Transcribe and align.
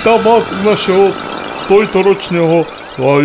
Vítám 0.00 0.24
vás 0.24 0.52
u 0.52 0.64
našeho 0.64 1.12
tojtoročného 1.68 2.64
aj 2.96 3.24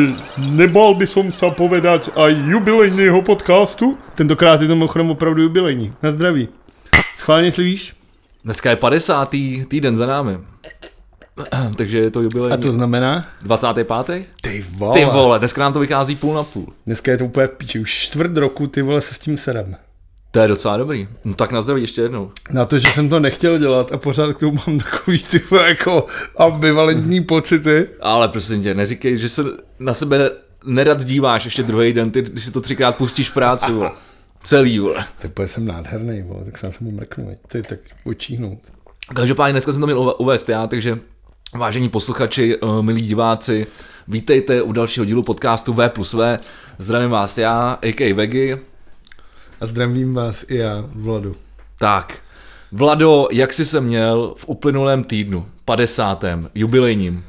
nebal 0.59 0.91
by 0.99 1.07
som 1.07 1.31
sa 1.31 1.47
povedať 1.47 2.11
aj 2.19 2.35
jubilejného 2.35 3.23
podcastu. 3.23 3.95
Tentokrát 4.19 4.59
je 4.59 4.67
to 4.67 4.75
mimochodem 4.75 5.07
opravdu 5.07 5.47
jubilejní. 5.47 5.95
Na 6.03 6.11
zdraví. 6.11 6.51
Schválně 7.17 7.51
slivíš? 7.51 7.95
Dneska 8.43 8.69
je 8.69 8.75
50. 8.75 9.29
týden 9.67 9.95
za 9.95 10.05
námi. 10.05 10.37
Takže 11.77 11.99
je 11.99 12.11
to 12.11 12.21
jubilejní. 12.21 12.53
A 12.53 12.57
to 12.57 12.71
znamená? 12.71 13.25
25. 13.41 13.87
Ty 14.41 14.65
vole. 14.75 14.93
Ty 14.93 15.05
vole, 15.05 15.39
dneska 15.39 15.61
nám 15.61 15.73
to 15.73 15.79
vychází 15.79 16.15
půl 16.15 16.33
na 16.33 16.43
půl. 16.43 16.73
Dneska 16.85 17.11
je 17.11 17.17
to 17.17 17.25
úplně 17.25 17.47
v 17.47 17.51
piči. 17.51 17.79
Už 17.79 17.91
čtvrt 17.91 18.37
roku 18.37 18.67
ty 18.67 18.81
vole 18.81 19.01
se 19.01 19.13
s 19.13 19.19
tím 19.19 19.37
serem. 19.37 19.75
To 20.35 20.39
je 20.39 20.47
docela 20.47 20.77
dobrý. 20.77 21.07
No 21.25 21.33
tak 21.33 21.51
na 21.51 21.61
zdraví 21.61 21.81
ještě 21.81 22.01
jednou. 22.01 22.31
Na 22.51 22.65
to, 22.65 22.79
že 22.79 22.87
jsem 22.87 23.09
to 23.09 23.19
nechtěl 23.19 23.57
dělat 23.57 23.91
a 23.91 23.97
pořád 23.97 24.33
k 24.33 24.39
tomu 24.39 24.59
mám 24.67 24.79
takový 24.79 25.23
ty 25.23 25.41
jako 25.67 26.07
ambivalentní 26.37 27.23
pocity. 27.23 27.87
Ale 28.01 28.27
prosím 28.27 28.63
tě, 28.63 28.73
neříkej, 28.73 29.17
že 29.17 29.29
se 29.29 29.43
na 29.79 29.93
sebe 29.93 30.31
nerad 30.65 31.03
díváš 31.03 31.45
ještě 31.45 31.63
druhý 31.63 31.93
den, 31.93 32.11
ty, 32.11 32.21
když 32.21 32.45
si 32.45 32.51
to 32.51 32.61
třikrát 32.61 32.95
pustíš 32.95 33.29
práci, 33.29 33.71
vole. 33.71 33.91
Celý, 34.43 34.79
vole. 34.79 35.05
Tak 35.17 35.31
jsem 35.45 35.65
nádherný, 35.65 36.21
vole, 36.21 36.45
tak 36.45 36.57
se 36.57 36.65
na 36.65 36.71
sebe 36.71 36.91
mrknu, 36.91 37.37
to 37.47 37.57
je 37.57 37.63
tak 37.63 37.79
očíhnout. 38.03 38.59
Každopádně 39.13 39.51
dneska 39.51 39.71
jsem 39.71 39.81
to 39.81 39.87
měl 39.87 40.15
uvést 40.17 40.49
já, 40.49 40.67
takže 40.67 40.99
vážení 41.53 41.89
posluchači, 41.89 42.57
eh, 42.63 42.81
milí 42.81 43.01
diváci, 43.01 43.67
vítejte 44.07 44.61
u 44.61 44.71
dalšího 44.71 45.05
dílu 45.05 45.23
podcastu 45.23 45.73
V 45.73 45.89
plus 45.89 46.13
V. 46.13 46.39
Zdravím 46.79 47.09
vás 47.09 47.37
já, 47.37 47.79
a.k. 47.81 48.13
Vegy. 48.13 48.74
A 49.61 49.65
zdravím 49.65 50.13
vás 50.13 50.45
i 50.47 50.55
já, 50.55 50.89
Vladu. 50.93 51.35
Tak, 51.79 52.23
Vlado, 52.71 53.27
jak 53.31 53.53
jsi 53.53 53.65
se 53.65 53.81
měl 53.81 54.33
v 54.37 54.47
uplynulém 54.47 55.03
týdnu, 55.03 55.45
50. 55.65 56.23
jubilejním? 56.55 57.23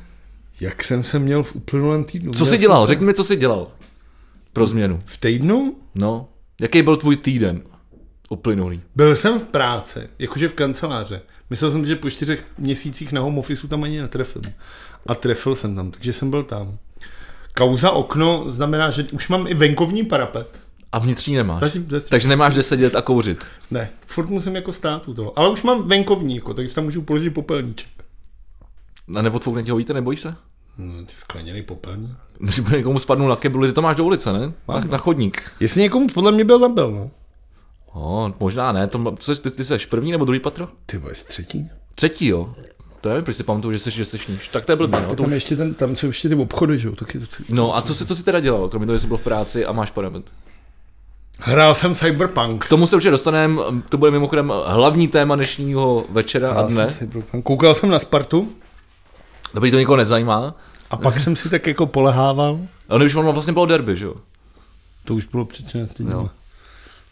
Jak 0.60 0.84
jsem 0.84 1.02
se 1.02 1.18
měl 1.18 1.42
v 1.42 1.56
uplynulém 1.56 2.04
týdnu? 2.04 2.32
Co 2.32 2.46
jsi 2.46 2.58
dělal? 2.58 2.86
Se... 2.86 2.88
Řekni 2.88 3.06
mi, 3.06 3.14
co 3.14 3.24
jsi 3.24 3.36
dělal 3.36 3.68
pro 4.52 4.66
změnu. 4.66 5.00
V 5.04 5.20
týdnu? 5.20 5.76
No, 5.94 6.28
jaký 6.60 6.82
byl 6.82 6.96
tvůj 6.96 7.16
týden 7.16 7.62
uplynulý? 8.30 8.80
Byl 8.96 9.16
jsem 9.16 9.38
v 9.38 9.44
práci, 9.44 10.00
jakože 10.18 10.48
v 10.48 10.54
kanceláře. 10.54 11.22
Myslel 11.50 11.70
jsem, 11.70 11.86
že 11.86 11.96
po 11.96 12.10
čtyřech 12.10 12.44
měsících 12.58 13.12
na 13.12 13.20
home 13.20 13.38
office 13.38 13.68
tam 13.68 13.82
ani 13.82 14.00
netrefil. 14.00 14.42
A 15.06 15.14
trefil 15.14 15.54
jsem 15.54 15.76
tam, 15.76 15.90
takže 15.90 16.12
jsem 16.12 16.30
byl 16.30 16.42
tam. 16.42 16.78
Kauza 17.54 17.90
okno 17.90 18.44
znamená, 18.48 18.90
že 18.90 19.04
už 19.12 19.28
mám 19.28 19.46
i 19.46 19.54
venkovní 19.54 20.04
parapet. 20.04 20.60
A 20.92 20.98
vnitřní 20.98 21.34
nemáš. 21.34 21.60
Zatím, 21.60 21.86
zatím. 21.90 22.08
Takže 22.08 22.28
nemáš 22.28 22.52
kde 22.52 22.62
sedět 22.62 22.94
a 22.94 23.02
kouřit. 23.02 23.44
Ne, 23.70 23.90
furt 24.06 24.28
musím 24.28 24.56
jako 24.56 24.72
stát 24.72 25.08
u 25.08 25.14
toho. 25.14 25.38
Ale 25.38 25.50
už 25.50 25.62
mám 25.62 25.88
venkovní, 25.88 26.36
jako, 26.36 26.54
takže 26.54 26.74
tam 26.74 26.84
můžu 26.84 27.02
položit 27.02 27.30
popelníček. 27.30 27.90
A 29.16 29.22
nebo 29.22 29.38
tvou 29.38 29.62
ti 29.62 29.70
ho 29.70 29.76
víte, 29.76 29.94
nebojí 29.94 30.16
se? 30.16 30.36
No, 30.78 31.04
ty 31.04 31.12
skleněný 31.16 31.62
popelník. 31.62 32.10
Když 32.38 32.60
by 32.60 32.76
někomu 32.76 32.98
spadnul 32.98 33.28
na 33.28 33.36
keblu, 33.36 33.66
ty 33.66 33.72
to 33.72 33.82
máš 33.82 33.96
do 33.96 34.04
ulice, 34.04 34.32
ne? 34.32 34.52
Na, 34.68 34.80
na, 34.90 34.98
chodník. 34.98 35.42
Jestli 35.60 35.82
někomu 35.82 36.06
podle 36.14 36.32
mě 36.32 36.44
byl 36.44 36.58
zabil, 36.58 36.90
no. 36.90 37.10
Oh, 37.92 38.30
možná 38.40 38.72
ne, 38.72 38.86
to, 38.86 39.14
co, 39.18 39.34
ty, 39.34 39.50
ty 39.50 39.64
jsi 39.64 39.78
první 39.88 40.12
nebo 40.12 40.24
druhý 40.24 40.40
patro? 40.40 40.68
Ty 40.86 41.02
jsi 41.12 41.26
třetí. 41.26 41.70
Třetí, 41.94 42.26
jo. 42.26 42.54
To 43.00 43.08
nevím, 43.08 43.24
proč 43.24 43.36
si 43.36 43.42
pamatuju, 43.42 43.72
že 43.72 43.78
jsi, 43.78 43.90
že 43.90 44.04
jsi 44.04 44.18
níž. 44.28 44.48
Tak 44.48 44.64
to 44.64 44.72
je 44.72 44.76
blbý, 44.76 44.92
no. 44.92 45.08
To 45.08 45.14
tam, 45.14 45.26
už... 45.26 45.32
ještě 45.32 45.56
ten, 45.56 45.74
tam 45.74 45.96
jsou 45.96 46.06
ještě 46.06 46.28
ty 46.28 46.34
obchody, 46.34 46.78
že 46.78 46.88
jo. 46.88 46.96
Taky, 46.96 47.18
taky, 47.18 47.44
no 47.48 47.76
a 47.76 47.82
co 47.82 47.94
jsi, 47.94 48.06
co 48.06 48.14
jsi 48.14 48.24
teda 48.24 48.40
dělal, 48.40 48.68
kromě 48.68 48.86
toho, 48.86 48.96
že 48.96 49.00
jsi 49.00 49.06
byl 49.06 49.16
v 49.16 49.20
práci 49.20 49.66
a 49.66 49.72
máš 49.72 49.90
parapet? 49.90 50.24
Hrál 51.38 51.74
jsem 51.74 51.94
Cyberpunk. 51.94 52.64
K 52.64 52.68
tomu 52.68 52.86
se 52.86 52.96
určitě 52.96 53.10
dostaneme, 53.10 53.62
to 53.88 53.98
bude 53.98 54.10
mimochodem 54.10 54.52
hlavní 54.66 55.08
téma 55.08 55.34
dnešního 55.34 56.04
večera 56.10 56.50
Hrál 56.50 56.64
a 56.64 56.68
dne. 56.68 56.90
Jsem 56.90 57.08
Cyberpunk. 57.08 57.44
Koukal 57.44 57.74
jsem 57.74 57.90
na 57.90 57.98
Spartu. 57.98 58.48
Dobrý, 59.54 59.70
to 59.70 59.78
nikoho 59.78 59.96
nezajímá. 59.96 60.54
A 60.90 60.96
pak 60.96 61.20
jsem 61.20 61.36
si 61.36 61.50
tak 61.50 61.66
jako 61.66 61.86
polehával. 61.86 62.58
Ale 62.88 63.04
už 63.04 63.14
ono 63.14 63.32
vlastně 63.32 63.52
bylo 63.52 63.66
derby, 63.66 63.96
že 63.96 64.04
jo? 64.04 64.14
To 65.04 65.14
už 65.14 65.24
bylo 65.24 65.44
před 65.44 65.66
13 65.66 66.00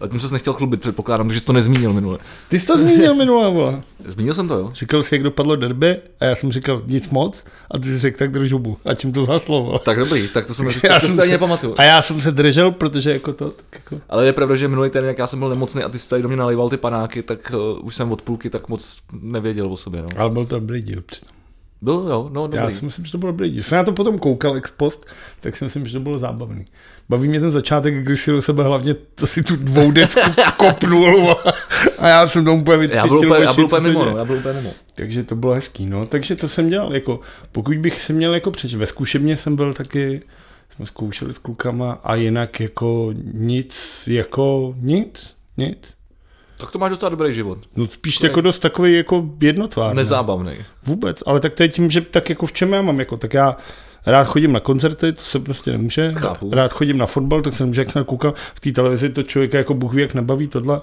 a 0.05 0.09
tím 0.09 0.21
se 0.21 0.35
nechtěl 0.35 0.53
chlubit, 0.53 0.81
předpokládám, 0.81 1.33
že 1.33 1.41
jsi 1.41 1.47
to 1.47 1.53
nezmínil 1.53 1.93
minule. 1.93 2.19
Ty 2.49 2.61
jsi 2.61 2.67
to 2.67 2.79
zmínil 2.79 3.15
minule, 3.25 3.51
vole. 3.51 3.83
Zmínil 4.05 4.35
jsem 4.35 4.49
to, 4.49 4.59
jo. 4.59 4.71
Říkal 4.75 5.03
jsi, 5.03 5.15
jak 5.15 5.23
dopadlo 5.23 5.57
derby 5.57 5.97
a 6.21 6.25
já 6.25 6.35
jsem 6.35 6.53
říkal 6.53 6.83
nic 6.87 7.11
moc 7.11 7.45
a 7.71 7.79
ty 7.79 7.89
jsi 7.89 7.99
řekl 7.99 8.19
tak 8.19 8.33
drž 8.33 8.53
hubu. 8.53 8.77
A 8.85 8.95
tím 8.95 9.13
to 9.13 9.41
vole. 9.49 9.79
Tak 9.85 9.99
dobrý, 9.99 10.29
tak 10.29 10.47
to 10.47 10.55
jsem, 10.55 10.67
tak 10.81 10.85
já 10.85 11.01
to 11.01 11.07
jsem 11.07 11.17
se, 11.17 11.27
nepamatuju. 11.27 11.75
A 11.79 11.83
já 11.83 12.03
jsem 12.03 12.21
se 12.21 12.31
držel, 12.31 12.71
protože 12.71 13.13
jako 13.13 13.33
to, 13.33 13.51
tak 13.51 13.67
jako... 13.73 14.01
Ale 14.09 14.27
je 14.27 14.33
pravda, 14.33 14.57
že 14.57 14.69
minulý 14.69 14.91
týden, 14.91 15.05
jak 15.05 15.19
já 15.19 15.27
jsem 15.27 15.39
byl 15.39 15.49
nemocný 15.49 15.83
a 15.83 15.89
ty 15.89 15.99
jsi 15.99 16.09
tady 16.09 16.23
do 16.23 16.29
mě 16.29 16.37
nalejval 16.37 16.71
ty 16.71 16.77
panáky, 16.77 17.23
tak 17.23 17.53
uh, 17.55 17.87
už 17.87 17.97
jsem 17.97 18.13
od 18.13 18.23
půlky 18.23 18.51
tak 18.51 18.69
moc 18.69 19.01
nevěděl 19.21 19.73
o 19.73 19.77
sobě. 19.77 20.03
No. 20.03 20.09
Ale 20.17 20.31
byl 20.31 20.47
to 20.47 20.59
dobrý 20.59 20.83
díl 20.83 21.03
přitom. 21.07 21.44
Byl, 21.85 22.07
jo, 22.09 22.31
no 22.33 22.43
dobrý. 22.43 22.59
Já 22.59 22.71
si 22.71 22.85
myslím, 22.85 23.05
že 23.05 23.13
to 23.13 23.19
bylo 23.19 23.33
dobrý 23.33 23.51
díl. 23.51 23.63
Jsem 23.63 23.79
na 23.79 23.85
to 23.85 23.93
potom 23.93 24.19
koukal 24.19 24.57
ex 24.57 24.71
post, 24.71 25.07
tak 25.41 25.57
si 25.57 25.65
myslím, 25.65 25.87
že 25.87 25.93
to 25.93 26.01
bylo 26.01 26.19
zábavný. 26.19 26.65
Baví 27.09 27.29
mě 27.29 27.41
ten 27.41 27.51
začátek, 27.51 27.95
kdy 27.95 28.17
si 28.17 28.31
do 28.31 28.43
sebe 28.43 28.65
hlavně 28.65 28.95
to 28.95 29.27
si 29.27 29.43
tu 29.43 29.57
dvou 29.57 29.93
kopnul 30.57 31.37
a 31.99 32.09
já 32.09 32.27
jsem 32.27 32.45
tomu 32.45 32.61
úplně 32.61 32.79
vytřištil. 32.79 33.17
Já 33.17 33.21
byl 33.21 33.27
úplně, 33.27 33.45
já 33.45 33.53
byl 33.53 33.65
úplně 33.65 33.89
mimo, 33.89 34.05
no, 34.05 34.17
já 34.19 34.25
byl 34.25 34.37
úplně 34.37 34.55
mimo. 34.55 34.71
Takže 34.95 35.25
to 35.25 35.37
bylo 35.37 35.53
hezký, 35.53 35.87
no. 35.87 36.07
Takže 36.07 36.37
to 36.37 36.49
jsem 36.49 36.69
dělal, 36.71 36.95
jako, 36.95 37.21
pokud 37.53 37.79
bych 37.79 38.01
se 38.01 38.13
měl 38.13 38.35
jako 38.35 38.51
přeč, 38.51 38.75
ve 38.75 38.87
zkušebně 38.87 39.37
jsem 39.37 39.57
byl 39.57 39.75
taky, 39.75 40.23
jsme 40.77 40.87
zkoušeli 40.87 41.35
s 41.35 41.39
klukama 41.39 41.93
a 41.93 42.15
jinak 42.15 42.61
jako 42.61 43.11
nic, 43.33 44.03
jako 44.07 44.75
nic, 44.81 45.35
nic. 45.57 45.79
Tak 46.57 46.71
to 46.71 46.79
máš 46.79 46.91
docela 46.91 47.09
dobrý 47.09 47.33
život. 47.33 47.59
No 47.77 47.87
spíš 47.87 48.21
jako 48.21 48.41
dost 48.41 48.59
takový 48.59 48.97
jako 48.97 49.25
jednotvárný. 49.41 49.97
Nezábavný. 49.97 50.53
Vůbec, 50.87 51.23
ale 51.27 51.41
tak 51.41 51.55
to 51.55 51.63
je 51.63 51.69
tím, 51.69 51.91
že 51.91 52.01
tak 52.01 52.31
jako 52.31 52.47
v 52.47 52.53
čem 52.53 52.73
já 52.73 52.83
mám, 52.83 52.99
jako, 52.99 53.17
tak 53.17 53.35
já 53.35 53.57
rád 54.07 54.25
chodím 54.25 54.53
na 54.53 54.61
koncerty, 54.61 55.13
to 55.13 55.23
se 55.23 55.39
prostě 55.39 55.71
nemůže. 55.73 56.13
Chápu. 56.13 56.51
Rád 56.53 56.73
chodím 56.73 56.99
na 56.99 57.07
fotbal, 57.07 57.43
tak 57.43 57.55
se 57.55 57.63
nemůže, 57.63 57.81
jak 57.81 57.91
jsem 57.91 58.05
koukal 58.05 58.35
v 58.55 58.61
té 58.61 58.73
televizi, 58.73 59.09
to 59.09 59.23
člověka 59.23 59.59
jako 59.59 59.75
Bůh 59.75 59.95
ví, 59.95 60.03
jak 60.03 60.15
nebaví 60.15 60.49
tohle. 60.49 60.81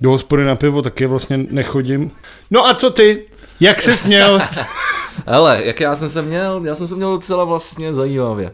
Do 0.00 0.10
hospody 0.10 0.44
na 0.44 0.56
pivo 0.56 0.82
taky 0.82 1.06
vlastně 1.06 1.36
nechodím. 1.50 2.10
No 2.50 2.66
a 2.66 2.74
co 2.74 2.90
ty? 2.90 3.24
Jak 3.60 3.82
jsi 3.82 4.08
měl? 4.08 4.40
Hele, 5.26 5.62
jak 5.64 5.80
já 5.80 5.94
jsem 5.94 6.08
se 6.08 6.22
měl? 6.22 6.60
Já 6.64 6.74
jsem 6.74 6.88
se 6.88 6.94
měl 6.94 7.12
docela 7.12 7.44
vlastně 7.44 7.94
zajímavě. 7.94 8.52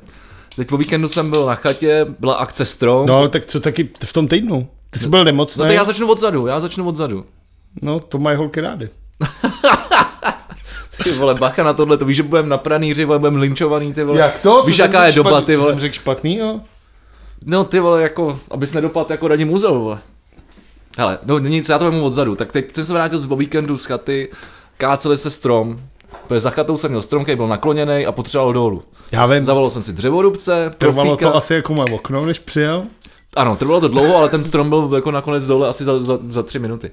Teď 0.56 0.68
po 0.68 0.76
víkendu 0.76 1.08
jsem 1.08 1.30
byl 1.30 1.46
na 1.46 1.54
chatě, 1.54 2.06
byla 2.18 2.34
akce 2.34 2.64
Strom. 2.64 3.06
No, 3.06 3.28
tak 3.28 3.46
co 3.46 3.60
taky 3.60 3.88
v 4.04 4.12
tom 4.12 4.28
týdnu? 4.28 4.68
Ty 4.96 5.02
jsi 5.02 5.08
byl 5.08 5.24
nemocný? 5.24 5.60
No 5.60 5.64
tak 5.64 5.74
já 5.74 5.84
začnu 5.84 6.10
odzadu, 6.10 6.46
já 6.46 6.60
začnu 6.60 6.88
odzadu. 6.88 7.24
No, 7.82 8.00
to 8.00 8.18
mají 8.18 8.36
holky 8.36 8.60
rády. 8.60 8.88
ty 11.04 11.12
vole, 11.12 11.34
bacha 11.34 11.62
na 11.62 11.72
tohle, 11.72 11.96
to 11.96 12.04
víš, 12.04 12.16
že 12.16 12.22
budeme 12.22 12.48
na 12.48 12.58
pranýři, 12.58 13.06
budeme 13.06 13.38
linčovaný, 13.38 13.92
ty 13.92 14.04
vole. 14.04 14.18
Jak 14.18 14.40
to? 14.40 14.62
Víš, 14.62 14.78
jaká 14.78 15.04
je 15.04 15.12
špat... 15.12 15.24
doba, 15.24 15.40
ty 15.40 15.56
vole. 15.56 15.70
Jsem 15.72 15.80
řekl 15.80 15.94
špatný, 15.94 16.36
jo? 16.36 16.60
No, 17.44 17.64
ty 17.64 17.80
vole, 17.80 18.02
jako, 18.02 18.38
abys 18.50 18.72
nedopadl 18.72 19.12
jako 19.12 19.28
Radim 19.28 19.48
Muzel, 19.48 19.78
vole. 19.78 19.98
Hele, 20.98 21.18
no 21.26 21.38
nic, 21.38 21.68
já 21.68 21.78
to 21.78 21.84
vemu 21.84 22.04
odzadu. 22.04 22.34
Tak 22.34 22.52
teď 22.52 22.74
jsem 22.74 22.84
se 22.84 22.92
vrátil 22.92 23.18
z 23.18 23.36
víkendu 23.36 23.78
z 23.78 23.84
chaty, 23.84 24.30
káceli 24.76 25.16
se 25.16 25.30
strom, 25.30 25.80
Protože 26.26 26.40
za 26.40 26.50
chatou 26.50 26.76
jsem 26.76 26.90
měl 26.90 27.02
strom, 27.02 27.22
který 27.22 27.36
byl 27.36 27.48
nakloněný 27.48 28.06
a 28.06 28.12
potřeboval 28.12 28.52
dolů. 28.52 28.82
Já 29.12 29.26
vím. 29.26 29.44
Zavolal 29.44 29.70
jsem 29.70 29.82
si 29.82 29.92
dřevorubce. 29.92 30.70
Trvalo 30.78 31.08
profíka. 31.08 31.30
to 31.30 31.36
asi 31.36 31.54
jako 31.54 31.74
moje 31.74 31.86
okno, 31.94 32.26
než 32.26 32.38
přijel? 32.38 32.84
Ano, 33.36 33.56
trvalo 33.56 33.80
to 33.80 33.88
dlouho, 33.88 34.16
ale 34.16 34.28
ten 34.28 34.44
strom 34.44 34.68
byl 34.68 34.90
jako 34.94 35.10
nakonec 35.10 35.46
dole 35.46 35.68
asi 35.68 35.84
za, 35.84 36.00
za, 36.00 36.18
za 36.28 36.42
tři 36.42 36.58
minuty. 36.58 36.90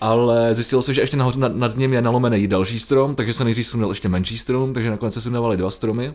Ale 0.00 0.54
zjistilo 0.54 0.82
se, 0.82 0.94
že 0.94 1.00
ještě 1.00 1.16
nahoře 1.16 1.38
nad, 1.38 1.56
nad 1.56 1.76
ním 1.76 1.92
je 1.92 2.02
nalomený 2.02 2.46
další 2.46 2.78
strom, 2.78 3.14
takže 3.14 3.32
se 3.32 3.44
nejdřív 3.44 3.66
sundal 3.66 3.90
ještě 3.90 4.08
menší 4.08 4.38
strom, 4.38 4.74
takže 4.74 4.90
nakonec 4.90 5.14
se 5.14 5.20
sundávali 5.20 5.56
dva 5.56 5.70
stromy. 5.70 6.14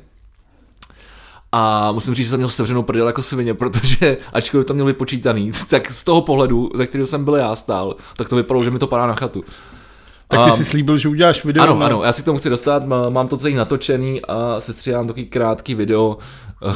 A 1.52 1.92
musím 1.92 2.14
říct, 2.14 2.26
že 2.26 2.30
jsem 2.30 2.40
měl 2.40 2.50
sevřenou 2.50 2.84
prdel 2.84 3.08
jako 3.08 3.22
svině, 3.22 3.54
protože 3.54 4.18
ačkoliv 4.34 4.66
to 4.66 4.74
měl 4.74 4.86
vypočítaný, 4.86 5.52
tak 5.70 5.92
z 5.92 6.04
toho 6.04 6.22
pohledu, 6.22 6.70
ze 6.76 6.88
kterého 6.88 7.08
jsem 7.08 7.26
byl 7.26 7.36
já 7.36 7.56
stál, 7.56 7.96
tak 8.16 8.30
to 8.30 8.36
vypadalo, 8.36 8.64
že 8.64 8.72
mi 8.72 8.80
to 8.80 8.88
padá 8.88 9.08
na 9.08 9.16
chatu. 9.16 9.44
Tak 10.28 10.46
ty 10.46 10.52
jsi 10.52 10.66
slíbil, 10.66 10.98
že 10.98 11.10
uděláš 11.10 11.46
video. 11.46 11.64
Ano, 11.64 11.82
ano, 11.82 12.04
já 12.04 12.12
si 12.12 12.22
k 12.22 12.26
tomu 12.26 12.38
chci 12.38 12.50
dostat, 12.50 12.84
mám 13.10 13.28
to 13.28 13.38
celý 13.38 13.56
natočený 13.56 14.22
a 14.22 14.60
sestříhám 14.60 15.08
takový 15.08 15.26
krátký 15.26 15.76
video, 15.76 16.18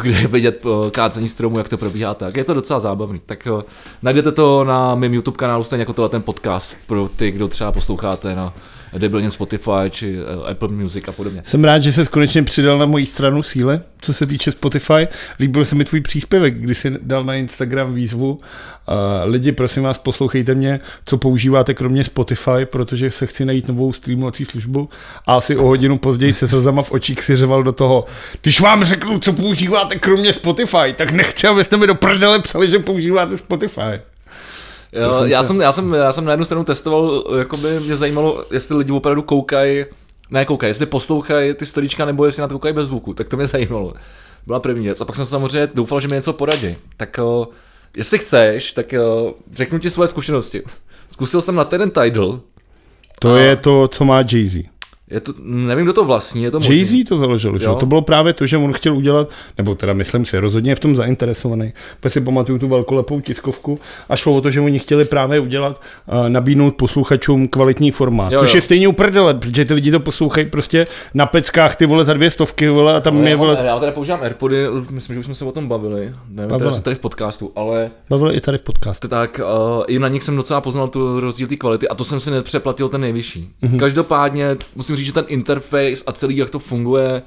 kde 0.02 0.12
je 0.12 0.28
vidět 0.28 0.66
eh, 0.66 0.92
kácení 0.92 1.28
stromu, 1.28 1.58
jak 1.58 1.70
to 1.70 1.78
probíhá 1.78 2.14
tak. 2.14 2.38
Je 2.38 2.44
to 2.44 2.54
docela 2.54 2.80
zábavný. 2.80 3.22
Tak 3.26 3.48
eh, 3.48 3.64
najdete 4.02 4.32
to 4.32 4.64
na 4.64 4.96
mém 4.96 5.14
YouTube 5.14 5.38
kanálu, 5.38 5.64
stejně 5.64 5.82
jako 5.82 5.94
tohle 5.94 6.10
ten 6.10 6.22
podcast 6.22 6.76
pro 6.88 7.10
ty, 7.16 7.32
kdo 7.32 7.48
třeba 7.48 7.72
posloucháte 7.72 8.36
na 8.36 8.54
debilně 9.00 9.32
Spotify 9.32 9.90
či 9.90 10.16
eh, 10.18 10.52
Apple 10.52 10.68
Music 10.68 11.08
a 11.08 11.12
podobně. 11.12 11.42
Jsem 11.46 11.64
rád, 11.64 11.80
že 11.80 11.92
se 11.92 12.06
konečně 12.06 12.44
přidal 12.44 12.78
na 12.78 12.86
moji 12.86 13.06
stranu 13.06 13.44
síle, 13.44 13.82
co 14.02 14.14
se 14.14 14.26
týče 14.26 14.52
Spotify. 14.52 15.08
Líbil 15.40 15.66
se 15.66 15.76
mi 15.76 15.86
tvůj 15.86 16.02
příspěvek, 16.02 16.58
kdy 16.58 16.76
jsi 16.76 16.92
dal 17.02 17.24
na 17.24 17.36
Instagram 17.36 17.94
výzvu. 17.94 18.32
Uh, 18.32 18.96
lidi, 19.32 19.52
prosím 19.52 19.84
vás, 19.84 19.98
poslouchejte 19.98 20.56
mě, 20.56 20.80
co 21.06 21.18
používáte 21.18 21.74
kromě 21.74 22.04
Spotify, 22.04 22.66
protože 22.66 23.12
se 23.12 23.28
chci 23.28 23.46
najít 23.46 23.68
novou 23.68 23.94
streamovací 23.94 24.46
službu. 24.46 24.90
A 25.26 25.36
asi 25.36 25.56
o 25.56 25.64
hodinu 25.64 25.98
později 25.98 26.34
se 26.34 26.48
slzama 26.48 26.82
v 26.82 26.92
očích 26.92 27.24
si 27.24 27.36
řeval 27.36 27.64
do 27.64 27.72
toho, 27.72 28.06
když 28.42 28.62
vám 28.62 28.84
řeknu, 28.84 29.20
co 29.20 29.34
používáte 29.34 29.96
kromě 29.96 30.34
Spotify, 30.34 30.94
tak 30.96 31.12
nechci, 31.12 31.48
abyste 31.48 31.78
mi 31.78 31.88
do 31.88 31.96
prdele 31.96 32.40
psali, 32.40 32.72
že 32.72 32.80
používáte 32.80 33.38
Spotify. 33.38 34.11
Jo, 34.94 35.24
já, 35.26 35.44
jsem, 35.44 35.62
já, 35.62 35.72
jsem, 35.72 35.94
já 35.94 36.12
jsem 36.12 36.26
na 36.26 36.32
jednu 36.32 36.46
stranu 36.46 36.64
testoval, 36.64 37.24
jako 37.38 37.58
by 37.58 37.80
mě 37.80 37.96
zajímalo, 37.96 38.46
jestli 38.52 38.78
lidi 38.78 38.92
opravdu 38.92 39.22
koukají 39.22 39.86
Ne, 40.32 40.46
koukaj, 40.46 40.70
jestli 40.70 40.86
poslouchají 40.86 41.54
ty 41.54 41.66
storíčka 41.66 42.06
nebo 42.06 42.26
jestli 42.26 42.42
na 42.42 42.48
to 42.48 42.54
koukají 42.54 42.76
bez 42.76 42.88
zvuku, 42.88 43.14
tak 43.14 43.30
to 43.30 43.38
mě 43.38 43.46
zajímalo. 43.48 43.94
Byla 44.48 44.60
první 44.60 44.86
věc. 44.86 45.02
A 45.02 45.06
pak 45.06 45.16
jsem 45.16 45.26
samozřejmě 45.26 45.68
doufal, 45.76 46.02
že 46.02 46.08
mi 46.08 46.16
něco 46.16 46.34
poradí. 46.34 46.76
Tak 46.98 47.18
o, 47.18 47.48
jestli 47.98 48.18
chceš, 48.18 48.74
tak 48.74 48.94
o, 48.94 49.34
řeknu 49.52 49.80
ti 49.80 49.90
svoje 49.90 50.08
zkušenosti. 50.08 50.64
Zkusil 51.12 51.42
jsem 51.42 51.56
na 51.56 51.64
ten 51.64 51.92
Tidal. 51.92 52.40
To 53.20 53.34
A- 53.34 53.38
je 53.40 53.56
to, 53.56 53.88
co 53.88 54.06
má 54.06 54.22
Jay-Z. 54.22 54.70
Je 55.12 55.20
to, 55.20 55.34
nevím, 55.44 55.86
kdo 55.86 55.94
to 55.94 56.06
vlastní, 56.06 56.44
je 56.44 56.52
to 56.52 56.60
možný. 56.60 56.76
Jay-Z 56.76 57.08
to 57.08 57.18
založil, 57.18 57.60
že? 57.60 57.68
To 57.80 57.86
bylo 57.86 58.02
právě 58.02 58.34
to, 58.34 58.46
že 58.46 58.58
on 58.58 58.74
chtěl 58.74 58.98
udělat, 58.98 59.30
nebo 59.58 59.76
teda 59.76 59.94
myslím 59.94 60.26
si, 60.26 60.40
rozhodně 60.40 60.72
je 60.72 60.76
v 60.76 60.80
tom 60.80 60.96
zainteresovaný. 60.96 61.74
Protože 62.00 62.10
si 62.14 62.22
pamatuju 62.22 62.60
tu 62.60 62.68
velkolepou 62.68 63.20
tiskovku 63.20 63.80
a 64.10 64.16
šlo 64.16 64.36
o 64.36 64.42
to, 64.42 64.52
že 64.52 64.62
oni 64.62 64.80
chtěli 64.80 65.06
právě 65.06 65.40
udělat, 65.40 65.82
uh, 66.08 66.30
nabídnout 66.30 66.76
posluchačům 66.76 67.48
kvalitní 67.48 67.92
formát. 67.92 68.32
Jo, 68.32 68.40
což 68.40 68.54
jo. 68.54 68.58
je 68.58 68.62
stejně 68.62 68.88
uprdele, 68.88 69.34
protože 69.34 69.66
ty 69.66 69.74
lidi 69.74 69.92
to 69.92 70.00
poslouchají 70.00 70.46
prostě 70.46 70.86
na 71.14 71.26
peckách 71.26 71.76
ty 71.76 71.86
vole 71.86 72.06
za 72.06 72.14
dvě 72.14 72.32
stovky, 72.32 72.70
vole, 72.70 72.96
a 72.96 73.00
tam 73.00 73.16
No, 73.16 73.24
je 73.24 73.30
já, 73.30 73.38
vole, 73.38 73.58
já 73.64 73.80
teda 73.80 73.92
používám 73.92 74.22
Airpody, 74.22 74.68
myslím, 74.90 75.14
že 75.14 75.20
už 75.20 75.26
jsme 75.26 75.36
se 75.36 75.46
o 75.46 75.52
tom 75.52 75.68
bavili. 75.68 76.14
Nevím, 76.30 76.58
teda 76.58 76.66
jestli 76.66 76.82
tady 76.82 76.96
v 76.96 77.00
podcastu, 77.00 77.52
ale 77.56 77.92
bavili 78.10 78.36
i 78.36 78.42
tady 78.42 78.58
v 78.58 78.62
podcastu. 78.62 79.08
tak 79.08 79.42
uh, 79.44 79.84
i 79.88 80.00
na 80.00 80.08
nich 80.08 80.24
jsem 80.24 80.36
docela 80.36 80.62
poznal 80.62 80.88
tu 80.88 81.20
rozdíl 81.20 81.48
té 81.48 81.56
kvality 81.56 81.88
a 81.88 81.96
to 81.96 82.04
jsem 82.04 82.20
si 82.20 82.32
nepřeplatil 82.32 82.90
ten 82.90 83.02
nejvyšší. 83.02 83.50
Mhm. 83.62 83.74
Mm-hmm. 83.74 83.80
Každopádně 83.80 84.58
musím 84.76 84.96
říct, 84.96 85.01
že 85.06 85.14
ten 85.14 85.26
interface 85.28 86.04
a 86.08 86.12
celý, 86.12 86.38
jak 86.38 86.50
to 86.50 86.60
funguje, 86.60 87.22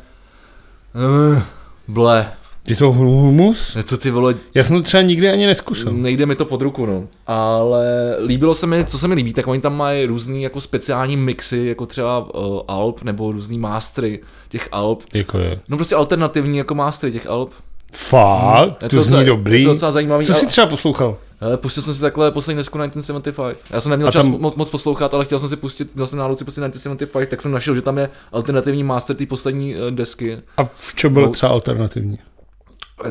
uh, 1.34 1.42
ble, 1.88 2.26
Je 2.68 2.76
to 2.76 2.92
humus? 2.92 3.76
to 3.88 3.96
ty 3.96 4.10
vole, 4.10 4.34
Já 4.54 4.64
jsem 4.64 4.76
to 4.76 4.82
třeba 4.82 5.02
nikdy 5.02 5.30
ani 5.30 5.46
neskusil. 5.46 5.92
nejde 5.92 6.26
mi 6.26 6.36
to 6.36 6.44
pod 6.44 6.62
ruku, 6.62 6.86
no. 6.86 7.04
Ale 7.26 8.16
líbilo 8.26 8.54
se 8.54 8.66
mi, 8.66 8.84
co 8.84 8.98
se 8.98 9.08
mi 9.08 9.14
líbí, 9.14 9.32
tak 9.32 9.46
oni 9.46 9.60
tam 9.60 9.76
mají 9.76 10.06
různý 10.06 10.42
jako 10.42 10.60
speciální 10.60 11.16
mixy, 11.16 11.66
jako 11.66 11.86
třeba 11.86 12.34
uh, 12.34 12.60
Alp, 12.68 13.02
nebo 13.02 13.32
různý 13.32 13.58
mastery 13.58 14.20
těch 14.48 14.68
Alp. 14.72 15.02
Jako 15.14 15.38
je. 15.38 15.60
No 15.68 15.76
prostě 15.76 15.94
alternativní 15.94 16.58
jako 16.58 16.74
mastery 16.74 17.12
těch 17.12 17.26
Alp. 17.26 17.50
Fakt? 17.92 18.82
Je 18.82 18.88
to, 18.88 18.96
docela- 18.96 19.16
zní 19.18 19.24
dobrý. 19.26 19.60
Je 19.60 19.66
to 19.66 19.72
docela 19.72 19.90
zajímavý. 19.90 20.26
Co 20.26 20.34
jsi 20.34 20.46
třeba 20.46 20.66
poslouchal? 20.66 21.16
Hele, 21.44 21.56
pustil 21.56 21.82
jsem 21.82 21.94
si 21.94 22.00
takhle 22.00 22.30
poslední 22.30 22.56
desku 22.58 22.78
1975. 22.78 23.58
Já 23.70 23.80
jsem 23.80 23.90
neměl 23.90 24.08
A 24.08 24.12
čas 24.12 24.24
tam- 24.26 24.34
mo- 24.34 24.52
moc 24.56 24.70
poslouchat, 24.70 25.14
ale 25.14 25.24
chtěl 25.24 25.38
jsem 25.38 25.48
si 25.48 25.56
pustit, 25.56 25.94
měl 25.94 26.06
jsem 26.06 26.18
náhodou 26.18 26.34
si 26.34 26.44
pustit 26.44 26.60
1975, 26.60 27.28
tak 27.28 27.42
jsem 27.42 27.52
našel, 27.52 27.74
že 27.74 27.82
tam 27.82 27.98
je 27.98 28.10
alternativní 28.32 28.84
master 28.84 29.16
té 29.16 29.26
poslední 29.26 29.74
eh, 29.76 29.90
desky. 29.90 30.38
A 30.56 30.64
v 30.64 30.94
čem 30.94 31.12
bylo 31.12 31.26
No, 31.26 31.32
třeba 31.32 31.52
alternativní? 31.52 32.18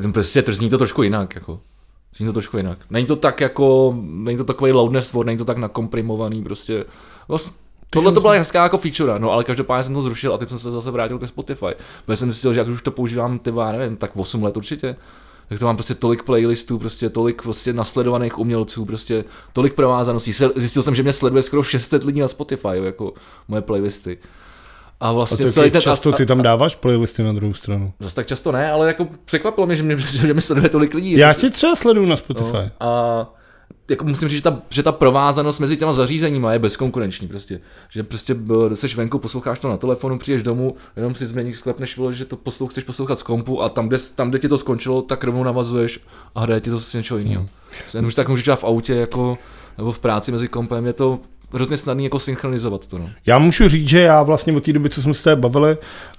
Ten 0.02 0.14
prostě 0.14 0.42
to 0.42 0.52
zní 0.52 0.70
to 0.70 0.78
trošku 0.78 1.04
jinak, 1.04 1.36
jako. 1.36 1.60
Zní 2.16 2.26
to 2.26 2.34
trošku 2.34 2.58
jinak. 2.58 2.78
Není 2.90 3.08
to 3.08 3.16
tak 3.16 3.42
jako, 3.42 3.96
není 3.98 4.38
to 4.38 4.44
takový 4.44 4.72
loudness 4.72 5.14
word, 5.14 5.26
není 5.26 5.38
to 5.38 5.46
tak 5.46 5.58
nakomprimovaný, 5.58 6.44
prostě. 6.44 6.86
Vlastně, 7.28 7.54
Tohle 7.90 8.12
to 8.12 8.22
byla 8.22 8.34
hezká 8.34 8.64
jako 8.64 8.78
feature, 8.78 9.20
no 9.20 9.32
ale 9.32 9.44
každopádně 9.44 9.84
jsem 9.84 9.94
to 9.94 10.02
zrušil 10.02 10.34
a 10.34 10.38
teď 10.38 10.50
jsem 10.50 10.60
se 10.60 10.72
zase 10.72 10.92
vrátil 10.92 11.20
ke 11.20 11.28
Spotify. 11.28 11.66
Protože 12.06 12.16
jsem 12.16 12.32
zjistil, 12.32 12.54
že 12.54 12.60
jak 12.60 12.68
už 12.68 12.82
to 12.82 12.92
používám, 12.92 13.40
ty 13.40 13.52
já 13.60 13.72
nevím, 13.72 13.98
tak 13.98 14.12
8 14.16 14.44
let 14.44 14.58
určitě. 14.58 14.96
Tak 15.50 15.60
to 15.60 15.66
mám 15.66 15.76
prostě 15.76 15.96
tolik 15.96 16.24
playlistů, 16.24 16.80
prostě 16.80 17.10
tolik 17.10 17.42
prostě 17.42 17.74
nasledovaných 17.74 18.40
umělců, 18.40 18.86
prostě 18.86 19.24
tolik 19.54 19.74
provázaností. 19.74 20.32
Zjistil 20.56 20.84
jsem, 20.84 20.96
že 20.96 21.04
mě 21.04 21.14
sleduje 21.14 21.42
skoro 21.44 21.64
600 21.64 22.04
lidí 22.04 22.20
na 22.20 22.28
Spotify, 22.28 22.68
jako 22.84 23.14
moje 23.48 23.62
playlisty. 23.62 24.18
A 25.00 25.10
A 25.10 25.12
vlastně 25.12 25.46
tak 25.46 25.54
celý 25.54 25.72
ten... 25.72 25.82
často 25.82 26.10
a, 26.10 26.12
ty 26.12 26.26
tam 26.26 26.42
dáváš 26.42 26.76
playlisty 26.76 27.24
na 27.24 27.34
druhou 27.34 27.54
stranu? 27.54 27.94
Zase 28.00 28.16
tak 28.16 28.28
často 28.28 28.52
ne, 28.52 28.72
ale 28.72 28.88
jako 28.88 29.08
překvapilo 29.26 29.68
mě, 29.68 29.76
že 29.76 29.84
mě, 29.84 29.98
že 29.98 30.34
mě 30.34 30.42
sleduje 30.42 30.70
tolik 30.70 30.94
lidí. 30.94 31.18
Já 31.18 31.34
tě 31.34 31.50
třeba 31.50 31.76
sleduju 31.76 32.06
na 32.06 32.16
Spotify. 32.16 32.58
No, 32.58 32.72
a 32.80 33.34
jako 33.90 34.06
musím 34.06 34.30
říct, 34.30 34.38
že 34.38 34.44
ta, 34.44 34.62
že 34.70 34.84
ta 34.84 34.92
provázanost 34.92 35.60
mezi 35.60 35.78
těma 35.78 35.94
zařízeníma 35.94 36.54
je 36.54 36.60
bezkonkurenční 36.60 37.28
prostě. 37.28 37.60
Že 37.90 38.04
prostě 38.04 38.34
b- 38.34 38.76
seš 38.76 38.96
venku, 38.96 39.20
posloucháš 39.20 39.60
to 39.60 39.70
na 39.70 39.78
telefonu, 39.78 40.18
přijdeš 40.18 40.44
domů, 40.44 40.76
jenom 40.96 41.16
si 41.16 41.26
změníš, 41.26 41.58
sklepneš, 41.58 41.98
vole, 41.98 42.14
že 42.14 42.26
to 42.26 42.38
poslou, 42.38 42.68
chceš 42.68 42.84
poslouchat 42.84 43.20
z 43.20 43.24
kompu 43.24 43.62
a 43.62 43.70
tam 43.70 43.88
kde, 43.88 43.98
tam, 44.16 44.30
kde 44.30 44.40
ti 44.40 44.48
to 44.48 44.58
skončilo, 44.58 45.02
tak 45.02 45.24
rovnou 45.24 45.44
navazuješ 45.44 46.00
a 46.36 46.42
hraje 46.42 46.62
ti 46.62 46.70
to 46.70 46.78
zase 46.78 46.98
něco 46.98 47.18
jiného. 47.18 47.46
Hmm. 47.94 48.06
Už 48.06 48.16
tak 48.16 48.30
můžeš 48.30 48.46
dělat 48.46 48.60
v 48.60 48.64
autě 48.64 48.94
jako, 48.94 49.38
nebo 49.78 49.92
v 49.92 50.00
práci 50.00 50.32
mezi 50.32 50.48
kompem, 50.48 50.86
je 50.86 50.94
to 50.94 51.20
hrozně 51.54 51.78
snadný 51.78 52.04
jako 52.04 52.20
synchronizovat 52.20 52.88
to. 52.88 52.98
No. 52.98 53.10
Já 53.26 53.40
můžu 53.40 53.68
říct, 53.68 53.88
že 53.88 54.02
já 54.02 54.24
vlastně 54.24 54.54
od 54.54 54.64
té 54.64 54.74
doby, 54.74 54.90
co 54.90 55.02
jsme 55.02 55.14
se 55.14 55.36
bavili 55.36 55.78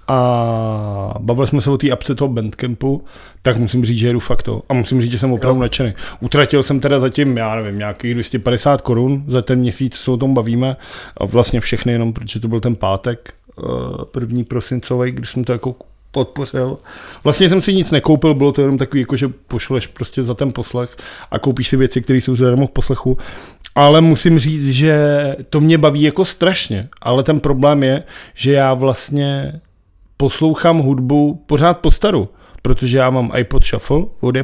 a 0.08 1.14
bavili 1.18 1.46
jsme 1.46 1.60
se 1.60 1.70
o 1.70 1.78
té 1.78 1.90
apce 1.90 2.14
toho 2.14 2.28
Bandcampu, 2.28 3.04
tak 3.42 3.56
musím 3.56 3.84
říct, 3.84 3.98
že 3.98 4.06
jedu 4.06 4.20
fakt 4.20 4.42
to. 4.42 4.62
A 4.68 4.74
musím 4.74 5.00
říct, 5.00 5.12
že 5.12 5.18
jsem 5.18 5.32
opravdu 5.32 5.60
nadšený. 5.60 5.94
Utratil 6.20 6.62
jsem 6.62 6.80
teda 6.80 7.00
zatím, 7.00 7.36
já 7.36 7.54
nevím, 7.54 7.78
nějakých 7.78 8.14
250 8.14 8.80
korun 8.80 9.24
za 9.28 9.42
ten 9.42 9.58
měsíc, 9.58 9.98
co 9.98 10.12
o 10.12 10.16
tom 10.16 10.34
bavíme. 10.34 10.76
A 11.16 11.24
vlastně 11.24 11.60
všechny 11.60 11.92
jenom, 11.92 12.12
protože 12.12 12.40
to 12.40 12.48
byl 12.48 12.60
ten 12.60 12.74
pátek, 12.74 13.34
eh, 13.58 13.62
první 14.04 14.44
prosincový, 14.44 15.12
kdy 15.12 15.26
jsem 15.26 15.44
to 15.44 15.52
jako 15.52 15.74
podpořil. 16.14 16.78
Vlastně 17.24 17.48
jsem 17.48 17.62
si 17.62 17.74
nic 17.74 17.90
nekoupil, 17.90 18.34
bylo 18.34 18.52
to 18.52 18.60
jenom 18.60 18.78
takový, 18.78 19.00
jako 19.00 19.16
že 19.16 19.28
pošleš 19.28 19.86
prostě 19.86 20.22
za 20.22 20.34
ten 20.34 20.52
poslech 20.52 20.96
a 21.30 21.38
koupíš 21.38 21.68
si 21.68 21.76
věci, 21.76 22.02
které 22.02 22.18
jsou 22.18 22.36
zadarmo 22.36 22.66
v 22.66 22.70
poslechu. 22.70 23.18
Ale 23.74 24.00
musím 24.00 24.38
říct, 24.38 24.68
že 24.68 24.96
to 25.50 25.60
mě 25.60 25.78
baví 25.78 26.02
jako 26.02 26.24
strašně. 26.24 26.88
Ale 27.02 27.22
ten 27.22 27.40
problém 27.40 27.82
je, 27.82 28.02
že 28.34 28.52
já 28.52 28.74
vlastně 28.74 29.60
poslouchám 30.16 30.78
hudbu 30.78 31.42
pořád 31.46 31.78
po 31.78 31.90
staru. 31.90 32.28
Protože 32.62 32.98
já 32.98 33.10
mám 33.10 33.32
iPod 33.36 33.64
Shuffle 33.64 34.02
od 34.20 34.36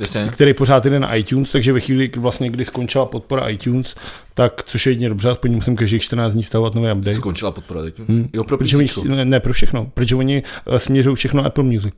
Jasně. 0.00 0.28
který 0.32 0.54
pořád 0.54 0.84
jde 0.84 1.00
na 1.00 1.14
iTunes, 1.14 1.50
takže 1.50 1.72
ve 1.72 1.80
chvíli, 1.80 2.08
kdy 2.08 2.20
vlastně, 2.20 2.50
kdy 2.50 2.64
skončila 2.64 3.06
podpora 3.06 3.48
iTunes, 3.48 3.94
tak 4.34 4.62
což 4.66 4.86
je 4.86 4.92
jedině 4.92 5.08
dobře, 5.08 5.30
aspoň 5.30 5.52
musím 5.54 5.76
každých 5.76 6.02
14 6.02 6.32
dní 6.32 6.42
stavovat 6.42 6.74
nový 6.74 6.92
update. 6.92 7.16
Skončila 7.16 7.50
podpora 7.50 7.86
iTunes. 7.86 8.08
Hmm. 8.08 8.28
Jo, 8.32 8.44
pro 8.44 8.58
Protože 8.58 8.76
oni, 8.76 8.88
ne, 9.04 9.24
ne, 9.24 9.40
pro 9.40 9.52
všechno, 9.52 9.90
protože 9.94 10.16
oni 10.16 10.42
eh, 10.66 10.78
směřují 10.78 11.16
všechno 11.16 11.44
Apple 11.44 11.64
Music. 11.64 11.94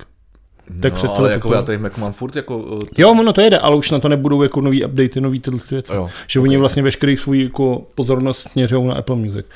Tak 0.80 0.92
no, 0.92 0.96
přestali 0.96 1.24
ale 1.24 1.32
jako 1.32 1.54
já 1.54 1.62
tady 1.62 1.78
jako 1.82 2.00
mám 2.00 2.12
furt 2.12 2.36
jako... 2.36 2.58
uh, 2.58 2.82
Jo, 2.98 3.10
ono 3.10 3.32
to 3.32 3.40
jede, 3.40 3.58
ale 3.58 3.76
už 3.76 3.90
na 3.90 4.00
to 4.00 4.08
nebudou 4.08 4.42
jako 4.42 4.60
nový 4.60 4.84
updaty, 4.84 5.20
nový 5.20 5.40
tyhle 5.40 5.60
věci. 5.70 5.92
Jo, 5.94 6.08
že 6.26 6.40
oni 6.40 6.56
vlastně 6.56 6.82
veškerý 6.82 7.16
svůj 7.16 7.42
jako 7.42 7.86
pozornost 7.94 8.48
směřují 8.52 8.86
na 8.86 8.94
Apple 8.94 9.16
Music. 9.16 9.46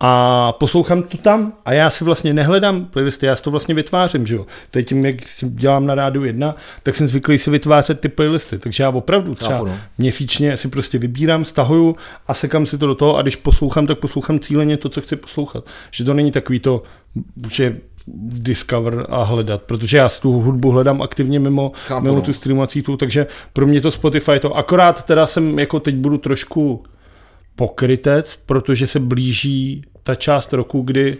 A 0.00 0.52
poslouchám 0.52 1.02
to 1.02 1.18
tam 1.18 1.52
a 1.64 1.72
já 1.72 1.90
si 1.90 2.04
vlastně 2.04 2.34
nehledám 2.34 2.84
playlisty, 2.84 3.26
já 3.26 3.36
si 3.36 3.42
to 3.42 3.50
vlastně 3.50 3.74
vytvářím, 3.74 4.26
že 4.26 4.34
jo. 4.34 4.46
Teď 4.70 4.88
tím, 4.88 5.06
jak 5.06 5.28
si 5.28 5.48
dělám 5.48 5.86
na 5.86 5.94
rádiu 5.94 6.24
jedna, 6.24 6.56
tak 6.82 6.96
jsem 6.96 7.08
zvyklý 7.08 7.38
si 7.38 7.50
vytvářet 7.50 8.00
ty 8.00 8.08
playlisty, 8.08 8.58
takže 8.58 8.82
já 8.82 8.90
opravdu 8.90 9.34
třeba 9.34 9.54
Chápu, 9.54 9.66
no. 9.66 9.78
měsíčně 9.98 10.56
si 10.56 10.68
prostě 10.68 10.98
vybírám, 10.98 11.44
stahuju 11.44 11.96
a 12.28 12.34
sekám 12.34 12.66
si 12.66 12.78
to 12.78 12.86
do 12.86 12.94
toho 12.94 13.16
a 13.16 13.22
když 13.22 13.36
poslouchám, 13.36 13.86
tak 13.86 13.98
poslouchám 13.98 14.38
cíleně 14.38 14.76
to, 14.76 14.88
co 14.88 15.00
chci 15.00 15.16
poslouchat. 15.16 15.64
Že 15.90 16.04
to 16.04 16.14
není 16.14 16.32
takový 16.32 16.60
to, 16.60 16.82
že 17.50 17.76
discover 18.08 19.06
a 19.08 19.22
hledat, 19.22 19.62
protože 19.62 19.96
já 19.96 20.08
si 20.08 20.20
tu 20.20 20.32
hudbu 20.32 20.70
hledám 20.70 21.02
aktivně 21.02 21.40
mimo, 21.40 21.72
Chápu, 21.74 22.04
mimo 22.04 22.16
no. 22.16 22.22
tu 22.22 22.32
streamovací 22.32 22.82
tu, 22.82 22.96
takže 22.96 23.26
pro 23.52 23.66
mě 23.66 23.80
to 23.80 23.90
Spotify 23.90 24.40
to, 24.40 24.56
akorát 24.56 25.02
teda 25.06 25.26
jsem 25.26 25.58
jako 25.58 25.80
teď 25.80 25.94
budu 25.94 26.18
trošku 26.18 26.84
pokrytec, 27.56 28.36
protože 28.46 28.86
se 28.86 29.00
blíží 29.00 29.84
ta 30.02 30.14
část 30.14 30.52
roku, 30.52 30.82
kdy 30.82 31.16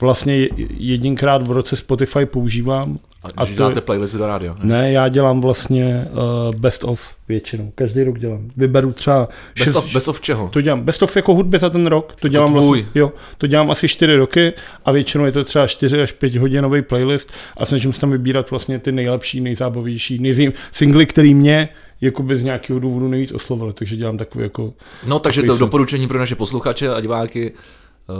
vlastně 0.00 0.36
je- 0.36 0.48
jedinkrát 0.78 1.42
v 1.42 1.50
roce 1.50 1.76
Spotify 1.76 2.26
používám. 2.26 2.98
A, 3.24 3.28
A 3.36 3.44
že 3.44 3.52
to- 3.52 3.56
děláte 3.56 3.80
playlisty 3.80 4.18
do 4.18 4.26
rádia. 4.26 4.56
Ne? 4.62 4.76
Ne, 4.78 4.92
já 4.92 5.08
dělám 5.08 5.40
vlastně 5.40 6.08
uh, 6.50 6.54
best 6.60 6.84
of 6.84 7.16
většinou. 7.28 7.72
Každý 7.74 8.02
rok 8.04 8.18
dělám. 8.18 8.50
Vyberu 8.56 8.92
třeba 8.92 9.28
Bez, 9.58 9.74
of, 9.76 9.92
bez 9.92 10.08
of 10.08 10.20
čeho? 10.20 10.48
to 10.48 10.60
dělám 10.60 10.80
best 10.80 11.02
of 11.02 11.16
jako 11.16 11.34
hudby 11.34 11.58
za 11.58 11.70
ten 11.70 11.86
rok, 11.86 12.14
to 12.20 12.28
dělám 12.28 12.48
tvůj. 12.48 12.60
vlastně, 12.82 13.00
jo, 13.00 13.12
to 13.38 13.46
dělám 13.46 13.70
asi 13.70 13.88
4 13.88 14.16
roky 14.16 14.52
a 14.84 14.92
většinou 14.92 15.24
je 15.24 15.32
to 15.32 15.44
třeba 15.44 15.66
4 15.66 16.00
až 16.02 16.12
5 16.12 16.36
hodinový 16.36 16.82
playlist 16.82 17.32
a 17.56 17.64
snažím 17.64 17.92
se 17.92 18.00
tam 18.00 18.10
vybírat 18.10 18.50
vlastně 18.50 18.78
ty 18.78 18.92
nejlepší, 18.92 19.40
nejzábavější, 19.40 20.18
nejzím, 20.18 20.52
singly, 20.72 21.06
který 21.06 21.34
mě 21.34 21.68
jako 22.00 22.22
bez 22.22 22.42
nějakého 22.42 22.78
důvodu 22.78 23.08
nejvíc 23.08 23.32
oslovily, 23.32 23.72
takže 23.72 23.96
dělám 23.96 24.18
takový 24.18 24.44
jako, 24.44 24.72
No, 25.06 25.18
takže 25.18 25.42
to 25.42 25.52
jsem. 25.56 25.58
doporučení 25.66 26.08
pro 26.08 26.18
naše 26.18 26.34
posluchače 26.34 26.88
a 26.94 27.00
diváky, 27.00 27.52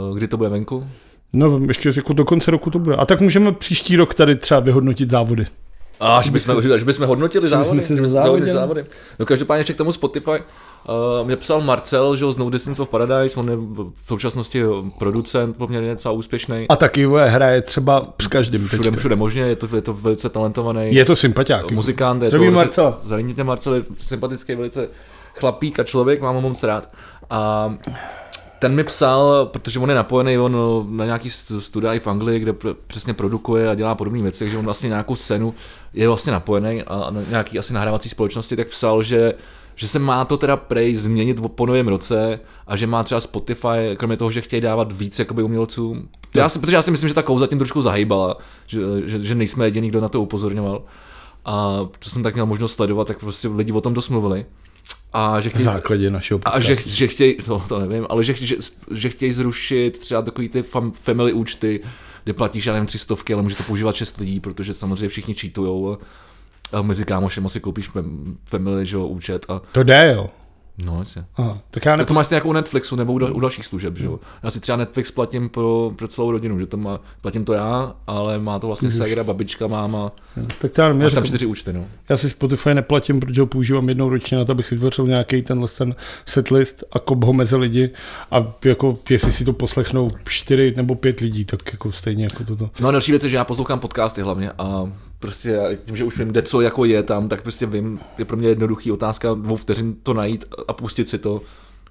uh, 0.09 0.17
kdy 0.17 0.27
to 0.27 0.37
bude 0.37 0.49
venku? 0.49 0.87
No 1.33 1.59
ještě 1.67 1.91
jako 1.95 2.13
do 2.13 2.25
konce 2.25 2.51
roku 2.51 2.69
to 2.69 2.79
bude. 2.79 2.95
A 2.95 3.05
tak 3.05 3.21
můžeme 3.21 3.51
příští 3.51 3.95
rok 3.95 4.13
tady 4.13 4.35
třeba 4.35 4.59
vyhodnotit 4.59 5.09
závody. 5.11 5.45
A 5.99 6.17
až 6.17 6.29
bychom, 6.29 6.57
až 6.75 6.83
bychom 6.83 7.07
hodnotili 7.07 7.47
závody. 7.47 7.81
že 7.81 7.93
bychom 7.93 8.05
zazávodili. 8.05 8.51
závody. 8.51 8.85
No 9.19 9.25
každopádně 9.25 9.59
ještě 9.59 9.73
k 9.73 9.77
tomu 9.77 9.91
Spotify. 9.91 10.31
Uh, 10.31 11.27
mě 11.27 11.35
psal 11.35 11.61
Marcel, 11.61 12.15
že 12.15 12.31
z 12.31 12.37
No 12.37 12.49
Distance 12.49 12.81
of 12.81 12.89
Paradise, 12.89 13.39
on 13.39 13.49
je 13.49 13.55
v 14.03 14.07
současnosti 14.07 14.63
producent 14.99 15.57
poměrně 15.57 15.89
docela 15.91 16.11
úspěšný. 16.11 16.65
A 16.69 16.75
taky 16.75 17.07
hraje 17.25 17.61
třeba 17.61 18.13
s 18.21 18.27
každým 18.27 18.67
Všude, 18.67 18.83
teďka. 18.83 18.99
všude 18.99 19.15
možně, 19.15 19.41
je 19.41 19.55
to, 19.55 19.75
je 19.75 19.81
to 19.81 19.93
velice 19.93 20.29
talentovaný 20.29 20.95
Je 20.95 21.05
to 21.05 21.15
sympatiák. 21.15 21.71
muzikant. 21.71 22.23
Je 22.23 22.29
Zdravím 22.29 22.51
to, 22.51 22.55
Marcela. 22.55 22.99
Zdravím 23.03 23.35
Marcel, 23.43 23.73
je 23.73 23.83
sympatický, 23.97 24.55
velice 24.55 24.89
chlapík 25.35 25.79
a 25.79 25.83
člověk, 25.83 26.21
mám 26.21 26.35
ho 26.35 26.41
moc 26.41 26.63
rád. 26.63 26.89
A 27.29 27.73
ten 28.59 28.75
mi 28.75 28.83
psal, 28.83 29.45
protože 29.45 29.79
on 29.79 29.89
je 29.89 29.95
napojený 29.95 30.37
on 30.37 30.85
na 30.97 31.05
nějaký 31.05 31.29
st- 31.29 31.57
studia 31.57 31.93
i 31.93 31.99
v 31.99 32.07
Anglii, 32.07 32.39
kde 32.39 32.51
pr- 32.51 32.75
přesně 32.87 33.13
produkuje 33.13 33.69
a 33.69 33.75
dělá 33.75 33.95
podobné 33.95 34.21
věci, 34.21 34.49
že 34.49 34.57
on 34.57 34.65
vlastně 34.65 34.89
nějakou 34.89 35.15
scénu 35.15 35.53
je 35.93 36.07
vlastně 36.07 36.31
napojený 36.31 36.83
a 36.83 37.09
na 37.09 37.21
nějaký 37.29 37.59
asi 37.59 37.73
nahrávací 37.73 38.09
společnosti, 38.09 38.55
tak 38.55 38.67
psal, 38.67 39.03
že 39.03 39.33
že 39.79 39.87
se 39.87 39.99
má 39.99 40.25
to 40.25 40.37
teda 40.37 40.57
prej 40.57 40.95
změnit 40.95 41.41
po 41.55 41.65
novém 41.65 41.87
roce 41.87 42.39
a 42.67 42.75
že 42.75 42.87
má 42.87 43.03
třeba 43.03 43.21
Spotify, 43.21 43.95
kromě 43.97 44.17
toho, 44.17 44.31
že 44.31 44.41
chtějí 44.41 44.61
dávat 44.61 44.91
víc 44.91 45.19
jakoby 45.19 45.43
umělcům. 45.43 46.09
Já 46.35 46.49
si, 46.49 46.59
protože 46.59 46.75
já 46.75 46.81
si 46.81 46.91
myslím, 46.91 47.07
že 47.07 47.13
ta 47.13 47.21
kouza 47.21 47.47
tím 47.47 47.57
trošku 47.57 47.81
zahýbala, 47.81 48.37
že, 48.67 48.79
že, 49.05 49.19
že 49.19 49.35
nejsme 49.35 49.65
jediný, 49.65 49.89
kdo 49.89 50.01
na 50.01 50.09
to 50.09 50.21
upozorňoval. 50.21 50.83
A 51.45 51.79
co 51.99 52.09
jsem 52.09 52.23
tak 52.23 52.33
měl 52.33 52.45
možnost 52.45 52.73
sledovat, 52.73 53.07
tak 53.07 53.19
prostě 53.19 53.47
lidi 53.47 53.71
o 53.71 53.81
tom 53.81 53.93
dost 53.93 54.09
mluvili. 54.09 54.45
A 55.13 55.41
že 55.41 55.49
V 55.49 55.61
základě 55.61 56.11
našeho 56.11 56.39
a 56.45 56.59
že, 56.59 56.75
že 56.85 57.07
chtějí, 57.07 57.35
to, 57.35 57.63
to 57.67 57.79
nevím, 57.79 58.05
ale 58.09 58.23
že, 58.23 58.33
že, 58.33 58.55
že 58.91 59.09
chtějí 59.09 59.31
zrušit 59.31 59.99
třeba 59.99 60.21
takový 60.21 60.49
ty 60.49 60.63
fam, 60.63 60.91
family 60.91 61.33
účty, 61.33 61.81
kde 62.23 62.33
platíš, 62.33 62.65
já 62.65 62.73
nevím, 62.73 62.87
tři 62.87 62.97
stovky, 62.99 63.33
ale 63.33 63.43
může 63.43 63.55
to 63.55 63.63
používat 63.63 63.95
šest 63.95 64.17
lidí, 64.17 64.39
protože 64.39 64.73
samozřejmě 64.73 65.09
všichni 65.09 65.35
cheatujou. 65.35 65.97
A 66.71 66.81
mezi 66.81 67.05
kámošem 67.05 67.49
si 67.49 67.59
koupíš 67.59 67.89
fam- 67.89 68.35
family 68.45 68.85
že, 68.85 68.97
účet 68.97 69.45
a 69.49 69.61
To 69.71 69.83
jde, 69.83 70.13
jo. 70.15 70.29
No 70.85 70.99
jasně. 70.99 71.25
Aha, 71.35 71.59
tak 71.71 71.85
já 71.85 71.91
Tak 71.91 71.99
ne... 71.99 72.05
to 72.05 72.13
máš 72.13 72.25
stejně 72.25 72.37
jako 72.37 72.49
u 72.49 72.53
Netflixu 72.53 72.95
nebo 72.95 73.13
u, 73.13 73.15
u 73.15 73.39
dalších 73.39 73.65
služeb, 73.65 73.97
že 73.97 74.05
jo. 74.05 74.19
Já 74.43 74.51
si 74.51 74.59
třeba 74.59 74.75
Netflix 74.75 75.11
platím 75.11 75.49
pro, 75.49 75.91
pro 75.95 76.07
celou 76.07 76.31
rodinu, 76.31 76.59
že 76.59 76.65
to 76.65 76.77
má, 76.77 76.99
platím 77.21 77.45
to 77.45 77.53
já, 77.53 77.95
ale 78.07 78.39
má 78.39 78.59
to 78.59 78.67
vlastně 78.67 78.91
ségra, 78.91 79.23
babička, 79.23 79.67
máma, 79.67 80.11
Tak 80.61 80.71
to 80.71 80.81
já 80.81 80.93
nevím, 80.93 81.15
tam 81.15 81.23
čtyři 81.23 81.45
účty, 81.45 81.73
no. 81.73 81.85
já 82.09 82.17
si 82.17 82.29
Spotify 82.29 82.73
neplatím, 82.73 83.19
protože 83.19 83.41
ho 83.41 83.47
používám 83.47 83.89
jednou 83.89 84.09
ročně 84.09 84.37
na 84.37 84.45
to, 84.45 84.51
abych 84.51 84.71
vytvořil 84.71 85.07
nějaký 85.07 85.41
tenhle 85.41 85.67
ten 85.77 85.95
setlist 86.25 86.83
a 86.91 86.99
kop 86.99 87.23
ho 87.23 87.33
mezi 87.33 87.55
lidi 87.55 87.89
a 88.31 88.53
jako 88.65 88.97
jestli 89.09 89.31
si 89.31 89.45
to 89.45 89.53
poslechnou 89.53 90.07
čtyři 90.27 90.73
nebo 90.77 90.95
pět 90.95 91.19
lidí, 91.19 91.45
tak 91.45 91.59
jako 91.71 91.91
stejně 91.91 92.23
jako 92.23 92.43
toto. 92.43 92.69
No 92.79 92.87
a 92.87 92.91
další 92.91 93.11
věc 93.11 93.23
je, 93.23 93.29
že 93.29 93.37
já 93.37 93.43
poslouchám 93.43 93.79
podcasty 93.79 94.21
hlavně 94.21 94.51
a 94.57 94.91
prostě 95.19 95.49
já 95.49 95.75
tím, 95.75 95.95
že 95.95 96.03
už 96.03 96.17
vím, 96.17 96.27
kde 96.27 96.41
co 96.41 96.61
jako 96.61 96.85
je 96.85 97.03
tam, 97.03 97.29
tak 97.29 97.41
prostě 97.41 97.65
vím, 97.65 97.99
je 98.17 98.25
pro 98.25 98.37
mě 98.37 98.49
jednoduchý 98.49 98.91
otázka 98.91 99.33
dvou 99.33 99.55
vteřin 99.55 99.95
to 100.03 100.13
najít 100.13 100.45
a 100.67 100.73
pustit 100.73 101.09
si 101.09 101.17
to. 101.17 101.41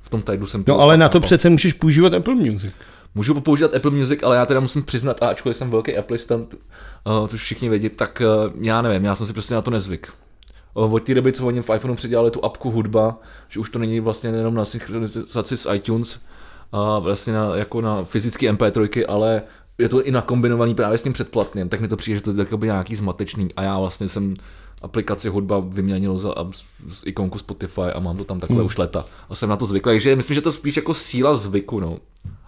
V 0.00 0.10
tom 0.10 0.22
tajdu 0.22 0.46
jsem 0.46 0.64
to 0.64 0.72
No 0.72 0.80
ale 0.80 0.96
na 0.96 1.08
to 1.08 1.20
přece 1.20 1.50
můžeš 1.50 1.72
používat 1.72 2.14
Apple 2.14 2.34
Music. 2.34 2.72
Můžu 3.14 3.40
používat 3.40 3.74
Apple 3.74 3.90
Music, 3.90 4.22
ale 4.22 4.36
já 4.36 4.46
teda 4.46 4.60
musím 4.60 4.82
přiznat, 4.82 5.22
a 5.22 5.28
ačkoliv 5.28 5.56
jsem 5.56 5.70
velký 5.70 5.96
Appleistant, 5.96 6.54
uh, 6.54 7.26
což 7.26 7.40
všichni 7.40 7.68
vědí, 7.68 7.88
tak 7.88 8.22
uh, 8.46 8.52
já 8.60 8.82
nevím, 8.82 9.04
já 9.04 9.14
jsem 9.14 9.26
si 9.26 9.32
prostě 9.32 9.54
na 9.54 9.62
to 9.62 9.70
nezvyk. 9.70 10.12
Uh, 10.74 10.94
od 10.94 11.02
té 11.02 11.14
doby, 11.14 11.32
co 11.32 11.46
oni 11.46 11.62
v 11.62 11.70
iPhoneu 11.74 11.94
předělali 11.94 12.30
tu 12.30 12.44
apku 12.44 12.70
hudba, 12.70 13.18
že 13.48 13.60
už 13.60 13.70
to 13.70 13.78
není 13.78 14.00
vlastně 14.00 14.30
jenom 14.30 14.54
na 14.54 14.64
synchronizaci 14.64 15.56
s 15.56 15.72
iTunes, 15.72 16.20
a 16.72 16.98
vlastně 16.98 17.32
na, 17.32 17.56
jako 17.56 17.80
na 17.80 18.04
fyzické 18.04 18.52
MP3, 18.52 19.04
ale 19.08 19.42
je 19.78 19.88
to 19.88 20.02
i 20.02 20.10
nakombinovaný 20.10 20.74
právě 20.74 20.98
s 20.98 21.02
tím 21.02 21.12
předplatným, 21.12 21.68
tak 21.68 21.80
mi 21.80 21.88
to 21.88 21.96
přijde, 21.96 22.16
že 22.16 22.22
to 22.22 22.30
je 22.30 22.38
jakoby 22.38 22.66
nějaký 22.66 22.94
zmatečný 22.94 23.54
a 23.56 23.62
já 23.62 23.78
vlastně 23.78 24.08
jsem 24.08 24.34
aplikaci 24.82 25.28
hudba 25.28 25.60
vyměnil 25.60 26.16
za 26.16 26.34
z, 26.88 27.02
ikonku 27.06 27.38
Spotify 27.38 27.80
a 27.80 28.00
mám 28.00 28.16
to 28.16 28.24
tam 28.24 28.40
takhle 28.40 28.56
hmm. 28.56 28.66
už 28.66 28.78
leta. 28.78 29.04
A 29.28 29.34
jsem 29.34 29.48
na 29.48 29.56
to 29.56 29.66
zvyklý, 29.66 29.92
takže 29.92 30.16
myslím, 30.16 30.34
že 30.34 30.40
to 30.40 30.52
spíš 30.52 30.76
jako 30.76 30.94
síla 30.94 31.34
zvyku, 31.34 31.80
no. 31.80 31.98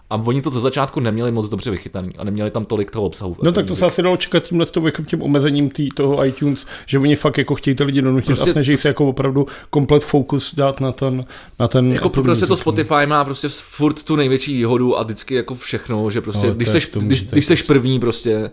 A 0.09 0.15
oni 0.15 0.41
to 0.41 0.49
ze 0.49 0.59
začátku 0.59 0.99
neměli 0.99 1.31
moc 1.31 1.49
dobře 1.49 1.71
vychytaný 1.71 2.11
a 2.17 2.23
neměli 2.23 2.51
tam 2.51 2.65
tolik 2.65 2.91
toho 2.91 3.05
obsahu. 3.05 3.37
No 3.43 3.51
tak 3.51 3.65
to 3.65 3.75
se 3.75 3.85
asi 3.85 4.01
dalo 4.01 4.17
čekat 4.17 4.43
tímhle 4.43 4.65
s 4.65 4.71
jako 4.85 5.03
tím 5.03 5.21
omezením 5.21 5.69
tý, 5.69 5.89
toho 5.89 6.25
iTunes, 6.25 6.65
že 6.85 6.99
oni 6.99 7.15
fakt 7.15 7.37
jako 7.37 7.55
chtějí 7.55 7.75
ty 7.75 7.83
lidi 7.83 8.01
donutit 8.01 8.25
prostě, 8.25 8.49
a 8.49 8.53
snaží 8.53 8.77
se 8.77 8.87
jako 8.87 9.05
opravdu 9.07 9.47
komplet 9.69 10.03
fokus 10.03 10.55
dát 10.55 10.79
na 10.79 10.91
ten, 10.91 11.25
na 11.59 11.67
ten 11.67 11.93
Jako 11.93 12.05
Apple 12.05 12.23
prostě 12.23 12.45
to 12.45 12.53
no. 12.53 12.57
Spotify 12.57 13.05
má 13.07 13.25
prostě 13.25 13.49
furt 13.49 14.03
tu 14.03 14.15
největší 14.15 14.53
výhodu 14.53 14.99
a 14.99 15.03
vždycky 15.03 15.35
jako 15.35 15.55
všechno, 15.55 16.09
že 16.11 16.21
prostě, 16.21 16.47
Ale 16.47 16.55
když, 16.55 16.69
seš, 16.69 16.91
když, 16.95 17.23
když 17.23 17.45
seš 17.45 17.59
prostě- 17.59 17.73
první 17.73 17.99
prostě, 17.99 18.51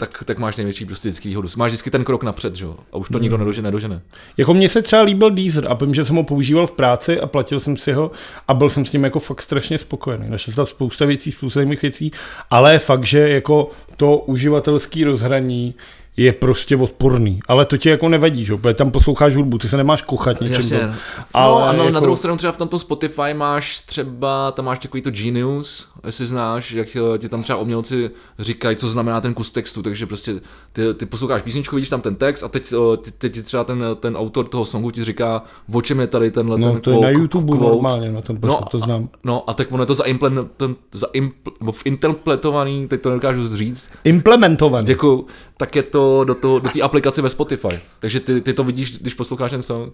tak, 0.00 0.24
tak 0.24 0.38
máš 0.38 0.56
největší 0.56 0.84
prostě 0.84 1.08
vždycky 1.08 1.28
výhodu. 1.28 1.48
Máš 1.56 1.68
vždycky 1.70 1.90
ten 1.90 2.04
krok 2.04 2.22
napřed, 2.22 2.56
že 2.56 2.64
jo? 2.64 2.76
A 2.92 2.96
už 2.96 3.08
to 3.08 3.18
nikdo 3.18 3.36
Hmm. 3.36 3.40
nedožene, 3.44 3.66
nedožene. 3.66 4.00
Jako 4.36 4.54
mně 4.54 4.68
se 4.68 4.82
třeba 4.82 5.02
líbil 5.02 5.30
Deezer 5.30 5.66
a 5.68 5.74
vím, 5.74 5.94
že 5.94 6.04
jsem 6.04 6.16
ho 6.16 6.22
používal 6.24 6.66
v 6.66 6.72
práci 6.72 7.20
a 7.20 7.26
platil 7.26 7.60
jsem 7.60 7.76
si 7.76 7.92
ho 7.92 8.10
a 8.48 8.54
byl 8.54 8.70
jsem 8.70 8.84
s 8.86 8.92
ním 8.92 9.04
jako 9.04 9.18
fakt 9.18 9.42
strašně 9.42 9.78
spokojený. 9.78 10.30
Našel 10.30 10.52
jsem 10.52 10.56
tam 10.56 10.66
spousta 10.66 11.04
věcí, 11.06 11.32
spousta 11.32 11.58
zajímavých 11.58 11.82
věcí, 11.82 12.12
ale 12.50 12.78
fakt, 12.78 13.04
že 13.06 13.28
jako 13.28 13.70
to 13.96 14.18
uživatelský 14.18 15.04
rozhraní 15.04 15.74
je 16.16 16.32
prostě 16.32 16.76
odporný. 16.76 17.40
Ale 17.48 17.64
to 17.64 17.76
ti 17.76 17.88
jako 17.88 18.08
nevadí, 18.08 18.44
že? 18.44 18.52
jo? 18.52 18.58
Protože 18.58 18.74
tam 18.74 18.90
posloucháš 18.90 19.36
hudbu, 19.36 19.58
ty 19.58 19.68
se 19.68 19.76
nemáš 19.76 20.02
kochat 20.02 20.40
něčím. 20.40 20.54
Jasně. 20.54 20.78
to- 20.78 20.92
Ale 21.34 21.60
no, 21.60 21.68
a 21.68 21.72
no, 21.72 21.78
jako- 21.82 21.94
na 21.94 22.00
druhou 22.00 22.16
stranu 22.16 22.36
třeba 22.36 22.52
v 22.52 22.56
tomto 22.56 22.78
Spotify 22.78 23.34
máš 23.34 23.80
třeba, 23.80 24.52
tam 24.52 24.64
máš 24.64 24.78
takový 24.78 25.02
to 25.02 25.10
Genius, 25.10 25.86
jestli 26.06 26.26
znáš, 26.26 26.72
jak 26.72 26.96
eh, 26.96 27.18
ti 27.18 27.28
tam 27.28 27.42
třeba 27.42 27.58
umělci 27.58 28.10
říkají, 28.38 28.76
co 28.76 28.88
znamená 28.88 29.20
ten 29.20 29.34
kus 29.34 29.50
textu, 29.50 29.82
takže 29.82 30.06
prostě 30.06 30.40
ty, 30.72 30.94
ty 30.94 31.06
posloucháš 31.06 31.42
písničku, 31.42 31.76
vidíš 31.76 31.88
tam 31.88 32.00
ten 32.00 32.14
text 32.16 32.42
a 32.42 32.48
teď, 32.48 32.72
eh, 32.72 32.96
teď, 32.96 33.14
teď 33.18 33.32
ti 33.34 33.42
třeba 33.42 33.64
ten, 33.64 33.84
ten 34.00 34.16
autor 34.16 34.48
toho 34.48 34.64
songu 34.64 34.90
ti 34.90 35.04
říká, 35.04 35.42
o 35.72 35.82
čem 35.82 36.00
je 36.00 36.06
tady 36.06 36.30
tenhle 36.30 36.58
No, 36.58 36.72
ten 36.72 36.80
to 36.80 36.90
je 36.90 36.96
na 37.00 37.08
quote- 37.08 37.18
YouTube 37.18 37.46
quote. 37.56 37.72
normálně, 37.72 38.12
no, 38.12 38.22
ten 38.22 38.38
no, 38.42 38.60
to 38.70 38.78
znám. 38.78 39.08
No 39.24 39.50
a 39.50 39.54
tak 39.54 39.72
ono 39.72 39.82
je 39.82 39.86
to 39.86 39.94
zaimplement, 39.94 40.52
ten, 40.56 40.74
zaimpl, 40.92 41.50
implementovaný, 41.84 42.88
teď 42.88 43.00
to 43.02 43.08
nedokážu 43.08 43.56
říct, 43.56 43.90
Implementovaný. 44.04 44.86
děkuju, 44.86 45.26
tak 45.56 45.76
je 45.76 45.82
to 45.82 46.24
do, 46.24 46.34
toho, 46.34 46.58
do 46.58 46.70
té 46.70 46.80
aplikace 46.82 47.22
ve 47.22 47.28
Spotify. 47.28 47.80
Takže 47.98 48.20
ty, 48.20 48.40
ty 48.40 48.52
to 48.52 48.64
vidíš, 48.64 48.98
když 48.98 49.14
posloucháš 49.14 49.50
ten 49.50 49.62
song. 49.62 49.92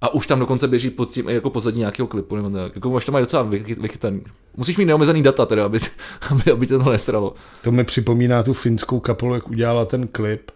A 0.00 0.14
už 0.14 0.26
tam 0.26 0.38
dokonce 0.38 0.68
běží 0.68 0.90
pod 0.90 1.10
tím 1.10 1.28
jako 1.28 1.50
pozadí 1.50 1.78
nějakého 1.78 2.06
klipu, 2.06 2.36
nebo 2.36 2.50
tak. 2.50 2.74
Jako 2.74 2.90
už 2.90 3.04
to 3.04 3.12
mají 3.12 3.22
docela 3.22 3.44
vychy- 3.44 3.80
vychytaný. 3.80 4.22
Musíš 4.56 4.76
mít 4.76 4.84
neomezený 4.84 5.22
data 5.22 5.46
teda, 5.46 5.64
aby, 5.66 5.78
aby, 6.30 6.52
aby 6.52 6.66
tě 6.66 6.78
to 6.78 6.90
nesralo. 6.90 7.34
To 7.62 7.72
mi 7.72 7.84
připomíná 7.84 8.42
tu 8.42 8.52
finskou 8.52 9.00
kapelu, 9.00 9.34
jak 9.34 9.48
udělala 9.48 9.84
ten 9.84 10.08
klip, 10.08 10.50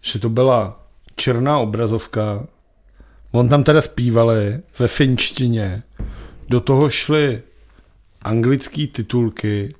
že 0.00 0.18
to 0.18 0.28
byla 0.28 0.86
černá 1.16 1.58
obrazovka, 1.58 2.46
on 3.32 3.48
tam 3.48 3.64
teda 3.64 3.80
zpívali 3.80 4.60
ve 4.78 4.88
finštině, 4.88 5.82
do 6.48 6.60
toho 6.60 6.90
šly 6.90 7.42
anglické 8.22 8.86
titulky 8.86 9.74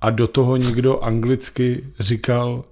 a 0.00 0.10
do 0.10 0.26
toho 0.26 0.56
někdo 0.56 1.00
anglicky 1.00 1.84
říkal, 2.00 2.64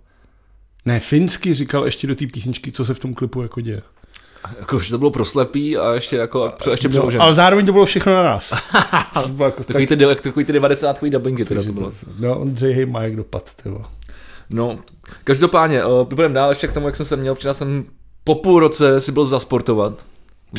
ne, 0.84 1.00
finsky 1.00 1.54
říkal 1.54 1.84
ještě 1.84 2.06
do 2.06 2.14
té 2.14 2.26
písničky, 2.26 2.73
co 2.73 2.84
se 2.84 2.94
v 2.94 2.99
tom 2.99 3.14
klipu 3.14 3.42
jako 3.42 3.61
děje. 3.61 3.82
Jako, 4.58 4.80
že 4.80 4.90
to 4.90 4.98
bylo 4.98 5.10
proslepý 5.10 5.76
a 5.76 5.92
ještě 5.92 6.16
jako, 6.16 6.52
ještě 6.70 6.88
No, 6.88 7.08
ale 7.18 7.34
zároveň 7.34 7.66
to 7.66 7.72
bylo 7.72 7.86
všechno 7.86 8.14
na 8.14 8.22
nás. 8.22 8.52
Bylo 9.28 9.48
jako 9.48 9.64
Takový 9.64 9.86
ty, 9.86 10.02
jak 10.02 10.22
takový 10.22 10.44
ty 10.44 10.52
90 10.52 11.04
dubbingy 11.04 11.44
teda 11.44 11.62
to 11.62 11.72
bylo. 11.72 11.92
No, 12.18 12.38
Ondřej, 12.38 12.72
hej, 12.72 12.86
má 12.86 13.02
jak 13.02 13.16
dopad, 13.16 13.50
tyvo. 13.62 13.82
No, 14.50 14.78
každopádně, 15.24 15.84
uh, 15.84 16.08
budeme 16.08 16.34
dál 16.34 16.48
ještě 16.48 16.68
k 16.68 16.72
tomu, 16.72 16.86
jak 16.86 16.96
jsem 16.96 17.06
se 17.06 17.16
měl. 17.16 17.34
Včera 17.34 17.54
jsem 17.54 17.84
po 18.24 18.34
půl 18.34 18.60
roce 18.60 19.00
si 19.00 19.12
byl 19.12 19.24
zasportovat. 19.24 20.04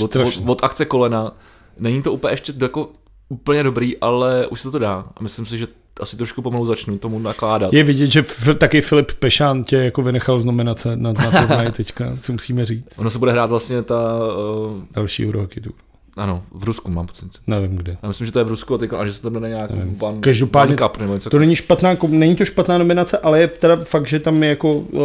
Od, 0.01 0.15
od, 0.15 0.41
od, 0.45 0.63
akce 0.63 0.85
kolena. 0.85 1.31
Není 1.79 2.01
to 2.01 2.11
úplně 2.11 2.33
ještě 2.33 2.53
jako 2.61 2.89
úplně 3.29 3.63
dobrý, 3.63 3.97
ale 3.97 4.47
už 4.47 4.61
se 4.61 4.71
to 4.71 4.79
dá. 4.79 5.05
A 5.17 5.23
myslím 5.23 5.45
si, 5.45 5.57
že 5.57 5.67
asi 5.99 6.17
trošku 6.17 6.41
pomalu 6.41 6.65
začnu 6.65 6.97
tomu 6.97 7.19
nakládat. 7.19 7.73
Je 7.73 7.83
vidět, 7.83 8.11
že 8.11 8.19
f- 8.19 8.49
taky 8.57 8.81
Filip 8.81 9.11
Pešán 9.19 9.63
tě 9.63 9.77
jako 9.77 10.01
vynechal 10.01 10.39
z 10.39 10.45
nominace 10.45 10.95
na, 10.95 11.13
na 11.49 11.71
teďka, 11.71 12.17
co 12.21 12.31
musíme 12.31 12.65
říct. 12.65 12.85
Ono 12.99 13.09
se 13.09 13.19
bude 13.19 13.31
hrát 13.31 13.49
vlastně 13.49 13.81
ta, 13.83 13.95
uh, 14.67 14.81
Další 14.91 15.25
Eurohockey 15.27 15.63
Tour. 15.63 15.73
ano, 16.17 16.41
v 16.51 16.63
Rusku 16.63 16.91
mám 16.91 17.07
pocit. 17.07 17.31
Nevím 17.47 17.71
kde. 17.77 17.97
Já 18.03 18.07
myslím, 18.07 18.25
že 18.25 18.31
to 18.33 18.39
je 18.39 18.45
v 18.45 18.47
Rusku 18.47 18.75
a, 18.75 18.77
teďka, 18.77 18.97
a 18.99 19.05
že 19.05 19.13
se 19.13 19.21
to 19.21 19.29
jmenuje 19.29 19.49
nějak 19.53 19.71
Van, 19.97 20.21
Každopádně 20.21 20.75
Van 20.75 20.89
Cup 20.89 20.97
nebo 21.01 21.13
něco. 21.13 21.29
To 21.29 21.39
není 21.39 21.55
špatná, 21.55 21.95
není 22.07 22.35
to 22.35 22.45
špatná 22.45 22.77
nominace, 22.77 23.17
ale 23.17 23.41
je 23.41 23.47
teda 23.47 23.75
fakt, 23.75 24.07
že 24.07 24.19
tam 24.19 24.43
je 24.43 24.49
jako, 24.49 24.73
uh, 24.73 25.01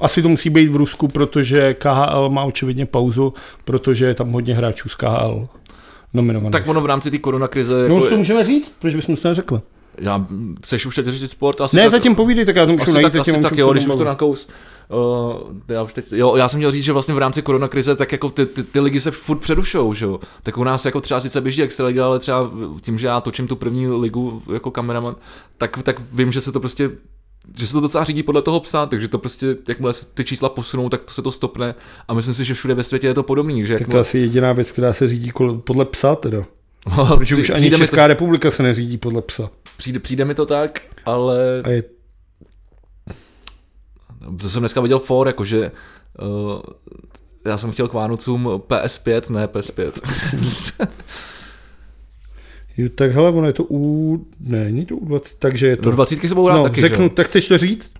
asi 0.00 0.22
to 0.22 0.28
musí 0.28 0.50
být 0.50 0.68
v 0.68 0.76
Rusku, 0.76 1.08
protože 1.08 1.74
KHL 1.74 2.28
má 2.28 2.44
očividně 2.44 2.86
pauzu, 2.86 3.34
protože 3.64 4.06
je 4.06 4.14
tam 4.14 4.32
hodně 4.32 4.54
hráčů 4.54 4.88
z 4.88 4.94
KHL 4.94 5.48
nominovaných. 6.14 6.52
Tak 6.52 6.68
ono 6.68 6.80
v 6.80 6.86
rámci 6.86 7.10
té 7.10 7.18
koronakrize, 7.18 7.74
no 7.74 7.80
jako, 7.94 7.96
už 7.96 8.08
to 8.08 8.16
můžeme 8.16 8.44
říct, 8.44 8.76
proč 8.78 8.94
bychom 8.94 9.16
to 9.16 9.28
neřekli. 9.28 9.60
Já, 9.98 10.26
chceš 10.64 10.86
už 10.86 10.94
teď 10.94 11.06
řešit 11.06 11.30
sport? 11.30 11.60
Asi 11.60 11.76
Ne, 11.76 11.82
tak, 11.82 11.90
zatím 11.90 12.14
povídej, 12.14 12.44
tak 12.44 12.56
já 12.56 12.66
to 12.66 12.72
můžu 12.72 12.92
najít. 12.92 13.12
tak, 13.12 13.20
asi 13.20 13.40
tak 13.40 13.58
jo, 13.58 13.72
když 13.72 13.86
už 13.86 13.96
to 13.96 14.04
nakous. 14.04 14.48
Uh, 14.88 15.34
já, 15.68 15.82
už 15.82 15.92
teď, 15.92 16.12
jo, 16.12 16.36
já 16.36 16.48
jsem 16.48 16.58
měl 16.58 16.70
říct, 16.70 16.84
že 16.84 16.92
vlastně 16.92 17.14
v 17.14 17.18
rámci 17.18 17.42
koronakrize 17.42 17.96
tak 17.96 18.12
jako 18.12 18.30
ty, 18.30 18.46
ty, 18.46 18.62
ty 18.62 18.80
ligy 18.80 19.00
se 19.00 19.10
furt 19.10 19.38
přerušou, 19.38 19.94
že 19.94 20.04
jo. 20.04 20.20
Tak 20.42 20.58
u 20.58 20.64
nás 20.64 20.84
jako 20.84 21.00
třeba 21.00 21.20
sice 21.20 21.40
běží 21.40 21.62
Extraliga, 21.62 22.06
ale 22.06 22.18
třeba 22.18 22.50
tím, 22.80 22.98
že 22.98 23.06
já 23.06 23.20
točím 23.20 23.48
tu 23.48 23.56
první 23.56 23.88
ligu 23.88 24.42
jako 24.52 24.70
kameraman, 24.70 25.16
tak, 25.58 25.82
tak 25.82 26.00
vím, 26.12 26.32
že 26.32 26.40
se 26.40 26.52
to 26.52 26.60
prostě 26.60 26.90
že 27.56 27.66
se 27.66 27.72
to 27.72 27.80
docela 27.80 28.04
řídí 28.04 28.22
podle 28.22 28.42
toho 28.42 28.60
psa, 28.60 28.86
takže 28.86 29.08
to 29.08 29.18
prostě, 29.18 29.56
jakmile 29.68 29.92
se 29.92 30.06
ty 30.14 30.24
čísla 30.24 30.48
posunou, 30.48 30.88
tak 30.88 31.02
to 31.02 31.12
se 31.12 31.22
to 31.22 31.30
stopne 31.30 31.74
a 32.08 32.14
myslím 32.14 32.34
si, 32.34 32.44
že 32.44 32.54
všude 32.54 32.74
ve 32.74 32.82
světě 32.82 33.06
je 33.06 33.14
to 33.14 33.22
podobný, 33.22 33.64
že 33.64 33.72
Tak 33.72 33.78
to 33.78 33.82
jakmile, 33.82 34.00
asi 34.00 34.18
jediná 34.18 34.52
věc, 34.52 34.72
která 34.72 34.92
se 34.92 35.06
řídí 35.06 35.32
podle 35.64 35.84
psa 35.84 36.16
teda. 36.16 36.44
Protože 37.18 37.36
už 37.36 37.50
ani 37.50 37.70
Česká 37.70 38.06
republika 38.06 38.50
se 38.50 38.62
neřídí 38.62 38.98
podle 38.98 39.22
psa. 39.22 39.42
to, 39.42 39.50
přijde, 39.76 39.98
přijde 39.98 40.24
mi 40.24 40.34
to 40.34 40.46
tak, 40.46 40.80
ale 41.06 41.62
A 41.64 41.70
je 41.70 41.82
To 44.40 44.48
jsem 44.48 44.60
dneska 44.62 44.80
viděl 44.80 44.98
for, 44.98 45.26
jakože 45.26 45.70
uh, 46.22 46.60
já 47.46 47.58
jsem 47.58 47.72
chtěl 47.72 47.88
k 47.88 47.92
Vánocům 47.92 48.46
PS5, 48.46 49.30
ne 49.30 49.46
PS5. 49.46 49.92
Jo, 52.76 52.88
tak 52.94 53.10
hele, 53.10 53.30
ono 53.30 53.46
je 53.46 53.52
to 53.52 53.64
u... 53.70 54.26
Ne, 54.40 54.64
není 54.64 54.86
to 54.86 54.96
u 54.96 55.04
20, 55.04 55.38
takže 55.38 55.66
je 55.66 55.76
to... 55.76 55.82
Do 55.82 55.90
20 55.90 56.20
se 56.20 56.34
budou 56.34 56.46
hrát 56.46 56.56
no, 56.56 56.62
taky, 56.62 56.80
řeknu, 56.80 57.04
že? 57.04 57.10
tak 57.10 57.26
chceš 57.26 57.48
to 57.48 57.58
říct? 57.58 57.92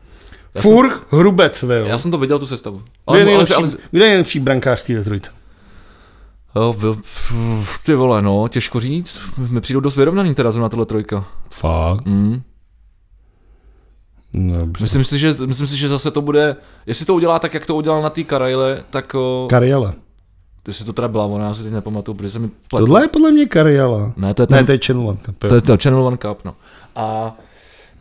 Já 0.54 0.60
Furch, 0.60 1.06
Hrubec, 1.10 1.62
jo. 1.62 1.86
Já 1.86 1.98
jsem 1.98 2.10
to 2.10 2.18
viděl, 2.18 2.38
tu 2.38 2.46
sestavu. 2.46 2.76
Je 2.76 2.84
Ale, 3.06 3.18
ale, 3.18 3.24
nejlepší, 3.24 3.54
ale, 3.54 3.70
kdo 3.90 4.04
je 4.04 4.08
nejlepší 4.08 4.40
brankář 4.40 4.82
té 4.82 5.04
trojce? 5.04 5.30
Jo, 5.30 5.30
v- 5.30 5.36
v- 5.36 5.39
ty 7.84 7.94
vole, 7.94 8.22
no, 8.22 8.48
těžko 8.48 8.80
říct. 8.80 9.20
Mi 9.38 9.60
přijdou 9.60 9.80
dost 9.80 9.96
vyrovnaný 9.96 10.34
teda 10.34 10.50
zrovna 10.50 10.68
tohle 10.68 10.86
trojka. 10.86 11.24
Fakt. 11.50 12.06
Mm. 12.06 12.42
No, 14.34 14.58
dobře. 14.58 14.84
Myslím, 14.84 15.04
si, 15.04 15.18
že, 15.18 15.34
myslím 15.46 15.66
si, 15.66 15.76
že 15.76 15.88
zase 15.88 16.10
to 16.10 16.22
bude, 16.22 16.56
jestli 16.86 17.06
to 17.06 17.14
udělá 17.14 17.38
tak, 17.38 17.54
jak 17.54 17.66
to 17.66 17.74
udělal 17.76 18.02
na 18.02 18.10
té 18.10 18.24
Karajle, 18.24 18.84
tak 18.90 19.14
o, 19.14 19.46
Kariela. 19.50 19.94
jestli 20.66 20.84
to 20.84 20.92
teda 20.92 21.08
byla 21.08 21.24
ona, 21.24 21.46
já 21.46 21.54
si 21.54 21.62
teď 21.62 21.72
nepamatuju, 21.72 22.14
protože 22.16 22.30
se 22.30 22.38
mi 22.38 22.48
pletlo. 22.48 22.78
Tohle 22.86 23.04
je 23.04 23.08
podle 23.08 23.32
mě 23.32 23.46
Kariela. 23.46 24.12
Ne, 24.16 24.34
to 24.34 24.42
je 24.42 24.46
ten, 24.46 24.56
Ne, 24.56 24.64
to 24.64 24.72
je 24.72 24.78
Channel 24.86 25.08
One 25.08 25.18
Cup, 25.24 25.42
jo. 25.44 25.48
to 25.48 25.54
je 25.54 25.60
ten 25.60 25.78
Channel 25.78 26.02
One 26.02 26.16
Cup, 26.16 26.44
no. 26.44 26.54
A 26.96 27.34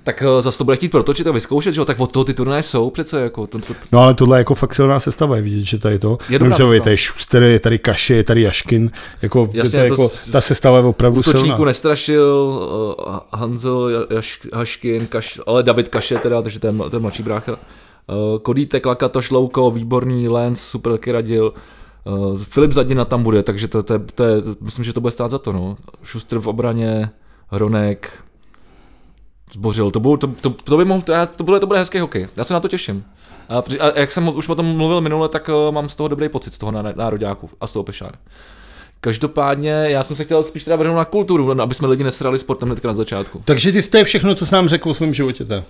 tak 0.10 0.24
eh, 0.24 0.42
zase 0.42 0.58
to 0.58 0.64
bude 0.64 0.78
chtít 0.78 0.92
protočit 0.92 1.28
a 1.28 1.32
vyzkoušet, 1.32 1.74
že 1.74 1.82
jo, 1.82 1.86
tak 1.86 2.00
od 2.00 2.12
toho 2.12 2.24
ty 2.24 2.34
turnaje 2.34 2.64
jsou 2.64 2.90
přece 2.90 3.22
jako, 3.22 3.48
to, 3.48 3.60
to, 3.60 3.74
to, 3.74 3.80
No 3.92 4.00
ale 4.00 4.14
tohle 4.14 4.38
je 4.38 4.40
jako 4.40 4.56
fakt 4.56 4.74
silná 4.74 5.00
sestava, 5.00 5.36
je 5.36 5.42
vidět, 5.42 5.64
že 5.64 5.80
tady 5.80 6.00
to. 6.00 6.18
Je 6.30 6.40
dobrá 6.40 6.56
sestava. 6.56 6.74
je 6.74 6.82
tady 6.82 6.98
Schuster, 6.98 7.44
je 7.44 7.60
tady 7.60 7.80
Kaše, 7.80 8.16
je 8.16 8.24
tady 8.24 8.42
Jaškin, 8.42 8.92
jako, 9.22 9.50
Jasně, 9.54 9.72
to 9.72 9.96
to 9.96 10.02
jako 10.02 10.16
ta 10.32 10.42
sestava 10.42 10.78
je 10.78 10.84
opravdu 10.84 11.24
silná. 11.24 11.58
nestrašil, 11.66 12.60
uh, 13.08 13.20
Hanzo, 13.32 13.90
Jaš, 14.10 14.40
Haškin, 14.54 15.08
Kaš, 15.08 15.40
ale 15.48 15.64
David 15.64 15.90
Kaše 15.90 16.18
teda, 16.18 16.42
takže 16.42 16.60
to 16.60 16.90
to 16.90 16.96
je 16.96 17.00
mladší 17.00 17.24
brácha. 17.24 17.52
Uh, 17.52 18.40
Kodítek, 18.40 18.86
Lakatoš, 18.86 19.32
Louko, 19.32 19.72
výborný, 19.72 20.28
Lens, 20.28 20.62
super 20.62 20.98
radil. 21.08 21.54
Uh, 22.04 22.38
Filip 22.38 22.72
Zadina 22.72 23.06
tam 23.06 23.24
bude, 23.24 23.44
takže 23.44 23.68
to, 23.68 23.84
to, 23.84 23.94
je, 23.94 24.00
to 24.16 24.24
je, 24.24 24.42
myslím, 24.62 24.86
že 24.86 24.94
to 24.94 25.02
bude 25.02 25.12
stát 25.12 25.32
za 25.32 25.38
to. 25.38 25.52
No. 25.52 25.78
Šustr 26.04 26.40
v 26.40 26.48
obraně, 26.48 27.10
Hronek, 27.48 28.24
zbořil. 29.54 29.92
To, 29.92 30.00
budou, 30.00 30.18
to, 30.18 30.28
to, 30.28 30.50
to, 30.50 30.78
by 30.78 30.86
mohl, 30.86 31.02
to, 31.02 31.14
to, 31.36 31.44
bude, 31.44 31.60
to 31.60 31.68
bude 31.68 31.80
hezký 31.80 32.00
hokej. 32.00 32.28
Já 32.38 32.44
se 32.44 32.54
na 32.54 32.60
to 32.60 32.68
těším. 32.68 33.04
A, 33.50 33.64
a 33.80 34.00
jak 34.00 34.12
jsem 34.12 34.36
už 34.36 34.50
o 34.50 34.56
tom 34.56 34.66
mluvil 34.66 35.02
minule, 35.02 35.30
tak 35.30 35.50
uh, 35.50 35.72
mám 35.72 35.90
z 35.90 35.96
toho 35.96 36.08
dobrý 36.08 36.30
pocit, 36.30 36.54
z 36.54 36.58
toho 36.58 36.72
ná- 36.72 36.94
nároďáku 36.96 37.50
a 37.62 37.68
z 37.68 37.74
toho 37.74 37.84
Pešára. 37.84 38.18
Každopádně 39.02 39.70
já 39.70 40.04
jsem 40.04 40.16
se 40.16 40.24
chtěl 40.24 40.44
spíš 40.44 40.64
teda 40.64 40.76
vrhnout 40.76 40.98
na 40.98 41.06
kulturu, 41.06 41.62
aby 41.62 41.76
jsme 41.76 41.88
lidi 41.88 42.04
nesrali 42.04 42.38
sportem 42.38 42.70
hnedka 42.70 42.88
na 42.88 42.94
začátku. 42.94 43.42
Takže 43.46 43.72
ty 43.72 43.82
jste 43.82 44.04
všechno, 44.04 44.36
co 44.36 44.46
jsi 44.46 44.56
nám 44.56 44.68
řekl 44.68 44.90
o 44.90 44.94
svém 44.94 45.14
životě. 45.14 45.46
To. 45.46 45.64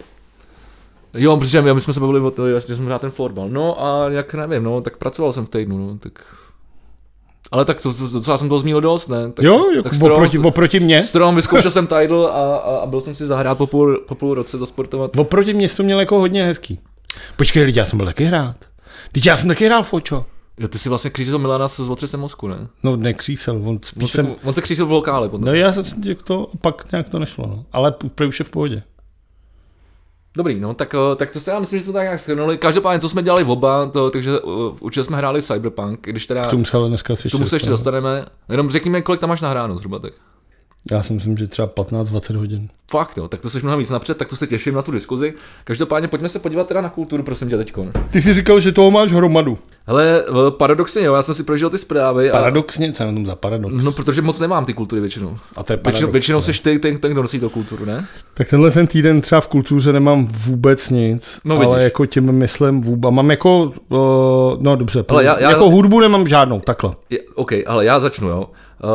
Jo, 1.13 1.37
protože 1.37 1.61
my 1.61 1.81
jsme 1.81 1.93
se 1.93 1.99
bavili 1.99 2.19
o 2.19 2.31
tom, 2.31 2.45
že 2.67 2.75
jsem 2.75 2.85
hrál 2.85 2.99
ten 2.99 3.11
fotbal. 3.11 3.49
No 3.49 3.85
a 3.85 4.09
jak 4.09 4.33
nevím, 4.33 4.63
no, 4.63 4.81
tak 4.81 4.97
pracoval 4.97 5.33
jsem 5.33 5.45
v 5.45 5.49
týdnu, 5.49 5.77
no, 5.77 5.97
tak... 5.97 6.25
Ale 7.51 7.65
tak 7.65 7.81
to, 7.81 7.93
to, 7.93 8.07
docela 8.07 8.37
jsem 8.37 8.49
to 8.49 8.59
zmínil 8.59 8.81
dost, 8.81 9.07
ne? 9.07 9.31
Tak, 9.31 9.45
Jo, 9.45 9.71
jako 9.71 9.83
tak 9.83 9.93
strom, 9.93 10.11
oproti, 10.11 10.37
oproti 10.39 10.79
mě. 10.79 11.01
strom, 11.01 11.35
vyzkoušel 11.35 11.71
jsem 11.71 11.87
title 11.87 12.29
a, 12.29 12.33
a, 12.33 12.77
a, 12.77 12.85
byl 12.85 13.01
jsem 13.01 13.15
si 13.15 13.27
zahrát 13.27 13.57
po 13.57 13.67
půl, 13.67 14.03
po 14.07 14.15
půl 14.15 14.33
roce 14.33 14.57
zasportovat. 14.57 15.17
Oproti 15.17 15.53
mě 15.53 15.69
to 15.69 15.83
měl 15.83 15.99
jako 15.99 16.19
hodně 16.19 16.45
hezký. 16.45 16.79
Počkej, 17.35 17.63
lidi, 17.63 17.79
já 17.79 17.85
jsem 17.85 17.97
byl 17.97 18.05
taky 18.05 18.23
hrát. 18.23 18.55
Teď 19.11 19.25
já 19.25 19.37
jsem 19.37 19.47
taky 19.47 19.65
hrál 19.65 19.83
fočo. 19.83 20.25
Jo, 20.59 20.67
ty 20.67 20.79
si 20.79 20.89
vlastně 20.89 21.11
křížil 21.11 21.39
Milana 21.39 21.67
s 21.67 21.79
otřesem 21.79 22.19
mozku, 22.19 22.47
ne? 22.47 22.67
No 22.83 22.95
nekřísel, 22.95 23.55
on 23.55 23.67
On, 23.67 23.79
spíš 23.83 24.11
se, 24.11 24.15
jsem... 24.15 24.35
on 24.43 24.53
se 24.53 24.61
křížil 24.61 24.85
v 24.85 24.91
lokále 24.91 25.29
potom. 25.29 25.45
No 25.45 25.53
já 25.53 25.71
jsem 25.71 25.83
to, 26.23 26.51
pak 26.61 26.91
nějak 26.91 27.09
to 27.09 27.19
nešlo, 27.19 27.47
no. 27.47 27.65
Ale 27.71 27.93
úplně 28.03 28.29
už 28.29 28.39
je 28.39 28.45
v 28.45 28.49
pohodě. 28.49 28.83
Dobrý, 30.39 30.59
no, 30.59 30.73
tak, 30.73 30.95
eh, 30.95 31.15
tak 31.15 31.29
to 31.31 31.51
já 31.51 31.59
myslím, 31.59 31.79
že 31.79 31.83
jsme 31.83 31.93
tak 31.93 32.03
nějak 32.03 32.19
shrnuli. 32.19 32.57
Každopádně, 32.57 32.99
co 32.99 33.09
jsme 33.09 33.23
dělali 33.23 33.43
v 33.43 33.51
oba, 33.51 33.85
to, 33.85 34.11
takže 34.11 34.39
uh, 34.39 34.75
určitě 34.79 35.03
jsme 35.03 35.17
hráli 35.17 35.41
Cyberpunk, 35.41 35.99
když 36.01 36.27
teda 36.27 36.45
K 36.45 36.49
tomu 36.49 36.65
se 36.65 36.77
ale 36.77 36.87
dneska 36.87 37.13
asi 37.13 37.29
k 37.29 37.31
tomu 37.31 37.45
se 37.45 37.55
ještě 37.55 37.69
dostaneme. 37.69 38.09
dostaneme. 38.09 38.35
Jenom 38.49 38.69
řekni 38.69 39.01
kolik 39.01 39.21
tam 39.21 39.29
máš 39.29 39.41
nahráno 39.41 39.77
zhruba 39.77 39.99
tak. 39.99 40.13
Já 40.91 41.03
si 41.03 41.13
myslím, 41.13 41.37
že 41.37 41.47
třeba 41.47 41.67
15-20 41.67 42.35
hodin. 42.37 42.69
Fakt 42.91 43.17
jo, 43.17 43.27
tak 43.27 43.41
to 43.41 43.49
jsi 43.49 43.59
mnohem 43.61 43.79
víc 43.79 43.89
napřed, 43.89 44.17
tak 44.17 44.27
to 44.27 44.35
se 44.35 44.47
těším 44.47 44.73
na 44.73 44.81
tu 44.81 44.91
diskuzi. 44.91 45.33
Každopádně 45.63 46.07
pojďme 46.07 46.29
se 46.29 46.39
podívat 46.39 46.67
teda 46.67 46.81
na 46.81 46.89
kulturu, 46.89 47.23
prosím 47.23 47.49
tě 47.49 47.57
teďko. 47.57 47.87
Ty 48.11 48.21
jsi 48.21 48.33
říkal, 48.33 48.59
že 48.59 48.71
toho 48.71 48.91
máš 48.91 49.11
hromadu. 49.11 49.57
Hele, 49.87 50.23
eh, 50.27 50.51
paradoxně 50.51 51.03
jo, 51.03 51.13
já 51.15 51.21
jsem 51.21 51.35
si 51.35 51.43
prožil 51.43 51.69
ty 51.69 51.77
zprávy. 51.77 52.29
A, 52.29 52.33
Paradoxně, 52.33 52.91
co 52.93 53.03
je 53.03 53.07
na 53.07 53.13
tom 53.13 53.25
za 53.25 53.35
paradox? 53.35 53.75
no, 53.83 53.91
protože 53.91 54.21
moc 54.21 54.39
nemám 54.39 54.65
ty 54.65 54.73
kultury 54.73 55.01
většinou. 55.01 55.37
A 55.57 55.63
to 55.63 55.73
je 55.73 55.77
Většinou, 55.77 55.91
paradox. 55.93 56.11
většinou 56.13 56.37
ne? 56.37 56.41
jsi 56.53 56.61
ty, 56.63 56.79
ten, 56.79 56.97
ten, 56.97 57.11
kdo 57.11 57.21
nosí 57.21 57.39
tu 57.39 57.49
kulturu, 57.49 57.85
ne? 57.85 58.05
Tak 58.33 58.49
tenhle 58.49 58.71
ten 58.71 58.87
týden 58.87 59.21
třeba 59.21 59.41
v 59.41 59.47
kultuře 59.47 59.93
nemám 59.93 60.27
vůbec 60.27 60.89
nic, 60.89 61.39
No, 61.45 61.55
ale 61.55 61.65
vidíš. 61.67 61.83
jako 61.83 62.05
tím 62.05 62.31
myslím 62.31 62.81
vůbec. 62.81 63.11
Mám 63.11 63.29
jako, 63.31 63.63
uh, 63.89 63.97
no 64.59 64.75
dobře, 64.75 65.05
Ale 65.07 65.23
já- 65.23 65.39
já- 65.39 65.49
jako 65.51 65.69
hudbu 65.69 65.99
nemám 65.99 66.27
žádnou, 66.27 66.59
takhle. 66.59 66.91
Je, 67.09 67.19
OK, 67.35 67.51
ale 67.67 67.85
já 67.85 67.99
začnu, 67.99 68.27
jo. 68.27 68.45
Uh, 68.83 68.89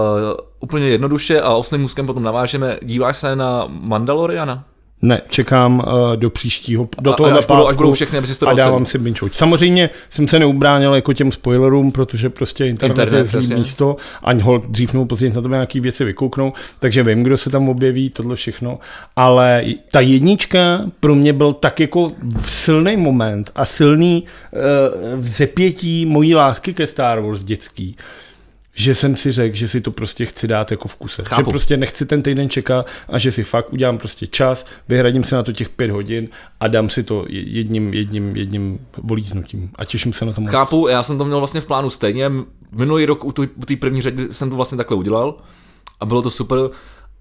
úplně 0.60 0.88
jednoduše 0.88 1.40
a 1.40 1.54
osným 1.54 1.84
úzkem 1.84 2.06
potom 2.06 2.22
navážeme. 2.22 2.78
Díváš 2.82 3.16
se 3.16 3.36
na 3.36 3.66
Mandaloriana? 3.80 4.64
Ne, 5.02 5.20
čekám 5.28 5.78
uh, 5.78 6.16
do 6.16 6.30
příštího, 6.30 6.88
do 7.00 7.12
A- 7.12 7.16
toho 7.16 7.38
až 7.38 7.46
budou- 7.46 7.68
až 7.68 7.76
budou 7.76 7.92
všechny, 7.92 8.18
aby 8.18 8.26
si 8.26 8.38
to 8.40 8.48
a 8.48 8.54
dávám 8.54 8.86
si 8.86 8.98
binge. 8.98 9.20
Samozřejmě 9.32 9.90
jsem 10.10 10.28
se 10.28 10.38
neubránil 10.38 10.94
jako 10.94 11.12
těm 11.12 11.32
spoilerům, 11.32 11.92
protože 11.92 12.30
prostě 12.30 12.66
internet, 12.66 12.92
Internet, 12.92 13.18
je 13.18 13.24
zlý 13.24 13.38
jasně. 13.42 13.56
místo 13.56 13.96
a 14.22 14.42
hold 14.42 14.66
dřív 14.66 14.92
nebo 14.92 15.06
později 15.06 15.32
na 15.32 15.42
to 15.42 15.48
nějaký 15.48 15.80
věci 15.80 16.04
vykouknou, 16.04 16.52
takže 16.78 17.02
vím, 17.02 17.22
kdo 17.22 17.36
se 17.36 17.50
tam 17.50 17.68
objeví, 17.68 18.10
tohle 18.10 18.36
všechno, 18.36 18.78
ale 19.16 19.64
ta 19.90 20.00
jednička 20.00 20.80
pro 21.00 21.14
mě 21.14 21.32
byl 21.32 21.52
tak 21.52 21.80
jako 21.80 22.10
silný 22.40 22.96
moment 22.96 23.50
a 23.54 23.64
silný 23.64 24.24
uh, 24.52 24.60
vzepětí 25.18 26.06
mojí 26.06 26.34
lásky 26.34 26.74
ke 26.74 26.86
Star 26.86 27.20
Wars 27.20 27.44
dětský, 27.44 27.96
že 28.74 28.94
jsem 28.94 29.16
si 29.16 29.32
řekl, 29.32 29.56
že 29.56 29.68
si 29.68 29.80
to 29.80 29.90
prostě 29.90 30.26
chci 30.26 30.48
dát 30.48 30.70
jako 30.70 30.88
v 30.88 30.96
kuse. 30.96 31.22
Chápu. 31.24 31.40
Že 31.40 31.50
prostě 31.50 31.76
nechci 31.76 32.06
ten 32.06 32.22
týden 32.22 32.50
čekat 32.50 32.86
a 33.08 33.18
že 33.18 33.32
si 33.32 33.44
fakt 33.44 33.72
udělám 33.72 33.98
prostě 33.98 34.26
čas, 34.26 34.66
vyhradím 34.88 35.24
si 35.24 35.34
na 35.34 35.42
to 35.42 35.52
těch 35.52 35.68
pět 35.68 35.90
hodin 35.90 36.28
a 36.60 36.68
dám 36.68 36.88
si 36.88 37.02
to 37.02 37.24
jedním, 37.28 37.94
jedním, 37.94 38.36
jedním 38.36 38.86
volíznutím. 39.02 39.70
A 39.74 39.84
těším 39.84 40.12
se 40.12 40.24
na 40.24 40.32
to. 40.32 40.42
Chápu, 40.46 40.88
já 40.88 41.02
jsem 41.02 41.18
to 41.18 41.24
měl 41.24 41.38
vlastně 41.38 41.60
v 41.60 41.66
plánu 41.66 41.90
stejně. 41.90 42.32
Minulý 42.72 43.06
rok 43.06 43.24
u 43.24 43.32
té 43.66 43.76
první 43.76 44.02
řady 44.02 44.26
jsem 44.30 44.50
to 44.50 44.56
vlastně 44.56 44.78
takhle 44.78 44.96
udělal 44.96 45.34
a 46.00 46.06
bylo 46.06 46.22
to 46.22 46.30
super. 46.30 46.58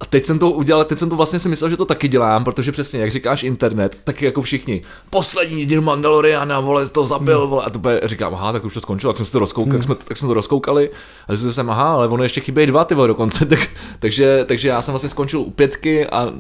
A 0.03 0.05
teď 0.05 0.25
jsem 0.25 0.39
to 0.39 0.51
udělal, 0.51 0.83
teď 0.85 0.97
jsem 0.99 1.09
to 1.09 1.15
vlastně 1.15 1.39
si 1.39 1.49
myslel, 1.49 1.69
že 1.69 1.77
to 1.77 1.85
taky 1.85 2.07
dělám, 2.07 2.43
protože 2.43 2.71
přesně, 2.71 2.99
jak 2.99 3.11
říkáš 3.11 3.43
internet, 3.43 3.99
tak 4.03 4.21
jako 4.21 4.41
všichni, 4.41 4.81
poslední 5.09 5.65
díl 5.65 5.81
Mandaloriana, 5.81 6.59
vole, 6.59 6.87
to 6.89 7.05
zabil, 7.05 7.47
vole, 7.47 7.63
a 7.65 7.69
to 7.69 7.79
bude, 7.79 8.01
říkám, 8.03 8.33
aha, 8.33 8.51
tak 8.51 8.65
už 8.65 8.73
to 8.73 8.81
skončilo, 8.81 9.13
tak 9.13 9.27
jsme, 9.27 9.31
to 9.31 9.39
rozkoukali, 9.39 9.77
tak 9.77 9.83
jsme, 9.83 9.95
tak 9.95 10.17
jsme 10.17 10.27
to 10.27 10.33
rozkoukali, 10.33 10.89
a 11.27 11.31
zjistil 11.35 11.53
jsem, 11.53 11.69
aha, 11.69 11.93
ale 11.93 12.07
ono 12.07 12.23
ještě 12.23 12.41
chybějí 12.41 12.67
dva, 12.67 12.83
ty 12.85 12.95
vole, 12.95 13.07
dokonce, 13.07 13.45
tak, 13.49 13.59
takže, 13.99 14.45
takže 14.47 14.67
já 14.69 14.81
jsem 14.81 14.91
vlastně 14.91 15.09
skončil 15.09 15.39
u 15.39 15.51
pětky 15.51 16.07
a 16.07 16.23
uh, 16.25 16.31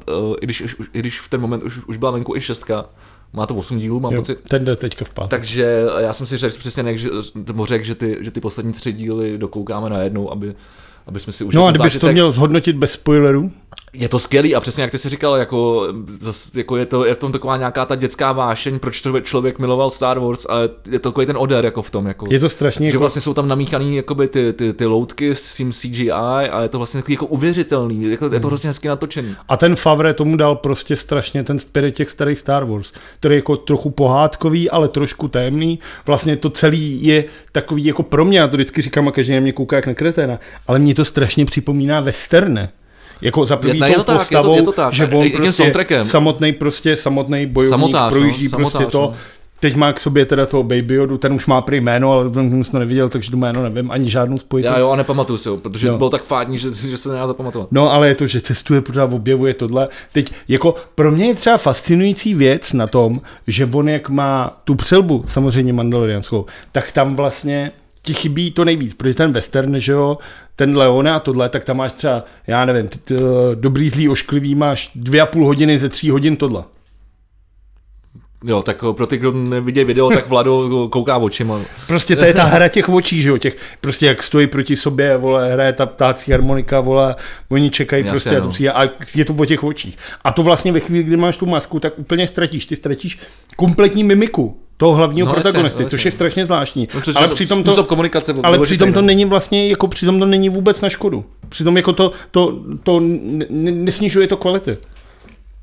i, 0.41 0.45
když, 0.45 0.61
už- 0.61 0.75
i 0.93 0.99
když 0.99 1.19
v 1.21 1.29
ten 1.29 1.41
moment 1.41 1.63
už, 1.63 1.79
už 1.87 1.97
byla 1.97 2.11
venku 2.11 2.35
i 2.35 2.41
šestka, 2.41 2.85
má 3.33 3.45
to 3.45 3.55
8 3.55 3.77
dílů, 3.77 3.99
mám 3.99 4.13
Jo, 4.13 4.21
pocit, 4.21 4.39
ten 4.47 4.65
jde 4.65 4.75
teďka 4.75 5.05
v 5.05 5.09
pátek. 5.09 5.29
takže 5.29 5.83
já 5.97 6.13
jsem 6.13 6.25
si 6.25 6.37
řekl 6.37 6.55
přesně, 6.59 6.83
jak, 6.85 6.97
že, 6.97 7.09
že 7.81 7.95
ty, 7.95 8.17
že 8.21 8.31
ty 8.31 8.41
poslední 8.41 8.73
tři 8.73 8.93
díly 8.93 9.37
dokoukáme 9.37 9.89
najednou, 9.89 10.31
aby, 10.31 10.55
aby 11.07 11.19
jsme 11.19 11.33
si 11.33 11.43
užili 11.43 11.61
No 11.61 11.67
a 11.67 11.71
kdybys 11.71 11.97
to 11.97 12.11
měl 12.11 12.31
zhodnotit 12.31 12.75
bez 12.75 12.91
spoilerů, 12.91 13.51
Je 13.93 14.09
to 14.09 14.19
skvělý 14.19 14.55
a 14.55 14.59
přesně 14.59 14.83
jak 14.83 14.91
ty 14.91 14.97
jsi 14.97 15.09
říkal, 15.09 15.35
jako, 15.35 15.87
zas, 16.19 16.55
jako 16.55 16.77
je, 16.77 16.85
to, 16.85 17.05
je 17.05 17.15
v 17.15 17.17
tom 17.17 17.31
taková 17.31 17.57
nějaká 17.57 17.85
ta 17.85 17.95
dětská 17.95 18.31
vášeň, 18.31 18.79
proč 18.79 19.01
to 19.01 19.21
člověk 19.21 19.59
miloval 19.59 19.91
Star 19.91 20.19
Wars, 20.19 20.45
ale 20.49 20.69
je 20.91 20.99
to 20.99 21.11
takový 21.11 21.25
ten 21.25 21.37
oder 21.37 21.65
jako 21.65 21.81
v 21.81 21.89
tom. 21.89 22.07
Jako, 22.07 22.25
je 22.29 22.39
to 22.39 22.49
strašně 22.49 22.89
že 22.89 22.95
jako... 22.95 22.99
vlastně 22.99 23.21
jsou 23.21 23.33
tam 23.33 23.47
namíchaný 23.47 23.95
jakoby 23.95 24.27
ty, 24.27 24.53
ty, 24.53 24.73
ty 24.73 24.85
loutky 24.85 25.35
s 25.35 25.55
tím 25.55 25.71
CGI 25.71 26.11
a 26.11 26.61
je 26.61 26.69
to 26.69 26.77
vlastně 26.77 27.01
takový 27.01 27.13
jako 27.13 27.25
uvěřitelný, 27.25 28.03
jako, 28.11 28.25
Hmm. 28.25 28.33
je 28.33 28.39
to 28.39 28.47
hrozně 28.47 28.69
hezky 28.69 28.87
natočený. 28.87 29.35
A 29.49 29.57
ten 29.57 29.75
Favre 29.75 30.13
tomu 30.13 30.37
dal 30.37 30.55
prostě 30.55 30.95
strašně 30.95 31.43
ten 31.43 31.59
spirit 31.59 31.95
těch 31.95 32.09
starých 32.09 32.39
Star 32.39 32.65
Wars, 32.65 32.91
který 33.19 33.35
je 33.35 33.37
jako 33.37 33.57
trochu 33.57 33.89
pohádkový, 33.89 34.69
ale 34.69 34.87
trošku 34.87 35.27
temný. 35.27 35.79
Vlastně 36.05 36.37
to 36.37 36.49
celý 36.49 37.05
je 37.05 37.25
takový 37.51 37.85
jako 37.85 38.03
pro 38.03 38.25
mě, 38.25 38.39
já 38.39 38.47
to 38.47 38.57
vždycky 38.57 38.81
říkám 38.81 39.07
a 39.07 39.11
každý 39.11 39.33
na 39.33 39.39
mě 39.39 39.51
kouká 39.51 39.75
jak 39.75 39.87
na 39.87 39.93
kreténa, 39.93 40.39
ale 40.67 40.79
mě 40.79 40.95
to 40.95 41.05
strašně 41.05 41.45
připomíná 41.45 41.99
westerne. 41.99 42.71
Jako 43.23 43.45
za 43.45 43.57
prvý 43.57 43.79
Ne, 43.79 43.89
je 43.89 43.95
tou 43.95 44.03
to 44.03 44.03
tak, 44.03 44.13
je 44.13 44.17
to- 44.17 44.21
postavou, 44.21 44.55
je 44.55 44.61
to 44.61 44.71
tak. 44.71 44.93
že 44.93 45.07
on 45.07 45.29
prostě 45.31 45.71
samotný 46.03 46.53
prostě, 46.53 46.95
samotný 46.97 47.45
bojovník 47.45 47.69
Samotář, 47.79 48.13
no, 48.13 48.19
projíždí 48.19 48.49
samotář, 48.49 48.71
prostě 48.71 48.91
to, 48.91 49.01
no. 49.01 49.13
Teď 49.59 49.75
má 49.75 49.93
k 49.93 49.99
sobě 49.99 50.25
teda 50.25 50.45
toho 50.45 50.63
Baby 50.63 50.93
Yodu, 50.95 51.17
ten 51.17 51.33
už 51.33 51.45
má 51.45 51.61
prý 51.61 51.81
jméno, 51.81 52.11
ale 52.11 52.33
jsem 52.33 52.63
to 52.63 52.79
neviděl, 52.79 53.09
takže 53.09 53.31
to 53.31 53.37
jméno 53.37 53.63
nevím, 53.63 53.91
ani 53.91 54.09
žádnou 54.09 54.37
spojitost. 54.37 54.73
Já 54.73 54.79
jo, 54.79 54.89
a 54.91 54.95
nepamatuju 54.95 55.37
si 55.37 55.49
ho, 55.49 55.57
protože 55.57 55.87
Jo. 55.87 55.97
byl 55.97 56.09
tak 56.09 56.23
fádní, 56.23 56.57
že, 56.57 56.69
že 56.89 56.97
se 56.97 57.09
nedá 57.09 57.27
zapamatovat. 57.27 57.67
No 57.71 57.91
ale 57.93 58.07
je 58.07 58.15
to, 58.15 58.27
že 58.27 58.41
cestuje, 58.41 58.81
pořád 58.81 59.13
objevuje 59.13 59.53
tohle. 59.53 59.87
Teď 60.13 60.31
jako 60.47 60.75
pro 60.95 61.11
mě 61.11 61.25
je 61.25 61.35
třeba 61.35 61.57
fascinující 61.57 62.33
věc 62.33 62.73
na 62.73 62.87
tom, 62.87 63.21
že 63.47 63.69
on 63.73 63.89
jak 63.89 64.09
má 64.09 64.61
tu 64.63 64.75
přelbu, 64.75 65.23
samozřejmě 65.27 65.73
mandalorianskou, 65.73 66.45
tak 66.71 66.91
tam 66.91 67.15
vlastně 67.15 67.71
ti 68.05 68.13
chybí 68.13 68.51
to 68.51 68.65
nejvíc, 68.65 68.93
protože 68.93 69.13
ten 69.13 69.31
western, 69.31 69.79
že 69.79 69.91
jo, 69.91 70.17
ten 70.55 70.77
Leone 70.77 71.11
a 71.11 71.19
tohle, 71.19 71.49
tak 71.49 71.65
tam 71.65 71.77
máš 71.77 71.91
třeba, 71.91 72.23
já 72.47 72.65
nevím, 72.65 72.87
ty, 72.87 72.97
ty, 72.99 73.15
dobrý, 73.55 73.89
zlý, 73.89 74.09
ošklivý, 74.09 74.55
máš 74.55 74.91
dvě 74.95 75.21
a 75.21 75.25
půl 75.25 75.45
hodiny 75.45 75.79
ze 75.79 75.89
tří 75.89 76.09
hodin 76.09 76.35
tohle. 76.35 76.63
Jo, 78.45 78.61
tak 78.61 78.83
pro 78.91 79.07
ty, 79.07 79.17
kdo 79.17 79.31
nevidí 79.31 79.83
video, 79.83 80.09
tak 80.09 80.27
Vlado 80.27 80.87
kouká 80.91 81.17
očima. 81.17 81.61
Prostě 81.87 82.15
to 82.15 82.25
je 82.25 82.33
ta 82.33 82.43
hra 82.43 82.67
těch 82.67 82.89
očí, 82.89 83.21
že 83.21 83.29
jo, 83.29 83.37
těch, 83.37 83.57
prostě 83.81 84.05
jak 84.05 84.23
stojí 84.23 84.47
proti 84.47 84.75
sobě, 84.75 85.17
vole, 85.17 85.53
hraje 85.53 85.73
ta 85.73 85.85
ptácí 85.85 86.31
harmonika, 86.31 86.79
vole, 86.79 87.15
oni 87.49 87.69
čekají 87.69 88.05
Jasně, 88.05 88.11
prostě 88.11 88.37
a, 88.37 88.39
to 88.39 88.45
no. 88.45 88.51
přijde, 88.51 88.71
a 88.71 88.89
je 89.15 89.25
to 89.25 89.33
o 89.33 89.45
těch 89.45 89.63
očích. 89.63 89.97
A 90.23 90.31
to 90.31 90.43
vlastně 90.43 90.71
ve 90.71 90.79
chvíli, 90.79 91.03
kdy 91.03 91.17
máš 91.17 91.37
tu 91.37 91.45
masku, 91.45 91.79
tak 91.79 91.99
úplně 91.99 92.27
ztratíš, 92.27 92.65
ty 92.65 92.75
ztratíš 92.75 93.19
kompletní 93.55 94.03
mimiku 94.03 94.57
toho 94.83 94.93
hlavního 94.93 95.25
No, 95.25 95.31
jasně, 95.31 95.41
protagonisty, 95.41 95.83
no, 95.83 95.89
což 95.89 95.99
jasně. 95.99 96.07
je 96.07 96.11
strašně 96.11 96.45
zvláštní. 96.45 96.87
No, 96.95 97.01
což 97.01 97.15
ale 97.15 97.27
je 97.27 97.33
přitom 97.33 97.63
to, 97.63 97.83
komunikace 97.83 98.33
ale 98.43 98.59
přitom 98.59 98.93
to 98.93 99.01
no. 99.01 99.07
není 99.07 99.25
vlastně, 99.25 99.69
jako 99.69 99.87
přitom 99.87 100.19
to 100.19 100.25
není 100.25 100.49
vůbec 100.49 100.81
na 100.81 100.89
škodu. 100.89 101.25
Přitom 101.49 101.77
jako 101.77 101.93
to, 101.93 102.11
to, 102.31 102.59
to 102.83 103.01
nesnižuje 103.49 104.27
to 104.27 104.37
kvality. 104.37 104.77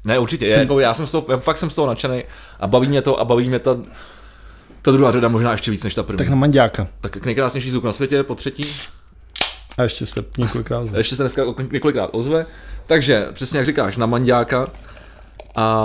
Ne, 0.05 0.19
určitě. 0.19 0.47
Je, 0.47 0.59
jako, 0.59 0.81
já 0.81 0.95
jsem 0.95 1.07
z 1.07 1.11
toho, 1.11 1.27
já 1.31 1.37
fakt 1.37 1.57
jsem 1.57 1.71
z 1.71 1.75
toho 1.75 1.87
nadšený 1.87 2.23
a 2.61 2.67
baví 2.67 2.89
mě 2.89 3.03
to 3.03 3.21
a 3.21 3.25
baví 3.25 3.49
mě 3.49 3.59
ta, 3.59 3.79
ta 4.83 4.91
druhá 4.91 5.13
řada 5.13 5.29
možná 5.29 5.53
ještě 5.53 5.71
víc 5.71 5.85
než 5.85 5.95
ta 5.95 6.03
první. 6.03 6.19
Tak 6.19 6.29
na 6.29 6.37
manďáka. 6.37 6.89
tak 7.01 7.27
nejkrásnější 7.27 7.71
zvuk 7.71 7.85
na 7.85 7.93
světě, 7.93 8.23
po 8.23 8.35
třetí. 8.35 8.63
A 9.79 9.83
ještě 9.83 10.07
se 10.07 10.25
několikrát 10.39 10.87
zve. 10.87 10.99
Ještě 10.99 11.17
se 11.17 11.23
dneska 11.23 11.43
několikrát 11.73 12.11
ozve. 12.13 12.47
Takže, 12.87 13.29
přesně 13.33 13.59
jak 13.59 13.67
říkáš, 13.67 13.97
na 13.97 14.07
manďáka. 14.07 14.69
A 15.57 15.77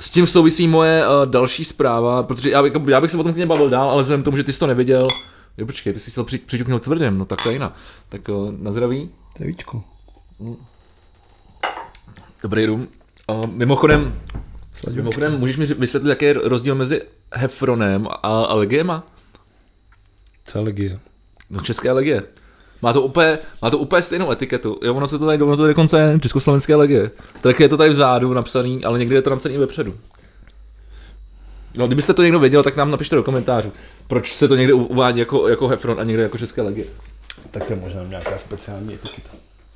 s 0.00 0.10
tím 0.10 0.26
souvisí 0.26 0.68
moje 0.68 1.08
uh, 1.08 1.26
další 1.26 1.64
zpráva, 1.64 2.22
protože 2.22 2.50
já, 2.50 2.64
jako, 2.64 2.90
já 2.90 3.00
bych 3.00 3.10
se 3.10 3.16
o 3.16 3.22
tom 3.22 3.32
klidně 3.32 3.46
bavil 3.46 3.70
dál, 3.70 3.90
ale 3.90 4.02
vzhledem 4.02 4.22
k 4.22 4.24
tomu, 4.24 4.36
že 4.36 4.44
ty 4.44 4.52
jsi 4.52 4.58
to 4.58 4.66
neviděl, 4.66 5.08
jo, 5.58 5.66
počkej, 5.66 5.92
ty 5.92 6.00
jsi 6.00 6.10
chtěl 6.10 6.24
při, 6.24 6.38
přiťuknout 6.38 6.82
tvrdým, 6.82 7.18
no 7.18 7.24
tak 7.24 7.42
to 7.42 7.48
je 7.48 7.54
jiná. 7.54 7.76
Tak 8.08 8.28
uh, 8.28 8.52
na 8.52 8.72
zdraví. 8.72 9.10
Je 9.40 9.46
víčko. 9.46 9.84
Dobrý 12.42 12.66
rum. 12.66 12.88
Uh, 13.30 13.46
mimochodem, 13.46 14.20
mimochodem, 14.90 15.38
můžeš 15.38 15.56
mi 15.56 15.66
vysvětlit, 15.66 16.10
jaký 16.10 16.24
je 16.24 16.32
rozdíl 16.32 16.74
mezi 16.74 17.02
Hefronem 17.32 18.08
a, 18.08 18.12
a 18.12 18.54
Legiema? 18.54 19.06
Co 20.44 20.58
je 20.58 20.64
legie? 20.64 21.00
No 21.50 21.60
české 21.60 21.92
legie. 21.92 22.22
Má 22.82 22.92
to 22.92 23.02
úplně, 23.02 23.38
má 23.62 23.70
to 23.70 23.78
úplně 23.78 24.02
stejnou 24.02 24.30
etiketu. 24.30 24.78
Jo, 24.82 24.94
ono 24.94 25.08
se 25.08 25.18
to 25.18 25.26
tady, 25.26 25.42
ono 25.42 25.56
to 25.56 25.66
dokonce 25.66 26.18
československé 26.22 26.74
legie. 26.74 27.10
Tak 27.40 27.60
je 27.60 27.68
to 27.68 27.76
tady 27.76 27.90
vzadu 27.90 28.34
napsaný, 28.34 28.84
ale 28.84 28.98
někdy 28.98 29.14
je 29.14 29.22
to 29.22 29.30
napsaný 29.30 29.54
i 29.54 29.58
vepředu. 29.58 29.94
No, 31.76 31.86
kdybyste 31.86 32.14
to 32.14 32.22
někdo 32.22 32.38
věděl, 32.38 32.62
tak 32.62 32.76
nám 32.76 32.90
napište 32.90 33.16
do 33.16 33.22
komentářů, 33.22 33.72
proč 34.06 34.34
se 34.36 34.48
to 34.48 34.56
někde 34.56 34.74
uvádí 34.74 35.18
jako, 35.18 35.48
jako 35.48 35.68
Hefron 35.68 36.00
a 36.00 36.04
někde 36.04 36.22
jako 36.22 36.38
české 36.38 36.62
legie. 36.62 36.86
Tak 37.50 37.64
to 37.64 37.72
je 37.72 37.80
možná 37.80 38.04
nějaká 38.04 38.38
speciální 38.38 38.94
etiketa. 38.94 39.30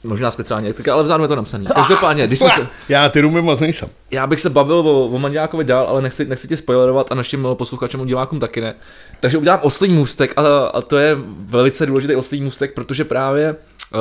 Možná 0.05 0.31
speciálně 0.31 0.69
etika, 0.71 0.95
ale 0.95 1.03
vzadu 1.03 1.25
je 1.25 1.29
to 1.29 1.37
napsané. 1.37 1.65
Každopádně, 1.75 2.27
když 2.27 2.39
jsme 2.39 2.49
se, 2.49 2.67
Já 2.89 3.09
ty 3.09 3.21
rumy 3.21 3.43
moc 3.43 3.61
nejsem. 3.61 3.89
já 4.11 4.27
bych 4.27 4.41
se 4.41 4.51
bavil 4.51 4.79
o, 4.79 5.07
o 5.07 5.19
Manďákovi 5.19 5.65
dál, 5.65 5.87
ale 5.89 6.03
nechci, 6.03 6.25
nechci 6.25 6.49
tě 6.49 6.57
spoilerovat 6.57 7.13
a 7.13 7.15
našim 7.15 7.47
eh, 7.53 7.55
posluchačům 7.55 8.01
a 8.03 8.05
divákům 8.05 8.41
taky 8.41 8.61
ne. 8.61 8.75
Takže 9.21 9.39
udělám 9.39 9.59
oslý 9.63 9.93
můstek 9.93 10.39
a, 10.39 10.67
a 10.67 10.81
to 10.81 10.97
je 10.97 11.17
velice 11.45 11.87
důležitý 11.87 12.17
oslý 12.17 12.41
můstek, 12.41 12.75
protože 12.75 13.05
právě 13.05 13.57
uh, 13.95 13.99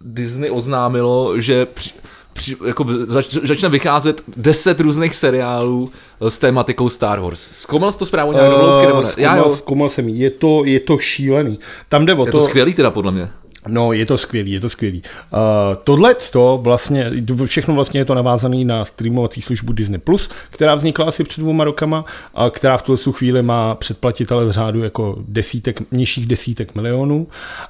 Disney 0.00 0.50
oznámilo, 0.50 1.40
že 1.40 1.66
při, 1.66 1.90
při, 2.32 2.56
jako 2.66 2.86
zač, 3.06 3.32
začne 3.32 3.68
vycházet 3.68 4.22
10 4.36 4.80
různých 4.80 5.14
seriálů 5.14 5.90
eh, 6.20 6.30
s 6.30 6.38
tématikou 6.38 6.88
Star 6.88 7.20
Wars. 7.20 7.40
Zkoumal 7.52 7.92
jsi 7.92 7.98
to 7.98 8.06
zprávu 8.06 8.32
nějak 8.32 8.50
do 8.50 8.58
hloubky, 8.58 8.86
nebo 8.86 9.02
ne? 9.02 9.08
Já 9.16 9.30
zkoumal, 9.30 9.50
jo. 9.50 9.56
zkoumal 9.56 9.90
jsem. 9.90 10.08
Je 10.08 10.30
to, 10.30 10.64
je 10.64 10.80
to 10.80 10.98
šílený. 10.98 11.58
Tam 11.88 12.06
jde 12.06 12.14
o 12.14 12.26
Je 12.26 12.32
to, 12.32 12.38
to 12.38 12.44
skvělý 12.44 12.74
teda 12.74 12.90
podle 12.90 13.12
mě. 13.12 13.28
No, 13.68 13.92
je 13.92 14.06
to 14.06 14.18
skvělý, 14.18 14.52
je 14.52 14.60
to 14.60 14.68
skvělý. 14.68 15.02
Uh, 15.32 15.38
tohle 15.84 16.14
to 16.32 16.60
vlastně, 16.62 17.10
všechno 17.46 17.74
vlastně 17.74 18.00
je 18.00 18.04
to 18.04 18.14
navázané 18.14 18.64
na 18.64 18.84
streamovací 18.84 19.42
službu 19.42 19.72
Disney+, 19.72 19.98
Plus, 19.98 20.30
která 20.50 20.74
vznikla 20.74 21.04
asi 21.04 21.24
před 21.24 21.40
dvouma 21.40 21.64
rokama, 21.64 22.04
a 22.34 22.50
která 22.50 22.76
v 22.76 22.82
tuhle 22.82 23.12
chvíli 23.12 23.42
má 23.42 23.74
předplatitele 23.74 24.44
v 24.44 24.50
řádu 24.50 24.82
jako 24.82 25.16
desítek, 25.28 25.82
nižších 25.92 26.26
desítek 26.26 26.74
milionů. 26.74 27.26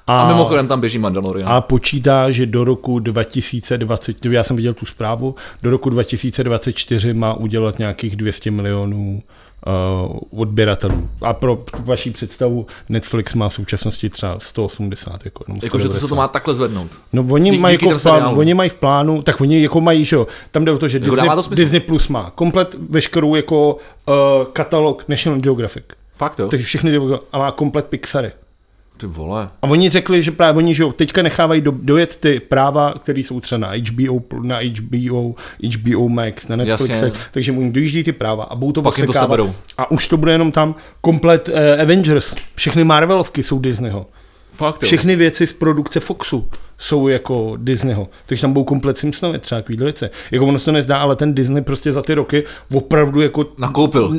A 0.07 0.29
mimochodem 0.29 0.69
tam 0.69 0.81
běží 0.81 0.99
Mandalorian. 0.99 1.49
a 1.49 1.61
počítá, 1.61 2.31
že 2.31 2.47
do 2.47 2.65
roku 2.65 2.99
2020, 2.99 4.25
já 4.25 4.45
jsem 4.45 4.57
viděl 4.57 4.75
tu 4.75 4.87
zprávu, 4.87 5.35
do 5.63 5.71
roku 5.71 5.91
2024 5.91 7.15
má 7.15 7.35
udělat 7.35 7.79
nějakých 7.79 8.17
200 8.17 8.51
milionů 8.51 9.23
uh, 9.67 10.41
odběratelů. 10.41 11.09
A 11.23 11.33
pro 11.33 11.65
vaši 11.79 12.11
představu, 12.11 12.67
Netflix 12.89 13.35
má 13.35 13.49
v 13.49 13.55
současnosti 13.55 14.11
třeba 14.11 14.37
180. 14.39 15.25
Jako, 15.25 15.45
Jakože 15.63 15.89
to 15.89 15.95
se 15.95 15.99
190. 15.99 16.09
to 16.09 16.15
má 16.15 16.29
takhle 16.29 16.55
zvednout. 16.55 16.89
No 17.13 17.27
oni 17.31 17.51
Dí- 17.51 17.59
mají, 17.59 17.75
jako 17.83 17.99
v 17.99 18.03
plánu, 18.03 18.37
oni 18.39 18.55
mají 18.55 18.71
v 18.71 18.75
plánu, 18.75 19.23
tak 19.23 19.41
oni 19.41 19.63
jako 19.63 19.81
mají, 19.81 20.05
že 20.05 20.17
jo, 20.17 20.27
tam 20.51 20.65
jde 20.65 20.73
o 20.73 20.79
to, 20.79 20.89
že 20.89 20.99
Jako 20.99 21.11
Disney, 21.11 21.29
to. 21.49 21.55
Disney 21.55 21.81
Plus 21.81 22.09
má 22.09 22.31
komplet 22.31 22.77
veškerou 22.91 23.35
jako 23.35 23.75
uh, 23.75 24.15
katalog 24.53 25.05
National 25.09 25.41
Geographic. 25.41 25.85
Fakt 26.15 26.39
jo? 26.39 26.49
Takže 26.49 26.67
všechny 26.67 26.99
a 27.33 27.39
má 27.39 27.51
komplet 27.53 27.87
Pixary. 27.87 28.33
Ty 28.97 29.07
vole. 29.07 29.51
A 29.63 29.67
oni 29.67 29.91
řekli, 29.91 30.23
že 30.23 30.31
právě 30.31 30.59
oni, 30.59 30.75
že 30.75 30.83
jo, 30.83 30.93
teďka 30.93 31.23
nechávají 31.23 31.61
do, 31.61 31.71
dojet 31.83 32.17
ty 32.17 32.41
práva, 32.41 32.95
které 33.03 33.21
jsou 33.21 33.41
třeba 33.41 33.59
na 33.59 33.73
HBO, 33.91 34.23
na 34.43 34.59
HBO, 34.59 35.35
HBO 35.77 36.09
Max, 36.09 36.49
na 36.49 36.57
Netflixe, 36.57 37.07
Jasně. 37.07 37.21
takže 37.31 37.53
oni 37.53 37.73
dojíždí 37.73 38.05
ty 38.05 38.13
práva 38.13 38.45
a 38.45 38.57
budou 38.57 38.73
to 38.73 38.83
Pak 38.83 39.07
to 39.07 39.13
seberou. 39.13 39.55
A 39.79 39.91
už 39.91 40.09
to 40.09 40.17
bude 40.17 40.33
jenom 40.33 40.53
tam 40.53 40.75
komplet 41.01 41.49
uh, 41.49 41.55
Avengers, 41.83 42.35
všechny 42.55 42.85
Marvelovky 42.85 43.43
jsou 43.43 43.59
Disneyho. 43.59 44.07
Fakt 44.51 44.83
jo. 44.83 44.87
Všechny 44.87 45.17
věci 45.17 45.47
z 45.47 45.53
produkce 45.53 46.01
Foxu 46.01 46.49
jsou 46.79 47.09
jako 47.09 47.55
Disneyho. 47.57 48.09
Takže 48.27 48.43
tam 48.43 48.53
budou 48.53 48.65
komplet 48.65 48.99
Simpsonovi 48.99 49.39
třeba 49.39 49.61
takovýhle 49.61 49.85
věci. 49.85 50.11
Jako 50.31 50.47
ono 50.47 50.59
se 50.59 50.65
to 50.65 50.73
nezdá, 50.73 50.99
ale 50.99 51.17
ten 51.17 51.35
Disney 51.35 51.63
prostě 51.63 51.93
za 51.93 52.03
ty 52.03 52.15
roky 52.15 52.45
opravdu 52.75 53.21
jako 53.21 53.45
Nakoupil. 53.59 54.19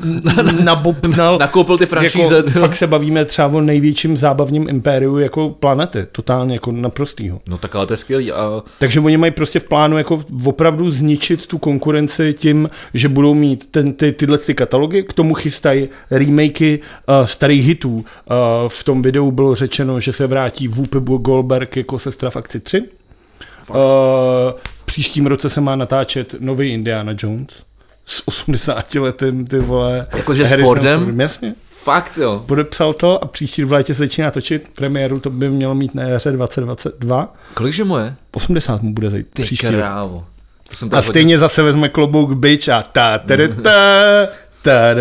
nabobnal. 0.63 1.37
Nakoupil 1.39 1.77
ty 1.77 1.85
franšíze. 1.85 2.35
jako, 2.35 2.49
fakt 2.49 2.75
se 2.75 2.87
bavíme 2.87 3.25
třeba 3.25 3.47
o 3.47 3.61
největším 3.61 4.17
zábavním 4.17 4.69
impériu 4.69 5.17
jako 5.17 5.49
planety. 5.49 6.07
Totálně 6.11 6.53
jako 6.53 6.71
naprostýho. 6.71 7.39
No 7.47 7.57
tak 7.57 7.75
ale 7.75 7.87
to 7.87 7.93
je 7.93 7.97
skvělý. 7.97 8.31
A 8.31 8.63
Takže 8.79 8.99
oni 8.99 9.17
mají 9.17 9.31
prostě 9.31 9.59
v 9.59 9.63
plánu 9.63 9.97
jako 9.97 10.23
opravdu 10.45 10.89
zničit 10.91 11.47
tu 11.47 11.57
konkurenci 11.57 12.33
tím, 12.33 12.69
že 12.93 13.09
budou 13.09 13.33
mít 13.33 13.65
ten, 13.71 13.93
ty, 13.93 14.11
tyhle 14.11 14.37
ty 14.37 14.53
katalogy, 14.53 15.03
k 15.03 15.13
tomu 15.13 15.33
chystají 15.33 15.89
remakey 16.11 16.79
uh, 17.09 17.25
starých 17.25 17.65
hitů. 17.65 17.93
Uh, 17.95 18.03
v 18.67 18.83
tom 18.83 19.01
videu 19.01 19.31
bylo 19.31 19.55
řečeno, 19.55 19.99
že 19.99 20.13
se 20.13 20.27
vrátí 20.27 20.67
Whoopi 20.67 20.99
Goldberg 20.99 21.77
jako 21.77 21.99
sestra 21.99 22.29
v 22.29 22.35
akci 22.47 22.59
3. 22.59 22.81
Uh, 23.69 23.75
v 24.63 24.83
příštím 24.85 25.25
roce 25.25 25.49
se 25.49 25.61
má 25.61 25.75
natáčet 25.75 26.35
nový 26.39 26.69
Indiana 26.69 27.13
Jones 27.17 27.47
s 28.05 28.27
80 28.27 28.95
letým, 28.95 29.47
ty 29.47 29.59
vole. 29.59 30.07
Jakože 30.15 30.45
s 30.45 30.61
Fordem? 30.61 30.99
Fordem, 30.99 31.19
Jasně. 31.19 31.55
fakt 31.83 32.17
jo. 32.17 32.43
Podepsal 32.45 32.93
to 32.93 33.23
a 33.23 33.27
příští 33.27 33.63
v 33.63 33.71
létě 33.71 33.93
se 33.93 33.99
začíná 33.99 34.31
točit. 34.31 34.69
Premiéru 34.75 35.19
to 35.19 35.29
by 35.29 35.49
mělo 35.49 35.75
mít 35.75 35.95
na 35.95 36.03
jaře 36.03 36.31
2022. 36.31 37.35
Kolikže 37.53 37.83
mu 37.83 37.97
je? 37.97 38.15
80 38.31 38.81
mu 38.81 38.93
bude 38.93 39.09
zajít 39.09 39.27
Ty 39.33 39.43
příští 39.43 39.67
krávo. 39.67 40.25
To 40.69 40.75
jsem 40.75 40.89
A 40.93 41.01
stejně 41.01 41.39
zase 41.39 41.61
vezme 41.61 41.89
klobouk 41.89 42.33
bitch 42.33 42.69
a 42.69 42.83
ta 42.83 43.17
ta 43.17 43.35
ta 43.37 43.63
ta 43.63 44.27
ta 44.61 44.95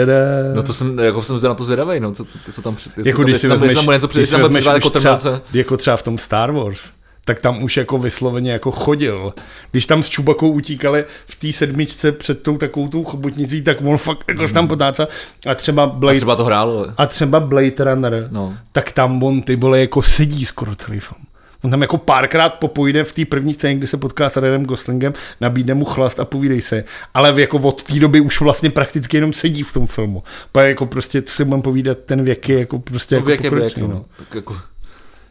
No 0.54 0.62
to 0.62 0.72
jsem, 0.72 0.98
jako 0.98 1.22
jsem 1.22 1.40
na 1.42 1.54
to 1.54 1.64
zvědavej, 1.64 2.00
no, 2.00 2.12
co, 2.12 2.24
to, 2.24 2.52
co 2.52 2.62
tam 2.62 2.76
jako 3.04 3.24
když 3.24 3.36
si 3.36 3.48
tam, 3.48 3.58
vezmeš, 3.58 3.84
tam 3.84 3.94
něco 3.94 4.08
si 4.08 4.32
tam 4.32 4.40
jako 4.74 4.90
třeba, 4.90 5.20
jako 5.52 5.76
třeba 5.76 5.96
v 5.96 6.02
tom 6.02 6.18
Star 6.18 6.52
Wars, 6.52 6.80
tak 7.26 7.40
tam 7.40 7.62
už 7.62 7.76
jako 7.76 7.98
vysloveně 7.98 8.52
jako 8.52 8.70
chodil. 8.70 9.34
Když 9.70 9.86
tam 9.86 10.02
s 10.02 10.08
Čubakou 10.08 10.48
utíkali 10.50 11.04
v 11.26 11.36
té 11.36 11.52
sedmičce 11.52 12.12
před 12.12 12.42
tou 12.42 12.56
takovou 12.58 12.88
tou 12.88 13.04
chobotnicí, 13.04 13.62
tak 13.62 13.76
on 13.84 13.98
fakt 13.98 14.24
jako 14.28 14.48
se 14.48 14.54
tam 14.54 14.68
potácel. 14.68 15.08
A 15.46 15.54
třeba 15.54 15.82
A 15.82 15.86
Blade, 15.86 16.16
třeba 16.16 16.36
to 16.36 16.44
hrálo, 16.44 16.78
ale. 16.78 16.94
a 16.96 17.06
třeba 17.06 17.40
Blade 17.40 17.84
Runner, 17.84 18.28
No. 18.30 18.54
tak 18.72 18.92
tam 18.92 19.22
on 19.22 19.42
ty 19.42 19.56
vole 19.56 19.80
jako 19.80 20.02
sedí 20.02 20.44
skoro 20.44 20.74
celý 20.76 21.00
film. 21.00 21.20
On 21.64 21.70
tam 21.70 21.82
jako 21.82 21.98
párkrát 21.98 22.48
popojde 22.48 23.04
v 23.04 23.12
té 23.12 23.24
první 23.24 23.54
scéně, 23.54 23.74
kdy 23.74 23.86
se 23.86 23.96
potká 23.96 24.28
s 24.28 24.36
Ryanem 24.36 24.64
Goslingem, 24.66 25.12
nabídne 25.40 25.74
mu 25.74 25.84
chlast 25.84 26.20
a 26.20 26.24
povídej 26.24 26.60
se. 26.60 26.84
Ale 27.14 27.40
jako 27.40 27.58
od 27.58 27.82
té 27.82 27.94
doby 28.00 28.20
už 28.20 28.40
vlastně 28.40 28.70
prakticky 28.70 29.16
jenom 29.16 29.32
sedí 29.32 29.62
v 29.62 29.72
tom 29.72 29.86
filmu. 29.86 30.22
Pa 30.52 30.62
jako 30.62 30.86
prostě, 30.86 31.22
co 31.22 31.34
si 31.34 31.44
mám 31.44 31.62
povídat, 31.62 31.98
ten 31.98 32.22
věk 32.22 32.48
je 32.48 32.58
jako 32.58 32.78
prostě 32.78 33.14
No, 33.14 33.18
jako 33.18 33.26
věk 33.26 33.44
je 33.44 33.50
věk, 33.50 33.62
pokročilý, 33.62 33.88
no. 33.88 34.04
Tak 34.18 34.34
jako, 34.34 34.56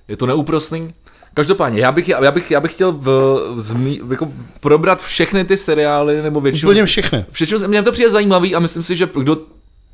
je 0.08 0.18
to 0.18 0.26
neúprosný. 0.26 0.94
Každopádně, 1.36 1.82
já 1.82 1.92
bych, 1.92 2.10
já 2.10 2.32
bych, 2.32 2.52
já 2.52 2.60
bych 2.60 2.74
chtěl 2.74 2.92
v, 2.92 3.40
zmí, 3.58 4.02
jako 4.10 4.32
probrat 4.60 5.02
všechny 5.02 5.46
ty 5.46 5.58
seriály, 5.58 6.22
nebo 6.22 6.42
většinu, 6.42 6.70
Úplně 6.72 6.86
všechny. 6.86 7.26
Všechno, 7.32 7.68
mě 7.68 7.84
to 7.84 7.92
přijde 7.92 8.10
zajímavý 8.10 8.56
a 8.56 8.60
myslím 8.60 8.84
si, 8.84 8.96
že 8.96 9.10
kdo, 9.20 9.38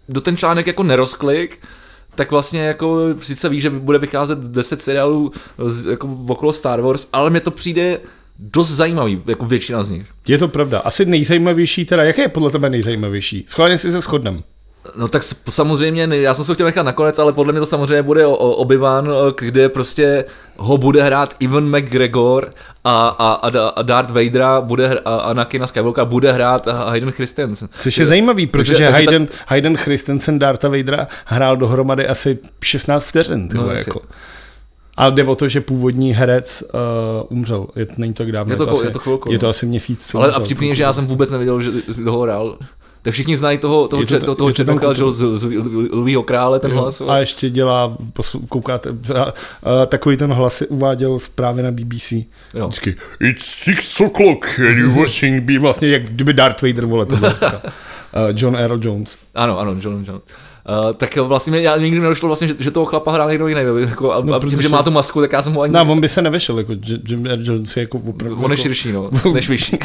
kdo 0.07 0.21
ten 0.21 0.37
článek 0.37 0.67
jako 0.67 0.83
nerozklik, 0.83 1.59
tak 2.15 2.31
vlastně 2.31 2.61
jako 2.61 2.99
sice 3.19 3.49
ví, 3.49 3.61
že 3.61 3.69
bude 3.69 3.97
vycházet 3.97 4.39
10 4.39 4.81
seriálů 4.81 5.31
z, 5.67 5.85
jako 5.85 6.17
okolo 6.27 6.53
Star 6.53 6.81
Wars, 6.81 7.07
ale 7.13 7.29
mně 7.29 7.39
to 7.39 7.51
přijde 7.51 7.99
dost 8.39 8.69
zajímavý, 8.69 9.21
jako 9.27 9.45
většina 9.45 9.83
z 9.83 9.89
nich. 9.89 10.07
Je 10.27 10.37
to 10.37 10.47
pravda. 10.47 10.79
Asi 10.79 11.05
nejzajímavější 11.05 11.85
teda, 11.85 12.03
jaké 12.03 12.21
je 12.21 12.29
podle 12.29 12.51
tebe 12.51 12.69
nejzajímavější? 12.69 13.45
Schválně 13.47 13.77
si 13.77 13.91
se 13.91 14.01
shodnem. 14.01 14.43
No 14.95 15.07
tak 15.07 15.23
samozřejmě, 15.49 16.07
já 16.11 16.33
jsem 16.33 16.45
se 16.45 16.53
chtěl 16.53 16.65
nechat 16.65 16.83
nakonec, 16.83 17.19
ale 17.19 17.33
podle 17.33 17.53
mě 17.53 17.59
to 17.59 17.65
samozřejmě 17.65 18.03
bude 18.03 18.25
o, 18.25 18.35
o 18.35 18.65
Obi-Wan, 18.65 19.33
kde 19.37 19.69
prostě 19.69 20.25
ho 20.57 20.77
bude 20.77 21.03
hrát 21.03 21.35
Ivan 21.39 21.77
McGregor 21.77 22.53
a, 22.83 23.07
a, 23.07 23.31
a, 23.33 23.49
Da- 23.49 23.67
a 23.75 23.81
Darth 23.81 24.11
Vadera 24.11 24.61
bude 24.61 24.87
hr, 24.87 24.97
a 25.05 25.15
Anakina 25.15 25.67
Skywalkera 25.67 26.05
bude 26.05 26.31
hrát 26.31 26.67
Hayden 26.67 27.11
Christensen. 27.11 27.69
Což 27.79 27.97
je 27.97 28.05
zajímavý, 28.05 28.47
protože 28.47 28.73
takže 28.73 28.89
Hayden, 28.89 29.27
Hayden 29.47 29.77
Christensen 29.77 30.39
Darta 30.39 30.69
Vadera 30.69 31.07
hrál 31.25 31.57
dohromady 31.57 32.07
asi 32.07 32.39
16 32.63 33.03
vteřin. 33.03 33.49
Ty 33.49 33.57
No, 33.57 33.71
jako. 33.71 34.01
Ale 34.97 35.11
jde 35.11 35.23
o 35.23 35.35
to, 35.35 35.47
že 35.47 35.61
původní 35.61 36.13
herec 36.13 36.63
uh, 36.73 37.37
umřel. 37.37 37.67
Je, 37.75 37.87
není 37.97 38.13
to 38.13 38.23
tak 38.23 38.31
dávno. 38.31 38.53
Je 38.53 38.57
to 38.57 38.65
ko- 38.65 38.71
asi, 38.71 38.85
je 38.85 38.91
to 38.91 38.99
chvilku, 38.99 39.31
je 39.31 39.39
to 39.39 39.45
no. 39.45 39.49
asi 39.49 39.65
měsíc. 39.65 40.09
Ale 40.13 40.31
a 40.31 40.39
vtipný 40.39 40.67
je, 40.67 40.75
že 40.75 40.83
já 40.83 40.93
jsem 40.93 41.07
vůbec 41.07 41.31
nevěděl, 41.31 41.61
že 41.61 41.71
ho 42.05 42.21
hrál. 42.21 42.57
Tak 43.01 43.13
všichni 43.13 43.37
znají 43.37 43.57
toho, 43.57 43.87
toho, 43.87 44.05
to 44.05 44.19
toho, 44.19 44.35
toho 44.35 44.53
Černocha, 44.53 44.93
že 44.93 45.01
jo, 45.01 45.11
z, 45.11 45.39
z, 45.39 45.45
Lvího 45.91 46.23
krále 46.23 46.59
ten 46.59 46.71
hlas. 46.71 47.01
A 47.01 47.17
ještě 47.17 47.49
dělá, 47.49 47.97
koukáte, 48.49 48.89
a, 48.89 49.21
a, 49.23 49.85
takový 49.85 50.17
ten 50.17 50.33
hlas 50.33 50.63
uváděl 50.69 51.17
právě 51.35 51.63
na 51.63 51.71
BBC. 51.71 52.11
Jo. 52.11 52.67
Vždycky, 52.67 52.95
it's 53.19 53.45
six 53.45 54.01
o'clock 54.01 54.59
and 54.59 54.77
you're 54.77 55.01
watching 55.01 55.49
me, 55.49 55.59
vlastně 55.59 55.89
jak 55.89 56.03
kdyby 56.03 56.33
Darth 56.33 56.61
Vader, 56.61 56.85
vole, 56.85 57.05
to 57.05 57.15
John 58.35 58.55
Earl 58.55 58.79
Jones. 58.81 59.17
Ano, 59.35 59.59
ano, 59.59 59.75
John 59.81 60.03
John. 60.07 60.21
Uh, 60.69 60.93
tak 60.93 61.17
vlastně 61.17 61.51
mě 61.51 61.61
já 61.61 61.77
nikdy 61.77 61.99
nedošlo 61.99 62.27
vlastně, 62.27 62.47
že, 62.47 62.53
že 62.59 62.71
toho 62.71 62.85
chlapa 62.85 63.11
hrál 63.11 63.29
někdo 63.29 63.47
jiný, 63.47 63.61
jako, 63.89 64.13
a, 64.13 64.21
No, 64.21 64.33
a 64.33 64.39
tím, 64.39 64.49
protože- 64.49 64.61
že 64.61 64.69
má 64.69 64.83
tu 64.83 64.91
masku, 64.91 65.21
tak 65.21 65.31
já 65.31 65.41
jsem 65.41 65.53
ho 65.53 65.61
ani... 65.61 65.73
No, 65.73 65.81
on 65.91 66.01
by 66.01 66.09
se 66.09 66.21
nevešel, 66.21 66.57
jako 66.57 66.73
Jim 67.07 67.27
Earl 67.27 67.41
Jones 67.43 67.77
je 67.77 67.81
jako 67.81 67.97
opravdu. 67.97 68.35
On 68.35 68.51
je 68.51 68.53
jako, 68.53 68.55
širší, 68.55 68.91
no, 68.91 69.09
než 69.33 69.49
vyšší. 69.49 69.77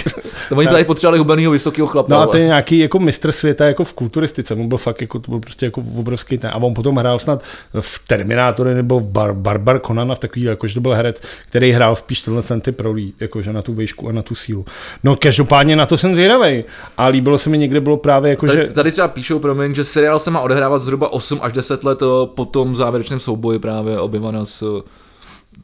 to 0.49 0.55
oni 0.57 0.69
tady 0.69 0.85
potřebovali 0.85 1.19
hubenýho 1.19 1.53
vysokého 1.53 1.87
chlapa. 1.87 2.15
No 2.15 2.21
a 2.21 2.27
to 2.27 2.37
je 2.37 2.45
nějaký 2.45 2.79
jako 2.79 2.99
mistr 2.99 3.33
světa 3.33 3.65
jako 3.67 3.85
v 3.85 3.93
kulturistice, 3.93 4.55
on 4.55 4.69
byl 4.69 4.79
fakt 4.79 5.01
jako, 5.01 5.19
to 5.19 5.31
byl 5.31 5.41
prostě 5.41 5.67
jako 5.67 5.83
obrovský 5.97 6.39
ten. 6.39 6.51
A 6.51 6.57
on 6.57 6.75
potom 6.75 6.97
hrál 6.97 7.19
snad 7.19 7.43
v 7.81 8.07
Terminátory 8.07 8.75
nebo 8.75 9.01
v 9.01 9.09
Bar, 9.09 9.35
Barbar 9.35 9.81
Conan 9.87 10.13
a 10.13 10.15
v 10.15 10.19
takový, 10.19 10.43
jako, 10.43 10.67
že 10.67 10.75
to 10.75 10.81
byl 10.81 10.93
herec, 10.93 11.23
který 11.49 11.73
hrál 11.73 11.97
spíš 11.97 12.21
tenhle 12.23 12.43
ten 12.43 12.61
typ 12.61 12.81
rolí, 12.81 13.15
jakože 13.21 13.53
na 13.53 13.63
tu 13.63 13.73
výšku 13.73 14.09
a 14.09 14.13
na 14.13 14.23
tu 14.23 14.35
sílu. 14.35 14.65
No 15.05 15.17
každopádně 15.17 15.77
na 15.77 15.87
to 15.87 15.99
jsem 15.99 16.15
zvědavý. 16.15 16.65
A 16.99 17.07
líbilo 17.07 17.39
se 17.39 17.51
mi 17.51 17.59
někde 17.59 17.81
bylo 17.81 17.97
právě 17.97 18.31
jako, 18.31 18.47
Tady, 18.47 18.67
že 18.67 18.73
tady 18.73 18.93
třeba 18.93 19.09
píšou, 19.09 19.39
promiň, 19.39 19.75
že 19.75 19.85
seriál 19.85 20.19
se 20.19 20.31
má 20.31 20.41
odehrávat 20.67 20.83
zhruba 20.83 21.13
8 21.13 21.39
až 21.43 21.53
10 21.53 21.85
let 21.85 22.03
eh, 22.03 22.07
po 22.35 22.45
tom 22.45 22.77
závěrečném 22.77 23.21
souboji 23.21 23.59
právě 23.59 23.99
Obivana 23.99 24.45
s, 24.45 24.83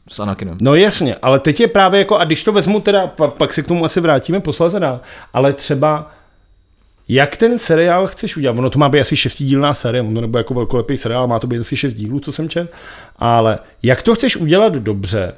s 0.09 0.19
Anakinem. 0.19 0.57
No 0.61 0.75
jasně, 0.75 1.15
ale 1.21 1.39
teď 1.39 1.59
je 1.59 1.67
právě 1.67 1.99
jako, 1.99 2.17
a 2.17 2.25
když 2.25 2.43
to 2.43 2.51
vezmu 2.51 2.81
teda, 2.81 3.07
pa, 3.07 3.27
pak 3.27 3.53
se 3.53 3.61
k 3.61 3.67
tomu 3.67 3.85
asi 3.85 3.99
vrátíme 3.99 4.39
posléze 4.39 4.79
dál, 4.79 5.01
ale 5.33 5.53
třeba 5.53 6.11
jak 7.09 7.37
ten 7.37 7.59
seriál 7.59 8.07
chceš 8.07 8.37
udělat? 8.37 8.57
Ono 8.57 8.69
to 8.69 8.79
má 8.79 8.89
být 8.89 8.99
asi 8.99 9.15
šestidílná 9.15 9.73
série, 9.73 10.01
ono 10.01 10.21
nebo 10.21 10.37
jako 10.37 10.53
velkolepý 10.53 10.97
seriál, 10.97 11.27
má 11.27 11.39
to 11.39 11.47
být 11.47 11.59
asi 11.59 11.77
šest 11.77 11.93
dílů, 11.93 12.19
co 12.19 12.31
jsem 12.31 12.49
četl, 12.49 12.69
ale 13.19 13.59
jak 13.83 14.03
to 14.03 14.15
chceš 14.15 14.37
udělat 14.37 14.73
dobře 14.73 15.35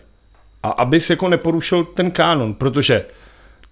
a 0.64 0.70
abys 0.70 1.10
jako 1.10 1.30
neporušil 1.30 1.84
ten 1.84 2.12
kánon, 2.12 2.54
protože 2.54 3.06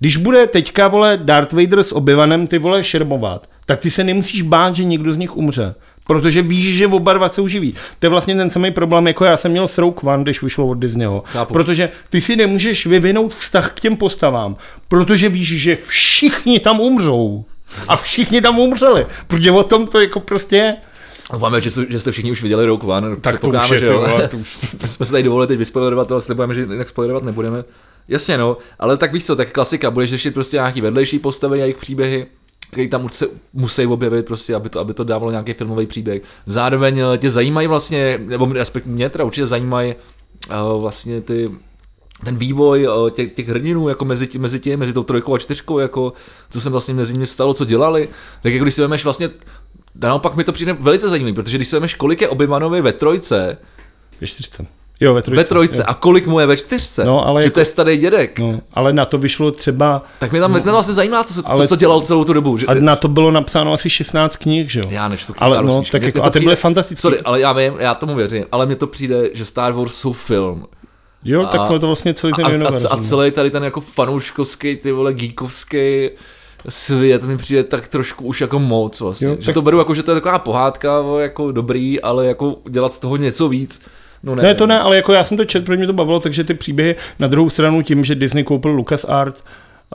když 0.04 0.18
bude 0.18 0.48
teďka, 0.48 0.88
vole, 0.88 1.20
Darth 1.24 1.54
Vader 1.54 1.84
s 1.84 1.96
Obivanem 1.96 2.48
ty 2.48 2.58
vole 2.58 2.84
šermovat, 2.84 3.48
tak 3.66 3.82
ty 3.82 3.92
se 3.92 4.04
nemusíš 4.04 4.42
bát, 4.42 4.76
že 4.76 4.84
někdo 4.84 5.14
z 5.14 5.18
nich 5.18 5.38
umře. 5.38 5.76
Protože 6.04 6.42
víš, 6.42 6.78
že 6.78 6.88
oba 6.88 7.14
dva 7.14 7.30
se 7.30 7.42
uživí. 7.42 7.74
To 8.00 8.06
je 8.06 8.10
vlastně 8.10 8.36
ten 8.36 8.50
samý 8.50 8.72
problém, 8.72 9.08
jako 9.08 9.26
já 9.26 9.38
jsem 9.38 9.52
měl 9.52 9.68
s 9.68 9.78
Rogue 9.78 10.14
One, 10.14 10.24
když 10.24 10.42
vyšlo 10.42 10.68
od 10.68 10.74
Disneyho. 10.74 11.24
Chápu. 11.26 11.54
Protože 11.54 11.90
ty 12.10 12.22
si 12.22 12.36
nemůžeš 12.36 12.86
vyvinout 12.86 13.34
vztah 13.34 13.72
k 13.72 13.80
těm 13.80 13.98
postavám, 13.98 14.56
protože 14.88 15.30
víš, 15.30 15.62
že 15.62 15.76
všichni 15.76 16.60
tam 16.60 16.80
umřou. 16.80 17.46
A 17.88 17.96
všichni 17.96 18.42
tam 18.42 18.60
umřeli. 18.60 19.06
Protože 19.28 19.52
o 19.52 19.64
tom 19.64 19.88
to 19.88 20.02
jako 20.02 20.20
prostě 20.20 20.56
je. 20.56 20.76
Doufáme, 21.32 21.62
že, 21.62 21.70
že 21.90 22.00
jste 22.00 22.12
všichni 22.12 22.32
už 22.32 22.42
viděli 22.42 22.66
Rogue 22.66 22.94
One. 22.94 23.16
Tak 23.16 23.40
to 23.40 23.50
už 23.50 23.70
je, 23.72 23.78
že 23.78 23.86
jo. 23.86 24.06
vole, 24.08 24.28
to 24.28 24.38
už- 24.42 24.60
jsme 24.88 25.06
se 25.06 25.12
tady 25.12 25.24
dovolili 25.24 25.48
teď 25.48 25.58
vyspoilerovat, 25.58 26.12
ale 26.12 26.22
slibujeme, 26.22 26.54
že 26.54 26.62
jinak 26.62 26.90
spoilerovat 26.90 27.24
nebudeme. 27.24 27.64
Jasně 28.08 28.38
no, 28.38 28.58
ale 28.80 28.98
tak 28.98 29.14
víš 29.14 29.26
co, 29.26 29.36
tak 29.36 29.52
klasika, 29.52 29.92
budeš 29.92 30.10
řešit 30.10 30.34
prostě 30.34 30.58
nějaký 30.58 30.82
vedlejší 30.82 31.20
postavy 31.20 31.60
a 31.60 31.62
jejich 31.62 31.78
příběhy, 31.78 32.28
který 32.72 32.88
tam 32.90 33.06
už 33.06 33.14
se 33.14 33.28
musí 33.54 33.86
objevit 33.86 34.26
prostě, 34.26 34.56
aby 34.56 34.70
to, 34.70 34.80
aby 34.80 34.94
to 34.94 35.04
dávalo 35.04 35.32
nějaký 35.32 35.54
filmový 35.54 35.88
příběh. 35.88 36.22
Zároveň 36.46 37.00
eh, 37.00 37.18
tě 37.18 37.32
zajímají 37.32 37.68
vlastně, 37.68 38.20
nebo 38.26 38.54
respektive 38.54 38.96
mě 38.96 39.10
teda 39.10 39.26
určitě 39.26 39.48
zajímají 39.48 39.96
uh, 40.50 40.82
vlastně 40.82 41.22
ty 41.22 41.52
ten 42.24 42.38
vývoj 42.38 42.88
eh, 42.88 43.12
těch, 43.12 43.36
těch 43.36 43.50
hrdinů 43.50 43.90
jako 43.90 44.06
mezi, 44.06 44.28
tím, 44.28 44.42
mezi 44.42 44.60
tím, 44.60 44.80
mezi 44.80 44.94
tou 44.94 45.04
trojkou 45.04 45.36
a 45.36 45.40
čtyřkou, 45.40 45.80
jako 45.80 46.14
co 46.50 46.62
se 46.62 46.70
vlastně 46.70 46.94
mezi 46.94 47.14
nimi 47.14 47.26
stalo, 47.26 47.54
co 47.54 47.66
dělali, 47.66 48.10
tak 48.42 48.54
jako 48.54 48.64
když 48.64 48.74
si 48.74 48.82
vemeš 48.82 49.04
vlastně, 49.04 49.30
naopak 50.02 50.36
mi 50.36 50.44
to 50.44 50.52
přijde 50.52 50.74
velice 50.74 51.10
zajímavý, 51.10 51.34
protože 51.34 51.58
když 51.58 51.68
si 51.68 51.76
vemeš, 51.76 51.96
kolik 51.96 52.22
je 52.22 52.30
Obivanovi 52.30 52.82
ve 52.82 52.94
trojce, 52.94 53.58
Ve 54.22 54.28
čtyřce. 54.28 54.66
Jo, 55.00 55.14
ve 55.14 55.22
trojce. 55.22 55.44
ve 55.44 55.48
trojce 55.50 55.78
Jo. 55.78 55.84
a 55.88 55.94
kolik 55.94 56.28
mu 56.28 56.40
je 56.40 56.46
ve 56.46 56.58
čtyřce, 56.58 57.06
No, 57.06 57.28
ale 57.28 57.42
že 57.42 57.46
jako- 57.48 57.54
to 57.54 57.60
je 57.60 57.66
starý 57.66 57.98
dědek. 57.98 58.40
No, 58.40 58.62
ale 58.74 58.94
na 58.94 59.06
to 59.06 59.18
vyšlo 59.18 59.52
třeba, 59.52 60.04
Tak 60.20 60.32
mě 60.32 60.42
tam, 60.42 60.54
tam 60.54 60.74
vlastně 60.74 60.94
zajímá, 60.94 61.24
co, 61.24 61.44
co, 61.44 61.52
Ale- 61.52 61.68
co 61.68 61.76
dělal 61.76 62.02
celou 62.02 62.24
tu 62.24 62.34
dobu. 62.34 62.58
Že, 62.58 62.66
a 62.68 62.74
na 62.74 62.96
to 62.96 63.08
bylo 63.08 63.32
napsáno 63.32 63.74
asi 63.74 63.90
16 63.90 64.36
knih, 64.36 64.72
že 64.72 64.80
jo? 64.80 64.86
já 64.90 65.08
nečtu 65.08 65.34
Ale 65.38 65.52
Star 65.56 65.66
no, 65.66 65.76
Wars 65.76 65.90
tak 65.90 66.02
jako, 66.04 66.24
a 66.24 66.30
ty 66.30 66.40
byly 66.40 66.56
fantastický. 66.56 67.02
Sorry, 67.02 67.20
ale 67.20 67.40
já 67.40 67.54
vím, 67.54 67.74
já 67.80 67.96
tomu 67.96 68.16
věřím, 68.16 68.46
ale 68.52 68.66
mně 68.66 68.76
to 68.76 68.88
přijde, 68.88 69.30
že 69.34 69.46
Star 69.46 69.74
Wars 69.74 69.96
jsou 69.96 70.12
film. 70.12 70.66
Jo, 71.24 71.46
tak 71.52 71.62
A- 71.62 71.80
to 71.80 71.88
vlastně 71.88 72.14
celý 72.14 72.34
ten 72.34 72.46
A, 72.46 72.50
a, 72.50 72.88
a 72.90 72.98
celý 72.98 73.32
tady 73.32 73.52
ten 73.52 73.64
jako 73.64 73.82
fanouškovský, 73.82 74.76
ty 74.76 74.92
vole, 74.92 75.14
geekovský 75.14 76.10
svět 76.70 77.24
mi 77.24 77.38
přijde 77.38 77.64
tak 77.64 77.88
trošku 77.88 78.26
už 78.26 78.42
jako 78.42 78.60
moc 78.60 79.00
vlastně. 79.02 79.28
Jo, 79.28 79.32
Jo, 79.34 79.38
že 79.40 79.46
tak- 79.46 79.54
to 79.54 79.62
beru 79.62 79.78
jako, 79.78 79.94
že 79.94 80.04
to 80.04 80.12
je 80.12 80.16
taková 80.16 80.40
pohádka, 80.40 81.02
vole, 81.02 81.22
jako 81.22 81.52
dobrý, 81.52 82.02
ale 82.02 82.26
jako 82.26 82.56
dělat 82.70 82.94
z 82.94 83.00
toho 83.00 83.16
něco 83.18 83.50
víc. 83.50 83.86
No 84.24 84.36
ne, 84.36 84.44
Ne, 84.44 84.56
to 84.56 84.68
ne, 84.68 84.80
ale 84.80 84.96
jako 84.96 85.14
já 85.14 85.24
jsem 85.24 85.38
to 85.38 85.46
četl, 85.46 85.66
protože 85.66 85.78
mě 85.78 85.88
to 85.88 85.94
bavilo, 85.94 86.20
takže 86.20 86.44
ty 86.44 86.54
příběhy 86.54 86.96
na 87.20 87.28
druhou 87.28 87.50
stranu 87.50 87.82
tím, 87.82 88.04
že 88.04 88.16
Disney 88.16 88.44
koupil 88.44 88.72
LucasArts, 88.72 89.44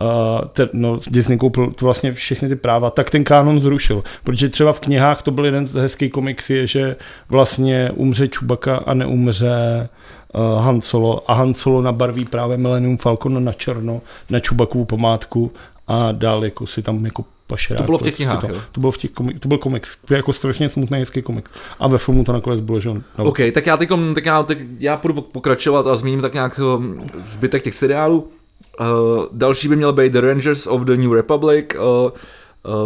Uh, 0.03 0.49
te, 0.49 0.69
no, 0.73 0.99
Disney 1.11 1.39
koupil 1.39 1.73
to 1.73 1.85
vlastně 1.85 2.13
všechny 2.13 2.49
ty 2.49 2.57
práva, 2.57 2.91
tak 2.91 3.11
ten 3.11 3.25
kánon 3.25 3.61
zrušil. 3.61 4.03
Protože 4.25 4.49
třeba 4.49 4.73
v 4.73 4.81
knihách 4.81 5.23
to 5.23 5.31
byl 5.31 5.45
jeden 5.45 5.67
z 5.67 5.75
hezkých 5.75 6.13
komiksů, 6.13 6.53
je, 6.53 6.67
že 6.67 6.97
vlastně 7.29 7.91
umře 7.95 8.29
Chewbacca 8.39 8.77
a 8.87 8.95
neumře 8.95 9.89
uh, 10.35 10.63
Han 10.65 10.81
Solo 10.81 11.31
a 11.31 11.35
Han 11.35 11.55
Solo 11.55 11.83
nabarví 11.83 12.25
právě 12.25 12.57
Millennium 12.57 12.97
Falcon 12.97 13.45
na 13.45 13.53
černo, 13.53 14.01
na 14.31 14.39
Chewbackovu 14.49 14.85
památku 14.85 15.53
a 15.89 16.13
dál 16.13 16.45
jako 16.45 16.67
si 16.67 16.83
tam 16.83 17.05
jako 17.05 17.25
pašerák. 17.47 17.81
To 17.81 17.87
bylo 17.87 17.99
v 17.99 18.03
těch 18.03 18.15
prostě 18.15 18.25
knihách, 18.25 18.41
to, 18.41 18.53
jo? 18.53 18.61
to, 18.73 18.81
bylo 18.81 18.91
v 18.93 18.97
těch 18.97 19.11
komik, 19.11 19.41
to 19.41 19.49
byl 19.49 19.59
komiks, 19.59 19.97
to 20.05 20.15
jako 20.15 20.33
strašně 20.33 20.69
smutný 20.69 20.99
hezký 20.99 21.23
komik. 21.23 21.49
A 21.79 21.89
ve 21.89 21.99
filmu 21.99 22.25
to 22.25 22.33
nakonec 22.33 22.61
bylo, 22.61 22.81
že 22.81 22.91
on 22.91 23.03
no, 23.19 23.25
OK, 23.25 23.39
tak 23.55 23.67
já 23.67 23.77
teď, 23.77 23.89
tak 24.15 24.27
já, 24.27 24.43
tak 24.43 24.59
já 24.79 24.97
půjdu 24.97 25.23
pokračovat 25.23 25.87
a 25.87 25.97
zmíním 25.97 26.21
tak 26.21 26.35
nějak 26.35 26.59
um, 26.59 27.07
zbytek 27.19 27.63
těch 27.63 27.75
seriálů. 27.75 28.29
Uh, 28.81 28.87
další 29.33 29.69
by 29.69 29.77
měl 29.77 29.93
být 29.93 30.13
The 30.13 30.21
Rangers 30.21 30.67
of 30.67 30.83
the 30.83 30.97
New 30.97 31.13
Republic, 31.13 31.67
uh, 31.75 31.83
uh, 31.83 32.11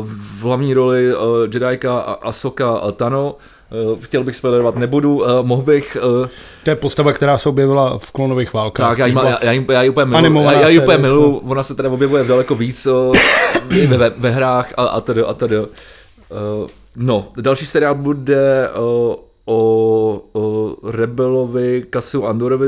v 0.05 0.43
hlavní 0.43 0.75
roli 0.75 1.17
uh, 1.17 1.21
Jedika 1.43 1.99
a 1.99 2.13
Asoka 2.13 2.93
Tano. 2.93 3.37
Uh, 3.93 3.99
chtěl 4.01 4.25
bych 4.25 4.37
spoilerovat, 4.37 4.77
nebudu, 4.77 5.17
uh, 5.17 5.27
mohl 5.43 5.63
bych... 5.63 5.97
Uh, 6.21 6.29
To 6.65 6.71
je 6.71 6.77
postava, 6.77 7.13
která 7.13 7.39
se 7.39 7.49
objevila 7.49 7.99
v 7.99 8.13
klonových 8.13 8.53
válkách. 8.53 8.89
tak, 8.89 8.99
já 8.99 9.07
ji, 9.07 9.15
já, 9.15 9.53
já, 9.53 9.53
já 9.73 9.83
ji 9.83 9.91
úplně 9.91 10.17
já, 10.45 10.53
já 10.53 10.69
ji 10.69 10.79
úplně 10.79 10.97
série, 10.97 10.99
milu, 10.99 11.43
ona 11.49 11.63
se 11.63 11.75
teda 11.75 11.91
objevuje 11.91 12.23
v 12.23 12.29
daleko 12.29 12.55
víc 12.55 12.89
i 13.71 13.87
ve, 13.87 14.11
ve 14.11 14.31
hrách 14.31 14.73
a, 14.77 14.85
a 14.85 15.01
tedy, 15.01 15.23
a 15.23 15.35
tedy. 15.35 15.59
Uh, 15.59 15.67
no, 16.97 17.29
další 17.41 17.67
seriál 17.67 17.95
bude 17.95 18.69
o, 19.45 20.23
o 20.33 20.77
Rebelovi, 20.91 21.83
Kasiu 21.91 22.25
Andorovi, 22.25 22.67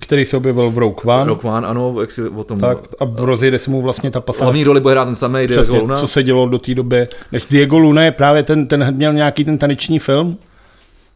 který 0.00 0.24
se 0.24 0.36
objevil 0.36 0.70
v 0.70 0.78
Rogue 0.78 1.14
One. 1.14 1.24
Rock 1.24 1.44
One, 1.44 1.66
ano, 1.66 2.00
jak 2.00 2.12
si 2.12 2.28
o 2.28 2.44
tom... 2.44 2.58
Tak 2.58 2.78
a 3.00 3.04
rozjede 3.16 3.58
se 3.58 3.70
mu 3.70 3.82
vlastně 3.82 4.10
ta 4.10 4.20
pasáž. 4.20 4.42
Hlavní 4.42 4.64
roli 4.64 4.80
bude 4.80 4.94
hrát 4.94 5.04
ten 5.04 5.14
samý 5.14 5.46
Diego 5.46 5.62
Přesně, 5.62 5.78
Luna. 5.78 5.94
co 5.94 6.08
se 6.08 6.22
dělo 6.22 6.48
do 6.48 6.58
té 6.58 6.74
doby. 6.74 7.06
Než 7.32 7.46
Diego 7.46 7.78
Luna 7.78 8.02
je 8.02 8.10
právě 8.10 8.42
ten, 8.42 8.66
ten 8.66 8.94
měl 8.94 9.12
nějaký 9.12 9.44
ten 9.44 9.58
taneční 9.58 9.98
film. 9.98 10.38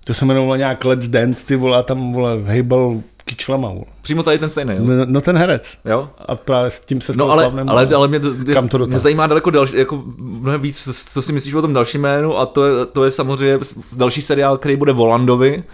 To 0.04 0.14
se 0.14 0.24
jmenovalo 0.24 0.56
nějak 0.56 0.84
Let's 0.84 1.08
Dance, 1.08 1.46
ty 1.46 1.56
vole, 1.56 1.78
a 1.78 1.82
tam 1.82 2.12
vole, 2.12 2.38
hejbal 2.42 3.00
kyčlama. 3.28 3.68
Vole. 3.68 3.84
Přímo 4.02 4.22
tady 4.22 4.38
ten 4.38 4.50
stejný, 4.50 4.74
jo? 4.76 4.82
No, 4.84 4.94
no 5.06 5.20
ten 5.20 5.36
herec. 5.38 5.78
jo? 5.84 6.08
A 6.26 6.36
právě 6.36 6.70
s 6.70 6.80
tím 6.80 7.00
se 7.00 7.12
stal 7.12 7.26
No 7.26 7.32
ale, 7.32 7.42
slavným. 7.42 7.68
ale, 7.68 7.86
ale 7.94 8.08
mě, 8.08 8.20
to, 8.20 8.30
Kam 8.52 8.68
to 8.68 8.78
mě, 8.78 8.98
zajímá 8.98 9.26
daleko 9.26 9.50
další, 9.50 9.76
jako 9.76 10.02
mnohem 10.18 10.60
víc, 10.60 11.04
co 11.12 11.22
si 11.22 11.32
myslíš 11.32 11.54
o 11.54 11.62
tom 11.62 11.72
dalším 11.74 12.00
jménu 12.00 12.38
a 12.38 12.46
to 12.46 12.66
je, 12.66 12.86
to 12.86 13.04
je 13.04 13.10
samozřejmě 13.10 13.58
další 13.96 14.22
seriál, 14.22 14.56
který 14.56 14.76
bude 14.76 14.92
Volandovi, 14.92 15.64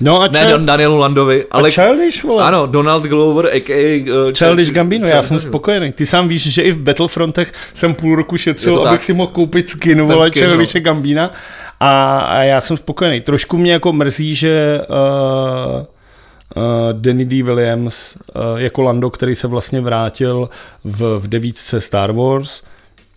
No 0.00 0.20
a, 0.20 0.26
ne 0.32 0.38
čel, 0.38 0.58
Dan- 0.58 0.64
Danielu 0.64 0.96
Landovi, 0.98 1.46
ale 1.50 1.60
ale 1.62 1.70
Childish, 1.70 2.24
vole. 2.24 2.44
ano, 2.44 2.66
Donald 2.66 3.02
Glover, 3.02 3.46
a.k.a. 3.46 4.04
Uh, 4.26 4.32
Childish 4.38 4.70
Gambino, 4.70 5.06
já 5.06 5.22
jsem 5.22 5.40
spokojený. 5.40 5.92
Ty 5.92 6.06
sám 6.06 6.28
víš, 6.28 6.52
že 6.52 6.62
i 6.62 6.72
v 6.72 6.78
Battlefrontech 6.78 7.52
jsem 7.74 7.94
půl 7.94 8.16
roku 8.16 8.34
Je 8.34 8.38
šetřil, 8.38 8.74
to 8.76 8.82
tak. 8.82 8.88
abych 8.88 9.04
si 9.04 9.12
mohl 9.12 9.32
koupit 9.32 9.68
skin, 9.68 10.02
vole, 10.02 10.26
skin, 10.26 10.42
no. 10.42 10.48
Childishe 10.48 10.80
Gambina. 10.80 11.30
A, 11.80 12.18
a 12.18 12.42
já 12.42 12.60
jsem 12.60 12.76
spokojený. 12.76 13.20
Trošku 13.20 13.58
mě 13.58 13.72
jako 13.72 13.92
mrzí, 13.92 14.34
že 14.34 14.80
uh, 14.88 15.84
uh, 16.56 16.62
Danny 16.92 17.24
D. 17.24 17.42
Williams 17.42 18.16
uh, 18.16 18.42
jako 18.56 18.82
Lando, 18.82 19.10
který 19.10 19.34
se 19.34 19.48
vlastně 19.48 19.80
vrátil 19.80 20.48
v, 20.84 21.18
v 21.18 21.28
devítce 21.28 21.80
Star 21.80 22.12
Wars. 22.12 22.62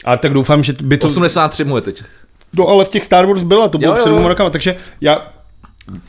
A 0.05 0.17
tak 0.17 0.33
doufám, 0.33 0.63
že 0.63 0.73
by 0.81 0.97
to... 0.97 1.07
83 1.07 1.63
mu 1.63 1.75
je 1.75 1.81
teď. 1.81 2.03
No 2.53 2.67
ale 2.67 2.85
v 2.85 2.89
těch 2.89 3.05
Star 3.05 3.25
Wars 3.25 3.43
byla, 3.43 3.67
to 3.67 3.77
bylo 3.77 3.91
Jo, 3.91 3.99
před 3.99 4.09
dvěma 4.09 4.27
rokama, 4.27 4.49
takže 4.49 4.77
já 5.01 5.27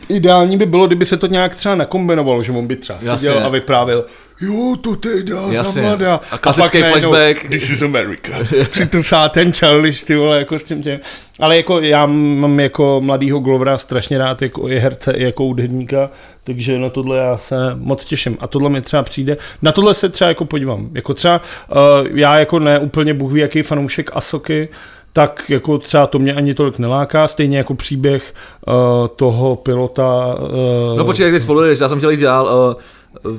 Ideální 0.09 0.59
by 0.59 0.67
bylo, 0.67 0.87
kdyby 0.87 1.07
se 1.07 1.17
to 1.17 1.27
nějak 1.27 1.55
třeba 1.55 1.75
nakombinovalo, 1.75 2.43
že 2.43 2.53
on 2.53 2.67
by 2.67 2.77
třeba 2.77 2.99
Jasně. 3.03 3.29
seděl 3.29 3.47
a 3.47 3.49
vyprávěl, 3.49 4.05
jo, 4.41 4.77
to 4.81 4.97
teď 4.97 5.25
dá 5.25 5.47
za 5.47 5.53
Jasně. 5.53 5.83
mladá. 5.83 6.21
A 6.31 6.38
klasický 6.38 6.81
najednou, 6.81 7.11
flashback. 7.11 7.49
This 7.49 7.71
is 7.71 7.83
America. 7.83 8.33
Přitrusá 8.71 9.29
ten 9.29 9.53
Charlish, 9.53 10.05
ty 10.05 10.17
vole, 10.17 10.38
jako 10.38 10.59
s 10.59 10.64
tím 10.64 10.83
těm. 10.83 11.01
Ale 11.41 11.57
jako 11.57 11.81
já 11.81 12.07
mám 12.07 12.61
jako 12.61 13.01
mladýho 13.05 13.38
Glovera 13.38 13.79
strašně 13.79 14.19
rád 14.19 14.43
jako 14.43 14.69
i 14.69 14.79
herce, 14.79 15.12
i 15.12 15.23
jako 15.25 15.45
hudebníka, 15.45 16.11
takže 16.45 16.79
na 16.79 16.91
tohle 16.91 17.19
já 17.19 17.37
se 17.37 17.57
moc 17.75 18.05
těším. 18.05 18.37
A 18.41 18.47
tohle 18.47 18.71
mi 18.71 18.83
třeba 18.83 19.03
přijde, 19.03 19.37
na 19.62 19.73
tohle 19.73 19.95
se 19.95 20.09
třeba 20.09 20.29
jako 20.29 20.45
podívám. 20.45 20.91
Jako 20.95 21.14
třeba 21.14 21.43
uh, 21.71 22.07
já 22.19 22.38
jako 22.38 22.59
ne 22.59 22.79
úplně 22.79 23.14
Bůh 23.14 23.33
ví, 23.33 23.41
jaký 23.41 23.62
fanoušek 23.62 24.11
Asoky, 24.14 24.69
tak 25.12 25.51
jako 25.51 25.79
třeba 25.79 26.07
to 26.07 26.18
mě 26.18 26.35
ani 26.35 26.55
tolik 26.55 26.79
neláká, 26.79 27.29
stejně 27.29 27.59
jako 27.59 27.75
příběh 27.75 28.35
uh, 28.66 28.75
toho 29.09 29.57
pilota. 29.57 30.35
Uh, 30.35 30.99
No 30.99 31.05
počkej, 31.05 31.25
jak 31.25 31.35
ty 31.35 31.40
spoileruješ, 31.40 31.81
já 31.81 31.88
jsem 31.88 31.99
chtěl 31.99 32.11
jít 32.11 32.21
dál. 32.21 32.77
Uh, 33.25 33.37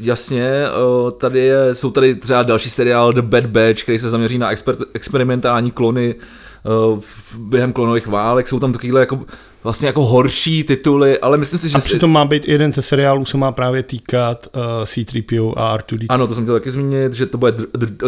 jasně, 0.00 0.66
uh, 1.04 1.10
tady 1.10 1.40
je, 1.40 1.74
jsou 1.74 1.90
tady 1.90 2.14
třeba 2.14 2.42
další 2.42 2.70
seriál 2.70 3.12
The 3.12 3.22
Bad 3.22 3.46
Batch, 3.46 3.82
který 3.82 3.98
se 3.98 4.10
zaměří 4.10 4.38
na 4.38 4.50
exper, 4.50 4.76
experimentální 4.94 5.70
klony 5.70 6.14
uh, 6.14 6.20
během 7.38 7.72
klonových 7.72 8.06
válek, 8.06 8.48
jsou 8.48 8.60
tam 8.60 8.72
takovýhle 8.72 9.00
jako 9.00 9.20
vlastně 9.64 9.86
jako 9.86 10.04
horší 10.04 10.64
tituly, 10.64 11.18
ale 11.18 11.36
myslím 11.36 11.58
si, 11.58 11.68
že... 11.68 11.76
A 11.76 11.80
přitom 11.80 12.12
má 12.12 12.24
být 12.24 12.48
jeden 12.48 12.72
ze 12.72 12.82
seriálů, 12.82 13.24
se 13.24 13.36
má 13.36 13.52
právě 13.52 13.82
týkat 13.82 14.48
uh, 14.56 14.62
C-3PO 14.84 15.52
a 15.56 15.78
R2D. 15.78 16.06
Ano, 16.08 16.26
to 16.26 16.34
jsem 16.34 16.44
chtěl 16.44 16.54
taky 16.54 16.70
zmínit, 16.70 17.12
že 17.12 17.26
to 17.26 17.38
bude 17.38 17.52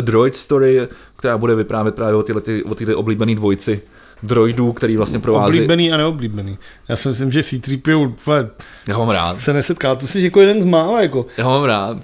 Droid 0.01 0.37
Story, 0.37 0.88
která 1.16 1.38
bude 1.38 1.55
vyprávět 1.55 1.95
právě 1.95 2.14
o 2.14 2.23
tyhle, 2.23 2.40
ty, 2.40 2.64
o 2.64 2.75
tyhle 2.75 2.95
oblíbený 2.95 3.35
dvojci 3.35 3.81
droidů, 4.23 4.73
který 4.73 4.97
vlastně 4.97 5.19
provází. 5.19 5.57
Oblíbený 5.59 5.92
a 5.92 5.97
neoblíbený. 5.97 6.59
Já 6.88 6.97
si 6.97 7.09
myslím, 7.09 7.33
že 7.33 7.42
C-3PO 7.42 8.49
Já 8.88 8.99
mám 8.99 9.11
rád. 9.11 9.40
se 9.40 9.53
nesetká. 9.53 9.95
To 9.95 10.07
jsi 10.07 10.21
jako 10.21 10.40
jeden 10.40 10.62
z 10.62 10.64
mála, 10.64 11.03
jako. 11.03 11.27
Já 11.37 11.45
mám 11.45 11.64
rád. 11.64 11.97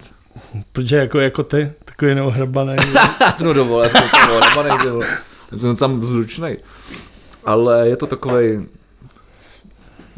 Protože 0.72 0.96
jako, 0.96 1.18
jako 1.20 1.42
ty, 1.42 1.72
takový 1.84 2.14
neohrabaný. 2.14 2.76
no 3.42 3.52
dovol, 3.52 3.82
já 3.82 3.88
jsem 3.88 4.00
neohrabaný, 4.28 4.84
jsem 5.56 5.76
tam 5.76 6.02
zručnej. 6.02 6.58
Ale 7.44 7.88
je 7.88 7.96
to 7.96 8.06
takovej, 8.06 8.62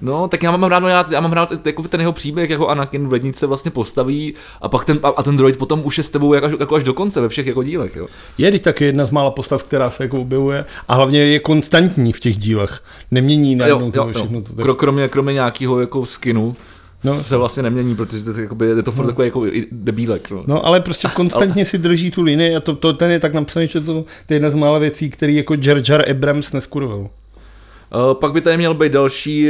No, 0.04 0.28
tak 0.28 0.42
já 0.42 0.56
mám 0.56 0.62
rád, 0.62 0.84
já, 0.88 1.04
já 1.10 1.20
mám 1.20 1.32
rád 1.32 1.66
jako 1.66 1.82
ten 1.82 2.00
jeho 2.00 2.12
příběh, 2.12 2.50
jako 2.50 2.68
Anakin 2.68 3.08
v 3.08 3.12
lednice 3.12 3.46
vlastně 3.46 3.70
postaví 3.70 4.34
a 4.60 4.68
pak 4.68 4.84
ten, 4.84 5.00
a 5.16 5.22
ten 5.22 5.36
droid 5.36 5.56
potom 5.56 5.80
už 5.84 5.98
je 5.98 6.04
s 6.04 6.10
tebou 6.10 6.34
jako, 6.34 6.48
jako 6.60 6.74
až 6.74 6.84
do 6.84 6.94
konce 6.94 7.20
ve 7.20 7.28
všech 7.28 7.46
jako 7.46 7.62
dílech, 7.62 7.96
jo. 7.96 8.06
Je 8.38 8.50
teď 8.50 8.62
taky 8.62 8.84
jedna 8.84 9.06
z 9.06 9.10
mála 9.10 9.30
postav, 9.30 9.62
která 9.62 9.90
se 9.90 10.02
jako 10.02 10.20
objevuje 10.20 10.64
a 10.88 10.94
hlavně 10.94 11.18
je 11.18 11.40
konstantní 11.40 12.12
v 12.12 12.20
těch 12.20 12.36
dílech. 12.36 12.80
Nemění 13.10 13.56
najednou 13.56 13.90
to 13.90 14.08
všechno. 14.12 14.42
To 14.42 14.54
tak... 14.54 14.76
kromě, 14.76 15.08
kromě 15.08 15.32
nějakého 15.32 15.80
jako 15.80 16.06
skinu, 16.06 16.56
No. 17.04 17.14
se 17.14 17.36
vlastně 17.36 17.62
nemění, 17.62 17.96
protože 17.96 18.24
to, 18.24 18.40
jakoby, 18.40 18.66
je 18.66 18.82
to 18.82 18.92
furt 18.92 19.04
no. 19.04 19.10
takový 19.10 19.26
jako 19.26 19.44
debílek. 19.72 20.30
No. 20.30 20.44
no 20.46 20.66
ale 20.66 20.80
prostě 20.80 21.08
konstantně 21.14 21.62
ale... 21.62 21.64
si 21.64 21.78
drží 21.78 22.10
tu 22.10 22.22
linii 22.22 22.56
a 22.56 22.60
to, 22.60 22.76
to, 22.76 22.92
ten 22.92 23.10
je 23.10 23.18
tak 23.18 23.34
napsaný, 23.34 23.66
že 23.66 23.80
to, 23.80 24.04
to 24.26 24.34
je 24.34 24.36
jedna 24.36 24.50
z 24.50 24.54
mála 24.54 24.78
věcí, 24.78 25.10
který 25.10 25.36
jako 25.36 25.54
Jar 25.62 25.82
Jar 25.88 26.10
Abrams 26.10 26.52
neskurvil. 26.52 26.98
Uh, 26.98 28.14
pak 28.14 28.32
by 28.32 28.40
tady 28.40 28.56
měl 28.56 28.74
být 28.74 28.92
další 28.92 29.48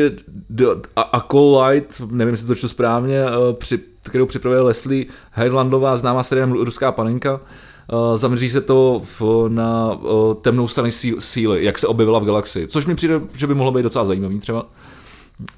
Acolyte, 0.97 1.95
nevím, 2.11 2.35
jestli 2.35 2.47
to 2.47 2.55
čtu 2.55 2.69
správně, 2.69 3.25
uh, 3.25 3.53
při, 3.53 3.81
kterou 4.03 4.27
připravuje 4.27 4.61
Leslie 4.61 5.07
Headlandová, 5.31 5.97
známá 5.97 6.23
seriál 6.23 6.64
Ruská 6.64 6.93
panenka. 6.93 7.40
Uh, 7.93 8.17
zaměří 8.17 8.49
se 8.49 8.61
to 8.61 9.03
v, 9.21 9.49
na 9.49 9.93
uh, 9.93 10.35
temnou 10.35 10.69
stranu 10.69 10.90
síly, 11.19 11.64
jak 11.64 11.79
se 11.79 11.87
objevila 11.87 12.19
v 12.19 12.25
galaxii, 12.25 12.67
což 12.67 12.87
mi 12.87 12.95
přijde, 12.95 13.21
že 13.37 13.47
by 13.47 13.55
mohlo 13.55 13.73
být 13.73 13.83
docela 13.83 14.05
zajímavý 14.05 14.38
třeba. 14.38 14.67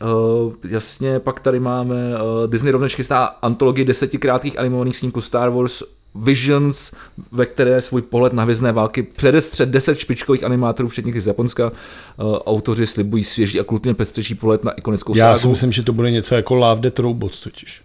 Uh, 0.03 0.53
jasně, 0.69 1.19
pak 1.19 1.41
tady 1.41 1.61
máme, 1.61 1.95
uh, 1.95 2.51
Disney 2.51 2.73
rovněž 2.73 2.97
chystá 2.97 3.25
antologii 3.25 3.85
deseti 3.85 4.19
krátkých 4.19 4.59
animovaných 4.59 4.97
snímků 4.97 5.21
Star 5.21 5.51
Wars 5.51 5.83
Visions, 6.15 6.93
ve 7.33 7.47
které 7.47 7.81
svůj 7.81 8.03
pohled 8.03 8.33
na 8.33 8.43
hvězdné 8.43 8.73
války 8.73 9.03
předestře 9.03 9.67
10 9.67 9.99
špičkových 9.99 10.45
animátorů, 10.45 10.89
včetně 10.89 11.21
z 11.21 11.27
Japonska. 11.27 11.73
Uh, 12.17 12.37
autoři 12.47 12.87
slibují 12.87 13.25
svěží 13.25 13.61
a 13.61 13.65
kulturně 13.65 13.95
pestřejší 13.95 14.35
pohled 14.35 14.65
na 14.65 14.71
ikonickou 14.71 15.17
Já 15.17 15.25
ságu. 15.25 15.39
si 15.39 15.49
myslím, 15.49 15.73
že 15.73 15.83
to 15.83 15.93
bude 15.93 16.11
něco 16.11 16.35
jako 16.35 16.55
Love 16.55 16.81
Death 16.81 16.99
Robots 16.99 17.41
totiž. 17.41 17.83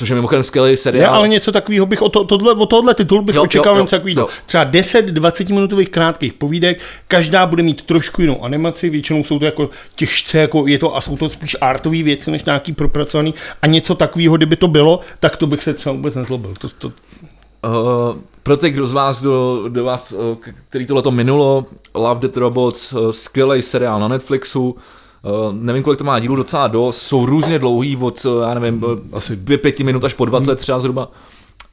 Což 0.00 0.08
je 0.08 0.14
mimochodem 0.14 0.42
skvělý 0.42 0.76
seriál. 0.76 1.02
Já, 1.02 1.10
ale 1.10 1.28
něco 1.28 1.52
takového 1.52 1.86
bych, 1.86 2.02
o, 2.02 2.08
to, 2.08 2.24
tohle, 2.24 2.52
o 2.52 2.66
tohle 2.66 2.94
titul 2.94 3.22
bych 3.22 3.36
jo, 3.36 3.42
očekával 3.42 3.80
něco 3.80 3.96
takového. 3.96 4.28
Třeba 4.46 4.64
10-20 4.64 5.54
minutových 5.54 5.88
krátkých 5.88 6.32
povídek, 6.32 6.80
každá 7.08 7.46
bude 7.46 7.62
mít 7.62 7.82
trošku 7.82 8.20
jinou 8.20 8.44
animaci, 8.44 8.90
většinou 8.90 9.24
jsou 9.24 9.38
to 9.38 9.44
jako 9.44 9.70
těžce, 9.94 10.38
jako 10.38 10.66
je 10.66 10.78
to, 10.78 10.96
a 10.96 11.00
jsou 11.00 11.16
to 11.16 11.30
spíš 11.30 11.56
artové 11.60 12.02
věci, 12.02 12.30
než 12.30 12.44
nějaký 12.44 12.72
propracovaný. 12.72 13.34
A 13.62 13.66
něco 13.66 13.94
takového, 13.94 14.36
kdyby 14.36 14.56
to 14.56 14.68
bylo, 14.68 15.00
tak 15.18 15.36
to 15.36 15.46
bych 15.46 15.62
se 15.62 15.74
třeba 15.74 15.92
vůbec 15.92 16.14
nezlobil. 16.14 16.54
To, 16.58 16.68
to, 16.68 16.92
Uh, 17.64 18.18
pro 18.42 18.56
ty, 18.56 18.70
kdo 18.70 18.86
z 18.86 18.92
vás, 18.92 19.20
kdo, 19.20 19.64
kdo 19.68 19.84
vás, 19.84 20.12
uh, 20.12 20.18
který 20.68 20.86
tohleto 20.86 21.10
minulo, 21.10 21.66
Love 21.94 22.20
Death 22.20 22.36
Robots, 22.36 22.92
uh, 22.92 23.10
skvělý 23.10 23.62
seriál 23.62 24.00
na 24.00 24.08
Netflixu, 24.08 24.76
Uh, 25.22 25.54
nevím, 25.54 25.82
kolik 25.82 25.98
to 25.98 26.04
má 26.04 26.18
dílů, 26.18 26.36
docela 26.36 26.66
dost, 26.66 27.02
jsou 27.02 27.26
různě 27.26 27.58
dlouhý, 27.58 27.96
od, 27.96 28.26
já 28.42 28.54
nevím, 28.54 28.84
asi 29.12 29.36
dvě, 29.36 29.58
pěti 29.58 29.84
minut 29.84 30.04
až 30.04 30.14
po 30.14 30.24
20 30.24 30.56
třeba 30.56 30.78
zhruba. 30.78 31.10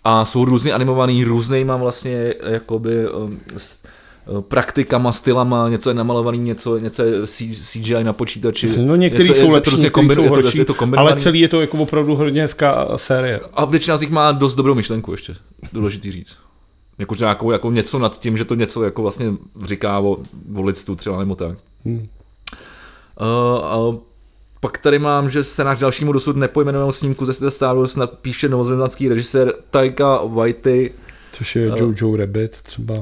A 0.04 0.26
jsou 0.26 0.46
různě 0.46 0.74
animovaný, 0.74 1.24
různýma 1.24 1.78
vlastně, 1.78 2.34
jakoby, 2.44 3.10
um, 3.10 3.40
Eh, 4.28 4.42
praktikama, 4.42 5.12
stylama, 5.12 5.70
něco 5.70 5.90
je 5.90 5.94
namalovaný, 5.94 6.40
něco, 6.40 6.78
něco 6.78 7.04
je 7.04 7.28
CGI 7.56 8.04
na 8.04 8.14
počítači. 8.14 8.68
No 8.78 8.96
některý 8.96 9.28
jsou 9.28 9.50
lepší, 9.50 9.70
prostě 9.70 9.86
některý 9.86 10.16
jsou 10.16 10.30
horší, 10.30 10.58
je 10.58 10.66
to, 10.66 10.74
je 10.74 10.92
to 10.92 11.00
ale 11.00 11.16
celý 11.16 11.40
je 11.40 11.48
to 11.48 11.62
jako 11.62 11.78
opravdu 11.78 12.16
hodně 12.16 12.42
hezká 12.42 12.98
série. 12.98 13.40
A 13.54 13.66
většina 13.66 13.98
z 13.98 14.02
nich 14.02 14.10
má 14.10 14.32
dost 14.32 14.56
dobrou 14.56 14.76
myšlenku 14.76 15.12
ještě, 15.12 15.36
důležitý 15.74 16.12
říct. 16.12 16.38
Jako, 16.98 17.16
nějakou, 17.16 17.52
jako 17.52 17.72
něco 17.72 18.00
nad 18.00 18.20
tím, 18.20 18.38
že 18.38 18.46
to 18.46 18.56
něco 18.56 18.84
jako 18.84 19.02
vlastně 19.02 19.34
říká 19.66 20.00
o, 20.00 20.18
o 20.56 20.62
lidstvu 20.62 20.96
třeba 20.96 21.20
nebo 21.20 21.36
tak. 21.36 21.58
Hmm. 21.86 22.08
Uh, 23.22 23.90
uh, 23.90 24.00
pak 24.60 24.78
tady 24.78 25.00
mám, 25.00 25.30
že 25.30 25.44
se 25.44 25.64
náš 25.64 25.80
dalšímu 25.80 26.12
dosud 26.12 26.36
nepojmenovanému 26.36 26.92
snímku 26.92 27.26
ze 27.26 27.52
Star 27.52 27.76
Wars 27.76 27.96
napíše 27.96 28.50
novozelandský 28.50 29.10
režisér 29.10 29.54
Taika 29.70 30.20
Waititi. 30.26 30.94
Což 31.32 31.56
je 31.56 31.72
uh, 31.72 31.78
Jojo 31.78 32.16
Rabbit 32.16 32.62
třeba. 32.62 32.94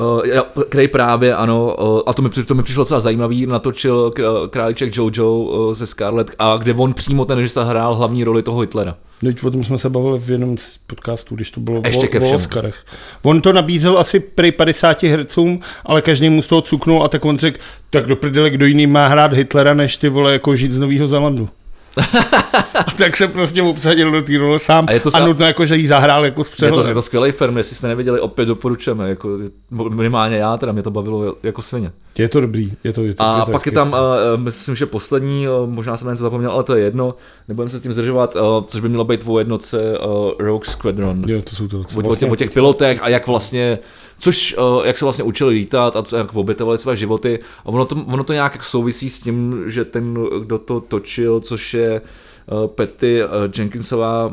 Uh, 0.00 0.62
který 0.68 0.88
právě, 0.88 1.34
ano, 1.34 1.76
uh, 1.80 2.00
a 2.06 2.12
to 2.12 2.22
mi, 2.22 2.28
to 2.28 2.54
mi 2.54 2.62
přišlo 2.62 2.80
docela 2.80 3.00
zajímavý, 3.00 3.46
natočil 3.46 4.12
králíček 4.50 4.96
Jojo 4.96 5.74
ze 5.74 5.86
Scarlett, 5.86 6.34
a 6.38 6.56
kde 6.56 6.74
on 6.74 6.94
přímo 6.94 7.24
ten 7.24 7.38
režisér 7.38 7.62
hrál 7.62 7.94
hlavní 7.94 8.24
roli 8.24 8.42
toho 8.42 8.60
Hitlera. 8.60 8.96
Teď 9.20 9.44
o 9.44 9.50
tom 9.50 9.64
jsme 9.64 9.78
se 9.78 9.90
bavili 9.90 10.18
v 10.18 10.30
jednom 10.30 10.56
z 10.58 10.78
podcastů, 10.86 11.34
když 11.34 11.50
to 11.50 11.60
bylo 11.60 11.82
Ještě 11.84 12.20
v, 12.20 12.22
v 12.22 12.34
Oscarech. 12.34 12.84
On 13.22 13.40
to 13.40 13.52
nabízel 13.52 13.98
asi 13.98 14.20
prý 14.20 14.52
50 14.52 15.02
hercům, 15.02 15.60
ale 15.84 16.02
každý 16.02 16.30
mu 16.30 16.42
z 16.42 16.46
toho 16.46 16.60
cuknul 16.60 17.04
a 17.04 17.08
tak 17.08 17.24
on 17.24 17.38
řekl, 17.38 17.58
tak 17.90 18.06
do 18.06 18.16
prdele, 18.16 18.50
kdo 18.50 18.66
jiný 18.66 18.86
má 18.86 19.06
hrát 19.06 19.32
Hitlera, 19.32 19.74
než 19.74 19.96
ty 19.96 20.08
vole 20.08 20.32
jako 20.32 20.56
žít 20.56 20.72
z 20.72 20.78
Nového 20.78 21.06
Zelandu. 21.06 21.48
A 21.96 22.90
tak 22.98 23.16
se 23.16 23.28
prostě 23.28 23.62
obsadil 23.62 24.10
do 24.10 24.22
té 24.22 24.38
role 24.38 24.58
sám 24.58 24.84
a, 24.88 24.92
je 24.92 25.00
to 25.00 25.10
a 25.14 25.26
nutno 25.26 25.46
jako, 25.46 25.66
že 25.66 25.76
jí 25.76 25.86
zahrál 25.86 26.24
jako 26.24 26.44
s 26.44 26.62
Je 26.62 26.72
to, 26.72 26.88
je 26.88 26.94
to 26.94 27.02
skvělý 27.02 27.32
film, 27.32 27.56
jestli 27.56 27.76
jste 27.76 27.88
neviděli, 27.88 28.20
opět 28.20 28.46
doporučujeme, 28.46 29.08
jako, 29.08 29.38
minimálně 29.70 30.36
já, 30.36 30.56
teda 30.56 30.72
mě 30.72 30.82
to 30.82 30.90
bavilo 30.90 31.36
jako 31.42 31.62
svině. 31.62 31.92
Je 32.18 32.28
to 32.28 32.40
dobrý, 32.40 32.72
je 32.84 32.92
to, 32.92 33.02
je 33.02 33.14
to 33.14 33.22
A 33.22 33.38
je 33.38 33.44
to 33.44 33.50
pak 33.50 33.66
je 33.66 33.72
tam, 33.72 33.92
uh, 33.92 33.96
myslím, 34.42 34.76
že 34.76 34.86
poslední, 34.86 35.48
uh, 35.48 35.70
možná 35.70 35.96
jsem 35.96 36.10
něco 36.10 36.22
zapomněl, 36.22 36.50
ale 36.50 36.62
to 36.62 36.74
je 36.74 36.84
jedno, 36.84 37.14
nebudeme 37.48 37.68
se 37.68 37.78
s 37.78 37.82
tím 37.82 37.92
zdržovat, 37.92 38.36
uh, 38.36 38.64
což 38.64 38.80
by 38.80 38.88
mělo 38.88 39.04
být 39.04 39.24
o 39.26 39.38
jednotce 39.38 39.98
uh, 39.98 40.30
Rogue 40.38 40.70
Squadron. 40.70 41.22
Jo, 41.26 41.42
to 41.42 41.56
jsou 41.56 41.68
to. 41.68 41.78
O, 41.78 41.80
vlastně, 41.80 42.08
o, 42.08 42.16
těch, 42.16 42.32
o 42.32 42.36
těch 42.36 42.50
pilotech 42.50 42.98
a 43.02 43.08
jak 43.08 43.26
vlastně 43.26 43.78
což 44.20 44.56
uh, 44.58 44.86
jak 44.86 44.98
se 44.98 45.04
vlastně 45.04 45.24
učili 45.24 45.54
lítat 45.54 45.96
a 45.96 46.16
jak 46.16 46.34
obětovali 46.34 46.78
své 46.78 46.96
životy. 46.96 47.38
A 47.64 47.66
ono 47.66 47.84
to, 47.84 47.96
ono 48.06 48.24
to 48.24 48.32
nějak 48.32 48.64
souvisí 48.64 49.10
s 49.10 49.20
tím, 49.20 49.64
že 49.66 49.84
ten, 49.84 50.18
kdo 50.44 50.58
to 50.58 50.80
točil, 50.80 51.40
což 51.40 51.74
je 51.74 52.00
uh, 52.00 52.66
Patty 52.66 53.24
uh, 53.24 53.30
Jenkinsová, 53.58 54.32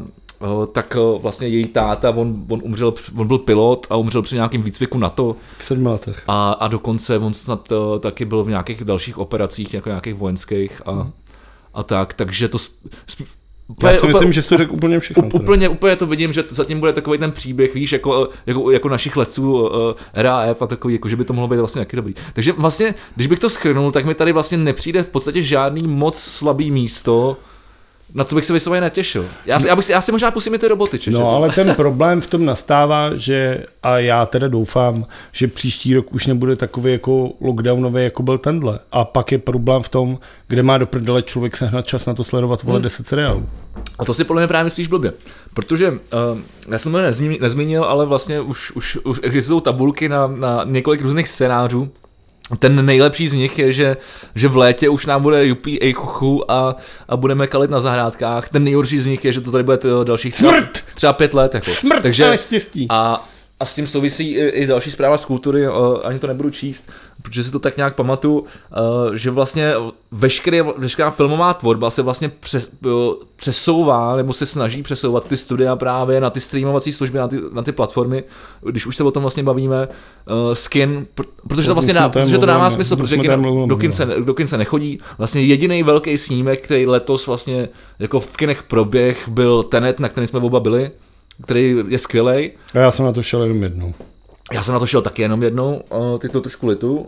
tak 0.71 0.97
vlastně 1.21 1.47
její 1.47 1.65
táta, 1.65 2.10
on, 2.10 2.45
on, 2.50 2.62
umřel, 2.63 2.93
on 3.17 3.28
byl 3.28 3.38
pilot 3.38 3.88
a 3.89 3.95
umřel 3.95 4.21
při 4.21 4.36
nějakém 4.36 4.62
výcviku 4.62 4.97
NATO. 4.97 5.36
V 5.58 5.63
sedmi 5.63 5.89
letech. 5.89 6.23
A, 6.28 6.52
a 6.52 6.67
dokonce 6.67 7.17
on 7.17 7.34
snad 7.34 7.73
taky 8.00 8.26
byl 8.26 8.43
v 8.43 8.50
nějakých 8.50 8.84
dalších 8.84 9.17
operacích, 9.17 9.73
jako 9.73 9.89
nějakých 9.89 10.13
vojenských 10.13 10.82
a, 10.86 10.91
mm. 10.91 11.12
a 11.73 11.84
tak, 11.84 12.13
takže 12.13 12.47
to 12.47 12.58
sp- 12.58 13.26
Úplně, 13.67 13.93
Já 13.93 13.99
si 13.99 14.08
myslím, 14.08 14.15
úplně, 14.15 14.34
že 14.34 14.41
jsi 14.41 14.49
to 14.49 14.58
řekl 14.58 14.73
úplně 14.73 14.99
všechno. 14.99 15.30
Úplně, 15.34 15.69
úplně 15.69 15.95
to 15.95 16.06
vidím, 16.06 16.34
že 16.34 16.43
zatím 16.49 16.80
bude 16.80 16.93
takový 16.93 17.17
ten 17.17 17.32
příběh, 17.32 17.73
víš, 17.73 17.91
jako, 17.91 18.30
jako, 18.45 18.71
jako 18.71 18.89
našich 18.89 19.17
letců 19.17 19.53
uh, 19.53 19.69
RAF 20.13 20.62
a 20.62 20.67
takový, 20.67 20.93
jako 20.93 21.10
že 21.10 21.15
by 21.15 21.25
to 21.25 21.34
mohlo 21.34 21.47
být 21.47 21.58
vlastně 21.58 21.80
nějaký 21.80 21.95
dobrý. 21.95 22.13
Takže 22.34 22.53
vlastně, 22.53 22.95
když 23.15 23.27
bych 23.27 23.39
to 23.39 23.49
schrnul, 23.49 23.91
tak 23.91 24.06
mi 24.06 24.15
tady 24.15 24.32
vlastně 24.32 24.58
nepřijde 24.58 25.03
v 25.03 25.10
podstatě 25.10 25.42
žádný 25.42 25.87
moc 25.87 26.19
slabý 26.19 26.71
místo, 26.71 27.37
na 28.18 28.24
co 28.24 28.36
bych 28.36 28.46
se 28.46 28.54
vysloveně 28.54 28.82
netěšil. 28.82 29.26
Já, 29.46 29.60
já, 29.68 29.76
bych 29.76 29.86
si, 29.86 29.92
já 29.92 30.02
si 30.02 30.12
možná 30.12 30.32
pustím 30.32 30.54
i 30.54 30.58
ty 30.58 30.68
roboty. 30.68 31.00
Či, 31.00 31.12
no, 31.12 31.30
ale 31.30 31.50
ten 31.50 31.76
problém 31.76 32.22
v 32.22 32.28
tom 32.28 32.46
nastává, 32.46 33.15
že 33.15 33.65
a 33.84 34.00
já 34.00 34.26
teda 34.26 34.48
doufám, 34.48 35.06
že 35.32 35.48
příští 35.48 35.96
rok 35.96 36.13
už 36.13 36.28
nebude 36.28 36.56
takový 36.56 36.92
jako 36.92 37.32
lockdownový, 37.42 38.04
jako 38.04 38.24
byl 38.24 38.38
tenhle. 38.38 38.80
A 38.92 39.06
pak 39.06 39.32
je 39.32 39.38
problém 39.38 39.82
v 39.82 39.90
tom, 39.90 40.20
kde 40.48 40.63
má 40.63 40.78
do 40.78 40.88
prdele 40.88 41.22
člověk 41.22 41.58
sehnat 41.58 41.88
čas 41.88 42.06
na 42.06 42.13
to 42.13 42.24
sledovat 42.24 42.63
vole 42.63 42.78
hmm. 42.78 42.84
10 42.84 43.08
seriálů. 43.08 43.50
A 44.00 44.06
to 44.06 44.13
si 44.13 44.24
podle 44.24 44.42
mě 44.42 44.48
právě 44.48 44.63
myslíš 44.63 44.88
blbě. 44.88 45.13
Protože 45.54 45.92
uh, 45.92 45.98
já 46.72 46.78
jsem 46.78 46.92
to 46.92 46.98
nezmínil, 47.40 47.84
ale 47.84 48.06
vlastně 48.06 48.42
už, 48.42 48.72
už, 48.72 48.98
už 49.04 49.20
existují 49.24 49.62
tabulky 49.62 50.10
na, 50.10 50.28
na 50.28 50.63
několik 50.68 51.02
různých 51.02 51.28
scénářů, 51.28 51.92
ten 52.60 52.85
nejlepší 52.85 53.27
z 53.27 53.33
nich 53.33 53.60
je, 53.60 53.71
že, 53.71 53.98
že 54.35 54.48
v 54.48 54.58
létě 54.58 54.89
už 54.89 55.06
nám 55.06 55.23
bude 55.23 55.45
jupí 55.45 55.81
ejchuchu 55.81 56.52
a, 56.52 56.75
a 57.10 57.17
budeme 57.17 57.48
kalit 57.48 57.71
na 57.71 57.79
zahrádkách. 57.79 58.50
Ten 58.50 58.63
nejhorší 58.63 59.00
z 59.00 59.06
nich 59.06 59.25
je, 59.25 59.33
že 59.33 59.41
to 59.41 59.52
tady 59.52 59.63
bude 59.63 59.79
dalších 60.04 60.33
třeba, 60.33 60.58
Smrt! 60.58 60.83
třeba 60.95 61.13
pět 61.13 61.33
let. 61.33 61.54
Jako. 61.54 61.71
Smrt 61.71 62.02
Takže, 62.02 62.25
ale 62.25 62.37
štěstí. 62.37 62.87
A 62.89 63.27
a 63.60 63.65
s 63.65 63.75
tím 63.75 63.87
souvisí 63.87 64.31
i, 64.31 64.48
i 64.48 64.67
další 64.67 64.91
zpráva 64.91 65.17
z 65.17 65.25
kultury, 65.25 65.69
uh, 65.69 65.98
ani 66.04 66.19
to 66.19 66.27
nebudu 66.27 66.50
číst, 66.50 66.91
protože 67.28 67.44
si 67.44 67.52
to 67.52 67.60
tak 67.60 67.78
nějak 67.78 67.96
pamatuju, 67.96 68.40
uh, 68.40 68.46
že 69.13 69.32
vlastně 69.32 69.73
veškeré, 70.12 70.63
veškerá 70.78 71.10
filmová 71.10 71.54
tvorba 71.54 71.90
se 71.90 72.02
vlastně 72.02 72.30
přes, 72.30 72.69
uh, 72.86 72.92
přesouvá, 73.36 74.15
nebo 74.15 74.34
se 74.34 74.46
snaží 74.46 74.84
přesouvat 74.84 75.28
ty 75.28 75.38
studia 75.38 75.75
právě 75.75 76.21
na 76.21 76.30
ty 76.30 76.40
streamovací 76.40 76.94
služby, 76.94 77.17
na 77.17 77.28
ty, 77.28 77.42
na 77.52 77.62
ty 77.62 77.71
platformy, 77.71 78.23
když 78.62 78.86
už 78.86 78.96
se 78.96 79.04
o 79.04 79.12
tom 79.12 79.23
vlastně 79.23 79.44
bavíme, 79.44 79.88
uh, 79.88 80.54
skin, 80.54 81.08
pr- 81.15 81.25
protože 81.50 81.67
to 81.67 81.73
vlastně 81.73 81.94
dá, 81.94 82.10
protože 82.10 82.38
to 82.38 82.46
dává 82.46 82.69
smysl, 82.69 82.96
protože 82.96 83.17
kin, 83.17 83.67
do, 83.67 83.78
kin 83.78 83.92
se, 83.92 84.06
do 84.06 84.34
kin 84.34 84.48
se 84.48 84.58
nechodí. 84.58 85.00
Vlastně 85.17 85.42
jediný 85.42 85.84
velký 85.84 86.17
snímek, 86.17 86.62
který 86.62 86.86
letos 86.86 87.28
vlastně 87.28 87.69
jako 88.00 88.19
v 88.19 88.38
kinech 88.38 88.63
proběh, 88.63 89.30
byl 89.30 89.63
Tenet, 89.63 90.00
na 90.00 90.10
který 90.10 90.28
jsme 90.28 90.40
oba 90.40 90.60
byli, 90.60 90.92
který 91.44 91.75
je 91.88 92.00
skvělý. 92.00 92.52
A 92.73 92.80
já 92.80 92.92
jsem 92.92 93.06
na 93.06 93.12
to 93.12 93.23
šel 93.23 93.42
jenom 93.42 93.63
jednou. 93.63 93.94
Já 94.54 94.63
jsem 94.63 94.73
na 94.73 94.79
to 94.79 94.85
šel 94.85 95.02
taky 95.02 95.21
jenom 95.21 95.43
jednou, 95.43 95.81
ty 96.19 96.29
to 96.29 96.41
trošku 96.41 96.67
litu. 96.67 97.06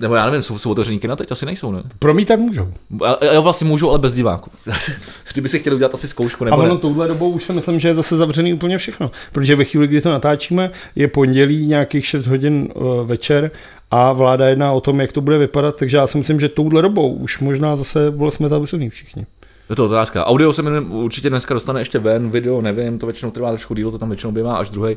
Nebo 0.00 0.14
já 0.14 0.26
nevím, 0.26 0.42
jsou, 0.42 0.58
jsou 0.58 0.70
otevřený 0.70 0.98
kina 0.98 1.16
teď? 1.16 1.32
Asi 1.32 1.46
nejsou, 1.46 1.72
ne? 1.72 1.82
Pro 1.98 2.14
mě 2.14 2.26
tak 2.26 2.40
můžou. 2.40 2.72
Já, 3.04 3.32
já 3.32 3.40
vlastně 3.40 3.66
můžu, 3.66 3.90
ale 3.90 3.98
bez 3.98 4.14
diváků. 4.14 4.50
Ty 5.34 5.40
by 5.40 5.48
si 5.48 5.58
chtěl 5.58 5.74
udělat 5.74 5.94
asi 5.94 6.08
zkoušku. 6.08 6.44
Nebo 6.44 6.56
a 6.56 6.64
ono 6.64 6.78
touhle 6.78 7.08
dobou 7.08 7.30
už 7.30 7.44
si 7.44 7.52
myslím, 7.52 7.78
že 7.78 7.88
je 7.88 7.94
zase 7.94 8.16
zavřený 8.16 8.54
úplně 8.54 8.78
všechno. 8.78 9.10
Protože 9.32 9.56
ve 9.56 9.64
chvíli, 9.64 9.86
kdy 9.86 10.00
to 10.00 10.08
natáčíme, 10.08 10.70
je 10.96 11.08
pondělí 11.08 11.66
nějakých 11.66 12.06
6 12.06 12.26
hodin 12.26 12.68
uh, 12.74 13.06
večer 13.06 13.50
a 13.90 14.12
vláda 14.12 14.48
jedná 14.48 14.72
o 14.72 14.80
tom, 14.80 15.00
jak 15.00 15.12
to 15.12 15.20
bude 15.20 15.38
vypadat, 15.38 15.76
takže 15.76 15.96
já 15.96 16.06
si 16.06 16.18
myslím, 16.18 16.40
že 16.40 16.48
touhle 16.48 16.82
dobou 16.82 17.12
už 17.12 17.38
možná 17.38 17.76
zase 17.76 18.10
byli 18.10 18.30
jsme 18.30 18.48
zavřený 18.48 18.90
všichni. 18.90 19.26
Je 19.70 19.76
to 19.76 19.84
otázka. 19.84 20.26
Audio 20.26 20.52
se 20.52 20.62
mi 20.62 20.80
určitě 20.80 21.30
dneska 21.30 21.54
dostane 21.54 21.80
ještě 21.80 21.98
ven, 21.98 22.30
video 22.30 22.60
nevím, 22.60 22.98
to 22.98 23.06
většinou 23.06 23.30
trvá 23.30 23.50
trošku 23.50 23.74
díl, 23.74 23.90
to 23.90 23.98
tam 23.98 24.08
většinou 24.08 24.32
bývá 24.32 24.56
až 24.56 24.70
druhý. 24.70 24.96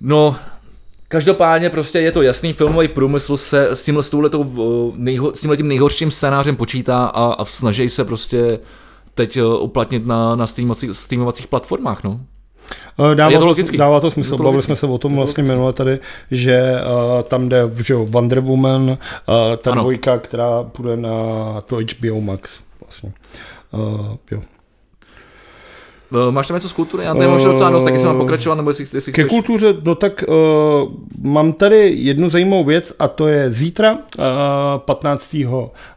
No, 0.00 0.36
Každopádně 1.12 1.70
prostě 1.70 1.98
je 1.98 2.12
to 2.12 2.22
jasný, 2.22 2.52
filmový 2.52 2.88
průmysl 2.88 3.36
se 3.36 3.68
s 3.70 3.84
tímhle, 3.84 4.02
s 4.02 4.14
nejho, 4.96 5.34
s 5.34 5.40
tímhle 5.40 5.56
tím 5.56 5.68
nejhorším 5.68 6.10
scénářem 6.10 6.56
počítá 6.56 7.04
a, 7.04 7.32
a 7.32 7.44
snaží 7.44 7.88
se 7.88 8.04
prostě 8.04 8.58
teď 9.14 9.36
eh, 9.36 9.44
uplatnit 9.44 10.06
na, 10.06 10.36
na 10.36 10.46
streamovacích 10.92 11.46
platformách, 11.46 12.04
no. 12.04 12.20
Eh, 13.12 13.14
dává, 13.14 13.38
to, 13.38 13.46
logický. 13.46 13.76
dává 13.76 14.00
to 14.00 14.10
smysl. 14.10 14.36
To 14.36 14.42
Bavili 14.42 14.62
jsme 14.62 14.76
se 14.76 14.86
o 14.86 14.98
tom 14.98 15.16
vlastně 15.16 15.44
minule 15.44 15.72
tady, 15.72 15.98
že 16.30 16.72
uh, 17.16 17.22
tam 17.22 17.48
jde 17.48 17.62
že 17.84 17.94
Wonder 17.94 18.40
Woman, 18.40 18.82
uh, 18.90 18.96
ta 19.56 19.72
ano. 19.72 19.82
dvojka, 19.82 20.18
která 20.18 20.62
půjde 20.62 20.96
na 20.96 21.12
to 21.66 21.76
HBO 21.76 22.20
Max. 22.20 22.60
Vlastně. 22.80 23.12
Uh, 23.72 24.16
jo. 24.30 24.42
Uh, 26.14 26.32
máš 26.32 26.46
tam 26.46 26.54
něco 26.54 26.68
z 26.68 26.72
kultury? 26.72 27.04
Já 27.04 27.14
tady 27.14 27.28
mám 27.28 27.44
docela 27.44 27.70
dost, 27.70 27.84
taky 27.84 27.98
jsem 27.98 28.08
mám 28.08 28.18
pokračovat, 28.18 28.54
nebo 28.54 28.70
jestli, 28.70 28.84
jestli 28.94 29.12
Ke 29.12 29.22
chceš... 29.22 29.30
kultuře, 29.30 29.74
no 29.84 29.94
tak 29.94 30.24
uh, 30.28 30.34
mám 31.22 31.52
tady 31.52 31.92
jednu 31.96 32.28
zajímavou 32.28 32.64
věc 32.64 32.92
a 32.98 33.08
to 33.08 33.28
je 33.28 33.50
zítra, 33.50 33.92
uh, 33.92 34.24
15. 34.78 35.36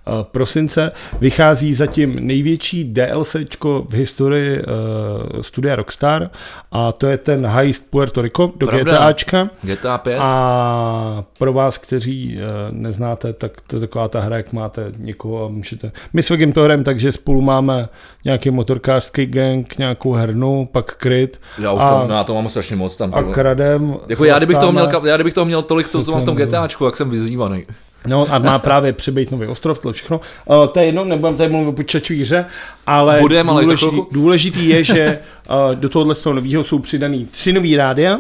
Uh, 0.08 0.24
prosince, 0.24 0.92
vychází 1.20 1.74
zatím 1.74 2.28
největší 2.28 2.94
DLCčko 2.94 3.86
v 3.90 3.94
historii 3.94 4.60
uh, 4.60 5.42
studia 5.42 5.76
Rockstar 5.76 6.30
a 6.72 6.92
to 6.92 7.08
je 7.08 7.18
ten 7.18 7.46
Heist 7.46 7.92
Puerto 7.92 8.22
Rico 8.22 8.54
do 8.56 8.68
Pravda. 8.68 8.92
GTAčka. 8.92 9.50
GTA 9.64 9.98
5. 9.98 10.18
A 10.22 11.24
pro 11.38 11.54
vás, 11.54 11.78
kteří 11.78 12.38
uh, 12.38 12.42
neznáte, 12.72 13.34
tak 13.34 13.52
to 13.68 13.76
je 13.76 13.80
taková 13.80 14.08
ta 14.08 14.20
hra, 14.20 14.38
jak 14.38 14.54
máte 14.54 14.92
někoho 14.98 15.46
a 15.46 15.48
můžete... 15.48 15.92
My 16.14 16.24
s 16.24 16.30
Vegem 16.30 16.54
to 16.54 16.64
hrajeme, 16.64 16.84
takže 16.84 17.12
spolu 17.12 17.42
máme 17.42 17.90
nějaký 18.26 18.50
motorkářský 18.50 19.26
gang, 19.26 19.78
nějakou 19.78 20.14
hernu, 20.14 20.70
pak 20.72 20.96
kryt. 20.96 21.40
Já 21.60 21.72
už 21.72 21.82
a, 21.82 22.06
no, 22.08 22.16
já 22.16 22.24
to 22.24 22.34
mám 22.34 22.50
strašně 22.50 22.76
moc 22.76 22.98
tam. 22.98 23.12
A 23.14 23.24
kradem. 23.24 23.98
Jako 24.08 24.26
já 24.26 24.38
kdybych, 24.38 24.58
toho 24.58 24.72
měl, 24.72 24.90
já 25.06 25.16
kdybych 25.16 25.34
toho 25.34 25.46
měl 25.46 25.62
tolik, 25.62 25.90
to, 25.90 26.04
co 26.04 26.12
mám 26.12 26.22
v 26.22 26.26
tom 26.26 26.36
GTAčku, 26.36 26.86
jak 26.86 26.98
jsem 26.98 27.10
vyzývaný. 27.10 27.66
No 28.06 28.26
a 28.30 28.40
má 28.40 28.60
právě 28.60 28.94
přibýt 28.94 29.32
nový 29.32 29.48
ostrov, 29.48 29.80
to 29.80 29.94
všechno. 29.94 30.22
Uh, 30.46 30.68
to 30.68 30.80
je 30.80 30.86
jedno, 30.86 31.06
nebudeme 31.06 31.38
tady 31.38 31.50
mluvit 31.50 31.68
o 31.68 31.72
počítačové 31.72 32.20
hře, 32.20 32.46
ale, 32.88 33.20
Budem, 33.20 33.50
ale 33.50 33.62
důležitý, 33.64 34.02
důležitý 34.12 34.70
je, 34.70 34.84
že 34.84 35.20
uh, 35.50 35.76
do 35.76 35.90
tohohle 35.90 36.16
z 36.16 36.22
toho 36.22 36.34
nového 36.34 36.64
jsou 36.64 36.80
přidaný 36.80 37.26
tři 37.26 37.54
nový 37.54 37.76
rádia, 37.76 38.20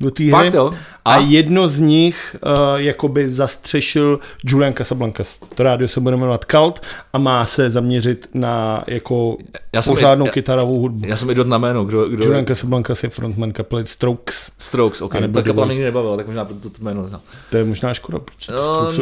do 0.00 0.10
té 0.10 0.24
hry. 0.24 0.50
jo? 0.54 0.70
A? 1.04 1.14
a 1.14 1.18
jedno 1.18 1.68
z 1.68 1.78
nich 1.78 2.36
uh, 2.46 2.76
jakoby 2.76 3.30
zastřešil 3.30 4.20
Julian 4.44 4.72
Casablancas. 4.72 5.38
To 5.54 5.62
rádio 5.62 5.88
se 5.88 6.00
bude 6.00 6.16
jmenovat 6.16 6.44
Cult 6.50 6.82
a 7.12 7.18
má 7.18 7.46
se 7.46 7.70
zaměřit 7.70 8.28
na 8.34 8.84
jako 8.86 9.36
já 9.72 9.82
pořádnou 9.82 10.26
i, 10.26 10.30
kytarovou 10.30 10.80
hudbu. 10.80 11.06
Já 11.06 11.16
jsem 11.16 11.30
i 11.30 11.34
na 11.44 11.58
jméno. 11.58 11.84
Kdo, 11.84 12.08
kdo 12.08 12.24
Julian 12.24 12.46
Casablancas 12.46 13.02
je 13.02 13.08
frontman 13.08 13.52
kapely 13.52 13.86
Strokes. 13.86 14.52
Strokes, 14.58 15.02
ok. 15.02 15.14
Ta 15.34 15.42
kapela 15.42 15.66
mě 15.66 15.84
nebavila, 15.84 16.16
tak 16.16 16.26
možná 16.26 16.44
to, 16.44 16.54
to 16.54 16.70
jméno 16.80 17.02
neznám. 17.02 17.20
To 17.50 17.56
je 17.56 17.64
možná 17.64 17.94
škoda, 17.94 18.18
protože 18.18 18.52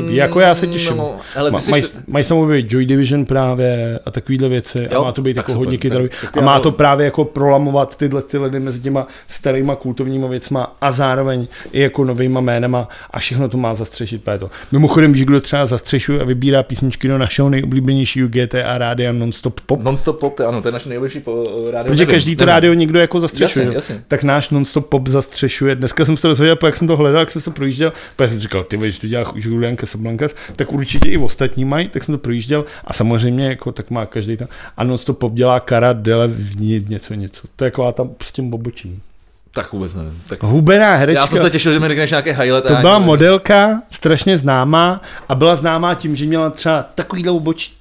um, 0.01 0.09
jako 0.09 0.40
já 0.40 0.55
se 0.55 0.66
těším. 0.66 0.97
No, 0.97 1.20
ale 1.36 1.51
Ma, 1.51 1.59
mají, 2.07 2.24
to... 2.24 2.47
být 2.47 2.72
Joy 2.72 2.86
Division 2.86 3.24
právě 3.24 4.01
a 4.07 4.11
takovýhle 4.11 4.49
věci 4.49 4.88
jo? 4.92 5.01
a 5.01 5.05
má 5.05 5.12
to 5.12 5.22
být 5.22 5.36
jako 5.36 5.53
super, 5.53 5.59
hodně 5.59 5.78
kytarový. 5.78 6.11
A 6.38 6.40
má 6.40 6.61
to 6.61 6.72
právě 6.72 7.05
jako 7.05 7.24
prolamovat 7.24 7.97
tyhle 7.97 8.22
ty 8.22 8.38
lidi 8.38 8.61
mezi 8.61 8.80
těma 8.80 9.07
starýma 9.28 9.76
kultovníma 9.76 10.28
věcma 10.28 10.76
a 10.87 10.91
zároveň 10.91 11.47
i 11.72 11.80
jako 11.80 12.05
novýma 12.05 12.41
jménama 12.41 12.89
a 13.11 13.18
všechno 13.18 13.49
to 13.49 13.57
má 13.57 13.74
zastřešit. 13.74 14.24
To. 14.39 14.51
Mimochodem, 14.72 15.12
víš, 15.12 15.24
kdo 15.24 15.41
třeba 15.41 15.66
zastřešuje 15.66 16.20
a 16.20 16.24
vybírá 16.24 16.62
písničky 16.62 17.09
do 17.09 17.18
našeho 17.18 17.51
nejoblíbenějšího 17.51 18.28
GTA 18.28 18.78
rádia 18.78 19.12
Nonstop 19.12 19.61
Pop? 19.61 19.82
Nonstop 19.82 20.20
Pop, 20.20 20.41
ano, 20.41 20.62
to 20.62 20.68
je 20.68 20.72
naše 20.72 20.89
nejlepší 20.89 21.22
rádio. 21.70 21.93
Protože 21.93 22.07
každý 22.07 22.37
to 22.37 22.45
rádio 22.45 22.74
někdo 22.74 22.99
jako 22.99 23.20
zastřešuje. 23.20 23.64
Jasně, 23.64 23.76
jasně. 23.76 24.05
Tak 24.09 24.22
náš 24.22 24.51
Nonstop 24.51 24.87
Pop 24.87 25.07
zastřešuje. 25.07 25.74
Dneska 25.74 26.05
jsem 26.05 26.16
se 26.16 26.22
to 26.22 26.28
dozvěděl, 26.28 26.59
jak 26.64 26.76
jsem 26.76 26.89
to 26.89 26.97
hledal, 26.97 27.20
jak 27.20 27.30
jsem 27.30 27.43
to 27.43 27.51
projížděl, 27.51 27.93
pak 28.16 28.28
jsem 28.28 28.41
říkal, 28.41 28.64
ty 28.64 28.76
víš, 28.76 28.99
tu 28.99 29.07
děláš 29.07 29.26
Julian 29.34 29.76
Casablancas, 29.76 30.34
tak 30.57 30.72
určitě 30.72 31.09
i 31.09 31.18
ostatní 31.18 31.64
mají, 31.64 31.89
tak 31.89 32.05
jsem 32.05 32.14
to 32.14 32.18
projížděl 32.18 32.64
a 32.84 32.93
samozřejmě 32.93 33.49
jako 33.49 33.72
tak 33.72 33.91
má 33.91 34.07
každý 34.07 34.37
tam. 34.37 34.49
A 34.76 34.84
Nonstop 34.84 35.18
Pop 35.18 35.32
dělá 35.32 35.61
Kara 35.61 35.93
Dele 35.93 36.28
v 36.28 36.91
něco, 36.91 37.14
něco. 37.14 37.49
To 37.57 37.64
je 37.64 37.66
jako 37.66 37.93
tam 37.93 38.11
s 38.22 38.32
tím 38.32 38.51
bobočím. 38.51 39.01
Tak 39.57 39.72
vůbec 39.72 39.94
nevím. 39.94 40.22
Tak... 40.28 40.42
Hubená 40.42 40.94
herečka. 40.96 41.20
Já 41.20 41.26
jsem 41.26 41.38
se 41.38 41.50
těšil, 41.50 41.72
že 41.72 41.80
mi 41.80 41.88
řekneš 41.88 42.11
nějaké 42.11 42.32
highlight. 42.32 42.68
To 42.68 42.74
byla 42.74 42.98
modelka, 42.98 43.82
strašně 43.90 44.38
známá 44.38 45.00
a 45.28 45.34
byla 45.34 45.57
známá 45.57 45.94
tím, 45.94 46.16
že 46.16 46.26
měla 46.26 46.50
třeba 46.50 46.82
takovýhle 46.94 47.32
obočí. 47.32 47.72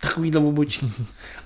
Takovýhle 0.00 0.40
obočí. 0.40 0.92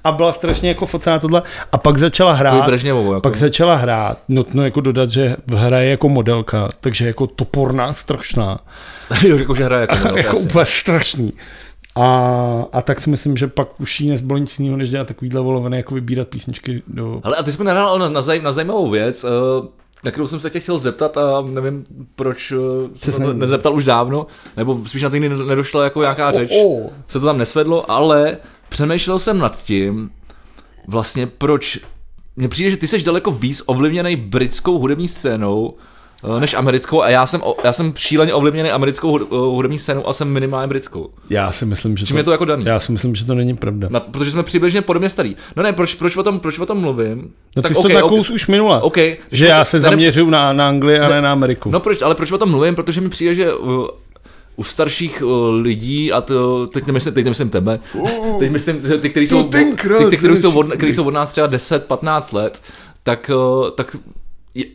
A 0.05 0.13
byla 0.13 0.33
strašně 0.33 0.69
jako 0.69 0.87
focená 0.87 1.19
tohle. 1.19 1.43
A 1.73 1.79
pak 1.79 1.99
začala 1.99 2.33
hrát. 2.33 2.69
jako. 2.83 3.21
Pak 3.21 3.37
začala 3.37 3.77
hrát. 3.77 4.19
Nutno 4.29 4.65
jako 4.65 4.81
dodat, 4.81 5.11
že 5.11 5.37
hraje 5.55 5.91
jako 5.91 6.09
modelka, 6.09 6.69
takže 6.81 7.07
jako 7.07 7.27
toporná, 7.27 7.93
strašná. 7.93 8.59
jo, 9.23 9.39
jako, 9.39 9.55
že 9.55 9.65
hraje 9.65 9.81
jako 9.81 9.95
modelka. 10.09 10.21
jako 10.21 10.39
úplně 10.39 10.65
strašný. 10.67 11.33
A, 11.97 12.67
a 12.73 12.83
tak 12.83 13.01
si 13.01 13.11
myslím, 13.11 13.37
že 13.37 13.47
pak 13.47 13.81
už 13.81 14.01
jí 14.01 14.11
nezbylo 14.11 14.39
nic 14.39 14.59
jiného, 14.59 14.77
než 14.77 14.91
dělat 14.91 15.07
takovýhle 15.07 15.41
voloviny, 15.41 15.77
jako 15.77 15.95
vybírat 15.95 16.29
písničky 16.29 16.83
do... 16.87 17.21
Ale 17.23 17.37
a 17.37 17.43
ty 17.43 17.53
jsi 17.53 17.59
mi 17.59 17.65
nahrál 17.65 17.99
na, 17.99 18.09
na, 18.09 18.23
zaj, 18.23 18.41
na 18.41 18.53
zajímavou 18.53 18.91
věc, 18.91 19.25
uh, 19.25 19.31
na 20.05 20.11
kterou 20.11 20.27
jsem 20.27 20.41
se 20.41 20.51
tě 20.51 20.61
chtěl 20.61 20.79
zeptat 20.79 21.17
a 21.17 21.45
nevím, 21.51 21.87
proč 22.17 22.53
uh, 22.53 22.59
jsem 22.95 23.23
to 23.23 23.33
nezeptal 23.33 23.75
už 23.75 23.85
dávno, 23.85 24.27
nebo 24.57 24.81
spíš 24.87 25.03
na 25.03 25.11
to 25.11 25.17
nedošla 25.19 25.85
jako 25.85 26.01
nějaká 26.01 26.33
řeč, 26.33 26.51
oh, 26.65 26.85
oh. 26.85 26.91
se 27.09 27.21
to 27.21 27.27
tam 27.27 27.39
nesvedlo, 27.39 27.91
ale 27.91 28.37
přemýšlel 28.69 29.19
jsem 29.19 29.39
nad 29.39 29.65
tím, 29.65 30.11
vlastně 30.89 31.27
proč 31.27 31.79
mně 32.37 32.49
přijde, 32.49 32.71
že 32.71 32.77
ty 32.77 32.89
jsi 32.89 33.05
daleko 33.05 33.31
víc 33.31 33.63
ovlivněný 33.67 34.17
britskou 34.17 34.79
hudební 34.79 35.09
scénou, 35.09 35.75
Eh, 35.75 35.94
než 36.39 36.55
americkou 36.55 37.03
a 37.03 37.09
já 37.09 37.27
jsem, 37.27 37.43
já 37.65 37.73
jsem 37.73 37.93
šíleně 37.97 38.35
ovlivněný 38.35 38.71
americkou 38.71 39.19
eh, 39.19 39.27
hudební 39.31 39.79
scénu 39.79 40.09
a 40.09 40.13
jsem 40.13 40.29
minimálně 40.29 40.69
britskou. 40.69 41.11
Já 41.31 41.53
si 41.53 41.67
myslím, 41.67 41.97
že 41.97 42.07
Čím 42.07 42.15
to, 42.15 42.19
je 42.19 42.25
to 42.25 42.33
jako 42.33 42.45
daný? 42.45 42.65
Já 42.65 42.79
si 42.79 42.93
myslím, 42.93 43.15
že 43.15 43.25
to 43.25 43.35
není 43.35 43.57
pravda. 43.57 43.89
Na, 43.91 44.01
protože 44.01 44.31
jsme 44.31 44.43
přibližně 44.43 44.83
podobně 44.83 45.09
starý. 45.09 45.37
No 45.57 45.63
ne, 45.63 45.73
proč, 45.73 45.95
proč, 45.95 46.17
o, 46.17 46.23
tom, 46.23 46.41
proč 46.41 46.59
o 46.59 46.67
tom 46.67 46.79
mluvím? 46.79 47.33
No 47.57 47.63
tak 47.63 47.71
ty 47.71 47.75
jsi 47.75 47.81
okay, 47.81 47.97
to 47.97 48.07
okay, 48.07 48.35
už 48.35 48.47
minule. 48.47 48.81
Okay, 48.81 49.17
že 49.31 49.47
já 49.47 49.65
se 49.65 49.81
zaměřuju 49.81 50.31
na, 50.31 50.53
na 50.53 50.69
Anglii 50.69 50.99
a 50.99 51.09
ne 51.09 51.23
na 51.23 51.33
Ameriku. 51.33 51.71
No 51.71 51.81
proč, 51.81 52.03
ale 52.03 52.15
proč 52.15 52.33
o 52.33 52.39
tom 52.39 52.51
mluvím? 52.51 52.75
Protože 52.75 53.01
mi 53.01 53.09
přijde, 53.09 53.35
že 53.35 53.55
uh, 53.55 53.87
u 54.57 54.65
starších 54.65 55.23
lidí, 55.61 56.13
a 56.13 56.21
to, 56.21 56.67
teď 56.67 56.87
nemyslím, 56.87 57.15
teď 57.15 57.25
nemyslím 57.25 57.51
tebe, 57.51 57.81
teď 58.39 58.51
myslím 58.51 58.81
ty, 59.01 59.11
kteří 59.11 59.27
jsou, 59.27 59.43
ty, 59.43 59.77
ty, 60.11 60.17
kteří 60.17 60.37
jsou, 60.37 60.59
od, 60.59 60.73
který 60.73 60.93
jsou 60.93 61.05
od 61.05 61.15
nás 61.15 61.31
třeba 61.31 61.49
10-15 61.49 62.37
let, 62.37 62.63
tak, 63.03 63.31
tak 63.75 63.97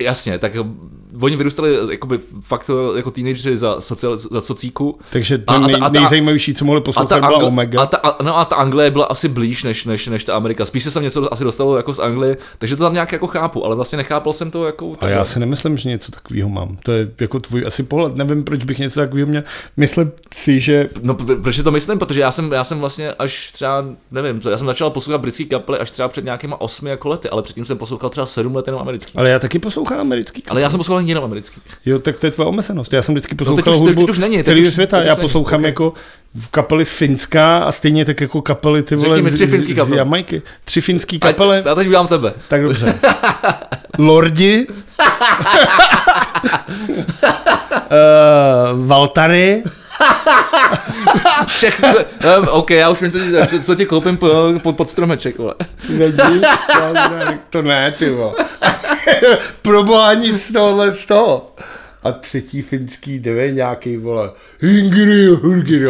Jasně, 0.02 0.40
tak 0.40 0.54
oni 1.22 1.36
vyrůstali 1.36 1.78
jakoby 1.92 2.20
fakt 2.42 2.72
jako 2.96 3.12
teenageři 3.12 3.58
za, 3.58 3.82
sociál, 3.82 4.18
za 4.18 4.42
socíku. 4.42 5.00
Takže 5.12 5.38
to 5.38 5.54
a, 5.54 5.60
nej, 5.60 5.76
a 5.76 5.90
ta, 5.90 6.00
nejzajímavější, 6.00 6.54
co 6.54 6.66
mohli 6.66 6.82
poslouchat, 6.82 7.20
byla 7.20 7.38
Omega. 7.38 7.82
A 7.82 7.86
ta, 7.86 8.18
no 8.24 8.38
a 8.38 8.46
ta 8.46 8.56
Anglie 8.56 8.92
byla 8.92 9.06
asi 9.06 9.28
blíž 9.28 9.64
než, 9.64 9.86
než, 9.86 10.08
než 10.08 10.24
ta 10.24 10.36
Amerika. 10.36 10.66
Spíš 10.66 10.84
se 10.84 10.92
sem 10.92 11.04
něco 11.04 11.34
asi 11.34 11.44
dostalo 11.44 11.78
jako 11.78 11.94
z 11.94 12.00
Anglie, 12.00 12.38
takže 12.58 12.76
to 12.76 12.84
tam 12.84 12.94
nějak 12.94 13.12
jako 13.12 13.28
chápu, 13.28 13.66
ale 13.66 13.76
vlastně 13.76 13.98
nechápal 13.98 14.34
jsem 14.34 14.52
to 14.52 14.66
jako... 14.66 14.96
A 15.00 15.08
já 15.08 15.26
si 15.26 15.40
nemyslím, 15.40 15.78
že 15.78 15.90
něco 15.90 16.12
takového 16.12 16.50
mám. 16.50 16.78
To 16.84 16.92
je 16.92 17.12
jako 17.20 17.40
tvůj 17.40 17.64
asi 17.68 17.84
pohled. 17.84 18.16
Nevím, 18.16 18.44
proč 18.44 18.64
bych 18.64 18.80
něco 18.80 19.00
takového 19.00 19.28
měl. 19.28 19.44
Myslím 19.78 20.12
si, 20.34 20.60
že... 20.60 20.90
No, 21.02 21.14
proč 21.14 21.62
to 21.62 21.72
myslím? 21.72 22.00
Protože 22.00 22.22
já 22.22 22.32
jsem, 22.32 22.52
já 22.52 22.64
jsem 22.64 22.80
vlastně 22.80 23.14
až 23.14 23.52
třeba, 23.52 23.86
nevím, 24.12 24.42
já 24.50 24.58
jsem 24.58 24.68
začal 24.68 24.90
poslouchat 24.90 25.22
britský 25.22 25.46
kapely 25.46 25.80
až 25.80 25.92
třeba 25.92 26.08
před 26.08 26.26
nějakýma 26.26 26.62
osmi 26.62 26.90
jako 26.90 27.10
lety, 27.10 27.30
ale 27.30 27.42
předtím 27.42 27.66
jsem 27.66 27.78
poslouchal 27.78 28.10
třeba 28.10 28.26
sedm 28.26 28.56
let 28.56 28.68
jenom 28.68 28.82
americký. 28.82 29.14
Ale 29.16 29.30
já 29.30 29.40
taky 29.40 29.60
poslouchám 29.60 30.00
americký. 30.00 30.44
Ale 30.50 30.62
já 30.62 30.70
jsem 30.70 30.78
poslouchal 30.78 30.99
poslouchám 31.02 31.10
jenom 31.10 31.24
americký. 31.24 31.62
Jo, 31.86 32.00
tak 32.00 32.18
to 32.18 32.26
je 32.28 32.32
tvoje 32.32 32.48
omezenost. 32.48 32.94
Já 32.94 33.02
jsem 33.02 33.16
vždycky 33.16 33.36
teď 33.36 33.48
poslouchal 33.48 33.74
už- 33.74 33.80
hudbu 33.80 34.02
teď 34.02 34.10
už 34.10 34.18
není, 34.20 34.36
z 34.36 34.38
teď 34.38 34.46
celého 34.46 34.68
už- 34.68 34.74
světa. 34.74 34.98
teď 34.98 35.08
Já 35.08 35.14
není, 35.14 35.22
poslouchám 35.22 35.60
ok. 35.60 35.66
jako 35.66 35.94
v 36.36 36.48
kapely 36.50 36.86
z 36.86 36.90
Finska 36.92 37.58
a 37.58 37.72
stejně 37.72 38.06
tak 38.06 38.22
jako 38.22 38.42
kapely 38.42 38.84
ty 38.84 38.96
vole 38.96 39.16
Řekni 39.16 39.32
z, 39.32 39.36
tři 39.36 39.48
z, 39.48 39.52
finský 39.52 39.74
z 39.74 39.76
kapely. 39.76 39.98
Jamajky. 39.98 40.42
Tři 40.66 40.82
finský 40.82 41.16
Ať- 41.16 41.22
kapely. 41.22 41.62
Já 41.66 41.76
teď 41.76 41.88
udělám 41.88 42.08
tebe. 42.08 42.34
Tak 42.48 42.64
dobře. 42.64 42.96
Lordi. 43.98 44.68
uh, 44.70 44.76
Valtary. 48.88 49.64
Všechno, 51.48 51.90
um, 52.40 52.48
OK, 52.50 52.70
já 52.72 52.90
už 52.90 53.02
vím, 53.02 53.12
co, 53.12 53.18
ti- 53.50 53.64
co, 53.64 53.76
ti 53.76 53.86
koupím 53.86 54.18
po, 54.18 54.30
pod, 54.64 54.76
pod 54.78 54.90
stromeček, 54.90 55.38
vole. 55.38 55.54
Vidíš? 55.90 56.42
to 57.50 57.62
ne, 57.62 57.92
ty 57.92 58.10
vole. 58.10 58.34
Proboha 59.62 60.14
nic 60.14 60.44
z 60.44 60.54
tohohle 60.54 60.94
z 60.96 61.06
toho. 61.06 61.56
A 62.04 62.12
třetí 62.12 62.62
finský, 62.62 63.20
nevím, 63.26 63.56
nějaký, 63.56 63.98
vole, 63.98 64.32
Hingiri, 64.60 65.36
Hingiri, 65.44 65.86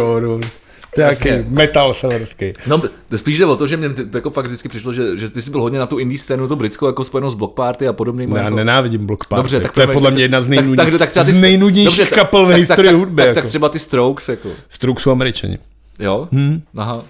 to 0.96 1.02
je 1.02 1.46
metal 1.50 1.94
severský. 1.94 2.52
No, 2.68 2.82
spíš 3.16 3.38
jde 3.38 3.46
o 3.46 3.56
to, 3.56 3.68
že 3.68 3.78
mě 3.78 3.90
jako 4.14 4.30
fakt 4.30 4.46
vždycky 4.46 4.70
přišlo, 4.70 4.94
že, 4.94 5.18
že 5.18 5.30
ty 5.30 5.42
jsi 5.42 5.52
byl 5.52 5.62
hodně 5.62 5.80
na 5.80 5.86
tu 5.86 5.98
indie 5.98 6.20
scénu, 6.20 6.48
to 6.48 6.56
britskou, 6.56 6.86
jako 6.86 7.04
spojenou 7.04 7.30
s 7.30 7.36
Block 7.36 7.54
Party 7.56 7.88
a 7.88 7.94
podobným. 7.94 8.36
Já 8.36 8.44
jako... 8.44 8.56
nenávidím 8.56 9.06
Block 9.06 9.28
Party. 9.28 9.40
Dobře, 9.40 9.60
tak 9.60 9.72
to 9.72 9.82
je 9.82 9.88
podle 9.88 10.08
tak- 10.08 10.14
mě 10.14 10.24
jedna 10.24 10.42
z, 10.42 10.46
tak- 10.46 10.50
nejnudnějších, 10.50 10.92
tak- 10.92 11.00
tak 11.00 11.10
třeba 11.10 11.24
ty 11.26 11.32
z 11.32 11.40
nejnudnějších 11.40 11.98
Dobře, 12.00 12.10
tak- 12.16 12.20
kapel 12.20 12.46
v 12.46 12.50
tak- 12.50 12.58
historii 12.58 12.92
tak, 12.92 13.00
hudby. 13.00 13.16
Tak, 13.22 13.28
jako. 13.28 13.36
tak 13.36 13.46
třeba 13.50 13.70
ty 13.70 13.80
Strokes, 13.80 14.30
jako. 14.30 14.50
Strokes 14.70 15.04
jsou 15.04 15.12
američani. 15.12 15.58
Jo? 16.00 16.28
Hm? 16.32 16.62
Aha. 16.78 17.04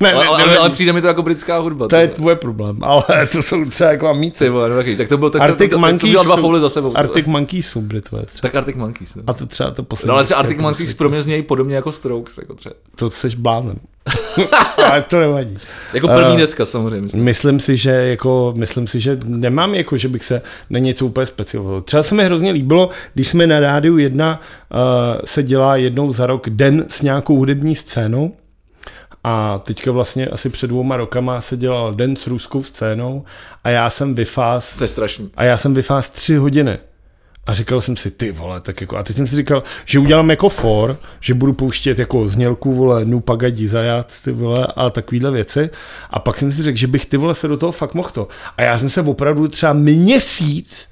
Ne, 0.00 0.12
Ale, 0.12 0.24
ne, 0.24 0.30
ale, 0.30 0.56
ale, 0.58 0.68
ne, 0.68 0.70
přijde 0.70 0.92
mi 0.92 1.00
to 1.00 1.06
jako 1.06 1.22
britská 1.22 1.58
hudba. 1.58 1.88
to 1.88 1.96
je 1.96 2.08
tvůj 2.08 2.36
problém, 2.36 2.78
ale 2.82 3.04
to 3.32 3.42
jsou 3.42 3.64
třeba 3.64 3.90
jako 3.90 4.08
amíci. 4.08 4.50
No. 4.50 4.60
Tak 4.96 5.08
to 5.08 5.18
byl, 5.18 5.30
tak 5.30 5.42
Arctic 5.42 5.58
to, 5.58 5.64
to, 5.64 5.70
to, 5.70 5.78
Monkeys 5.78 6.00
jsem 6.00 6.08
udělal 6.08 6.24
dva 6.24 6.36
jsou- 6.36 6.42
fouly 6.42 6.60
za 6.60 6.68
sebou. 6.68 6.96
Arctic 6.96 7.26
Monkeys 7.26 7.68
jsou 7.68 7.80
Britové 7.80 8.22
třeba. 8.26 8.40
Tak 8.42 8.54
Arctic 8.54 8.76
Monkeys, 8.76 9.14
no. 9.14 9.22
A 9.26 9.32
to 9.32 9.46
třeba 9.46 9.70
to 9.70 9.82
poslední. 9.82 10.08
No 10.08 10.14
ale 10.14 10.24
třeba 10.24 10.40
Arctic 10.40 10.56
to 10.56 10.62
Monkeys 10.62 10.94
pro 10.94 11.08
mě 11.08 11.22
znějí 11.22 11.42
podobně 11.42 11.76
jako 11.76 11.92
Strokes, 11.92 12.38
jako 12.38 12.54
třeba. 12.54 12.74
To 12.96 13.10
seš 13.10 13.34
blázen. 13.34 13.76
ale 14.90 15.02
to 15.02 15.20
nevadí. 15.20 15.58
Jako 15.94 16.08
první 16.08 16.34
Eh, 16.34 16.40
deska 16.40 16.64
samozřejmě. 16.64 17.00
Myslím. 17.00 17.24
Myslím 17.24 17.60
si, 17.60 17.76
že 17.76 17.90
jako, 17.90 18.54
myslím 18.56 18.86
si, 18.86 19.00
že 19.00 19.18
nemám 19.24 19.74
jako, 19.74 19.96
že 19.96 20.08
bych 20.08 20.24
se 20.24 20.42
na 20.70 20.78
něco 20.78 21.06
úplně 21.06 21.26
specializoval. 21.26 21.82
Třeba 21.82 22.02
se 22.02 22.14
mi 22.14 22.24
hrozně 22.24 22.50
líbilo, 22.50 22.88
když 23.14 23.28
jsme 23.28 23.46
na 23.46 23.60
rádiu 23.60 23.98
jedna 23.98 24.40
uh, 24.74 24.78
se 25.24 25.42
dělá 25.42 25.76
jednou 25.76 26.12
za 26.12 26.26
rok 26.26 26.50
den 26.50 26.84
s 26.88 27.02
nějakou 27.02 27.36
hudební 27.36 27.76
scénou 27.76 28.32
a 29.24 29.60
teďka 29.64 29.92
vlastně 29.92 30.26
asi 30.26 30.50
před 30.50 30.66
dvouma 30.66 30.96
rokama 30.96 31.40
se 31.40 31.56
dělal 31.56 31.94
den 31.94 32.16
s 32.16 32.26
ruskou 32.26 32.62
scénou 32.62 33.24
a 33.64 33.68
já 33.68 33.90
jsem 33.90 34.14
vyfás 34.14 34.76
To 34.76 34.84
je 34.84 34.88
strašný. 34.88 35.30
a 35.36 35.44
já 35.44 35.56
jsem 35.56 35.74
vyfás 35.74 36.08
tři 36.08 36.36
hodiny. 36.36 36.78
A 37.46 37.54
říkal 37.54 37.80
jsem 37.80 37.96
si, 37.96 38.10
ty 38.10 38.32
vole, 38.32 38.60
tak 38.60 38.80
jako, 38.80 38.96
a 38.96 39.02
teď 39.02 39.16
jsem 39.16 39.26
si 39.26 39.36
říkal, 39.36 39.62
že 39.84 39.98
udělám 39.98 40.30
jako 40.30 40.48
for, 40.48 40.96
že 41.20 41.34
budu 41.34 41.52
pouštět 41.52 41.98
jako 41.98 42.28
znělku, 42.28 42.74
vole, 42.74 43.04
nu 43.04 43.20
pagadi 43.20 43.68
zajac, 43.68 44.20
ty 44.22 44.32
vole, 44.32 44.66
a 44.76 44.90
takovýhle 44.90 45.30
věci. 45.30 45.70
A 46.10 46.18
pak 46.18 46.38
jsem 46.38 46.52
si 46.52 46.62
řekl, 46.62 46.78
že 46.78 46.86
bych 46.86 47.06
ty 47.06 47.16
vole 47.16 47.34
se 47.34 47.48
do 47.48 47.56
toho 47.56 47.72
fakt 47.72 47.94
mohl 47.94 48.08
to. 48.12 48.28
A 48.56 48.62
já 48.62 48.78
jsem 48.78 48.88
se 48.88 49.02
opravdu 49.02 49.48
třeba 49.48 49.72
měsíc 49.72 50.88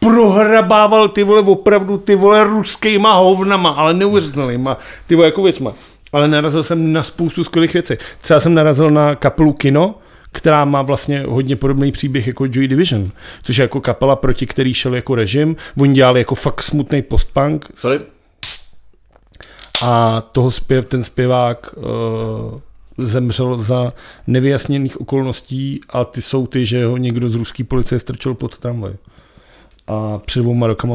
prohrabával 0.00 1.08
ty 1.08 1.22
vole 1.24 1.40
opravdu 1.40 1.98
ty 1.98 2.14
vole 2.14 2.44
ruskýma 2.44 3.14
hovnama, 3.14 3.70
ale 3.70 3.94
neuvěřitelnýma, 3.94 4.78
ty 5.06 5.14
vole 5.14 5.28
jako 5.28 5.42
věcma. 5.42 5.72
Ale 6.14 6.28
narazil 6.28 6.62
jsem 6.62 6.92
na 6.92 7.02
spoustu 7.02 7.44
skvělých 7.44 7.72
věcí. 7.72 7.94
Třeba 8.20 8.40
jsem 8.40 8.54
narazil 8.54 8.90
na 8.90 9.14
kapelu 9.14 9.52
Kino, 9.52 9.94
která 10.32 10.64
má 10.64 10.82
vlastně 10.82 11.24
hodně 11.28 11.56
podobný 11.56 11.92
příběh 11.92 12.26
jako 12.26 12.46
Joy 12.50 12.68
Division, 12.68 13.10
což 13.42 13.56
je 13.56 13.62
jako 13.62 13.80
kapela, 13.80 14.16
proti 14.16 14.46
který 14.46 14.74
šel 14.74 14.94
jako 14.94 15.14
režim. 15.14 15.56
Oni 15.80 15.94
dělali 15.94 16.20
jako 16.20 16.34
fakt 16.34 16.62
smutný 16.62 17.02
postpunk 17.02 17.68
Sorry. 17.74 18.00
a 19.82 20.20
toho 20.20 20.50
zpěv, 20.50 20.86
ten 20.86 21.04
zpěvák 21.04 21.74
uh, 21.76 21.84
zemřel 22.98 23.62
za 23.62 23.92
nevyjasněných 24.26 25.00
okolností 25.00 25.80
a 25.88 26.04
ty 26.04 26.22
jsou 26.22 26.46
ty, 26.46 26.66
že 26.66 26.84
ho 26.84 26.96
někdo 26.96 27.28
z 27.28 27.34
ruské 27.34 27.64
policie 27.64 27.98
strčil 27.98 28.34
pod 28.34 28.58
tramvaj. 28.58 28.92
A 29.86 30.18
před 30.18 30.40
dvouma 30.40 30.66
rokama 30.66 30.94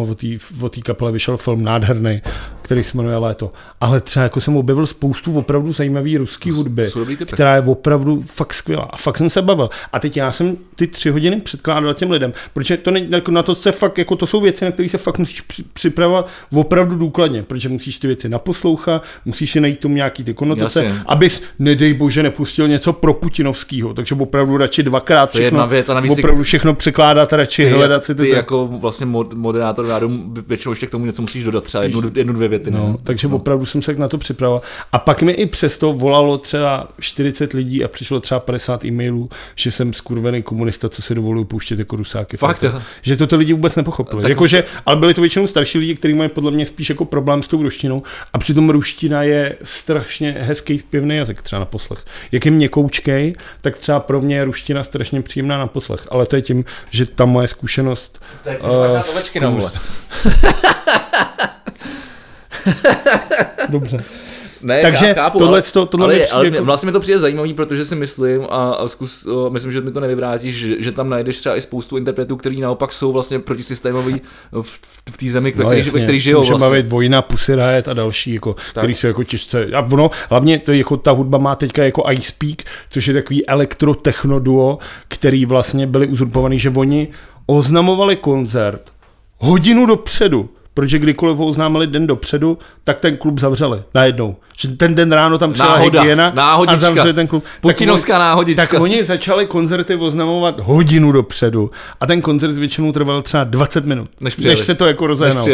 o 0.61 0.69
té 0.69 0.81
kapele 0.81 1.11
vyšel 1.11 1.37
film 1.37 1.63
nádherný, 1.63 2.21
který 2.61 2.83
se 2.83 2.97
jmenuje 2.97 3.17
Léto. 3.17 3.51
Ale 3.81 4.01
třeba 4.01 4.23
jako 4.23 4.41
jsem 4.41 4.57
objevil 4.57 4.87
spoustu 4.87 5.37
opravdu 5.37 5.71
zajímavý 5.71 6.17
ruský 6.17 6.51
hudby, 6.51 6.89
která 7.25 7.55
je 7.55 7.61
opravdu 7.61 8.21
fakt 8.21 8.53
skvělá. 8.53 8.83
A 8.83 8.97
fakt 8.97 9.17
jsem 9.17 9.29
se 9.29 9.41
bavil. 9.41 9.69
A 9.93 9.99
teď 9.99 10.17
já 10.17 10.31
jsem 10.31 10.57
ty 10.75 10.87
tři 10.87 11.09
hodiny 11.09 11.41
předkládal 11.41 11.93
těm 11.93 12.11
lidem, 12.11 12.33
protože 12.53 12.77
to 12.77 12.91
ne, 12.91 13.01
jako 13.09 13.31
na 13.31 13.43
to 13.43 13.55
se 13.55 13.71
fakt, 13.71 13.97
jako 13.97 14.15
to 14.15 14.27
jsou 14.27 14.41
věci, 14.41 14.65
na 14.65 14.71
které 14.71 14.89
se 14.89 14.97
fakt 14.97 15.17
musíš 15.17 15.41
při, 15.41 15.63
připravovat 15.63 16.27
opravdu 16.53 16.95
důkladně, 16.95 17.43
protože 17.43 17.69
musíš 17.69 17.99
ty 17.99 18.07
věci 18.07 18.29
naposlouchat, 18.29 19.03
musíš 19.25 19.51
si 19.51 19.61
najít 19.61 19.79
tomu 19.79 19.95
nějaký 19.95 20.23
ty 20.23 20.33
konotace, 20.33 20.83
Jasně. 20.83 21.01
abys, 21.05 21.43
nedej 21.59 21.93
bože, 21.93 22.23
nepustil 22.23 22.67
něco 22.67 22.93
pro 22.93 23.13
Putinovského, 23.13 23.93
takže 23.93 24.15
opravdu 24.15 24.57
radši 24.57 24.83
dvakrát 24.83 25.31
To 25.31 25.37
je 25.37 25.43
jedna 25.43 25.65
věc 25.65 25.89
a 25.89 25.93
navíc 25.93 26.11
opravdu 26.11 26.43
všechno 26.43 26.73
překládat, 26.73 27.33
radši 27.33 27.65
Ty, 27.65 27.71
hledat 27.71 28.03
si 28.03 28.15
ty 28.15 28.21
ty, 28.21 28.29
jako 28.29 28.78
vlastně 28.79 29.05
mod, 29.05 29.33
moderátor 29.33 29.87
rádu 29.87 30.33
většinou 30.47 30.71
ještě 30.71 30.87
k 30.87 30.89
tomu 30.89 31.05
něco 31.05 31.21
musíš 31.21 31.43
dodat, 31.43 31.63
třeba 31.63 31.83
jednu, 31.83 32.11
jednu 32.15 32.33
dvě 32.33 32.47
věty. 32.47 32.71
No, 32.71 32.87
ne? 32.87 32.97
takže 33.03 33.27
opravdu 33.27 33.65
jsem 33.65 33.81
se 33.81 33.93
na 33.93 34.07
to 34.07 34.17
připravoval. 34.17 34.61
A 34.91 34.99
pak 34.99 35.21
mi 35.21 35.31
i 35.31 35.45
přesto 35.45 35.93
volalo 35.93 36.37
třeba 36.37 36.87
40 36.99 37.53
lidí 37.53 37.83
a 37.83 37.87
přišlo 37.87 38.19
třeba 38.19 38.39
50 38.39 38.85
e-mailů, 38.85 39.29
že 39.55 39.71
jsem 39.71 39.93
skurvený 39.93 40.43
komunista, 40.43 40.89
co 40.89 41.01
si 41.01 41.15
dovoluju 41.15 41.45
pouštět 41.45 41.79
jako 41.79 41.95
rusáky. 41.95 42.37
Fakt, 42.37 42.63
jo? 42.63 42.81
Že 43.01 43.17
toto 43.17 43.35
lidi 43.35 43.53
vůbec 43.53 43.75
nepochopili. 43.75 44.21
Tak- 44.21 44.29
Jakože, 44.29 44.63
ale 44.85 44.95
byli 44.95 45.13
to 45.13 45.21
většinou 45.21 45.47
starší 45.47 45.77
lidi, 45.77 45.95
kteří 45.95 46.13
mají 46.13 46.29
podle 46.29 46.51
mě 46.51 46.65
spíš 46.65 46.89
jako 46.89 47.05
problém 47.05 47.43
s 47.43 47.47
tou 47.47 47.63
ruštinou. 47.63 48.03
A 48.33 48.37
přitom 48.37 48.69
ruština 48.69 49.23
je 49.23 49.55
strašně 49.63 50.37
hezký 50.39 50.79
zpěvný 50.79 51.15
jazyk 51.15 51.41
třeba 51.41 51.59
na 51.59 51.65
poslech. 51.65 52.05
Jak 52.31 52.45
je 52.45 52.51
měkoučkej, 52.51 53.35
tak 53.61 53.77
třeba 53.77 53.99
pro 53.99 54.21
mě 54.21 54.35
je 54.35 54.45
ruština 54.45 54.83
strašně 54.83 55.21
příjemná 55.21 55.57
na 55.57 55.67
poslech. 55.67 56.07
Ale 56.11 56.25
to 56.25 56.35
je 56.35 56.41
tím, 56.41 56.65
že 56.89 57.05
ta 57.05 57.25
moje 57.25 57.47
zkušenost 57.47 58.21
Tak, 58.43 58.63
Eh, 58.69 59.11
ovečky 59.11 59.39
na 59.39 59.49
vole. 59.49 59.71
Dobře. 63.69 64.03
Ne, 64.61 64.81
Takže 64.81 65.05
já 65.07 65.13
chápu, 65.13 65.39
tohleto- 65.39 65.85
tohle 65.85 66.05
ale, 66.05 66.13
ale, 66.15 66.23
přijde 66.25 66.35
ale 66.37 66.45
jako- 66.47 66.65
vlastně 66.65 66.85
mi 66.85 66.91
to 66.91 66.99
přijde 66.99 67.19
zajímavý, 67.19 67.53
protože 67.53 67.85
si 67.85 67.95
myslím 67.95 68.41
a, 68.49 68.71
a 68.71 68.87
zkus, 68.87 69.25
o, 69.25 69.49
myslím, 69.49 69.71
že 69.71 69.81
mi 69.81 69.91
to 69.91 69.99
nevyvrátíš, 69.99 70.55
že, 70.55 70.75
že 70.83 70.91
tam 70.91 71.09
najdeš 71.09 71.37
třeba 71.37 71.55
i 71.55 71.61
spoustu 71.61 71.97
interpretů, 71.97 72.37
kteří 72.37 72.61
naopak 72.61 72.93
jsou 72.93 73.11
vlastně 73.11 73.39
protisystémoví 73.39 74.21
v, 74.51 74.61
v, 74.61 74.79
v 75.11 75.17
té 75.17 75.29
zemi, 75.29 75.53
No, 75.57 75.65
který, 75.65 75.79
jasně. 75.79 76.03
který 76.03 76.19
žijou 76.19 76.39
Může 76.39 76.49
vlastně. 76.51 76.67
bavit 76.69 76.89
Vojna, 76.89 77.21
Pussy 77.21 77.55
Riot 77.55 77.87
a 77.87 77.93
další, 77.93 78.33
jako, 78.33 78.55
který 78.71 78.95
se 78.95 79.07
jako 79.07 79.23
těžce... 79.23 79.67
A 79.75 79.79
ono, 79.91 80.09
hlavně 80.29 80.59
to, 80.59 80.71
jako, 80.73 80.97
ta 80.97 81.11
hudba 81.11 81.37
má 81.37 81.55
teďka 81.55 81.83
jako 81.83 82.03
Ice 82.11 82.33
Peak, 82.37 82.63
což 82.89 83.07
je 83.07 83.13
takový 83.13 83.47
elektro-techno 83.47 84.39
duo, 84.39 84.77
který 85.07 85.45
vlastně 85.45 85.87
byli 85.87 86.07
uzurpovaný, 86.07 86.59
že 86.59 86.69
oni 86.69 87.07
oznamovali 87.57 88.15
koncert 88.15 88.81
hodinu 89.37 89.85
dopředu, 89.85 90.49
protože 90.73 90.99
kdykoliv 90.99 91.37
ho 91.37 91.45
oznámili 91.45 91.87
den 91.87 92.07
dopředu, 92.07 92.57
tak 92.83 92.99
ten 92.99 93.17
klub 93.17 93.39
zavřeli 93.39 93.81
najednou. 93.95 94.35
Že 94.57 94.67
ten 94.67 94.95
den 94.95 95.11
ráno 95.11 95.37
tam 95.37 95.53
přijela 95.53 95.75
Náhoda, 95.75 96.01
hygiena 96.01 96.27
a 96.27 96.33
náhodička. 96.33 96.79
zavřeli 96.79 97.13
ten 97.13 97.27
klub. 97.27 97.43
Tak 97.43 97.61
Putinovská 97.61 98.13
oni- 98.13 98.19
náhodička. 98.19 98.65
Tak 98.65 98.81
oni 98.81 99.03
začali 99.03 99.45
koncerty 99.45 99.95
oznamovat 99.95 100.59
hodinu 100.59 101.11
dopředu 101.11 101.71
a 102.01 102.05
ten 102.07 102.21
koncert 102.21 102.51
většinou 102.53 102.91
trval 102.91 103.21
třeba 103.21 103.43
20 103.43 103.85
minut, 103.85 104.09
Než 104.21 104.35
přijeli. 104.35 104.55
než 104.59 104.65
se 104.65 104.75
to 104.75 104.85
jako 104.85 105.07
rozehnalo. 105.07 105.47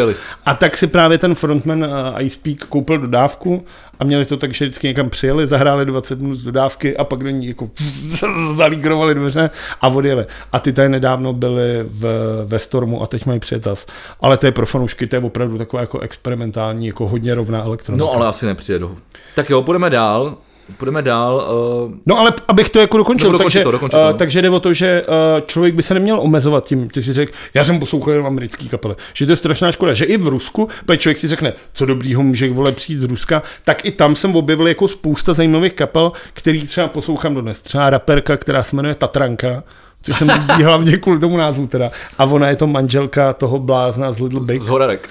A 0.46 0.54
tak 0.54 0.78
si 0.78 0.88
právě 0.88 1.18
ten 1.18 1.36
frontman 1.36 1.84
uh, 1.84 1.90
Ice 2.22 2.40
Peak 2.44 2.58
koupil 2.70 2.98
dodávku 2.98 3.66
a 4.00 4.04
měli 4.04 4.26
to 4.26 4.38
tak, 4.38 4.54
že 4.54 4.66
vždycky 4.66 4.88
někam 4.88 5.10
přijeli, 5.10 5.48
zahráli 5.48 5.86
20 5.86 6.20
minut 6.20 6.36
z 6.36 6.44
dodávky 6.44 6.98
a 6.98 7.04
pak 7.04 7.24
do 7.24 7.30
ní 7.30 7.48
jako 7.48 7.70
zalígrovali 8.58 9.16
dveře 9.16 9.50
a 9.82 9.88
odjeli. 9.88 10.26
A 10.52 10.60
ty 10.60 10.74
tady 10.74 10.90
nedávno 10.90 11.34
byly 11.34 11.84
v, 11.84 12.06
ve 12.46 12.60
Stormu 12.60 13.04
a 13.04 13.08
teď 13.08 13.26
mají 13.26 13.40
přijet 13.40 13.64
zas. 13.64 13.86
Ale 14.22 14.38
to 14.38 14.46
je 14.46 14.52
pro 14.52 14.66
fanoušky, 14.66 15.08
to 15.08 15.16
je 15.16 15.22
opravdu 15.22 15.58
taková 15.58 15.82
jako 15.82 16.00
experimentální, 16.00 16.88
jako 16.88 17.08
hodně 17.08 17.36
rovná 17.36 17.64
elektronika. 17.64 18.06
No 18.06 18.12
ale 18.12 18.28
asi 18.28 18.46
nepřijedou. 18.46 18.98
Tak 19.36 19.50
jo, 19.50 19.62
půjdeme 19.62 19.90
dál. 19.90 20.38
Půjdeme 20.78 21.02
dál. 21.02 21.48
Uh, 21.88 21.94
No 22.06 22.20
ale 22.20 22.34
abych 22.48 22.70
to 22.70 22.80
jako 22.80 22.98
dokončil, 22.98 23.32
dokončit 23.32 23.54
takže, 23.54 23.64
to, 23.64 23.72
dokončit 23.72 23.98
to, 23.98 24.10
uh, 24.12 24.18
takže 24.18 24.42
jde 24.42 24.50
o 24.50 24.60
to, 24.60 24.74
že 24.74 25.06
uh, 25.08 25.42
člověk 25.48 25.76
by 25.76 25.84
se 25.84 25.94
neměl 25.94 26.20
omezovat 26.20 26.68
tím, 26.68 26.90
ty 26.90 27.02
si 27.02 27.14
řekl, 27.14 27.32
já 27.54 27.64
jsem 27.64 27.80
poslouchal 27.80 28.14
jenom 28.14 28.28
americký 28.28 28.70
kapely, 28.70 28.96
že 29.14 29.26
to 29.26 29.32
je 29.32 29.36
strašná 29.36 29.72
škoda, 29.72 29.94
že 29.94 30.06
i 30.06 30.18
v 30.18 30.28
Rusku, 30.28 30.70
protože 30.86 30.98
člověk 30.98 31.18
si 31.18 31.28
řekne, 31.28 31.54
co 31.74 31.86
dobrýho 31.86 32.24
může 32.24 32.50
vole 32.50 32.72
přijít 32.72 33.00
z 33.00 33.04
Ruska, 33.04 33.44
tak 33.64 33.86
i 33.86 33.92
tam 33.92 34.16
jsem 34.16 34.36
objevil 34.36 34.68
jako 34.68 34.88
spousta 34.88 35.34
zajímavých 35.34 35.74
kapel, 35.74 36.12
který 36.34 36.68
třeba 36.68 36.88
poslouchám 36.88 37.36
dodnes. 37.36 37.60
Třeba 37.60 37.90
raperka, 37.90 38.38
která 38.38 38.64
se 38.64 38.76
jmenuje 38.76 38.96
Tatranka, 38.96 39.64
což 40.06 40.18
jsem 40.18 40.30
líbí 40.30 40.64
hlavně 40.64 40.98
kvůli 40.98 41.20
tomu 41.20 41.38
názvu 41.38 41.68
teda. 41.68 41.92
A 42.18 42.26
ona 42.26 42.50
je 42.50 42.56
to 42.56 42.68
manželka 42.68 43.34
toho 43.34 43.60
blázna 43.60 44.12
z 44.12 44.20
Little 44.20 44.40
Big. 44.40 44.62
z 44.62 44.68
Horarek. 44.68 45.10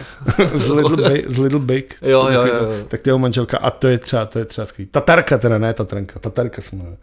z 0.54 0.68
Little 0.68 1.10
Big, 1.10 1.30
z 1.30 1.38
Little 1.38 1.58
Big. 1.60 1.94
Jo, 2.02 2.28
jo, 2.30 2.42
jo, 2.42 2.54
jo. 2.54 2.70
Tak 2.88 3.00
to 3.00 3.10
je 3.10 3.18
manželka 3.18 3.58
a 3.58 3.70
to 3.70 3.88
je 3.88 3.98
třeba, 3.98 4.26
to 4.26 4.38
je 4.38 4.44
třeba 4.44 4.66
skvělý. 4.66 4.88
Tatarka 4.90 5.38
teda, 5.38 5.58
ne 5.58 5.74
Tatranka, 5.74 6.20
Tatarka 6.20 6.62
se 6.62 6.76
jmenuje. 6.76 6.96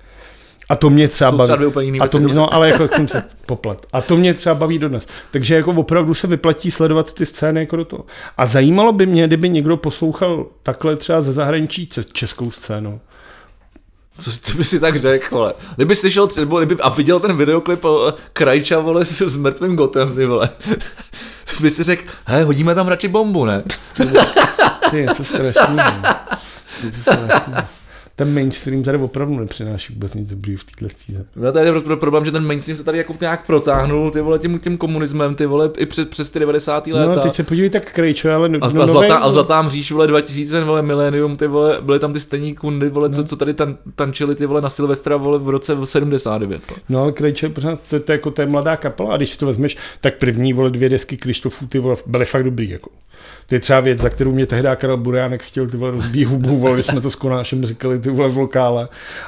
A 0.70 0.76
to 0.76 0.89
mě 0.89 1.08
třeba 1.08 1.32
baví. 1.32 1.54
třeba 1.54 1.68
úplně 1.68 1.86
jiný 1.86 2.00
a 2.00 2.08
to 2.08 2.20
mě, 2.20 2.34
no, 2.34 2.54
ale 2.54 2.70
jako 2.70 2.84
jak 2.84 2.94
jsem 2.94 3.08
se 3.08 3.24
poplet. 3.46 3.86
A 3.94 4.02
to 4.02 4.18
mě 4.18 4.34
třeba 4.34 4.56
baví 4.56 4.80
dodnes. 4.80 5.08
Takže 5.32 5.56
jako 5.56 5.72
opravdu 5.72 6.14
se 6.14 6.28
vyplatí 6.28 6.72
sledovat 6.72 7.14
ty 7.14 7.26
scény 7.26 7.60
jako 7.60 7.76
do 7.76 7.86
toho. 7.86 8.06
A 8.38 8.46
zajímalo 8.46 8.92
by 8.92 9.06
mě, 9.06 9.28
kdyby 9.28 9.50
někdo 9.50 9.78
poslouchal 9.78 10.46
takhle 10.64 10.96
třeba 10.96 11.22
ze 11.22 11.32
zahraničí 11.32 11.89
českou 12.14 12.52
scénu. 12.52 13.00
Co 14.18 14.32
ty 14.32 14.53
by 14.53 14.64
si 14.64 14.80
tak 14.80 14.99
řekl, 14.99 15.36
vole. 15.36 15.53
Kdyby 15.76 15.95
slyšel, 15.95 16.30
nebo 16.38 16.59
kdyby, 16.59 16.82
a 16.82 16.89
viděl 16.89 17.20
ten 17.20 17.38
videoklip 17.38 17.86
o 17.86 18.14
Krajča, 18.34 18.80
vole, 18.80 19.05
s, 19.05 19.22
s 19.22 19.36
mrtvým 19.36 19.76
gotem, 19.76 20.16
ty 20.16 20.26
vole. 20.26 20.49
by 21.62 21.72
si 21.72 21.84
řekl, 21.84 22.03
hej, 22.26 22.43
hodíme 22.43 22.76
tam 22.76 22.88
radši 22.88 23.07
bombu, 23.07 23.45
ne? 23.45 23.64
Ty 24.89 24.97
je 24.97 25.05
něco 25.05 25.24
strašného. 25.24 25.91
Něco 26.84 27.01
strašného. 27.01 27.68
Ten 28.22 28.34
mainstream 28.34 28.84
tady 28.84 28.97
opravdu 28.97 29.39
nepřináší 29.39 29.93
vůbec 29.93 30.13
nic 30.13 30.30
dobrýho 30.30 30.57
v 30.57 30.63
této 30.63 30.95
zemi. 31.07 31.24
No 31.36 31.51
tady 31.51 31.69
je 31.69 31.82
pro- 31.82 31.97
problém, 31.97 32.26
že 32.26 32.32
ten 32.32 32.47
mainstream 32.47 32.78
se 32.78 32.84
tady 32.84 32.97
jako 32.97 33.13
nějak 33.22 33.45
protáhnul, 33.45 34.11
ty 34.11 34.22
vole, 34.22 34.39
tím, 34.39 34.59
tím 34.59 34.78
komunismem, 34.78 35.36
ty 35.36 35.45
vole, 35.45 35.69
i 35.78 35.86
přes, 35.86 36.07
přes 36.07 36.30
ty 36.30 36.39
90. 36.39 36.88
léta. 36.88 37.15
No, 37.15 37.22
teď 37.22 37.34
se 37.34 37.43
podívej 37.43 37.69
tak 37.69 37.93
Krejčo, 37.93 38.32
ale 38.32 38.49
no, 38.49 38.59
A, 38.61 38.69
no, 38.74 38.82
a, 38.82 38.88
zlatá, 38.88 39.17
a 39.17 39.32
zlatá 39.32 39.61
mříž, 39.61 39.91
vole, 39.91 40.07
2000, 40.07 40.63
vole, 40.63 40.82
milénium, 40.82 41.38
ty 41.38 41.47
vole, 41.47 41.78
byly 41.82 41.99
tam 41.99 42.13
ty 42.13 42.19
stejní 42.19 42.55
kundy, 42.55 42.89
vole, 42.89 43.09
No. 43.09 43.15
co, 43.15 43.24
co 43.24 43.36
tady 43.36 43.53
tan, 43.53 43.78
tančili, 43.95 44.36
ty 44.36 44.45
vole, 44.45 44.61
na 44.61 44.69
Silvestra, 44.69 45.17
vole, 45.17 45.39
v 45.39 45.49
roce 45.49 45.76
79, 45.84 46.69
vole. 46.69 46.80
No 46.89 47.01
ale 47.03 47.11
Krejče, 47.11 47.49
pořád, 47.49 47.82
to, 47.89 47.99
to, 47.99 48.11
je 48.11 48.15
jako 48.15 48.32
to 48.32 48.41
je 48.41 48.47
mladá 48.47 48.76
kapela 48.76 49.13
a 49.13 49.17
když 49.17 49.30
si 49.32 49.38
to 49.39 49.45
vezmeš, 49.45 49.78
tak 50.01 50.17
první 50.17 50.53
vole 50.53 50.69
dvě 50.69 50.89
desky 50.89 51.17
Krištofů 51.17 51.67
ty 51.67 51.80
vole 51.80 51.95
byly 52.05 52.26
fakt 52.26 52.43
dobrý 52.43 52.69
jako. 52.69 52.89
To 53.52 53.56
je 53.56 53.60
třeba 53.60 53.80
věc, 53.80 53.99
za 53.99 54.10
kterou 54.10 54.32
mě 54.32 54.45
tehdy 54.45 54.70
Karel 54.76 54.97
Burjánek 54.97 55.43
chtěl 55.43 55.68
ty 55.70 55.78
vole 55.78 55.91
rozbít 55.91 56.28
hubu, 56.28 56.58
vole, 56.58 56.84
jsme 56.84 57.02
to 57.02 57.12
s 57.12 57.16
Konášem 57.16 57.66
říkali 57.66 57.99
ty 57.99 58.10
vole 58.10 58.30
v 58.30 58.38
lokále 58.38 58.88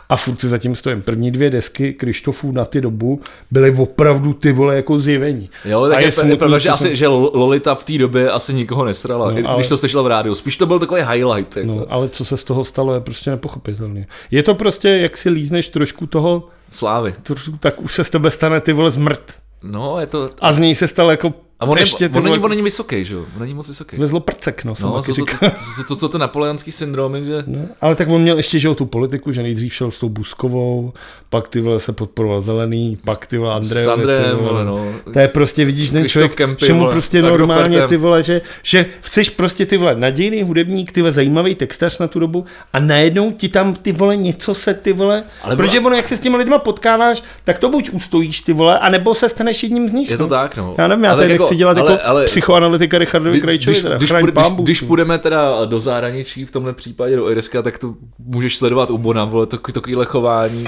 a 0.10 0.16
furt 0.16 0.40
si 0.40 0.48
zatím 0.48 0.76
stojím. 0.76 1.02
První 1.02 1.32
dvě 1.32 1.50
desky 1.50 1.94
Krištofů 1.94 2.52
na 2.52 2.66
ty 2.66 2.82
dobu 2.82 3.22
byly 3.52 3.76
opravdu 3.78 4.34
ty 4.34 4.52
vole 4.52 4.76
jako 4.76 5.00
zjevení. 5.00 5.50
Jo, 5.66 5.84
A 5.84 5.90
tak 5.90 6.00
je, 6.00 6.08
je, 6.08 6.12
smutný, 6.12 6.38
pravda, 6.38 6.58
že, 6.58 6.70
asi, 6.70 6.84
jsem- 6.84 6.96
že 6.96 7.08
Lolita 7.08 7.76
v 7.76 7.84
té 7.84 7.98
době 7.98 8.32
asi 8.32 8.54
nikoho 8.54 8.86
nesrala, 8.86 9.32
No, 9.32 9.42
no, 9.42 9.50
ale- 9.50 9.58
když 9.60 9.68
to 9.70 9.78
slyšel 9.78 10.04
v 10.04 10.08
rádiu. 10.08 10.36
Spíš 10.36 10.58
to 10.58 10.66
byl 10.66 10.80
takový 10.80 11.02
highlight. 11.12 11.58
Jako. 11.58 11.68
No, 11.68 11.86
ale 11.90 12.10
co 12.10 12.26
se 12.26 12.38
z 12.38 12.44
toho 12.44 12.64
stalo, 12.64 12.94
je 12.94 13.02
prostě 13.02 13.32
nepochopitelné. 13.32 14.06
Je 14.32 14.44
to 14.44 14.56
prostě, 14.56 14.90
jak 14.90 15.18
si 15.18 15.30
lízneš 15.30 15.70
trošku 15.70 16.08
toho, 16.08 16.48
Slávy. 16.70 17.14
trošku, 17.24 17.52
tak 17.60 17.82
už 17.82 17.96
se 17.96 18.04
z 18.04 18.10
tebe 18.10 18.32
stane 18.32 18.62
ty 18.62 18.74
vole 18.74 18.92
zmrt. 18.92 19.34
No, 19.64 20.00
je 20.00 20.08
to... 20.08 20.30
A 20.42 20.54
z 20.54 20.60
něj 20.60 20.76
se 20.76 20.88
stal 20.88 21.12
jako 21.12 21.34
A 21.64 21.66
on, 21.66 21.78
ještě 21.78 22.06
je, 22.06 22.10
ty 22.10 22.18
on, 22.18 22.24
není, 22.24 22.40
on 22.40 22.50
není 22.50 22.62
vysoký, 22.62 23.06
že 23.06 23.14
jo? 23.14 23.20
On 23.36 23.42
není 23.42 23.54
moc 23.54 23.68
vysoký. 23.68 23.98
vezlo 23.98 24.20
prcek, 24.20 24.64
no, 24.64 24.76
jsem 24.76 24.90
No, 24.90 24.94
taky 25.02 25.14
co, 25.14 25.26
to, 25.26 25.32
říkal. 25.32 25.50
to, 25.78 25.84
to, 25.88 25.96
to, 25.96 26.10
to 26.10 26.18
napoleonský 26.18 26.72
syndromy, 26.72 27.26
že... 27.26 27.44
No, 27.48 27.60
ale 27.82 27.96
tak 27.96 28.10
on 28.10 28.22
měl 28.22 28.38
ještě 28.38 28.60
že 28.60 28.68
jo, 28.68 28.76
tu 28.76 28.86
politiku, 28.86 29.32
že 29.32 29.44
nejdřív 29.44 29.74
šel 29.74 29.92
s 29.92 30.00
tou 30.00 30.10
Buskovou, 30.10 30.94
pak 31.30 31.48
ty 31.48 31.62
vole 31.62 31.80
se 31.80 31.94
podporoval 31.94 32.42
Zelený, 32.42 32.98
pak 33.06 33.28
ty 33.28 33.38
vole 33.38 33.54
Andrejovi. 33.54 33.86
S 33.86 33.88
Andrejem, 33.88 34.38
ty 34.38 34.44
vole. 34.44 34.66
no. 34.66 34.86
To 35.14 35.20
je 35.20 35.28
prostě, 35.28 35.66
vidíš, 35.66 35.92
ten 35.92 36.08
člověk, 36.08 36.34
Kempy, 36.36 36.66
že 36.66 36.74
mu 36.74 36.80
vole, 36.80 36.92
prostě 36.92 37.22
normálně 37.22 37.88
ty 37.88 37.98
vole, 37.98 38.24
že, 38.24 38.42
že 38.64 38.86
chceš 39.02 39.30
prostě 39.30 39.66
ty 39.66 39.78
vole 39.78 39.96
nadějný 39.96 40.44
hudebník, 40.44 40.92
ty 40.92 41.02
vole 41.02 41.12
zajímavý 41.12 41.56
textař 41.56 42.00
na 42.00 42.08
tu 42.08 42.20
dobu 42.20 42.46
a 42.74 42.80
najednou 42.80 43.32
ti 43.32 43.50
tam 43.50 43.74
ty 43.74 43.92
vole 43.92 44.18
něco 44.18 44.54
se 44.54 44.74
ty 44.74 44.94
vole, 44.94 45.24
Ale 45.42 45.56
protože 45.56 45.80
ono, 45.80 45.96
jak 45.96 46.08
se 46.08 46.18
s 46.18 46.20
těma 46.20 46.38
lidma 46.38 46.60
potkáváš, 46.60 47.24
tak 47.44 47.60
to 47.60 47.70
buď 47.70 47.90
ustojíš 47.90 48.42
ty 48.42 48.54
vole, 48.54 48.80
anebo 48.80 49.16
se 49.16 49.30
staneš 49.30 49.64
jedním 49.64 49.88
z 49.90 49.92
nich. 49.92 50.10
Je 50.10 50.18
to 50.18 50.24
no. 50.24 50.30
tak, 50.30 50.58
no. 50.58 50.76
Já 50.78 50.88
nevím, 50.88 51.04
já 51.04 51.16
tady 51.16 51.38
tak 51.38 51.48
nechci 51.54 51.60
dělat 51.60 51.78
ale, 51.78 51.92
jako 51.92 52.04
ale, 52.06 52.26
psychoanalytika 52.26 52.98
Richardovi 52.98 53.42
Krajčovi, 53.42 53.76
když, 53.76 53.92
když, 53.98 54.12
půjde, 54.12 54.32
když, 54.32 54.52
když 54.58 54.82
půjdeme 54.82 55.18
teda 55.18 55.66
do 55.66 55.80
zahraničí, 55.80 56.46
v 56.46 56.52
tomhle 56.52 56.74
případě 56.74 57.16
do 57.16 57.30
Irska, 57.30 57.62
tak 57.62 57.78
to 57.78 57.94
můžeš 58.20 58.58
sledovat 58.58 58.90
u 58.90 58.98
Bona, 58.98 59.26
vole, 59.26 59.46
to, 59.46 59.58
takovýhle 59.58 60.06
chování. 60.06 60.64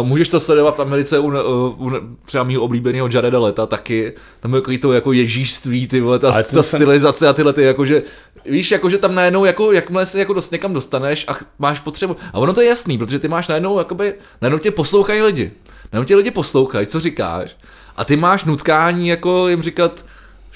Uh, 0.00 0.06
můžeš 0.06 0.28
to 0.28 0.40
sledovat 0.40 0.76
v 0.76 0.80
Americe 0.80 1.18
u, 1.18 1.26
uh, 1.26 1.86
u 1.86 1.92
třeba 2.24 2.44
mého 2.44 2.62
oblíbeného 2.62 3.08
Jareda 3.12 3.38
Leta 3.38 3.66
taky. 3.66 4.12
Tam 4.40 4.54
je 4.54 4.60
takový 4.60 4.78
to 4.78 4.92
jako 4.92 5.12
ježíšství, 5.12 5.86
ty 5.86 6.00
vole, 6.00 6.18
ta, 6.18 6.32
ta 6.32 6.42
to 6.42 6.62
jsem- 6.62 6.78
stylizace 6.78 7.28
a 7.28 7.32
tyhle 7.32 7.52
ty, 7.52 7.62
jakože, 7.62 8.02
víš, 8.44 8.70
jakože 8.70 8.98
tam 8.98 9.14
najednou, 9.14 9.44
jako, 9.44 9.72
jakmile 9.72 10.06
se 10.06 10.18
jako 10.18 10.32
dost, 10.32 10.52
někam 10.52 10.72
dostaneš 10.72 11.24
a 11.28 11.36
máš 11.58 11.80
potřebu. 11.80 12.16
A 12.32 12.38
ono 12.38 12.54
to 12.54 12.60
je 12.60 12.68
jasný, 12.68 12.98
protože 12.98 13.18
ty 13.18 13.28
máš 13.28 13.48
najednou, 13.48 13.78
jakoby, 13.78 14.14
najednou 14.42 14.58
tě 14.58 14.70
poslouchají 14.70 15.22
lidi. 15.22 15.52
Najednou 15.92 16.06
tě 16.06 16.16
lidi 16.16 16.30
poslouchají, 16.30 16.86
co 16.86 17.00
říkáš. 17.00 17.56
A 17.96 18.04
ty 18.04 18.16
máš 18.16 18.44
nutkání, 18.44 19.08
jako 19.08 19.48
jim 19.48 19.62
říkat, 19.62 20.04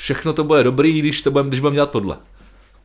všechno 0.03 0.33
to 0.33 0.45
bude 0.45 0.65
dobrý, 0.65 0.99
když, 0.99 1.23
to 1.23 1.31
budem, 1.31 1.49
když 1.49 1.61
budeme 1.61 1.75
dělat 1.75 1.91
tohle. 1.91 2.17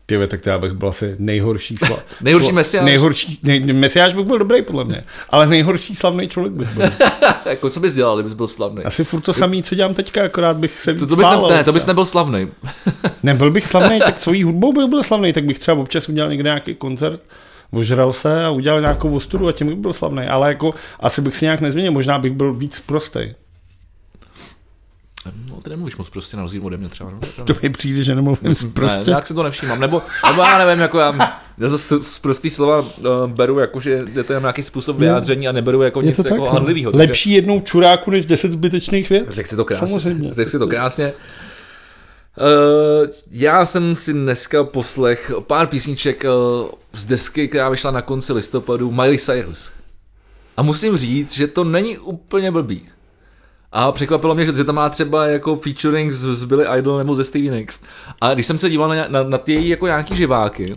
Ty 0.05 0.28
tak 0.28 0.41
to 0.41 0.49
já 0.49 0.59
bych 0.59 0.72
byl 0.72 0.89
asi 0.89 1.15
nejhorší 1.20 1.78
sla... 1.78 1.97
Nejhorší 2.22 2.51
mesiáš. 2.51 2.86
Nejhorší, 2.86 3.39
nej, 3.43 3.59
mesiáš 3.59 4.13
bych 4.13 4.26
byl 4.26 4.39
dobrý 4.39 4.61
podle 4.61 4.84
mě, 4.84 5.03
ale 5.30 5.47
nejhorší 5.47 5.95
slavný 5.95 6.28
člověk 6.28 6.53
bych 6.53 6.68
byl. 6.70 6.89
jako 7.45 7.70
co 7.70 7.80
bys 7.80 7.93
dělal, 7.93 8.18
kdybys 8.18 8.34
byl 8.34 8.47
slavný? 8.47 8.84
Asi 8.84 9.03
furt 9.03 9.22
to 9.22 9.34
samý, 9.34 9.63
co 9.63 9.76
dělám 9.76 9.93
teďka, 9.93 10.24
akorát 10.24 10.57
bych 10.57 10.80
se 10.80 10.93
To, 10.93 11.07
to 11.07 11.15
bys, 11.15 11.28
ne, 11.28 11.55
ne, 11.55 11.63
to 11.63 11.74
bys 11.74 11.86
nebyl 11.86 12.05
slavný. 12.05 12.47
Nebyl 13.24 13.51
bych 13.51 13.68
slavný, 13.68 13.99
tak 13.99 14.20
svojí 14.20 14.43
hudbou 14.43 14.74
bych 14.74 14.89
byl 14.89 15.03
slavný, 15.03 15.34
tak 15.34 15.43
bych 15.43 15.59
třeba 15.59 15.78
občas 15.78 16.09
udělal 16.09 16.32
někde 16.32 16.47
nějaký 16.47 16.76
koncert, 16.76 17.22
ožral 17.72 18.13
se 18.13 18.45
a 18.45 18.49
udělal 18.49 18.82
nějakou 18.82 19.15
ostudu 19.15 19.47
a 19.47 19.51
tím 19.51 19.68
bych 19.68 19.78
byl 19.78 19.93
slavný, 19.93 20.24
ale 20.24 20.47
jako 20.47 20.74
asi 20.99 21.22
bych 21.22 21.36
si 21.36 21.45
nějak 21.45 21.61
nezměnil, 21.61 21.91
možná 21.91 22.20
bych 22.20 22.32
byl 22.32 22.53
víc 22.53 22.80
prostý. 22.80 23.20
No, 25.49 25.61
ty 25.61 25.69
nemluvíš 25.69 25.97
moc 25.97 26.09
prostě 26.09 26.38
na 26.38 26.43
rozdíl 26.43 26.65
ode 26.65 26.78
mě 26.78 26.89
třeba. 26.89 27.11
No, 27.11 27.19
to 27.43 27.53
mi 27.63 27.69
přijde, 27.69 28.03
že 28.03 28.15
nemluvím 28.15 28.39
ne, 28.43 28.69
prostě. 28.73 29.09
nějak 29.09 29.28
si 29.28 29.34
to 29.34 29.43
nevšímám. 29.43 29.80
Nebo, 29.80 30.01
nebo 30.30 30.41
já 30.41 30.65
nevím, 30.65 30.82
jako 30.82 30.99
já, 30.99 31.39
já 31.57 31.69
zase 31.69 32.03
z 32.03 32.19
prostý 32.19 32.49
slova 32.49 32.80
uh, 32.80 32.88
beru, 33.28 33.59
jako, 33.59 33.80
že 33.80 34.03
je 34.13 34.23
to 34.23 34.34
jen 34.34 34.41
nějaký 34.41 34.63
způsob 34.63 34.97
vyjádření 34.97 35.47
a 35.47 35.51
neberu 35.51 35.82
jako 35.82 36.01
nic 36.01 36.17
tak, 36.17 36.25
jako 36.25 36.45
no. 36.45 36.51
handlivýho. 36.51 36.91
takže- 36.91 37.01
Lepší 37.07 37.32
jednou 37.32 37.59
čuráku, 37.61 38.11
než 38.11 38.25
deset 38.25 38.51
zbytečných 38.51 39.09
věc. 39.09 39.30
Řekl 39.30 39.49
si 39.49 39.55
to 39.55 39.65
krásně. 39.65 39.88
Samozřejmě. 39.88 40.34
Řekl 40.34 40.49
si 40.51 40.59
to 40.59 40.67
krásně. 40.67 41.13
Uh, 42.38 43.09
já 43.32 43.65
jsem 43.65 43.95
si 43.95 44.13
dneska 44.13 44.63
poslech 44.63 45.32
pár 45.39 45.67
písniček 45.67 46.23
uh, 46.23 46.69
z 46.93 47.05
desky, 47.05 47.47
která 47.47 47.69
vyšla 47.69 47.91
na 47.91 48.01
konci 48.01 48.34
listopadu, 48.34 48.91
Miley 48.91 49.17
Cyrus. 49.17 49.71
A 50.57 50.61
musím 50.61 50.97
říct, 50.97 51.34
že 51.34 51.47
to 51.47 51.63
není 51.63 51.97
úplně 51.97 52.51
blbý. 52.51 52.82
A 53.72 53.91
překvapilo 53.91 54.36
mě, 54.36 54.45
že, 54.45 54.53
že 54.53 54.63
to 54.63 54.74
má 54.74 54.89
třeba 54.89 55.26
jako 55.26 55.55
featuring 55.55 56.11
z, 56.11 56.36
z 56.36 56.43
Billy 56.43 56.65
Idol 56.80 56.97
nebo 56.97 57.15
ze 57.15 57.24
Stevie 57.24 57.51
Nicks. 57.51 57.82
A 58.22 58.34
když 58.34 58.45
jsem 58.45 58.57
se 58.57 58.70
díval 58.70 58.89
na, 58.89 59.07
na, 59.07 59.24
na 59.24 59.38
ty 59.38 59.53
její 59.53 59.70
jako 59.70 59.86
nějaký 59.88 60.15
živáky, 60.15 60.76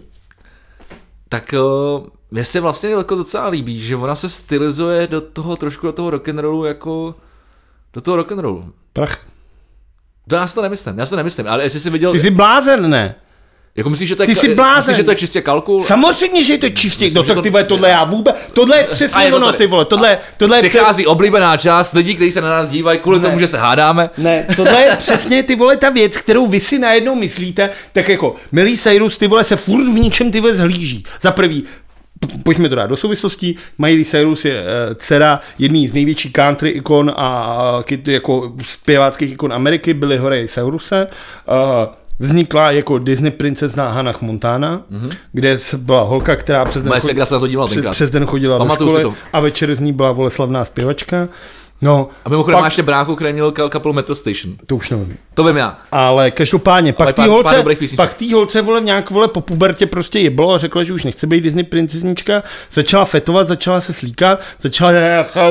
tak 1.29 1.55
uh, 1.99 2.07
mně 2.31 2.45
se 2.45 2.61
vlastně 2.61 2.91
jako 2.91 3.15
docela 3.15 3.49
líbí, 3.49 3.81
že 3.81 3.97
ona 3.97 4.15
se 4.15 4.29
stylizuje 4.29 5.07
do 5.07 5.21
toho 5.21 5.57
trošku 5.57 5.87
do 5.87 5.93
toho 5.93 6.11
rock'n'rollu 6.11 6.65
jako 6.65 7.15
do 7.93 8.01
toho 8.01 8.17
rock'n'rollu. 8.17 8.73
Prach. 8.93 9.27
To 10.29 10.35
já 10.35 10.47
si 10.47 10.55
to 10.55 10.63
nemyslím, 10.63 10.99
já 10.99 11.07
si 11.07 11.11
to 11.11 11.17
nemyslím, 11.17 11.49
ale 11.49 11.63
jestli 11.63 11.81
jsi 11.81 11.91
viděl, 11.91 12.13
Ty 12.13 12.21
jsi 12.21 12.31
blázen, 12.31 12.91
ne? 12.91 13.15
Jako 13.77 13.91
myslíš, 13.91 14.09
že 14.09 14.17
to 14.17 14.23
je, 14.23 14.27
ty 14.27 14.35
jsi 14.35 14.55
blázen. 14.55 14.77
myslíš, 14.81 14.97
že 14.97 15.03
to 15.05 15.11
je 15.11 15.17
čistě 15.17 15.41
kalkul? 15.41 15.83
Samozřejmě, 15.83 16.43
že 16.43 16.53
je 16.53 16.59
to 16.59 16.69
čistě, 16.69 17.05
Myslím, 17.05 17.23
no 17.23 17.27
tak 17.27 17.35
to- 17.35 17.43
ty 17.43 17.51
vole, 17.51 17.65
tohle 17.65 17.89
já 17.91 18.05
vůbec, 18.05 18.37
tohle 18.53 18.79
je 18.79 18.85
přesně 18.93 19.25
je 19.25 19.31
to 19.31 19.37
ono, 19.37 19.53
ty 19.53 19.67
vole, 19.67 19.85
tohle, 19.85 20.19
tohle 20.37 20.59
je 20.59 20.69
Přichází 20.69 21.07
oblíbená 21.07 21.57
část 21.57 21.93
lidí, 21.93 22.15
kteří 22.15 22.33
se 22.33 22.41
na 22.41 22.49
nás 22.51 22.69
dívají 22.69 22.99
kvůli 22.99 23.19
Ne. 23.19 23.25
tomu, 23.27 23.39
že 23.39 23.47
se 23.47 23.59
hádáme. 23.59 24.11
Ne, 24.19 24.47
tohle 24.57 24.81
je 24.83 24.97
přesně 24.97 25.43
ty 25.43 25.57
vole 25.57 25.77
ta 25.77 25.91
věc, 25.91 26.17
kterou 26.17 26.47
vy 26.47 26.61
si 26.61 26.79
najednou 26.79 27.15
myslíte, 27.15 27.71
tak 27.93 28.09
jako 28.09 28.35
Miley 28.53 28.77
Cyrus 28.77 29.19
ty 29.19 29.27
vole 29.27 29.45
se 29.45 29.57
furt 29.57 29.85
v 29.85 29.99
ničem 29.99 30.31
ty 30.33 30.41
vole 30.41 30.55
zhlíží. 30.55 31.05
Za 31.21 31.31
prvý, 31.33 31.65
pojďme 32.43 32.69
to 32.69 32.75
dát 32.75 32.87
do 32.87 32.97
souvislostí, 32.97 33.57
Miley 33.79 34.05
Cyrus 34.05 34.45
je 34.45 34.61
uh, 34.61 34.95
dcera 34.95 35.41
jedný 35.59 35.89
z 35.89 35.93
největších 35.95 36.33
country 36.33 36.71
ikon 36.71 37.13
a 37.17 37.83
jako 38.07 38.53
zpěváckých 38.65 39.33
ikon 39.33 39.53
Ameriky, 39.53 39.95
byly 39.95 40.17
Horay 40.17 40.49
Cyruse. 40.49 41.07
Uh, 41.49 41.95
vznikla 42.21 42.71
jako 42.73 42.99
Disney 42.99 43.31
princezna 43.31 43.91
Hannah 43.91 44.23
Montana, 44.23 44.83
mm-hmm. 44.93 45.17
kde 45.33 45.59
byla 45.77 46.03
holka, 46.03 46.37
která 46.37 46.65
přes 46.65 46.83
den, 46.83 46.89
Moje 46.89 47.01
chod- 47.01 47.07
segra 47.07 47.27
se 47.27 47.35
na 47.35 47.41
to 47.41 47.67
přes, 47.67 47.85
přes 47.91 48.11
den 48.11 48.27
chodila 48.27 48.59
Pamatuju 48.59 48.89
do 48.89 48.99
školy 49.01 49.15
to. 49.15 49.21
a 49.33 49.41
večer 49.41 49.75
z 49.75 49.81
ní 49.81 49.93
byla 49.93 50.13
vole 50.13 50.31
slavná 50.31 50.65
zpěvačka. 50.65 51.29
No, 51.83 52.09
A 52.25 52.29
mimochodem 52.29 52.57
pak- 52.57 52.63
máš 52.65 52.73
ještě 52.73 52.83
bráchu, 52.83 53.15
který 53.17 53.33
měl 53.33 53.51
ka- 53.51 53.69
kapelu 53.69 53.95
Metro 53.95 54.15
Station. 54.15 54.55
to 54.67 54.77
už 54.77 54.91
nevím. 54.91 55.17
To 55.35 55.45
vím 55.45 55.57
já. 55.57 55.79
Ale 55.93 56.31
každopádně, 56.31 56.93
pak 56.93 57.15
pár- 57.17 57.29
holce, 57.29 57.65
pak 57.97 58.15
tý 58.15 58.33
holce 58.33 58.63
vole 58.63 58.81
nějak 58.81 59.11
vole 59.11 59.29
po 59.29 59.41
pubertě 59.41 59.87
prostě 59.87 60.19
jeblo 60.19 60.55
a 60.55 60.59
řekla, 60.59 60.85
že 60.85 60.93
už 60.93 61.05
nechce 61.05 61.27
být 61.27 61.41
Disney 61.41 61.65
princeznička, 61.65 62.43
začala 62.73 63.05
fetovat, 63.05 63.49
začala 63.49 63.81
se 63.81 63.93
slíkat, 63.93 64.41
začala 64.61 64.93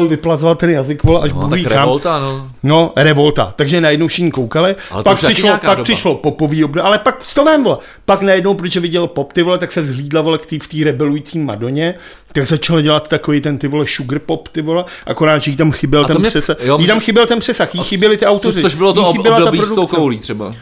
vyplazovat 0.08 0.58
ten 0.60 0.70
jazyk 0.70 1.04
vole 1.04 1.22
až 1.22 1.34
No, 1.34 1.40
Bůh 1.40 1.50
tak 1.50 1.62
revolta, 1.74 2.20
no. 2.20 2.48
No, 2.64 2.94
revolta. 2.96 3.54
Takže 3.56 3.82
najednou 3.82 4.08
všichni 4.08 4.32
koukali, 4.32 4.76
Ale 4.92 5.04
pak 5.04 5.18
přišlo, 5.18 5.50
pak 5.50 5.64
doba. 5.64 5.84
přišlo 5.84 6.16
popový 6.16 6.64
období, 6.64 6.84
ale 6.86 7.00
pak 7.00 7.26
s 7.26 7.34
to 7.34 7.44
vem, 7.46 7.64
vole. 7.64 7.78
Pak 8.06 8.22
najednou, 8.22 8.54
protože 8.54 8.80
viděl 8.80 9.08
pop, 9.08 9.34
ty 9.34 9.44
vole, 9.44 9.58
tak 9.58 9.72
se 9.72 9.86
zhlídla, 9.86 10.22
vole, 10.22 10.38
k 10.38 10.46
tý, 10.46 10.60
v 10.60 10.68
té 10.68 10.78
rebelující 10.84 11.40
Madoně, 11.40 11.96
tak 12.34 12.46
začala 12.46 12.82
dělat 12.82 13.08
takový 13.08 13.42
ten, 13.42 13.58
ty 13.58 13.68
vole, 13.68 13.86
sugar 13.88 14.20
pop, 14.20 14.48
ty 14.48 14.62
vole, 14.62 14.86
akorát, 15.06 15.44
že 15.44 15.52
jí 15.52 15.58
tam 15.58 15.72
chyběl 15.72 16.06
to 16.06 16.19
ten 16.20 16.22
mě- 16.22 16.30
přesah, 16.30 16.58
jo, 16.64 16.78
jí 16.82 16.88
tam 16.88 17.00
chyběl 17.00 17.28
ten 17.28 17.40
přesah, 17.40 17.76
jí 17.76 17.82
chyběly 17.82 18.18
ty 18.18 18.26
autoři, 18.26 18.62
což 18.62 18.76
bylo 18.76 18.94
to 18.94 19.08
ob- 19.10 19.18
období 19.18 19.60
s 19.64 19.76
tou 19.76 19.88
koulí 19.88 20.20
třeba. 20.20 20.54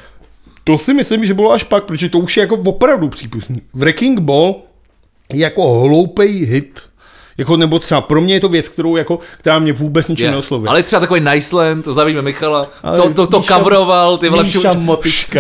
To 0.64 0.78
si 0.78 0.94
myslím, 0.94 1.26
že 1.26 1.34
bylo 1.34 1.52
až 1.52 1.64
pak, 1.64 1.84
protože 1.84 2.10
to 2.10 2.20
už 2.20 2.38
je 2.38 2.42
jako 2.42 2.56
opravdu 2.66 3.10
přípustný. 3.10 3.62
Wrecking 3.74 4.20
Ball 4.20 4.56
je 5.34 5.40
jako 5.44 5.74
hloupej 5.80 6.46
hit. 6.46 6.80
Jako, 7.38 7.58
nebo 7.58 7.80
třeba 7.80 8.02
pro 8.02 8.22
mě 8.22 8.34
je 8.34 8.40
to 8.40 8.50
věc, 8.50 8.70
kterou 8.70 8.96
jako, 8.96 9.20
která 9.38 9.60
mě 9.60 9.74
vůbec 9.74 10.08
ničím 10.08 10.26
Je. 10.26 10.32
neoslovuje. 10.32 10.70
Ale 10.70 10.84
třeba 10.84 11.00
takový 11.00 11.22
Niceland, 11.34 11.86
to 11.86 11.94
zavíme 11.94 12.22
Michala, 12.22 12.68
Ale 12.84 12.98
to, 12.98 13.10
to, 13.14 13.28
to 13.28 13.40
Míša- 13.40 13.58
coveroval, 13.58 14.18
ty 14.18 14.30
vole, 14.30 14.44
všude, 14.44 14.70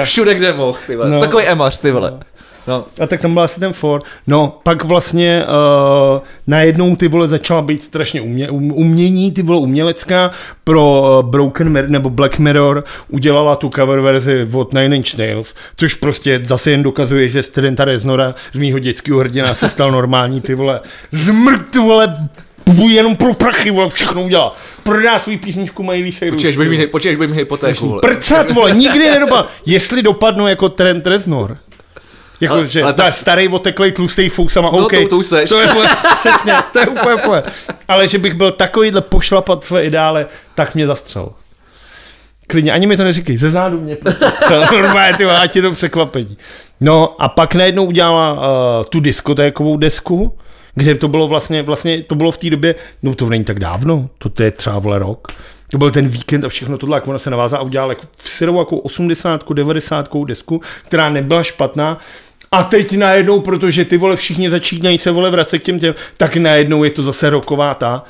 všude, 0.03 0.35
kde 0.35 0.53
mohl, 0.53 0.77
ty 0.87 0.95
vole. 0.95 1.09
No. 1.09 1.19
Takový 1.19 1.43
emař, 1.43 1.79
ty 1.79 1.91
vole. 1.91 2.19
No. 2.67 2.85
A 2.99 3.07
tak 3.07 3.21
tam 3.21 3.33
byl 3.33 3.43
asi 3.43 3.59
ten 3.59 3.73
for. 3.73 4.01
No, 4.27 4.59
pak 4.63 4.83
vlastně 4.83 5.43
uh, 5.45 6.21
najednou 6.47 6.95
ty 6.95 7.07
vole 7.07 7.27
začala 7.27 7.61
být 7.61 7.83
strašně 7.83 8.21
umě, 8.21 8.49
um, 8.49 8.71
umění, 8.71 9.31
ty 9.31 9.41
vole 9.43 9.59
umělecká 9.59 10.31
pro 10.63 11.01
uh, 11.01 11.29
Broken 11.29 11.69
Mirror 11.69 11.89
nebo 11.91 12.09
Black 12.09 12.39
Mirror 12.39 12.83
udělala 13.09 13.55
tu 13.55 13.69
cover 13.69 13.99
verzi 13.99 14.47
od 14.53 14.73
Nine 14.73 14.95
Inch 14.95 15.17
Nails, 15.17 15.55
což 15.75 15.93
prostě 15.93 16.41
zase 16.47 16.71
jen 16.71 16.83
dokazuje, 16.83 17.27
že 17.27 17.43
z 17.43 17.49
Trenta 17.49 17.85
Reznora, 17.85 18.35
z 18.53 18.57
mýho 18.57 18.79
dětského 18.79 19.19
hrdina 19.19 19.53
se 19.53 19.69
stal 19.69 19.91
normální 19.91 20.41
ty 20.41 20.55
vole 20.55 20.79
zmrt, 21.11 21.75
vole 21.75 22.17
bu- 22.67 22.89
jenom 22.89 23.15
pro 23.15 23.33
prachy, 23.33 23.71
vole, 23.71 23.89
všechno 23.89 24.23
udělá. 24.23 24.55
Prodá 24.83 25.19
svůj 25.19 25.37
písničku 25.37 25.83
Miley 25.83 26.11
Cyrus. 26.11 26.33
Počkej, 26.33 26.49
až 26.49 26.55
budeš 26.55 26.69
mít, 26.69 26.91
budeš 27.17 27.31
hypotéku, 27.31 27.89
vole. 27.89 28.01
Prcat, 28.01 28.51
vole, 28.51 28.71
nikdy 28.71 28.99
nedopadl. 29.11 29.47
Jestli 29.65 30.01
dopadnu 30.01 30.47
jako 30.47 30.69
Trent 30.69 31.07
Reznor, 31.07 31.57
jako, 32.41 32.53
Ale- 32.53 32.67
že 32.67 32.83
ale 32.83 32.93
tak- 32.93 33.13
starý, 33.13 33.47
oteklej, 33.47 33.91
tlustý 33.91 34.29
fousama, 34.29 34.69
No, 34.71 34.77
OK. 34.77 34.91
to- 34.91 35.07
to 35.07 35.17
už 35.17 35.25
seš. 35.25 35.49
To 35.49 35.59
je, 35.61 35.67
úplně- 35.71 35.89
přesně, 36.19 36.53
to 36.73 36.79
je 36.79 36.87
úplně, 36.87 37.15
úplně. 37.15 37.43
Ale 37.87 38.07
že 38.07 38.17
bych 38.17 38.33
byl 38.33 38.51
takovýhle 38.51 39.01
pošlapat 39.01 39.63
své 39.63 39.85
ideále, 39.85 40.25
tak 40.55 40.75
mě 40.75 40.87
zastřel. 40.87 41.29
Klidně, 42.47 42.71
ani 42.71 42.87
mi 42.87 42.97
to 42.97 43.03
neříkej, 43.03 43.37
ze 43.37 43.49
zádu 43.49 43.81
mě 43.81 43.95
prostě 43.95 44.25
normálně, 44.71 45.17
ty 45.17 45.25
ať 45.25 45.55
je 45.55 45.61
to 45.61 45.71
překvapení. 45.71 46.37
No 46.81 47.15
a 47.21 47.29
pak 47.29 47.55
najednou 47.55 47.85
udělala 47.85 48.33
uh, 48.33 48.85
tu 48.89 48.99
diskotékovou 48.99 49.77
desku, 49.77 50.37
kde 50.75 50.95
to 50.95 51.07
bylo 51.07 51.27
vlastně, 51.27 51.63
vlastně 51.63 52.03
to 52.03 52.15
bylo 52.15 52.31
v 52.31 52.37
té 52.37 52.49
době, 52.49 52.75
no 53.03 53.15
to 53.15 53.29
není 53.29 53.43
tak 53.43 53.59
dávno, 53.59 54.09
to, 54.17 54.29
to 54.29 54.43
je 54.43 54.51
třeba 54.51 54.79
vole 54.79 54.99
rok, 54.99 55.27
to 55.71 55.77
byl 55.77 55.91
ten 55.91 56.07
víkend 56.07 56.45
a 56.45 56.49
všechno 56.49 56.77
tohle, 56.77 56.97
jak 56.97 57.07
ona 57.07 57.19
se 57.19 57.29
navázala 57.29 57.61
a 57.61 57.65
udělala 57.65 57.91
jako 57.91 58.03
v 58.17 58.29
syrovou 58.29 58.59
jako 58.59 58.77
80, 58.77 59.43
90 59.53 60.09
desku, 60.27 60.61
která 60.85 61.09
nebyla 61.09 61.43
špatná, 61.43 61.97
a 62.51 62.63
teď 62.63 62.97
najednou, 62.97 63.39
protože 63.39 63.85
ty 63.85 63.97
vole 63.97 64.15
všichni 64.15 64.49
začínají 64.49 64.97
se 64.97 65.11
vole 65.11 65.29
vracet 65.31 65.59
k 65.59 65.63
těm 65.63 65.79
těm, 65.79 65.95
tak 66.17 66.35
najednou 66.37 66.83
je 66.83 66.91
to 66.91 67.03
zase 67.03 67.29
roková 67.29 67.73
ta. 67.73 68.03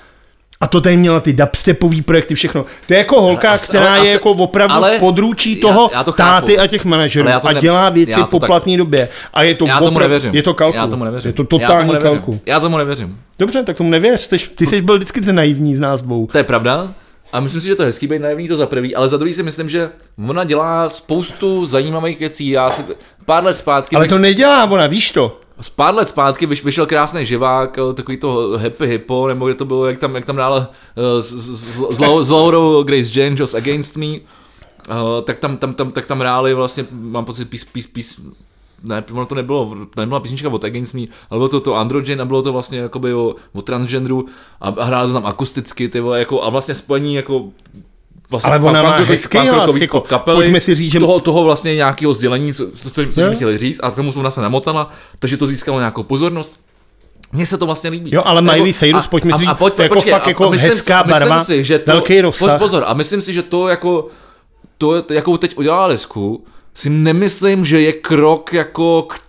A 0.61 0.67
to 0.67 0.81
tady 0.81 0.97
měla 0.97 1.19
ty 1.19 1.33
dubstepový 1.33 2.01
projekty, 2.01 2.35
všechno. 2.35 2.65
To 2.87 2.93
je 2.93 2.97
jako 2.97 3.21
holka, 3.21 3.49
Ale 3.49 3.57
která 3.59 3.95
ale 3.95 4.07
je 4.07 4.11
jako 4.13 4.31
opravdu 4.31 4.75
ale 4.75 4.97
v 4.97 4.99
područí 4.99 5.55
já- 5.55 5.61
toho 5.67 5.89
já 5.93 6.03
to 6.03 6.11
chápu. 6.11 6.45
táty 6.45 6.59
a 6.59 6.67
těch 6.67 6.85
manažerů 6.85 7.27
já 7.29 7.37
a 7.37 7.53
dělá 7.53 7.89
věci 7.89 8.11
já 8.19 8.25
po 8.25 8.39
tak- 8.39 8.47
platné 8.47 8.77
době. 8.77 9.09
A 9.33 9.43
je 9.43 9.55
to 9.55 9.65
Já 9.65 9.77
tomu 9.77 9.87
opravdu- 9.91 9.99
nevěřím. 10.13 10.35
Je 10.35 10.43
to 10.43 10.53
kalkul. 10.53 10.79
Já 10.81 10.87
tomu 10.87 11.03
nevěřím. 11.05 11.29
Je 11.29 11.33
to 11.33 11.41
Já 11.43 11.47
totální 11.47 11.91
kalkul. 12.01 12.39
Já 12.45 12.59
tomu 12.59 12.77
nevěřím. 12.77 13.17
Dobře, 13.39 13.63
tak 13.63 13.77
tomu 13.77 13.89
nevěř. 13.89 14.27
Ty, 14.27 14.37
ty 14.55 14.65
jsi 14.65 14.81
byl 14.81 14.95
vždycky 14.95 15.21
ten 15.21 15.35
naivní 15.35 15.75
z 15.75 15.79
nás 15.79 16.01
dvou. 16.01 16.27
To 16.31 16.37
je 16.37 16.43
pravda. 16.43 16.87
A 17.33 17.39
myslím 17.39 17.61
si, 17.61 17.67
že 17.67 17.75
to 17.75 17.81
je 17.81 17.85
hezký 17.85 18.07
být 18.07 18.19
naivní, 18.21 18.47
to 18.47 18.55
za 18.55 18.65
prvý, 18.65 18.95
ale 18.95 19.09
za 19.09 19.17
druhý 19.17 19.33
si 19.33 19.43
myslím, 19.43 19.69
že 19.69 19.91
ona 20.27 20.43
dělá 20.43 20.89
spoustu 20.89 21.65
zajímavých 21.65 22.19
věcí. 22.19 22.49
Já 22.49 22.69
si 22.71 22.83
pár 23.25 23.43
let 23.43 23.57
zpátky, 23.57 23.95
Ale 23.95 24.07
to 24.07 24.17
nedělá 24.19 24.65
ona, 24.65 24.87
víš 24.87 25.11
to. 25.11 25.39
z 25.61 25.69
pár 25.69 25.95
let 25.95 26.09
zpátky 26.09 26.45
vyš, 26.45 26.63
vyšel 26.63 26.85
krásný 26.85 27.25
živák, 27.25 27.77
eh, 27.77 27.93
takový 27.93 28.17
to 28.17 28.51
Happy 28.57 28.87
Hippo, 28.87 29.27
nebo 29.27 29.45
kde 29.45 29.55
to 29.55 29.65
bylo, 29.65 29.85
jak 29.85 29.99
tam, 29.99 30.15
jak 30.15 30.25
tam 30.25 30.35
dále 30.35 30.67
s, 31.19 31.27
s, 31.29 31.61
s, 31.61 31.75
s, 31.95 31.99
Lau- 31.99 32.23
s 32.23 32.29
Laurou 32.29 32.83
Grace 32.83 33.19
Jane, 33.19 33.35
Just 33.39 33.55
Against 33.55 33.97
Me, 33.97 34.05
uh, 34.07 34.19
tak 35.23 35.39
tam, 35.39 35.57
tam, 35.57 35.73
tam, 35.73 35.91
tak 35.91 36.05
tam 36.05 36.19
hráli 36.19 36.53
vlastně, 36.53 36.85
mám 36.91 37.25
pocit, 37.25 37.49
pís, 37.49 37.63
pís, 37.65 37.87
pís, 37.87 38.19
ne, 38.83 39.03
ono 39.11 39.25
to 39.25 39.35
nebylo, 39.35 39.75
to 39.95 40.01
nebyla 40.01 40.19
písnička 40.19 40.49
od 40.49 40.63
Against 40.63 40.93
Me, 40.93 41.01
ale 41.29 41.37
bylo 41.39 41.47
to 41.47 41.59
to 41.59 41.75
Androgen 41.75 42.21
a 42.21 42.25
bylo 42.25 42.41
to 42.41 42.53
vlastně 42.53 42.79
jakoby 42.79 43.13
o, 43.13 43.35
o 43.53 43.61
transgenderu 43.61 44.25
a, 44.61 44.69
a 44.69 44.83
hráli 44.83 45.07
to 45.07 45.13
tam 45.13 45.25
akusticky, 45.25 45.89
ty 45.89 45.99
vole, 45.99 46.19
jako, 46.19 46.43
a 46.43 46.49
vlastně 46.49 46.75
spojení 46.75 47.15
jako 47.15 47.45
Vlastně 48.31 48.51
Ale 48.51 48.59
ona 48.65 48.83
má 48.83 48.95
hezký 48.97 49.37
hlas, 49.37 49.75
jako, 49.75 50.01
kapely, 50.01 50.35
pojďme 50.37 50.59
si 50.59 50.75
říct, 50.75 50.91
že- 50.91 50.99
toho, 50.99 51.19
toho 51.19 51.43
vlastně 51.43 51.75
nějakého 51.75 52.13
sdělení, 52.13 52.53
co, 52.53 52.71
co, 52.71 52.89
co, 52.91 53.01
co 53.11 53.21
chtěli 53.35 53.57
říct, 53.57 53.79
a 53.83 53.91
tomu 53.91 54.13
ona 54.15 54.29
se 54.29 54.41
namotala, 54.41 54.89
takže 55.19 55.37
to 55.37 55.47
získalo 55.47 55.79
nějakou 55.79 56.03
pozornost. 56.03 56.59
Mně 57.31 57.45
se 57.45 57.57
to 57.57 57.65
vlastně 57.65 57.89
líbí. 57.89 58.09
Jo, 58.13 58.21
ale 58.25 58.41
Miley 58.41 58.73
Cyrus, 58.73 59.07
pojďme 59.07 59.33
a- 59.33 59.37
říct, 59.37 59.47
a 59.49 59.55
pojď- 59.55 59.73
to 59.75 59.81
je 59.81 59.85
jako 59.85 59.95
počkej, 59.95 60.11
fakt 60.13 60.25
a- 60.25 60.29
jako 60.29 60.49
myslím- 60.49 60.69
hezká 60.71 61.03
myslím 61.03 61.29
barva, 61.29 61.43
si, 61.43 61.63
že 61.63 61.79
to, 61.79 61.91
velký 61.91 62.21
rozsah. 62.21 62.39
Pozor, 62.39 62.59
pozor, 62.59 62.83
a 62.87 62.93
myslím 62.93 63.21
si, 63.21 63.33
že 63.33 63.43
to 63.43 63.67
jako, 63.67 64.07
to, 64.77 65.03
jakou 65.13 65.37
teď 65.37 65.57
udělala 65.57 65.87
desku, 65.87 66.43
si 66.77 66.89
nemyslím, 66.89 67.65
že 67.65 67.81
je 67.81 67.93
krok 67.93 68.53
jako 68.53 69.01
k 69.01 69.19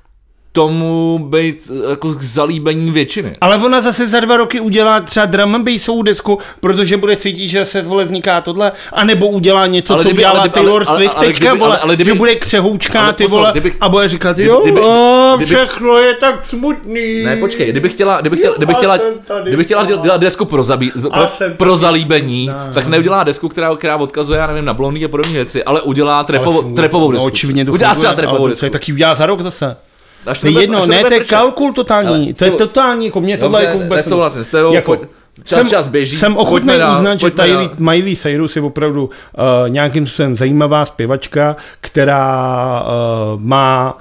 tomu 0.59 1.19
být 1.31 1.71
jako 1.91 2.13
k 2.15 2.23
zalíbení 2.23 2.91
většiny. 2.91 3.37
Ale 3.41 3.57
ona 3.57 3.81
zase 3.81 4.09
za 4.09 4.21
dva 4.21 4.37
roky 4.37 4.61
udělá 4.61 5.01
třeba 5.01 5.27
drum 5.27 5.55
and 5.55 5.65
bassovou 5.65 6.03
desku, 6.03 6.39
protože 6.61 6.97
bude 6.97 7.17
cítit, 7.17 7.49
že 7.49 7.65
se 7.65 7.83
vole 7.83 8.05
vzniká 8.05 8.41
tohle, 8.41 8.73
anebo 8.93 9.27
udělá 9.29 9.67
něco, 9.67 9.93
Ale 9.95 10.03
co 10.03 10.09
kdyby- 10.09 10.19
udělala 10.19 10.41
ale 10.41 10.49
Taylor 10.49 10.83
ale- 10.83 10.87
ale- 10.89 10.99
Swift 10.99 11.17
ale 11.17 11.27
teďka, 11.27 11.49
kdyby- 11.49 11.59
vole, 11.59 11.71
ale- 11.71 11.79
ale 11.79 11.95
kdyby- 11.95 12.11
že 12.11 12.15
bude 12.15 12.35
křehoučká, 12.35 13.03
ale 13.05 13.13
ty 13.13 13.25
pozor, 13.25 13.39
vole, 13.39 13.51
kdyby- 13.53 13.73
a 13.81 13.89
bude 13.89 14.09
říkat, 14.09 14.39
jo, 14.39 14.61
kdyby- 14.63 14.81
kdyby- 15.37 15.55
všechno 15.55 15.99
je 15.99 16.15
tak 16.15 16.47
smutný. 16.47 17.23
Ne, 17.25 17.37
počkej, 17.37 17.71
kdyby 17.71 17.89
chtěla, 17.89 18.21
kdyby 18.21 18.37
chtěla, 18.37 18.55
kdyby 18.57 18.75
chtěla, 18.75 18.99
kdyby 19.43 19.65
chtěla 19.65 19.85
dělat, 19.85 20.21
desku 20.21 20.45
pro, 20.45 20.63
zabí, 20.63 20.93
pro, 21.13 21.29
pro 21.57 21.77
zalíbení, 21.77 22.47
Ne. 22.47 22.55
tak 22.75 22.87
neudělá 22.87 23.25
desku, 23.25 23.49
která, 23.49 23.77
která 23.77 23.97
odkazuje, 23.97 24.39
já 24.39 24.47
nevím, 24.47 24.65
na 24.65 24.75
blondy 24.75 25.05
a 25.05 25.09
podobné 25.09 25.33
věci, 25.33 25.65
ale 25.65 25.83
udělá 25.83 26.25
trepovou, 26.25 26.73
trepovou 26.75 27.07
No, 27.11 27.13
desku. 27.13 27.27
očividně 27.27 27.65
to 27.65 27.73
udělá 27.73 27.95
třeba 27.95 28.09
ale 28.09 28.17
trepovou 28.17 28.49
desku. 28.49 28.61
se 28.67 28.71
taky 28.71 28.93
udělá 28.93 29.15
za 29.15 29.27
rok 29.27 29.41
zase. 29.41 29.77
Až 30.29 30.39
To 30.39 30.47
je 30.47 30.61
jedno, 30.61 30.87
ne, 30.87 31.05
to 31.05 31.15
je 31.15 31.25
kalkul 31.25 31.73
totální, 31.73 32.09
Ale 32.09 32.33
to 32.33 32.45
je 32.45 32.51
to- 32.51 32.57
totální, 32.57 33.07
jako 33.07 33.21
mě 33.21 33.39
tohle 33.39 33.65
jako 33.65 33.79
vůbec... 33.79 33.97
nesouhlasím 34.07 34.45
s 34.45 34.49
tebou, 34.49 34.75
pojď- 34.75 35.07
čas- 35.45 35.69
čas 35.69 35.89
běží, 35.89 36.17
Jsem 36.17 36.37
ochotný 36.37 36.73
uznat, 36.97 37.21
že 37.21 37.27
Miley, 37.37 37.53
dál. 37.67 37.71
Miley 37.79 38.17
Cyrus 38.17 38.57
je 38.57 38.63
opravdu 38.63 39.05
uh, 39.05 39.11
nějakým 39.69 40.07
způsobem 40.07 40.37
zajímavá 40.37 40.85
zpěvačka, 40.85 41.57
která 41.81 42.83
uh, 42.83 43.41
má 43.43 43.99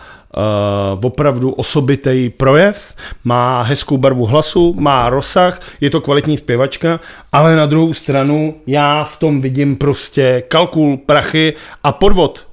uh, 0.98 1.06
opravdu 1.06 1.52
osobitý 1.52 2.30
projev, 2.38 2.96
má 3.24 3.62
hezkou 3.62 3.98
barvu 3.98 4.26
hlasu, 4.26 4.76
má 4.80 5.10
rozsah, 5.10 5.60
je 5.82 5.90
to 5.90 6.02
kvalitní 6.02 6.38
zpěvačka, 6.38 7.00
ale 7.32 7.56
na 7.56 7.66
druhou 7.66 7.94
stranu 7.94 8.56
já 8.68 9.04
v 9.04 9.20
tom 9.20 9.42
vidím 9.42 9.76
prostě 9.76 10.44
kalkul, 10.48 10.98
prachy 11.06 11.54
a 11.84 11.92
podvod. 11.92 12.48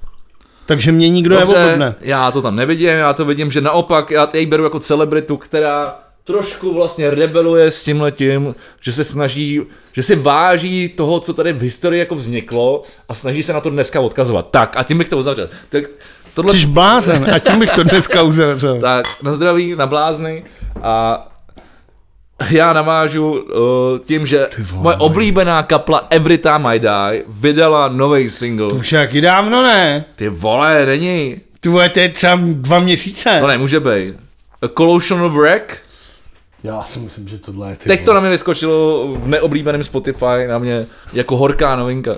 Takže 0.66 0.92
mě 0.92 1.08
nikdo 1.08 1.38
Dobře, 1.40 1.54
neobhodne. 1.58 1.94
já 2.00 2.30
to 2.30 2.42
tam 2.42 2.56
nevidím, 2.56 2.88
já 2.88 3.12
to 3.12 3.24
vidím, 3.24 3.50
že 3.50 3.60
naopak, 3.60 4.10
já 4.10 4.28
jej 4.34 4.46
beru 4.46 4.64
jako 4.64 4.80
celebritu, 4.80 5.36
která 5.36 5.94
trošku 6.24 6.74
vlastně 6.74 7.10
rebeluje 7.10 7.70
s 7.70 7.84
tím 7.84 8.00
letím, 8.00 8.54
že 8.80 8.92
se 8.92 9.04
snaží, 9.04 9.60
že 9.92 10.02
si 10.02 10.16
váží 10.16 10.88
toho, 10.88 11.20
co 11.20 11.34
tady 11.34 11.52
v 11.52 11.60
historii 11.62 11.98
jako 11.98 12.14
vzniklo 12.14 12.82
a 13.08 13.14
snaží 13.14 13.42
se 13.42 13.52
na 13.52 13.60
to 13.60 13.70
dneska 13.70 14.00
odkazovat. 14.00 14.46
Tak 14.50 14.76
a 14.76 14.82
tím 14.82 14.98
bych 14.98 15.08
to 15.08 15.18
uzavřel. 15.18 15.48
Tak 15.68 15.84
tohle, 16.34 16.54
Jsi 16.54 16.66
blázen 16.66 17.30
a 17.34 17.38
tím 17.38 17.58
bych 17.58 17.74
to 17.74 17.82
dneska 17.84 18.22
uzavřel. 18.22 18.80
tak 18.80 19.04
na 19.22 19.32
zdraví, 19.32 19.74
na 19.76 19.86
blázny 19.86 20.44
a 20.82 21.26
já 22.50 22.72
navážu 22.72 23.30
uh, 23.30 23.98
tím, 24.04 24.26
že 24.26 24.48
vole. 24.58 24.82
moje 24.82 24.96
oblíbená 24.96 25.62
kapla 25.62 26.06
Every 26.10 26.38
Time 26.38 26.66
I 26.66 26.78
Die 26.78 27.24
vydala 27.28 27.88
nový 27.88 28.30
single. 28.30 28.68
Už 28.68 28.92
jaký 28.92 29.20
dávno 29.20 29.62
ne. 29.62 30.04
Ty 30.16 30.28
vole, 30.28 30.86
není. 30.86 31.40
Ty 31.60 31.68
vole, 31.68 31.88
to 31.88 32.00
je 32.00 32.08
třeba 32.08 32.38
dva 32.42 32.80
měsíce. 32.80 33.36
To 33.40 33.46
nemůže 33.46 33.80
být. 33.80 34.16
A 34.62 34.68
Collusion 34.68 35.22
of 35.22 35.32
Wreck? 35.32 35.78
Já 36.64 36.84
si 36.84 36.98
myslím, 36.98 37.28
že 37.28 37.38
tohle 37.38 37.70
je 37.70 37.76
ty 37.76 37.88
Teď 37.88 38.04
to 38.04 38.14
na 38.14 38.20
mě 38.20 38.30
vyskočilo 38.30 39.08
v 39.14 39.28
neoblíbeném 39.28 39.82
Spotify, 39.82 40.46
na 40.48 40.58
mě 40.58 40.86
jako 41.12 41.36
horká 41.36 41.76
novinka. 41.76 42.16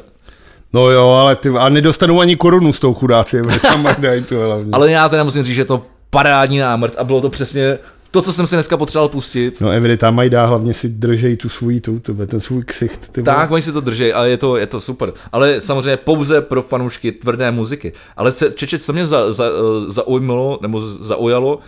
No 0.73 0.91
jo, 0.91 1.09
ale 1.09 1.37
ty, 1.37 1.49
a 1.49 1.69
nedostanou 1.69 2.21
ani 2.21 2.37
korunu 2.37 2.73
s 2.73 2.81
tou 2.81 2.95
chudáci, 2.95 3.43
to 4.29 4.41
hlavně. 4.41 4.71
Ale 4.73 4.91
já 4.91 5.09
teda 5.09 5.25
musím 5.25 5.43
říct, 5.43 5.55
že 5.55 5.61
je 5.61 5.64
to 5.67 5.83
parádní 6.11 6.59
námrt 6.59 6.95
a 6.99 7.05
bylo 7.05 7.21
to 7.21 7.31
přesně 7.31 7.79
to, 8.17 8.23
co 8.23 8.33
jsem 8.33 8.47
si 8.47 8.57
dneska 8.57 8.77
potřeboval 8.77 9.09
pustit. 9.09 9.61
No 9.61 9.71
Every 9.71 9.97
tam 9.97 10.14
mají 10.14 10.31
dá, 10.31 10.47
hlavně 10.47 10.75
si 10.75 10.89
držej 10.89 11.37
tu 11.37 11.49
svůj, 11.49 11.81
tu, 11.81 11.99
tu, 12.01 12.14
ten 12.27 12.41
svůj 12.41 12.64
ksicht. 12.64 13.09
Ty. 13.12 13.23
Tak, 13.23 13.51
oni 13.51 13.62
si 13.62 13.73
to 13.73 13.81
drží, 13.81 14.12
ale 14.12 14.31
je 14.31 14.37
to, 14.37 14.57
je 14.57 14.67
to 14.67 14.81
super. 14.81 15.12
Ale 15.33 15.61
samozřejmě 15.61 15.97
pouze 15.97 16.41
pro 16.41 16.62
fanoušky 16.62 17.12
tvrdé 17.12 17.51
muziky. 17.51 17.93
Ale 18.17 18.33
se, 18.33 18.51
čeče, 18.51 18.79
co 18.79 18.93
mě 18.93 19.07
za, 19.07 19.33
za, 19.33 19.45
eh, 19.47 19.91
zaujmulo, 19.91 20.59
nebo 20.62 20.81
zaujalo, 20.81 21.59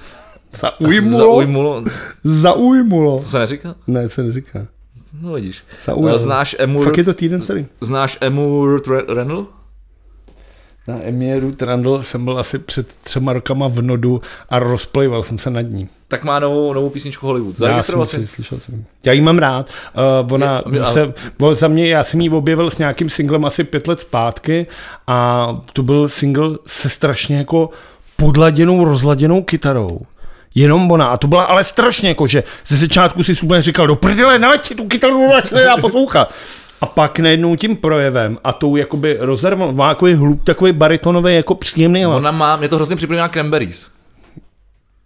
Zaujmulo? 0.60 1.18
zaujmulo, 1.18 1.84
Zaujmulo. 2.24 3.16
to 3.18 3.22
se 3.24 3.38
neříká? 3.38 3.74
Ne, 3.86 4.08
se 4.08 4.22
neříká. 4.22 4.66
No 5.22 5.32
vidíš. 5.32 5.64
Zaujalo. 5.86 6.14
Eh, 6.14 6.18
Znáš 6.18 6.56
Emu, 6.58 6.80
Fakt 6.82 6.98
je 6.98 7.04
to 7.04 7.14
týden 7.14 7.40
celý. 7.40 7.66
znáš 7.80 8.18
Emu 8.20 8.66
Ruth 8.66 8.86
Ra- 8.88 9.14
Randall? 9.14 9.46
Na 10.88 10.94
Emie 11.02 11.40
Ruth 11.40 11.62
Randall 11.62 12.02
jsem 12.02 12.24
byl 12.24 12.38
asi 12.38 12.58
před 12.58 12.86
třema 13.02 13.32
rokama 13.32 13.68
v 13.68 13.82
Nodu 13.82 14.20
a 14.50 14.58
rozplejval 14.58 15.22
jsem 15.22 15.38
se 15.38 15.50
nad 15.50 15.60
ní. 15.60 15.88
Tak 16.08 16.24
má 16.24 16.38
novou, 16.38 16.72
novou 16.72 16.90
písničku 16.90 17.26
Hollywood. 17.26 17.60
Já 17.60 17.82
jsem 17.82 18.06
si 18.06 18.26
slyšel 18.26 18.58
jsem. 18.60 18.84
Já 19.06 19.12
jí 19.12 19.20
mám 19.20 19.38
rád. 19.38 19.70
Uh, 20.26 20.32
ona 20.34 20.62
Je- 20.72 20.80
ale- 20.80 20.90
se, 20.92 21.14
bo, 21.38 21.54
za 21.54 21.68
mě, 21.68 21.88
já 21.88 22.02
jsem 22.04 22.20
ji 22.20 22.30
objevil 22.30 22.70
s 22.70 22.78
nějakým 22.78 23.10
singlem 23.10 23.44
asi 23.44 23.64
pět 23.64 23.88
let 23.88 24.00
zpátky 24.00 24.66
a 25.06 25.48
to 25.72 25.82
byl 25.82 26.08
single 26.08 26.50
se 26.66 26.88
strašně 26.88 27.36
jako 27.36 27.70
podladěnou, 28.16 28.84
rozladěnou 28.84 29.42
kytarou. 29.42 30.00
jenom 30.54 30.90
ona. 30.90 31.06
A 31.06 31.16
to 31.16 31.26
byla 31.26 31.44
ale 31.44 31.64
strašně 31.64 32.08
jako, 32.08 32.26
že 32.26 32.42
ze 32.66 32.76
začátku 32.76 33.24
si 33.24 33.36
úplně 33.42 33.62
říkal, 33.62 33.86
do 33.86 33.96
prdele, 33.96 34.38
naleď 34.38 34.64
si 34.64 34.74
tu 34.74 34.86
kytaru, 34.86 35.34
ať 35.34 35.46
se 35.46 35.54
nedá 35.54 35.76
poslouchat. 35.76 36.32
A 36.80 36.86
pak 36.86 37.18
najednou 37.18 37.56
tím 37.56 37.76
projevem 37.76 38.38
a 38.44 38.52
tou 38.52 38.76
jakoby 38.76 39.16
rozervou, 39.20 39.72
má 39.72 39.88
takový 39.94 40.14
hlub, 40.14 40.44
takový 40.44 40.72
baritonový 40.72 41.34
jako 41.34 41.54
příjemný 41.54 42.04
hlas. 42.04 42.16
Ona 42.16 42.30
má, 42.30 42.56
mě 42.56 42.68
to 42.68 42.76
hrozně 42.76 42.96
připomíná 42.96 43.28
Cranberries. 43.28 43.86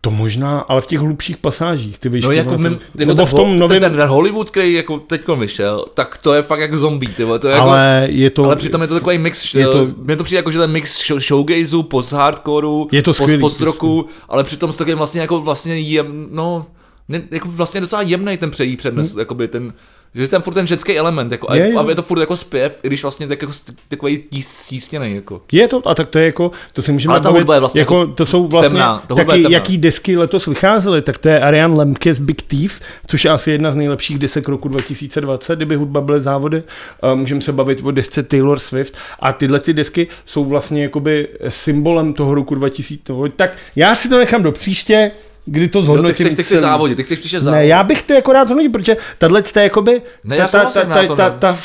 To 0.05 0.11
možná, 0.11 0.61
ale 0.61 0.81
v 0.81 0.87
těch 0.87 0.99
hlubších 0.99 1.37
pasážích, 1.37 1.99
ty 1.99 2.09
víš. 2.09 2.25
No 2.25 2.33
jako, 2.33 2.57
to- 2.59 2.63
jako 2.65 2.77
nebo 2.95 3.15
ten, 3.15 3.27
v 3.27 3.31
tom 3.35 3.49
ho- 3.49 3.57
novém, 3.57 3.81
ten, 3.81 3.93
ten 3.97 4.07
Hollywood, 4.09 4.51
který 4.51 4.73
jako 4.73 4.99
teď 4.99 5.29
vyšel, 5.39 5.85
tak 5.95 6.19
to 6.23 6.35
je 6.35 6.43
fakt 6.43 6.61
jak 6.61 6.75
zombie, 6.75 7.13
ty 7.13 7.25
vole, 7.25 7.39
to 7.39 7.49
je 7.49 7.55
jako, 7.55 7.69
ale 7.69 8.07
je 8.11 8.31
to, 8.31 8.45
ale 8.45 8.57
přitom 8.57 8.83
je 8.83 8.87
to 8.89 8.95
takový 8.95 9.19
mix, 9.19 9.55
je 9.55 9.67
to- 9.67 9.87
mně 9.97 10.17
to 10.17 10.25
přijde 10.25 10.39
jako, 10.39 10.51
že 10.51 10.59
ten 10.59 10.71
mix 10.71 11.07
show, 11.07 11.21
showgazeu, 11.21 11.83
post-hardcoreu, 11.83 12.89
Je 12.93 13.03
to 13.03 13.11
post, 13.11 13.17
skvělý, 13.17 13.41
post-rocku, 13.41 14.07
ale 14.29 14.45
přitom 14.45 14.73
s 14.73 14.77
takovým 14.77 14.99
vlastně 14.99 15.21
jako 15.21 15.41
vlastně 15.41 15.79
jem, 15.79 16.27
no, 16.31 16.67
ne, 17.09 17.23
jako 17.31 17.49
vlastně 17.49 17.81
docela 17.81 18.03
jemný 18.03 18.37
ten 18.37 18.51
přejí 18.51 18.77
přednes, 18.77 19.11
hmm. 19.11 19.19
jakoby 19.19 19.49
ten, 19.49 19.73
že 20.15 20.23
je 20.23 20.29
tam 20.29 20.43
furt 20.43 20.55
ten 20.55 20.67
ženský 20.67 20.99
element, 20.99 21.33
jako, 21.33 21.51
a, 21.51 21.55
Je, 21.55 21.67
je, 21.67 21.73
jo. 21.73 21.81
a 21.81 21.89
je 21.89 21.95
to 21.95 22.03
furt 22.03 22.21
jako 22.21 22.37
zpěv, 22.37 22.81
i 22.83 22.87
když 22.87 23.03
vlastně 23.03 23.27
tak 23.29 23.43
jako 23.43 23.53
takový 23.89 24.19
tí- 24.19 24.43
stísněný, 24.43 25.15
jako. 25.15 25.43
Je 25.53 25.69
to, 25.69 25.89
a 25.89 25.95
tak 25.95 26.09
to 26.09 26.19
je 26.19 26.25
jako, 26.27 26.51
to 26.73 26.83
si 26.83 26.93
můžeme 26.93 27.15
Ale 27.15 27.21
ta 27.21 27.29
bavit, 27.29 27.39
hudba 27.41 27.55
je 27.55 27.61
vlastně 27.61 27.81
jako, 27.81 27.95
jako 27.99 28.13
to 28.13 28.27
jsou 28.27 28.47
vlastně 28.47 28.69
temná, 28.69 29.03
ta 29.07 29.15
je 29.19 29.25
taky, 29.25 29.43
temná. 29.43 29.51
jaký 29.51 29.79
desky 29.79 30.17
letos 30.17 30.47
vycházely, 30.47 31.03
tak 31.03 31.19
to 31.19 31.29
je 31.29 31.41
Ariane 31.41 31.75
Lemke 31.77 32.15
z 32.15 32.19
Big 32.19 32.43
Thief, 32.43 32.81
což 33.07 33.25
je 33.25 33.31
asi 33.31 33.51
jedna 33.51 33.73
z 33.73 33.77
nejlepších 33.77 34.19
desek 34.19 34.49
roku 34.49 34.69
2020, 34.69 35.57
kdyby 35.57 35.75
hudba 35.77 36.01
byly 36.01 36.21
závody. 36.21 36.63
Uh, 37.03 37.15
můžeme 37.15 37.41
se 37.41 37.53
bavit 37.53 37.81
o 37.85 37.91
desce 37.91 38.23
Taylor 38.23 38.59
Swift 38.59 38.97
a 39.21 39.33
tyhle 39.33 39.61
ty 39.61 39.73
desky 39.73 40.07
jsou 40.25 40.45
vlastně 40.45 40.83
jakoby 40.83 41.29
symbolem 41.49 42.13
toho 42.13 42.35
roku 42.35 42.55
2000. 42.55 43.13
Tak 43.37 43.57
já 43.77 43.95
si 43.95 44.09
to 44.09 44.19
nechám 44.19 44.43
do 44.43 44.53
příště, 44.53 45.11
kdy 45.45 45.69
to 45.69 45.79
Jo, 45.79 45.83
ty 45.83 45.87
zhodnotím 45.87 46.15
chceš, 46.27 46.29
ty 46.29 46.43
chceš 46.43 46.47
celý. 46.49 46.61
závodit, 46.61 46.97
ty 46.97 47.03
chceš 47.05 47.19
příště 47.19 47.37
Ne, 47.37 47.41
závodit. 47.41 47.69
já 47.69 47.83
bych 47.85 48.03
to 48.03 48.13
jako 48.13 48.33
rád 48.33 48.49
zhodnotil, 48.49 48.71
protože 48.73 48.97
tahle 49.19 49.43
je 49.57 49.63
jakoby, 49.63 50.03
Ne, 50.25 50.37
ta, 50.37 50.47
ta, 50.47 50.65
ta, 50.71 50.85
ne. 50.85 51.09
ta, 51.39 51.59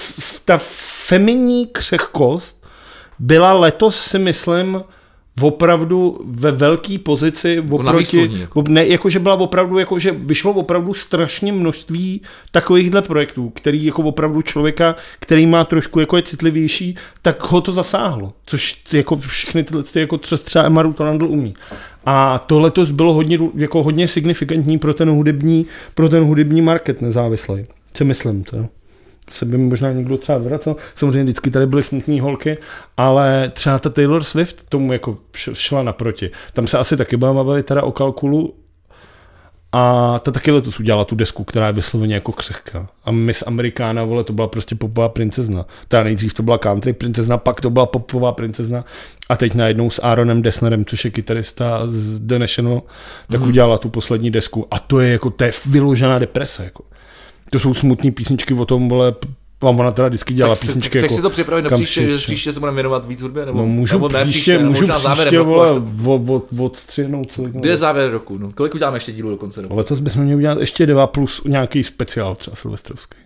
ta 0.46 0.60
feminní 1.08 1.66
křehkost 1.68 2.68
byla 3.20 3.54
letos 3.54 4.02
si 4.02 4.20
myslím 4.20 4.84
opravdu 5.42 6.20
ve 6.26 6.52
velké 6.52 7.00
pozici 7.00 7.60
oproti, 7.70 7.98
výsluní, 7.98 8.42
jako. 8.42 8.64
ne, 8.68 8.88
jakože 8.88 9.20
byla 9.20 9.36
opravdu, 9.36 9.78
jakože 9.78 10.12
vyšlo 10.12 10.52
opravdu 10.52 10.94
strašně 10.94 11.52
množství 11.52 12.22
takovýchhle 12.52 13.02
projektů, 13.02 13.50
který 13.50 13.86
jako 13.86 14.02
opravdu 14.02 14.42
člověka, 14.42 14.96
který 15.20 15.46
má 15.46 15.64
trošku 15.64 16.00
jako 16.00 16.18
je 16.18 16.24
citlivější, 16.24 16.96
tak 17.22 17.44
ho 17.44 17.62
to 17.62 17.72
zasáhlo, 17.72 18.34
což 18.46 18.84
jako 18.94 19.16
všechny 19.16 19.64
tyhle, 19.64 19.84
ty, 19.84 20.00
jako 20.00 20.18
třeba 20.18 20.66
Emma 20.66 20.82
Rutonandl 20.82 21.26
umí. 21.26 21.54
A 22.06 22.40
to 22.40 22.60
letos 22.60 22.92
bylo 22.92 23.14
hodně, 23.14 23.40
jako 23.56 23.84
hodně 23.84 24.08
signifikantní 24.08 24.78
pro 24.78 24.94
ten 24.94 25.10
hudební, 25.10 25.66
pro 25.96 26.10
ten 26.10 26.24
hudební 26.24 26.62
market 26.62 27.02
nezávislý. 27.02 27.66
Co 27.94 28.06
myslím 28.06 28.44
to? 28.44 28.68
Se 29.32 29.46
by 29.46 29.58
možná 29.58 29.92
někdo 29.92 30.18
třeba 30.18 30.38
vracel. 30.38 30.76
Samozřejmě 30.96 31.24
vždycky 31.24 31.52
tady 31.52 31.66
byly 31.66 31.84
smutné 31.84 32.22
holky, 32.22 32.58
ale 32.98 33.52
třeba 33.54 33.80
ta 33.80 33.90
Taylor 33.90 34.24
Swift 34.24 34.66
tomu 34.70 34.94
jako 34.94 35.18
šla 35.54 35.84
naproti. 35.84 36.32
Tam 36.54 36.68
se 36.68 36.78
asi 36.78 36.98
taky 36.98 37.18
bavit 37.18 37.66
teda 37.66 37.84
o 37.84 37.92
kalkulu 37.92 38.54
a 39.72 40.20
ta 40.20 40.32
taky 40.32 40.52
letos 40.52 40.80
udělala 40.80 41.06
tu 41.06 41.16
desku, 41.16 41.44
která 41.44 41.68
je 41.68 41.74
vysloveně 41.74 42.16
jako 42.16 42.32
křehká. 42.32 42.88
A 43.06 43.12
Miss 43.12 43.44
Amerikána, 43.48 44.04
vole, 44.04 44.24
to 44.24 44.34
byla 44.34 44.48
prostě 44.48 44.76
popová 44.76 45.10
princezna. 45.10 45.66
Teda 45.88 46.04
nejdřív 46.04 46.34
to 46.34 46.44
byla 46.44 46.58
country 46.58 46.94
princezna, 46.94 47.38
pak 47.38 47.62
to 47.62 47.70
byla 47.70 47.86
popová 47.86 48.32
princezna 48.32 48.86
a 49.30 49.36
teď 49.36 49.54
najednou 49.54 49.90
s 49.90 50.00
Aaronem 50.04 50.42
Dessnerem, 50.42 50.86
což 50.86 51.06
je 51.06 51.12
kytarista 51.12 51.82
z 51.86 52.20
The 52.20 52.40
National, 52.40 52.82
tak 53.32 53.40
Mhm. 53.40 53.50
udělala 53.50 53.78
tu 53.78 53.90
poslední 53.90 54.32
desku 54.32 54.68
a 54.72 54.80
to 54.80 55.00
je 55.00 55.12
jako, 55.12 55.30
to 55.30 55.44
je 55.44 55.52
vyložená 55.66 56.20
deprese, 56.20 56.64
jako. 56.64 56.84
To 57.50 57.60
jsou 57.60 57.74
smutné 57.74 58.12
písničky 58.12 58.54
o 58.54 58.66
tom, 58.66 58.90
vole, 58.90 59.14
a 59.62 59.70
ona 59.70 59.92
teda 59.92 60.08
vždycky 60.08 60.34
dělala 60.34 60.56
tak 60.56 60.62
písničky 60.62 60.90
chceš 60.90 61.02
jako... 61.04 61.16
si 61.16 61.22
to 61.22 61.30
připravit 61.30 61.62
na 61.62 61.70
příště, 61.70 62.02
že 62.02 62.10
širší. 62.10 62.26
příště 62.26 62.54
se 62.54 62.60
budeme 62.60 62.76
věnovat 62.76 63.06
víc 63.08 63.22
hudbě? 63.22 63.46
Nebo, 63.46 63.58
No 63.58 63.66
můžu 63.66 63.94
nebo 63.96 64.10
ne 64.10 64.26
příště, 64.26 64.60
můžu 64.60 64.82
možná 64.82 64.96
příště, 64.96 65.10
závěrem 65.10 65.36
roku, 65.36 65.50
vole, 65.50 65.68
to- 65.68 66.14
od, 66.14 66.30
od, 66.30 66.60
odstřihnout 66.60 67.36
ten 67.36 67.46
Kdy 67.46 67.70
je 67.70 67.78
závěr 67.78 68.12
roku? 68.12 68.38
No? 68.38 68.52
Kolik 68.52 68.76
uděláme 68.76 68.98
ještě 68.98 69.12
dílů 69.12 69.30
do 69.30 69.38
konce 69.38 69.62
roku? 69.62 69.76
Letos 69.76 70.00
bychom 70.00 70.22
měli 70.24 70.38
udělat 70.38 70.60
ještě 70.60 70.86
dva 70.86 71.08
plus 71.08 71.42
nějaký 71.46 71.84
speciál, 71.84 72.36
třeba 72.36 72.56
silvestrovský. 72.56 73.18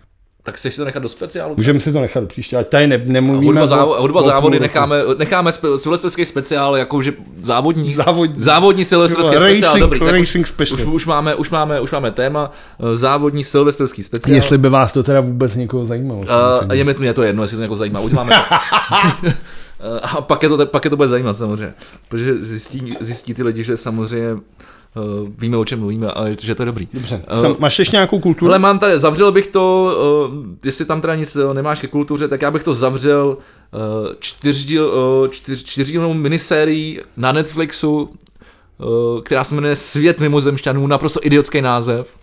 Tak 0.44 0.54
chceš 0.56 0.74
si 0.74 0.80
to 0.80 0.84
nechat 0.84 1.02
do 1.02 1.08
speciálu? 1.08 1.54
Můžeme 1.56 1.80
si 1.80 1.92
to 1.92 2.00
nechat 2.00 2.20
do 2.20 2.26
příště, 2.26 2.56
ať 2.56 2.68
tady 2.68 2.86
ne, 2.86 3.02
nemluvíme. 3.06 3.46
Hudba, 3.46 3.62
o- 3.62 3.66
závo, 3.66 3.94
hudba 4.00 4.22
závody 4.22 4.60
necháme, 4.60 5.02
necháme 5.18 5.52
spe, 5.52 5.68
silvestrský 5.78 6.24
speciál, 6.24 6.76
jakože 6.76 7.12
závodní, 7.42 7.94
Závodní. 7.94 8.34
závodní 8.42 8.84
silvestrský 8.84 9.34
Racing- 9.36 9.56
speciál, 9.56 9.78
dobrý. 9.78 10.00
Tak 10.00 10.08
už, 10.08 10.12
racing 10.18 10.46
special. 10.46 10.78
už, 10.80 10.84
už, 10.86 11.06
máme, 11.06 11.34
už, 11.34 11.50
máme, 11.50 11.80
už 11.80 11.90
máme 11.90 12.10
téma, 12.10 12.50
eh, 12.92 12.96
závodní 12.96 13.44
silvestrský 13.44 14.02
speciál. 14.02 14.34
Jestli 14.34 14.58
by 14.58 14.68
vás 14.68 14.92
to 14.92 15.02
teda 15.02 15.20
vůbec 15.20 15.54
někoho 15.54 15.86
zajímalo. 15.86 16.20
Uh, 16.20 16.26
je 16.72 16.84
mi 16.84 16.94
to, 16.94 17.00
mě 17.02 17.14
to 17.14 17.22
jedno, 17.22 17.42
jestli 17.42 17.56
to 17.56 17.62
někoho 17.62 17.76
zajímá, 17.76 18.00
uděláme 18.00 18.32
to. 18.34 18.54
Eh, 19.96 20.00
a 20.02 20.20
pak 20.20 20.42
je, 20.42 20.48
to, 20.48 20.66
pak 20.66 20.84
je 20.84 20.90
to 20.90 20.96
bude 20.96 21.08
zajímat 21.08 21.38
samozřejmě, 21.38 21.74
protože 22.08 22.36
zjistí, 22.36 22.96
zjistí 23.00 23.34
ty 23.34 23.42
lidi, 23.42 23.62
že 23.62 23.76
samozřejmě 23.76 24.36
uh, 24.96 25.28
víme, 25.38 25.56
o 25.56 25.64
čem 25.64 25.78
mluvíme 25.78 26.06
a 26.06 26.26
je- 26.26 26.36
že 26.40 26.54
to 26.54 26.62
je 26.62 26.66
dobrý. 26.66 26.88
Dobře. 26.94 27.22
Tam, 27.42 27.56
máš 27.58 27.78
ještě 27.78 27.96
nějakou 27.96 28.20
kulturu? 28.20 28.50
Ale 28.50 28.58
mám 28.58 28.78
tady, 28.78 28.98
zavřel 28.98 29.32
bych 29.32 29.46
to, 29.46 29.94
uh, 30.30 30.34
jestli 30.64 30.84
tam 30.84 31.00
teda 31.00 31.14
nic 31.14 31.36
uh, 31.36 31.54
nemáš 31.54 31.80
ke 31.80 31.86
kultuře, 31.86 32.28
tak 32.28 32.42
já 32.42 32.50
bych 32.50 32.62
to 32.62 32.74
zavřel 32.74 33.26
uh, 33.26 34.12
čtyřdíl, 34.18 34.86
uh, 35.22 35.28
čtyř, 35.28 35.64
čtyřdílnou 35.64 36.14
minisérií 36.14 37.00
na 37.16 37.32
Netflixu, 37.32 38.02
uh, 38.02 39.20
která 39.20 39.44
se 39.44 39.54
jmenuje 39.54 39.76
Svět 39.76 40.20
mimozemšťanů, 40.20 40.86
naprosto 40.86 41.20
idiotský 41.22 41.60
název. 41.60 42.14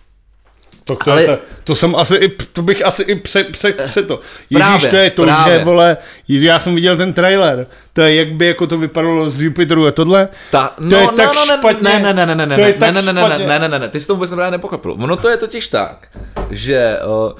Tak 0.96 1.04
to, 1.04 1.10
Ale- 1.12 1.26
to, 1.26 1.38
to, 1.64 1.74
jsem 1.74 1.96
asi 1.96 2.14
i, 2.16 2.28
to 2.52 2.62
bych 2.62 2.86
asi 2.86 3.02
i 3.02 3.14
pře, 3.14 3.44
pře, 3.44 3.72
pře 3.72 4.02
to. 4.02 4.20
Ježíš, 4.50 4.66
Právě, 4.66 4.90
to 4.90 4.96
je 4.96 5.10
to, 5.10 5.22
právě. 5.22 5.58
že 5.58 5.64
vole, 5.64 5.96
já 6.28 6.58
jsem 6.58 6.74
viděl 6.74 6.96
ten 6.96 7.12
trailer, 7.12 7.66
to 7.92 8.00
je 8.00 8.14
jak 8.14 8.32
by 8.32 8.46
jako 8.46 8.66
to 8.66 8.78
vypadalo 8.78 9.30
z 9.30 9.40
Jupiteru 9.42 9.86
a 9.86 9.90
tohle. 9.90 10.28
Ta, 10.50 10.74
To 10.90 10.96
je 10.96 11.06
tak 11.16 11.30
ne, 11.48 11.56
špatně. 11.58 11.88
ne, 11.88 12.00
ne, 12.00 12.12
ne, 12.12 12.26
ne, 12.26 12.34
ne, 12.34 12.46
ne, 12.46 12.54
To 12.54 12.60
je 12.60 12.66
ne, 12.66 12.72
tak 12.74 12.94
ne, 12.94 13.02
ne, 13.02 13.12
ne, 13.12 13.28
ne, 13.38 13.58
ne, 13.58 13.68
ne, 13.68 13.78
ne, 13.78 13.88
ty 13.88 14.00
jsi 14.00 14.06
to 14.06 14.14
vůbec 14.14 14.30
právě 14.30 14.50
nepochopil. 14.50 14.92
Ono 14.92 15.16
to 15.16 15.28
je 15.28 15.36
totiž 15.36 15.68
tak, 15.68 16.08
že 16.50 16.96
uh, 17.26 17.32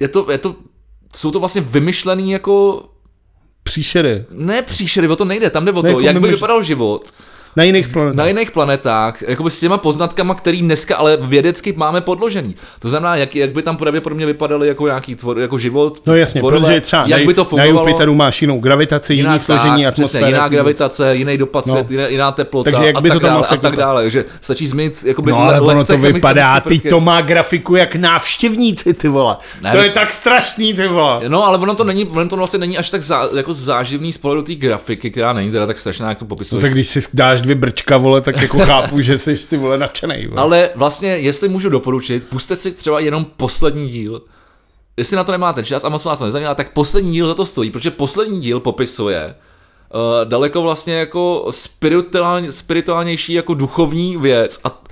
je 0.00 0.08
to, 0.08 0.30
je 0.30 0.38
to, 0.38 0.54
jsou 1.16 1.30
to 1.30 1.38
vlastně 1.38 1.60
vymyšlený 1.60 2.32
jako, 2.32 2.84
Příšery. 3.62 4.24
ne 4.30 4.62
příšery, 4.62 5.08
o 5.08 5.16
to 5.16 5.24
nejde, 5.24 5.50
tam 5.50 5.64
jde 5.64 5.72
o 5.72 5.74
Ne, 5.74 5.80
to, 5.82 5.86
jako 5.88 6.00
jak 6.00 6.14
by 6.14 6.20
mimož- 6.28 6.34
vypadal 6.34 6.62
život, 6.62 7.10
Na 7.56 7.62
jiných 7.64 7.88
planetách. 7.88 8.16
na 8.16 8.26
jiných 8.26 8.50
planetách, 8.50 9.22
jakoby 9.28 9.50
s 9.50 9.60
těma 9.60 9.78
poznatkama, 9.78 10.34
který 10.34 10.62
dneska 10.62 10.96
ale 10.96 11.16
vědecky 11.20 11.72
máme 11.76 12.00
podložený. 12.00 12.54
To 12.78 12.88
znamená, 12.88 13.16
jak, 13.16 13.36
jak 13.36 13.50
by 13.52 13.62
tam 13.62 13.76
pravděpodobně 13.76 14.26
vypadaly 14.26 14.68
jako 14.68 14.86
nějaký 14.86 15.14
tvor, 15.14 15.38
jako 15.38 15.58
život, 15.58 16.02
No 16.06 16.16
jasně, 16.16 16.40
tvorové, 16.40 16.66
protože 16.66 16.80
třeba 16.80 17.04
jak 17.06 17.20
na, 17.20 17.26
by 17.26 17.34
to 17.34 17.40
na 17.40 17.48
fungovalo. 17.48 17.88
Jupiteru 17.88 18.14
máš 18.14 18.42
jinou 18.42 18.60
gravitaci, 18.60 19.14
jiný 19.14 19.38
složení 19.38 19.84
tak, 19.84 19.94
přesně, 19.94 20.18
atmosféry. 20.18 20.26
jiná 20.26 20.48
gravitace, 20.48 21.16
jiný 21.16 21.38
dopad 21.38 21.66
No. 21.66 21.72
svět, 21.72 21.90
jiná, 21.90 22.06
jiná 22.06 22.32
teplota 22.32 22.70
Takže 22.70 22.86
jak 22.86 22.96
a 22.96 23.00
by 23.00 23.08
to 23.08 23.14
tak 23.14 23.22
tam 23.22 23.30
dále, 23.32 23.46
a 23.50 23.56
tak 23.56 23.76
dále. 23.76 24.10
Že 24.10 24.24
stačí 24.40 24.66
zmít 24.66 25.04
jakoby 25.04 25.30
No 25.30 25.38
ale 25.42 25.58
le- 25.58 25.74
ono 25.74 25.84
to 25.84 25.98
vypadá, 25.98 26.60
ty 26.60 26.78
to 26.80 27.00
má 27.00 27.20
grafiku 27.20 27.74
jak 27.76 27.94
návštěvníci, 27.94 28.94
ty 28.94 29.08
vole. 29.08 29.36
Ne, 29.62 29.72
to 29.72 29.78
je 29.78 29.90
tak 29.90 30.12
strašný, 30.12 30.74
ty 30.74 30.88
vole. 30.88 31.20
No, 31.28 31.44
ale 31.46 31.58
ono 31.58 31.74
to 31.74 31.84
není, 31.84 32.04
ono 32.04 32.28
to 32.28 32.36
vlastně 32.36 32.58
není 32.58 32.78
až 32.78 32.90
tak 32.90 33.02
zá, 33.02 33.28
jako 33.36 33.54
záživný 33.54 34.12
z 34.12 34.18
pohledu 34.18 34.42
té 34.42 34.54
grafiky, 34.54 35.10
která 35.10 35.32
není 35.32 35.50
teda 35.50 35.66
tak 35.66 35.78
strašná, 35.78 36.08
jak 36.08 36.18
to 36.18 36.24
No 36.24 36.28
popisuješ. 36.28 36.62
tak 36.62 36.72
když 36.72 36.88
si 36.88 37.00
dáš 37.14 37.43
dvě 37.44 37.54
brčka, 37.54 37.96
vole, 37.96 38.20
tak 38.20 38.42
jako 38.42 38.58
chápu, 38.66 39.00
že 39.00 39.18
jsi 39.18 39.36
ty 39.36 39.56
vole 39.56 39.78
nadšenej, 39.78 40.26
vole. 40.26 40.42
Ale 40.42 40.70
vlastně, 40.74 41.08
jestli 41.08 41.48
můžu 41.48 41.68
doporučit, 41.68 42.28
puste 42.28 42.56
si 42.56 42.72
třeba 42.72 43.00
jenom 43.00 43.24
poslední 43.36 43.88
díl. 43.88 44.22
Jestli 44.96 45.16
na 45.16 45.24
to 45.24 45.32
nemáte 45.32 45.64
čas 45.64 45.84
a 45.84 45.88
moc 45.88 46.04
vás 46.04 46.18
to 46.18 46.24
nezajímá, 46.24 46.54
tak 46.54 46.72
poslední 46.72 47.12
díl 47.12 47.26
za 47.26 47.34
to 47.34 47.46
stojí, 47.46 47.70
protože 47.70 47.90
poslední 47.90 48.40
díl 48.40 48.60
popisuje 48.60 49.34
uh, 49.94 50.28
daleko 50.28 50.62
vlastně 50.62 50.94
jako 50.94 51.46
spirituální, 51.50 52.52
spirituálnější 52.52 53.32
jako 53.32 53.54
duchovní 53.54 54.16
věc 54.16 54.60
a, 54.64 54.82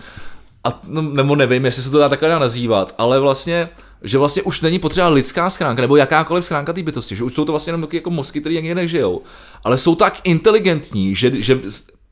a 0.64 0.80
no, 0.88 1.02
nebo 1.02 1.36
nevím, 1.36 1.64
jestli 1.64 1.82
se 1.82 1.90
to 1.90 1.98
dá 1.98 2.08
takhle 2.08 2.28
dá 2.28 2.38
nazývat, 2.38 2.94
ale 2.98 3.20
vlastně 3.20 3.68
že 4.04 4.18
vlastně 4.18 4.42
už 4.42 4.60
není 4.60 4.78
potřeba 4.78 5.08
lidská 5.08 5.50
schránka 5.50 5.82
nebo 5.82 5.96
jakákoliv 5.96 6.44
schránka 6.44 6.72
té 6.72 6.82
bytosti, 6.82 7.16
že 7.16 7.24
už 7.24 7.34
jsou 7.34 7.44
to 7.44 7.52
vlastně 7.52 7.70
jenom 7.70 7.80
taky 7.80 7.96
jako 7.96 8.10
mozky, 8.10 8.40
které 8.40 8.54
někde 8.54 8.74
nežijou, 8.74 9.22
ale 9.64 9.78
jsou 9.78 9.94
tak 9.94 10.20
inteligentní, 10.24 11.14
že, 11.14 11.42
že 11.42 11.60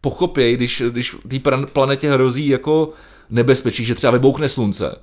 pochopějí, 0.01 0.57
když, 0.57 0.83
když 0.93 1.17
té 1.29 1.39
planetě 1.73 2.11
hrozí 2.11 2.49
jako 2.49 2.93
nebezpečí, 3.31 3.85
že 3.85 3.95
třeba 3.95 4.11
vybouchne 4.11 4.49
slunce, 4.49 4.97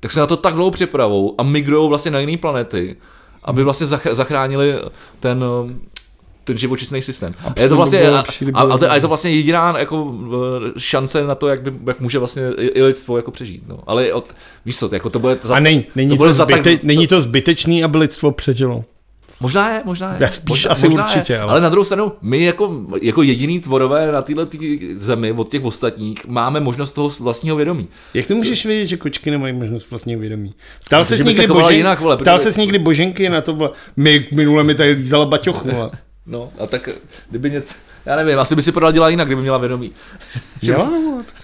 tak 0.00 0.12
se 0.12 0.20
na 0.20 0.26
to 0.26 0.36
tak 0.36 0.54
dlouho 0.54 0.70
připravou 0.70 1.34
a 1.38 1.42
migrují 1.42 1.88
vlastně 1.88 2.10
na 2.10 2.18
jiné 2.20 2.36
planety, 2.36 2.96
aby 3.42 3.64
vlastně 3.64 3.86
zach- 3.86 4.12
zachránili 4.14 4.74
ten, 5.20 5.44
ten 6.44 6.58
živočišný 6.58 7.02
systém. 7.02 7.32
A 7.56 7.60
je 7.60 7.68
to 7.68 7.76
vlastně, 7.76 8.08
a, 8.10 8.24
a, 8.54 8.88
a, 8.88 8.94
je 8.94 9.00
to 9.00 9.08
vlastně 9.08 9.30
jediná 9.30 9.78
jako 9.78 10.14
šance 10.76 11.24
na 11.24 11.34
to, 11.34 11.48
jak, 11.48 11.62
by, 11.62 11.72
jak 11.86 12.00
může 12.00 12.18
vlastně 12.18 12.42
i, 12.58 12.82
lidstvo 12.82 13.16
jako 13.16 13.30
přežít. 13.30 13.62
No. 13.68 13.78
Ale 13.86 14.12
od, 14.12 14.34
víš 14.64 14.78
co, 14.78 14.88
jako 14.92 15.10
to 15.10 15.18
bude 15.18 15.38
za, 15.42 15.56
A 15.56 15.60
není, 15.60 15.86
není, 15.94 16.08
to 16.08 16.14
to 16.14 16.18
bude 16.18 16.32
za 16.32 16.46
tak- 16.46 16.60
zbyte, 16.60 16.86
není 16.86 17.06
to 17.06 17.20
zbytečný, 17.20 17.84
aby 17.84 17.98
lidstvo 17.98 18.32
přežilo. 18.32 18.84
Možná 19.40 19.74
je, 19.74 19.82
možná 19.84 20.12
je. 20.12 20.16
Já 20.20 20.28
spíš 20.28 20.48
možná, 20.48 20.70
asi 20.70 20.86
možná 20.88 21.04
určitě, 21.04 21.32
je. 21.32 21.38
ale- 21.40 21.50
ale 21.52 21.60
na 21.60 21.68
druhou 21.68 21.84
stranu, 21.84 22.12
my 22.22 22.42
jako, 22.44 22.86
jako 23.02 23.22
jediný 23.22 23.60
tvorové 23.60 24.12
na 24.12 24.22
této 24.22 24.46
zemi 24.94 25.32
od 25.32 25.48
těch 25.50 25.64
ostatních 25.64 26.26
máme 26.26 26.60
možnost 26.60 26.92
toho 26.92 27.08
vlastního 27.20 27.56
vědomí. 27.56 27.88
Jak 28.14 28.26
to 28.26 28.34
můžeš 28.34 28.66
vědět, 28.66 28.86
že 28.86 28.96
kočky 28.96 29.30
nemají 29.30 29.52
možnost 29.54 29.90
vlastního 29.90 30.20
vědomí? 30.20 30.54
Ptal 30.84 31.04
se 31.04 31.16
někdy, 31.24 31.46
Božen... 31.46 31.74
jinak, 31.76 32.00
vole, 32.00 32.16
Ptal 32.16 32.38
protože- 32.38 32.44
ses 32.44 32.56
někdy 32.56 32.78
Boženky 32.78 33.28
na 33.28 33.40
to, 33.40 33.52
vole. 33.54 33.70
My, 33.96 34.28
minule 34.32 34.64
mi 34.64 34.74
tady 34.74 34.90
lízala 34.90 35.26
baťoch, 35.26 35.64
vole. 35.64 35.90
No, 36.28 36.50
a 36.58 36.66
tak 36.66 36.88
kdyby 37.30 37.50
něco, 37.50 37.74
já 38.06 38.16
nevím, 38.16 38.38
asi 38.38 38.56
by 38.56 38.62
si 38.62 38.72
poradila 38.72 39.08
jinak, 39.08 39.28
kdyby 39.28 39.42
měla 39.42 39.58
vědomí. 39.58 39.92
Že, 40.62 40.72
Jo, 40.78 40.88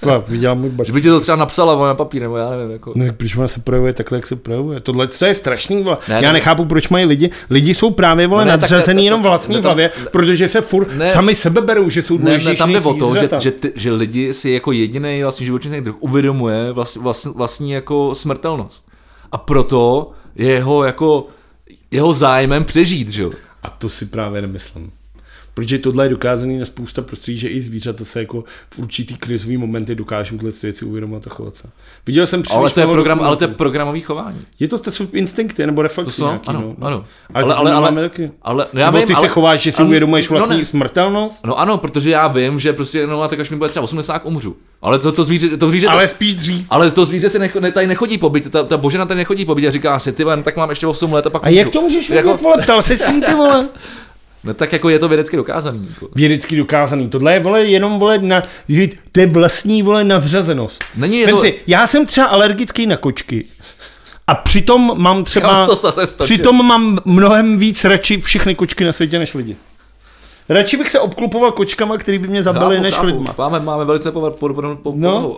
tak 0.00 0.28
viděla 0.28 0.54
můj 0.54 0.70
že 0.70 0.76
baťoch. 0.76 0.94
by 0.94 1.00
ti 1.02 1.08
to 1.08 1.20
třeba 1.20 1.36
napsala 1.36 1.86
na 1.88 1.94
papír, 1.94 2.22
nebo 2.22 2.36
já 2.36 2.50
nevím, 2.50 2.70
jako. 2.70 2.92
Ne, 2.96 3.12
proč 3.12 3.36
ona 3.36 3.48
se 3.48 3.60
projevuje 3.60 3.92
takhle, 3.92 4.18
jak 4.18 4.26
se 4.26 4.36
projevuje? 4.36 4.80
Tohle 4.80 5.06
to 5.06 5.24
je 5.24 5.34
strašný, 5.34 5.82
vole. 5.82 5.96
Ne, 6.08 6.14
Já 6.14 6.20
ne. 6.20 6.32
nechápu, 6.32 6.64
proč 6.64 6.88
mají 6.88 7.04
lidi. 7.06 7.30
Lidi 7.50 7.74
jsou 7.74 7.90
právě, 7.90 8.26
vole, 8.26 8.42
No 8.44 8.46
ne, 8.46 8.52
nadřazený 8.52 9.02
ne, 9.02 9.04
jenom 9.06 9.22
ne, 9.22 9.28
vlastní 9.28 9.54
ne, 9.54 9.62
tam- 9.62 9.68
hlavě, 9.68 9.90
ne. 9.98 10.06
protože 10.10 10.48
se 10.48 10.60
furt 10.60 10.96
Ne. 10.96 11.10
sami 11.10 11.34
sebe 11.34 11.60
berou, 11.60 11.90
že 11.90 12.02
jsou 12.02 12.14
Ne, 12.18 12.24
důležitější 12.24 12.48
ne, 12.48 12.56
tam 12.58 12.72
jde 12.72 12.80
o 12.80 12.94
to, 12.94 13.16
že, 13.16 13.28
že, 13.40 13.50
ty, 13.50 13.72
že 13.76 13.92
lidi 13.92 14.34
si 14.34 14.50
jako 14.50 14.72
jediný 14.72 15.22
vlastně 15.22 15.46
živočišný 15.46 15.80
druh 15.80 15.96
uvědomuje 16.00 16.72
vlast, 16.72 16.96
vlast, 16.96 17.24
vlastní 17.24 17.70
jako 17.70 18.14
smrtelnost. 18.14 18.88
A 19.32 19.38
proto 19.38 20.10
je 20.34 20.48
jeho 20.50 20.84
jako 20.84 21.26
jeho 21.90 22.12
zájmem 22.14 22.64
přežít, 22.64 23.08
že 23.08 23.22
jo? 23.22 23.30
A 23.62 23.70
to 23.70 23.88
si 23.88 24.06
právě 24.06 24.42
nemyslím. 24.42 24.90
Protože 25.54 25.78
tohle 25.78 26.04
je 26.04 26.08
dokázané 26.10 26.58
na 26.58 26.64
spousta 26.64 27.02
prostředí, 27.02 27.38
že 27.38 27.48
i 27.48 27.60
zvířata 27.60 28.04
se 28.04 28.18
jako 28.20 28.44
v 28.70 28.78
určitý 28.78 29.16
krizový 29.16 29.56
momenty 29.56 29.94
dokážou 29.94 30.36
tyhle 30.36 30.52
věci 30.62 30.84
uvědomovat 30.84 31.26
a 31.26 31.30
chovat 31.30 31.56
se. 31.56 31.68
Viděl 32.06 32.26
jsem 32.26 32.42
příliš 32.42 32.58
Ale 32.58 32.70
to 32.70 32.80
je 32.80 32.86
program, 32.86 33.20
ale 33.20 33.36
to 33.36 33.44
je 33.44 33.48
programový 33.48 34.00
chování. 34.00 34.40
Je 34.60 34.68
to, 34.68 34.78
to 34.78 34.90
jsou 34.90 35.06
instinkty 35.12 35.66
nebo 35.66 35.82
reflexy 35.82 36.10
To 36.10 36.12
jsou, 36.16 36.24
nějaký, 36.26 36.48
ano, 36.48 36.74
no. 36.78 36.86
ano. 36.86 37.04
Ale, 37.34 37.44
Ale- 37.44 37.54
ale, 37.54 37.54
ale- 37.54 37.70
ale, 37.70 37.72
ale- 37.72 37.90
máme 37.90 38.08
taky. 38.08 38.30
Ale 38.42 38.66
no 38.72 38.80
já 38.80 38.86
Nebo 38.86 38.98
vím, 38.98 39.06
ty 39.06 39.12
ale, 39.14 39.22
se 39.22 39.28
chováš, 39.28 39.60
že 39.60 39.72
si 39.72 39.78
ale- 39.78 39.86
uvědomuješ 39.86 40.28
no 40.28 40.36
vlastní 40.36 40.58
ne. 40.58 40.64
smrtelnost? 40.64 41.46
No 41.46 41.58
ano, 41.58 41.78
protože 41.78 42.10
já 42.10 42.28
vím, 42.28 42.58
že 42.60 42.72
prostě 42.72 43.06
no 43.06 43.22
a 43.22 43.28
tak 43.28 43.40
až 43.40 43.50
mi 43.50 43.56
bude 43.56 43.70
třeba 43.70 43.84
80, 43.84 44.22
umřu. 44.24 44.56
Ale 44.82 44.98
to, 44.98 45.12
to 45.12 45.24
zvíře, 45.24 45.56
to 45.56 45.70
zvíře, 45.70 45.86
Ale 45.86 46.08
spíš 46.08 46.34
dřív. 46.34 46.66
ale 46.70 46.90
to 46.90 47.04
zvíře 47.04 47.30
si 47.30 47.38
necho, 47.38 47.60
ne, 47.60 47.72
tady 47.72 47.86
nechodí 47.86 48.18
pobyt, 48.18 48.50
ta, 48.50 48.62
ta 48.62 48.76
božena 48.76 49.06
tady 49.06 49.18
nechodí 49.18 49.44
pobyt 49.44 49.66
a 49.68 49.70
říká 49.70 49.98
si, 49.98 50.12
ty 50.12 50.24
vole, 50.24 50.36
no 50.36 50.42
tak 50.42 50.56
mám 50.56 50.70
ještě 50.70 50.86
8 50.86 51.12
let 51.12 51.26
a 51.26 51.30
pak 51.30 51.44
A 51.44 51.48
jak 51.48 51.66
umřu. 51.66 51.78
to 51.78 51.82
můžeš 51.82 52.10
Jako- 52.10 52.28
vědět, 52.28 52.42
vole? 52.42 52.56
Ptal 52.62 52.82
se 52.82 52.96
si 52.96 53.20
ty, 53.20 53.34
vole? 53.34 53.68
No 54.44 54.54
tak 54.54 54.72
jako 54.72 54.88
je 54.88 54.98
to 54.98 55.08
vědecky 55.08 55.36
dokázaný. 55.36 55.86
Jako. 55.88 56.08
Vědecky 56.14 56.56
dokázaný. 56.56 57.08
Tohle 57.08 57.32
je, 57.32 57.40
vole, 57.40 57.64
jenom, 57.64 57.98
vole, 57.98 58.18
na, 58.18 58.42
to 59.12 59.20
je 59.20 59.26
vlastní, 59.26 59.82
vole, 59.82 60.04
nadřazenost. 60.04 60.84
Není 60.96 61.18
je 61.18 61.26
Vem 61.26 61.34
to... 61.34 61.40
si, 61.40 61.54
já 61.66 61.86
jsem 61.86 62.06
třeba 62.06 62.26
alergický 62.26 62.86
na 62.86 62.96
kočky. 62.96 63.44
A 64.26 64.34
přitom 64.34 64.92
mám 65.02 65.24
třeba... 65.24 65.66
To? 65.66 66.24
Přitom 66.24 66.66
mám 66.66 66.98
mnohem 67.04 67.58
víc 67.58 67.84
radši 67.84 68.20
všechny 68.20 68.54
kočky 68.54 68.84
na 68.84 68.92
světě 68.92 69.18
než 69.18 69.34
lidi. 69.34 69.56
Radši 70.48 70.76
bych 70.76 70.90
se 70.90 71.00
obklupoval 71.00 71.52
kočkama, 71.52 71.96
který 71.98 72.18
by 72.18 72.28
mě 72.28 72.42
zabili, 72.42 72.74
Chápu, 72.76 72.82
než 72.82 72.94
chápu. 72.94 73.06
lidma. 73.06 73.34
Máme, 73.38 73.60
máme 73.60 73.84
velice 73.84 74.12
podobnou 74.12 74.36
po, 74.36 74.54
po, 74.54 74.76
po, 74.82 74.92
No. 74.96 75.36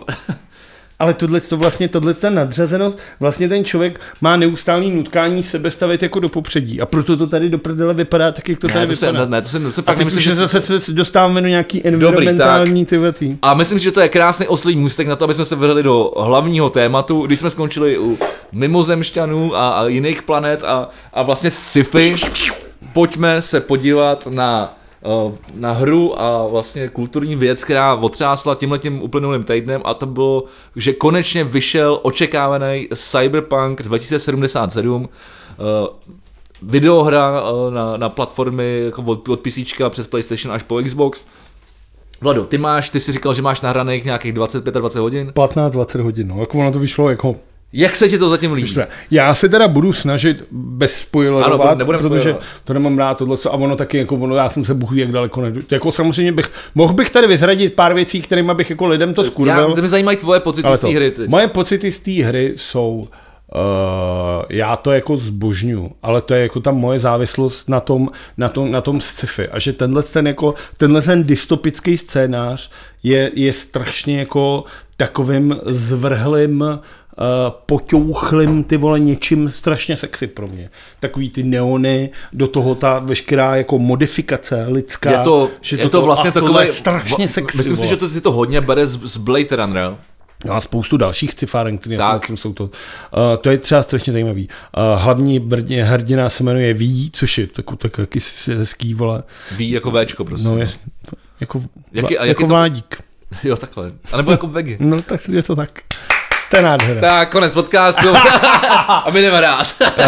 Ale 0.99 1.13
tohle 1.13 1.41
to 1.41 1.57
vlastně, 1.57 1.87
tohle 1.87 2.13
ta 2.13 2.29
nadřazenost, 2.29 2.99
vlastně 3.19 3.49
ten 3.49 3.65
člověk 3.65 3.99
má 4.21 4.35
neustálý 4.37 4.91
nutkání 4.91 5.43
sebe 5.43 5.71
stavit 5.71 6.03
jako 6.03 6.19
do 6.19 6.29
popředí. 6.29 6.81
A 6.81 6.85
proto 6.85 7.17
to 7.17 7.27
tady 7.27 7.49
do 7.49 7.57
prdele 7.57 7.93
vypadá 7.93 8.31
tak, 8.31 8.49
jak 8.49 8.59
to 8.59 8.67
tady 8.67 8.79
Ne, 8.79 8.87
to 8.87 8.95
se, 8.95 9.05
vypadá. 9.05 9.25
ne, 9.25 9.31
ne, 9.31 9.41
to 9.41 9.47
se, 9.47 9.59
to 9.59 9.71
se 9.71 9.81
fakt 9.81 9.97
nemyslím, 9.97 10.21
že... 10.21 10.35
zase 10.35 10.79
se 10.79 10.93
dostáváme 10.93 11.41
do 11.41 11.47
nějaký 11.47 11.87
environmentální 11.87 12.85
ty 12.85 12.97
věty. 12.97 13.37
A 13.41 13.53
myslím 13.53 13.79
že 13.79 13.91
to 13.91 14.01
je 14.01 14.09
krásný 14.09 14.47
oslý 14.47 14.75
můstek 14.75 15.07
na 15.07 15.15
to, 15.15 15.25
aby 15.25 15.33
jsme 15.33 15.45
se 15.45 15.55
vrhli 15.55 15.83
do 15.83 16.11
hlavního 16.17 16.69
tématu, 16.69 17.25
když 17.25 17.39
jsme 17.39 17.49
skončili 17.49 17.99
u 17.99 18.17
mimozemšťanů 18.51 19.55
a, 19.55 19.69
a 19.69 19.87
jiných 19.87 20.21
planet 20.21 20.63
a, 20.63 20.89
a 21.13 21.23
vlastně 21.23 21.51
sci-fi. 21.51 22.15
Pojďme 22.93 23.41
se 23.41 23.61
podívat 23.61 24.27
na, 24.27 24.73
na 25.55 25.71
hru 25.71 26.21
a 26.21 26.47
vlastně 26.47 26.87
kulturní 26.87 27.35
věc, 27.35 27.63
která 27.63 27.93
otřásla 27.93 28.55
tímhletím 28.55 29.01
uplynulým 29.01 29.43
týdnem 29.43 29.81
a 29.85 29.93
to 29.93 30.05
bylo, 30.05 30.43
že 30.75 30.93
konečně 30.93 31.43
vyšel 31.43 31.99
očekávaný 32.03 32.87
Cyberpunk 32.95 33.81
2077, 33.81 35.09
eh, 35.09 36.15
videohra 36.63 37.41
eh, 37.41 37.71
na, 37.71 37.97
na 37.97 38.09
platformy 38.09 38.81
jako 38.85 39.01
od, 39.01 39.29
od 39.29 39.39
PC 39.39 39.59
přes 39.89 40.07
PlayStation 40.07 40.55
až 40.55 40.63
po 40.63 40.81
Xbox. 40.83 41.25
Vlado, 42.21 42.45
ty 42.45 42.57
máš, 42.57 42.89
ty 42.89 42.99
si 42.99 43.11
říkal, 43.11 43.33
že 43.33 43.41
máš 43.41 43.61
nahraných 43.61 44.05
nějakých 44.05 44.33
20-25 44.33 44.99
hodin. 44.99 45.31
15-20 45.35 46.01
hodin, 46.01 46.27
no. 46.27 46.39
Jako 46.39 46.59
ono 46.59 46.71
to 46.71 46.79
vyšlo 46.79 47.09
jako... 47.09 47.35
Jak 47.73 47.95
se 47.95 48.09
ti 48.09 48.17
to 48.17 48.29
zatím 48.29 48.53
líbí? 48.53 48.75
Já 49.11 49.35
se 49.35 49.49
teda 49.49 49.67
budu 49.67 49.93
snažit 49.93 50.43
bez 50.51 50.95
spoilerovat, 50.95 51.81
Ano, 51.81 51.85
protože 51.85 51.99
spoilerovat. 52.07 52.43
to 52.63 52.73
nemám 52.73 52.97
rád 52.97 53.17
tohle, 53.17 53.37
a 53.45 53.53
ono 53.53 53.75
taky 53.75 53.97
jako 53.97 54.15
ono, 54.15 54.35
já 54.35 54.49
jsem 54.49 54.65
se 54.65 54.73
buchu 54.73 54.95
jak 54.95 55.11
daleko 55.11 55.41
nedu. 55.41 55.61
Jako 55.71 55.91
samozřejmě 55.91 56.31
bych, 56.31 56.51
mohl 56.75 56.93
bych 56.93 57.09
tady 57.09 57.27
vyzradit 57.27 57.73
pár 57.73 57.93
věcí, 57.93 58.21
kterými 58.21 58.53
bych 58.53 58.69
jako 58.69 58.87
lidem 58.87 59.13
to 59.13 59.23
Já, 59.23 59.29
skurvil. 59.31 59.75
mě 59.75 59.87
zajímají 59.87 60.17
tvoje 60.17 60.39
pocity 60.39 60.67
z 60.75 60.79
té 60.79 60.87
hry. 60.87 61.11
Teď. 61.11 61.29
moje 61.29 61.47
pocity 61.47 61.91
z 61.91 61.99
té 61.99 62.11
hry 62.11 62.53
jsou, 62.55 62.91
uh, 63.55 64.45
já 64.49 64.75
to 64.75 64.91
jako 64.91 65.17
zbožňu, 65.17 65.91
ale 66.03 66.21
to 66.21 66.33
je 66.33 66.41
jako 66.41 66.59
ta 66.59 66.71
moje 66.71 66.99
závislost 66.99 67.69
na 67.69 67.79
tom, 67.79 68.09
na 68.37 68.49
tom, 68.49 68.71
na 68.71 68.81
tom 68.81 69.01
sci-fi. 69.01 69.47
A 69.49 69.59
že 69.59 69.73
tenhle 69.73 70.03
ten, 70.03 70.27
jako, 70.27 70.53
tenhle 70.77 71.01
ten 71.01 71.23
dystopický 71.23 71.97
scénář 71.97 72.71
je, 73.03 73.31
je 73.33 73.53
strašně 73.53 74.19
jako 74.19 74.63
takovým 74.97 75.55
zvrhlým 75.65 76.61
uh, 76.61 76.75
poťouchlým 77.65 78.63
ty 78.63 78.77
vole 78.77 78.99
něčím 78.99 79.49
strašně 79.49 79.97
sexy 79.97 80.27
pro 80.27 80.47
mě. 80.47 80.69
Takový 80.99 81.29
ty 81.29 81.43
neony, 81.43 82.09
do 82.33 82.47
toho 82.47 82.75
ta 82.75 82.99
veškerá 82.99 83.55
jako 83.55 83.79
modifikace 83.79 84.65
lidská. 84.69 85.11
Je 85.11 85.17
to, 85.17 85.49
že 85.61 85.77
je 85.77 85.89
to 85.89 86.01
vlastně 86.01 86.29
a 86.29 86.33
tohle 86.33 86.65
takové, 86.65 86.73
strašně 86.79 87.27
sexy. 87.27 87.57
Myslím 87.57 87.75
si, 87.77 87.81
vole. 87.83 87.89
že 87.95 87.99
to 87.99 88.07
si 88.07 88.21
to 88.21 88.31
hodně 88.31 88.61
bere 88.61 88.87
z, 88.87 88.99
z 89.03 89.17
Blade 89.17 89.55
Runnera. 89.55 89.97
No 90.45 90.53
a 90.53 90.61
spoustu 90.61 90.97
dalších 90.97 91.31
sci-fáren, 91.31 91.77
které 91.77 91.97
Tak. 91.97 92.27
tak. 92.27 92.37
jsou 92.37 92.53
to. 92.53 92.63
Uh, 92.63 92.69
to 93.41 93.49
je 93.49 93.57
třeba 93.57 93.83
strašně 93.83 94.13
zajímavý. 94.13 94.49
Uh, 94.77 95.01
hlavní 95.01 95.39
brdě, 95.39 95.83
hrdina 95.83 96.29
se 96.29 96.43
jmenuje 96.43 96.73
Ví, 96.73 97.09
což 97.13 97.37
je 97.37 97.47
takový 97.47 97.77
tak, 97.77 97.95
taky 97.95 98.19
hezký, 98.57 98.93
vole. 98.93 99.23
Ví 99.51 99.69
jako 99.69 99.91
Včko 99.91 100.25
prostě. 100.25 100.47
No 100.47 100.57
jasně. 100.57 100.81
Jako, 101.39 101.63
Jaký- 101.91 102.17
a 102.17 102.25
jako 102.25 102.41
jaký 102.41 102.43
to- 102.49 102.53
vádík. 102.53 103.01
Jo, 103.43 103.57
takhle. 103.57 103.91
A 104.11 104.17
nebo 104.17 104.31
jako 104.31 104.47
Vegy. 104.47 104.77
No 104.79 105.01
tak 105.01 105.27
je 105.27 105.43
to 105.43 105.55
tak. 105.55 105.81
To 106.55 106.59
je 106.59 106.63
nádhera. 106.63 107.01
Tak, 107.01 107.31
konec 107.31 107.53
podcastu. 107.53 108.07
a 108.87 109.07
my 109.13 109.21
jdeme 109.21 109.41
rád. 109.41 109.67
Uh, 109.81 110.05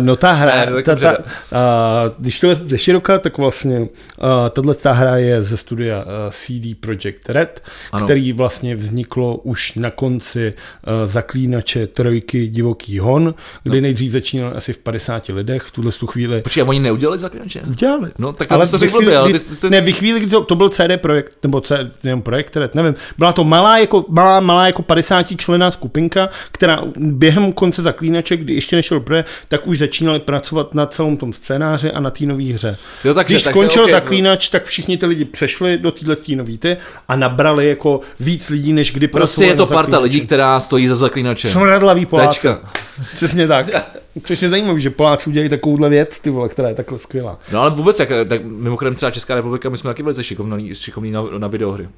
no 0.00 0.16
ta 0.16 0.32
hra, 0.32 0.52
Ne, 0.56 0.66
no 0.70 0.82
ta, 0.82 0.90
dobře. 0.92 1.06
ta, 1.06 1.18
uh, 1.18 2.10
když 2.18 2.40
to 2.40 2.46
je 2.46 2.54
ze 2.66 2.78
široka, 2.78 3.18
tak 3.18 3.38
vlastně 3.38 3.80
uh, 3.80 3.86
tahle 4.50 4.74
ta 4.74 4.92
hra 4.92 5.16
je 5.16 5.42
ze 5.42 5.56
studia 5.56 5.98
uh, 5.98 6.04
CD 6.30 6.80
Projekt 6.80 7.28
Red, 7.30 7.62
Ano. 7.92 8.04
který 8.04 8.32
vlastně 8.32 8.76
vzniklo 8.76 9.36
už 9.36 9.74
na 9.74 9.90
konci 9.90 10.54
uh, 10.86 10.92
zaklínače 11.04 11.86
trojky 11.86 12.46
Divoký 12.48 12.98
hon, 12.98 13.34
kdy 13.62 13.76
no. 13.80 13.82
nejdřív 13.82 14.12
začínal 14.12 14.52
asi 14.56 14.72
v 14.72 14.78
50 14.78 15.28
lidech, 15.28 15.62
v 15.62 15.70
tuhle 15.72 15.92
tu 15.92 16.06
chvíli 16.06 16.42
Počkej, 16.42 16.64
oni 16.66 16.80
neudělali 16.80 17.18
zaklinače? 17.18 17.60
Dělali. 17.64 18.10
No, 18.18 18.32
tak 18.32 18.48
to 18.48 18.66
jsi 18.66 18.70
to 18.70 18.78
řekl 18.78 19.18
ale 19.18 19.32
ty- 19.32 19.70
Ne, 19.70 19.80
ve 19.80 19.92
chvíli, 19.92 20.20
kdy 20.20 20.30
to, 20.30 20.44
to 20.44 20.54
byl 20.54 20.68
CD 20.68 20.96
projekt, 20.96 21.32
nebo 21.42 21.60
C, 21.60 21.90
nevím, 22.04 22.22
projekt, 22.22 22.56
Red, 22.56 22.74
nevím. 22.74 22.94
Byla 23.18 23.32
to 23.32 23.44
malá, 23.44 23.78
jako, 23.78 24.04
malá, 24.08 24.40
malá 24.40 24.66
jako 24.66 24.82
50 24.82 25.26
člená 25.36 25.70
skupinka, 25.86 26.28
která 26.52 26.82
během 26.96 27.52
konce 27.52 27.82
zaklínače, 27.82 28.36
kdy 28.36 28.54
ještě 28.54 28.76
nešel 28.76 29.00
pro, 29.00 29.16
tak 29.48 29.66
už 29.66 29.78
začínali 29.78 30.18
pracovat 30.20 30.74
na 30.74 30.86
celém 30.86 31.16
tom 31.16 31.32
scénáři 31.32 31.90
a 31.92 32.00
na 32.00 32.10
té 32.10 32.26
nové 32.26 32.44
hře. 32.52 32.76
Jo, 33.04 33.14
takže- 33.14 33.34
Když 33.34 33.42
takže 33.42 33.52
skončil 33.58 33.84
ok, 33.84 33.90
zaklínač, 33.90 34.48
tak 34.48 34.64
všichni 34.64 34.96
ty 34.98 35.06
lidi 35.06 35.24
přešli 35.24 35.78
do 35.78 35.90
téhle 35.90 36.16
nový 36.34 36.58
ty 36.58 36.76
a 37.08 37.16
nabrali 37.16 37.68
jako 37.68 38.00
víc 38.20 38.48
lidí, 38.48 38.72
než 38.72 38.92
kdy 38.92 39.08
Prostě 39.08 39.34
pracovali 39.34 39.52
je 39.52 39.56
to 39.56 39.66
parta 39.66 39.90
zaklínači. 39.90 40.02
lidí, 40.02 40.26
která 40.26 40.60
stojí 40.60 40.88
za 40.88 40.94
zaklinačem. 40.94 41.50
Smradlavý 41.50 42.06
Poláci. 42.06 42.28
Tečka. 42.40 42.70
Přesně 43.14 43.46
tak. 43.48 43.66
Což 44.24 44.42
je 44.42 44.48
zajímavé, 44.48 44.80
že 44.80 44.90
Poláci 44.90 45.30
udělají 45.30 45.48
takovouhle 45.48 45.88
věc, 45.88 46.20
ty 46.20 46.30
vole, 46.30 46.48
která 46.48 46.68
je 46.68 46.74
takhle 46.74 46.98
skvělá. 46.98 47.38
No 47.52 47.60
ale 47.60 47.70
vůbec, 47.70 47.98
jak, 47.98 48.08
tak 48.28 48.44
mimochodem 48.44 48.94
třeba 48.94 49.10
Česká 49.10 49.34
republika, 49.34 49.68
my 49.68 49.76
jsme 49.76 49.90
taky 49.90 50.02
velice 50.02 50.24
šikovní, 50.24 50.74
šikovní 50.74 51.10
na, 51.10 51.22
na 51.38 51.48
videohry. 51.48 51.88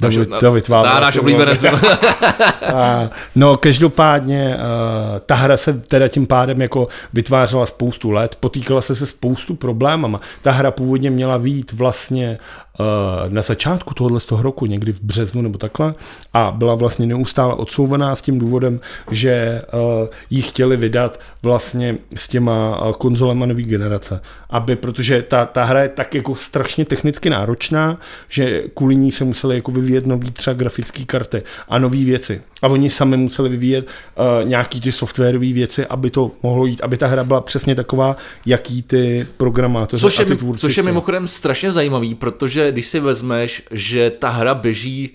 David- 0.00 0.28
Naše- 0.30 0.40
David 0.42 0.68
Vábra, 0.68 0.94
Tá, 0.94 1.00
náš 1.00 1.16
oblíbenec. 1.16 1.64
A, 2.74 3.10
no, 3.34 3.56
každopádně 3.56 4.56
uh, 4.56 5.18
ta 5.26 5.34
hra 5.34 5.56
se 5.56 5.72
teda 5.72 6.08
tím 6.08 6.26
pádem 6.26 6.60
jako 6.62 6.88
vytvářela 7.12 7.66
spoustu 7.66 8.10
let, 8.10 8.36
potýkala 8.40 8.80
se 8.80 8.94
se 8.94 9.06
spoustu 9.06 9.54
problémama. 9.54 10.20
Ta 10.42 10.52
hra 10.52 10.70
původně 10.70 11.10
měla 11.10 11.36
výjít 11.36 11.72
vlastně 11.72 12.38
uh, 12.80 13.32
na 13.32 13.42
začátku 13.42 13.94
tohohle 13.94 14.20
z 14.20 14.26
toho 14.26 14.42
roku, 14.42 14.66
někdy 14.66 14.92
v 14.92 15.00
březnu 15.00 15.42
nebo 15.42 15.58
takhle, 15.58 15.94
a 16.34 16.50
byla 16.56 16.74
vlastně 16.74 17.06
neustále 17.06 17.54
odsouvaná 17.54 18.14
s 18.14 18.22
tím 18.22 18.38
důvodem, 18.38 18.80
že 19.10 19.62
uh, 19.72 20.08
ji 20.30 20.42
chtěli 20.42 20.76
vydat 20.76 21.20
vlastně 21.42 21.96
s 22.16 22.28
těma 22.28 22.78
konzolema 22.98 23.46
nový 23.46 23.64
generace. 23.64 24.20
Aby, 24.50 24.76
protože 24.76 25.22
ta, 25.22 25.46
ta 25.46 25.64
hra 25.64 25.82
je 25.82 25.88
tak 25.88 26.14
jako 26.14 26.34
strašně 26.34 26.84
technicky 26.84 27.30
náročná, 27.30 27.98
že 28.28 28.62
kvůli 28.74 28.94
ní 28.96 29.12
se 29.12 29.24
museli 29.24 29.54
jako 29.54 29.70
vyvíjet 29.70 29.85
vyvíjet 29.86 30.06
nový 30.06 30.30
třeba 30.30 30.54
grafické 30.54 31.04
karty 31.04 31.42
a 31.68 31.78
nové 31.78 32.04
věci. 32.04 32.42
A 32.62 32.68
oni 32.68 32.90
sami 32.90 33.16
museli 33.16 33.48
vyvíjet 33.48 33.86
uh, 33.86 34.48
nějaký 34.48 34.80
ty 34.80 34.92
softwarové 34.92 35.52
věci, 35.52 35.86
aby 35.86 36.10
to 36.10 36.30
mohlo 36.42 36.66
jít, 36.66 36.80
aby 36.80 36.96
ta 36.96 37.06
hra 37.06 37.24
byla 37.24 37.40
přesně 37.40 37.74
taková, 37.74 38.16
jaký 38.46 38.82
ty 38.82 39.26
programátoři 39.36 40.00
Což 40.00 40.18
a 40.18 40.22
je, 40.22 40.26
ty 40.26 40.30
mi- 40.32 40.36
tvůrci 40.38 40.60
což 40.60 40.76
je 40.76 40.82
mimochodem 40.82 41.28
strašně 41.28 41.72
zajímavý, 41.72 42.14
protože 42.14 42.72
když 42.72 42.86
si 42.86 43.00
vezmeš, 43.00 43.62
že 43.70 44.10
ta 44.10 44.28
hra 44.28 44.54
běží 44.54 45.10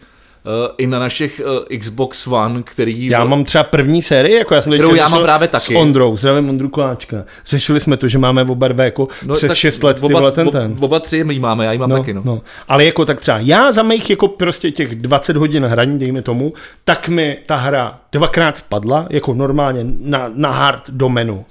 i 0.77 0.87
na 0.87 0.99
našich 0.99 1.41
uh, 1.45 1.77
Xbox 1.77 2.27
One, 2.27 2.63
který... 2.63 3.05
Já 3.05 3.23
mám 3.23 3.43
třeba 3.43 3.63
první 3.63 4.01
sérii, 4.01 4.35
jako 4.35 4.55
já 4.55 4.61
jsem 4.61 4.73
Kterou 4.73 4.95
já 4.95 5.07
mám 5.07 5.23
právě 5.23 5.47
s 5.47 5.51
taky. 5.51 5.75
Ondrou, 5.75 6.17
zdravím 6.17 6.49
Ondru 6.49 6.69
Koláčka. 6.69 7.23
Řešili 7.45 7.79
jsme 7.79 7.97
to, 7.97 8.07
že 8.07 8.17
máme 8.17 8.43
oba 8.43 8.67
dva 8.67 8.83
jako 8.83 9.07
no, 9.25 9.35
přes 9.35 9.47
tak 9.47 9.57
6 9.57 9.83
let 9.83 9.97
oba, 10.03 10.19
vole 10.19 10.31
ten 10.31 10.49
ten. 10.49 10.75
Oba 10.79 10.99
tři 10.99 11.25
jí 11.29 11.39
máme, 11.39 11.65
já 11.65 11.71
ji 11.71 11.77
mám 11.77 11.89
No, 11.89 11.97
taky, 11.97 12.13
no. 12.13 12.21
no. 12.25 12.41
Ale 12.67 12.85
jako 12.85 13.05
tak 13.05 13.19
třeba 13.19 13.37
já 13.39 13.71
za 13.71 13.83
mých 13.83 14.09
jako 14.09 14.27
prostě 14.27 14.71
těch 14.71 14.95
20 14.95 15.37
hodin 15.37 15.65
hraní, 15.65 15.99
dejme 15.99 16.21
tomu, 16.21 16.53
tak 16.83 17.07
mi 17.07 17.37
ta 17.45 17.55
hra 17.55 17.99
dvakrát 18.11 18.57
spadla, 18.57 19.07
jako 19.09 19.33
normálně 19.33 19.79
na, 19.99 20.31
na 20.35 20.51
hard 20.51 20.89
domenu. 20.89 21.45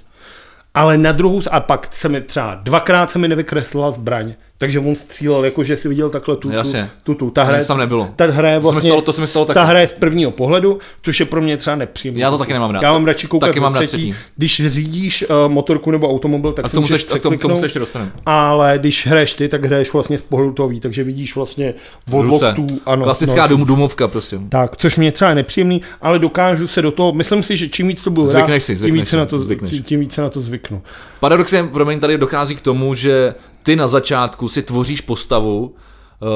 Ale 0.73 0.97
na 0.97 1.11
druhou, 1.11 1.41
a 1.51 1.59
pak 1.59 1.87
se 1.91 2.09
mi 2.09 2.21
třeba 2.21 2.55
dvakrát 2.63 3.09
se 3.09 3.19
mi 3.19 3.27
nevykreslila 3.27 3.91
zbraň, 3.91 4.33
takže 4.61 4.79
on 4.79 4.95
střílel, 4.95 5.45
jako 5.45 5.63
že 5.63 5.77
si 5.77 5.89
viděl 5.89 6.09
takhle 6.09 6.35
tu, 6.35 6.49
tu, 6.49 6.55
Jasně. 6.55 6.89
tu, 7.03 7.13
tu. 7.13 7.29
Ta 7.29 7.43
hra, 7.43 7.63
tam 7.63 7.77
nebylo. 7.77 8.09
Ta 8.15 8.25
hra 8.25 8.49
je 8.49 8.59
To 8.59 8.61
se 8.61 8.67
mi 8.67 8.71
vlastně, 8.71 8.91
stalo- 8.91 9.01
to 9.01 9.13
se 9.13 9.21
mi 9.21 9.27
stalo 9.27 9.45
ta 9.45 9.63
hra 9.63 9.79
je 9.79 9.87
z 9.87 9.93
prvního 9.93 10.31
pohledu, 10.31 10.79
což 11.01 11.19
je 11.19 11.25
pro 11.25 11.41
mě 11.41 11.57
třeba 11.57 11.75
nepříjemné. 11.75 12.21
Já 12.21 12.31
to 12.31 12.37
taky 12.37 12.53
nemám 12.53 12.71
rád. 12.71 12.81
Já 12.83 12.91
mám 12.93 13.05
radši 13.05 13.27
koukat 13.27 13.49
Taky 13.49 13.59
mám 13.59 13.73
na 13.73 13.79
třetí. 13.79 13.91
třetí. 14.11 14.15
Když 14.37 14.67
řídíš 14.67 15.25
uh, 15.29 15.51
motorku 15.51 15.91
nebo 15.91 16.09
automobil, 16.09 16.53
tak 16.53 16.65
A 16.65 16.67
si 16.67 16.75
tomu, 16.75 16.83
můžeš 16.83 17.01
se, 17.01 17.19
k 17.19 17.21
tomu, 17.21 17.37
k 17.37 17.41
tomu 17.41 17.57
se 17.57 17.65
ještě 17.65 17.79
dostaneme. 17.79 18.11
ale 18.25 18.77
když 18.79 19.07
hraješ 19.07 19.33
ty, 19.33 19.49
tak 19.49 19.65
hraješ 19.65 19.93
vlastně 19.93 20.17
z 20.17 20.21
pohledu 20.21 20.53
toho 20.53 20.69
ví, 20.69 20.79
takže 20.79 21.03
vidíš 21.03 21.35
vlastně 21.35 21.73
od 22.11 22.25
loktů. 22.25 22.67
Ano, 22.85 23.03
Klasická 23.03 23.41
no, 23.41 23.47
dům, 23.47 23.65
důmovka 23.65 24.07
prostě. 24.07 24.39
tak, 24.49 24.77
což 24.77 24.97
mě 24.97 25.11
třeba 25.11 25.29
je 25.29 25.35
nepříjemný, 25.35 25.81
ale 26.01 26.19
dokážu 26.19 26.67
se 26.67 26.81
do 26.81 26.91
toho, 26.91 27.13
myslím 27.13 27.43
si, 27.43 27.57
že 27.57 27.69
čím 27.69 27.87
víc 27.87 28.03
to 28.03 28.09
budu 28.09 28.27
hrát, 28.27 28.39
Zvykneš 28.39 28.63
si, 28.63 28.71
tím, 28.71 28.75
zvykneš 28.79 29.01
víc 29.01 29.13
na 29.13 29.25
to, 29.25 29.39
tím 29.83 29.99
víc 29.99 30.13
se 30.13 30.21
na 30.21 30.29
to 30.29 30.41
zvyknu. 30.41 30.81
Paradoxně, 31.19 31.63
promiň, 31.63 31.99
tady 31.99 32.17
dochází 32.17 32.55
k 32.55 32.61
tomu, 32.61 32.95
že 32.95 33.33
ty 33.63 33.75
na 33.75 33.87
začátku 33.87 34.49
si 34.49 34.61
tvoříš 34.61 35.01
postavu, 35.01 35.75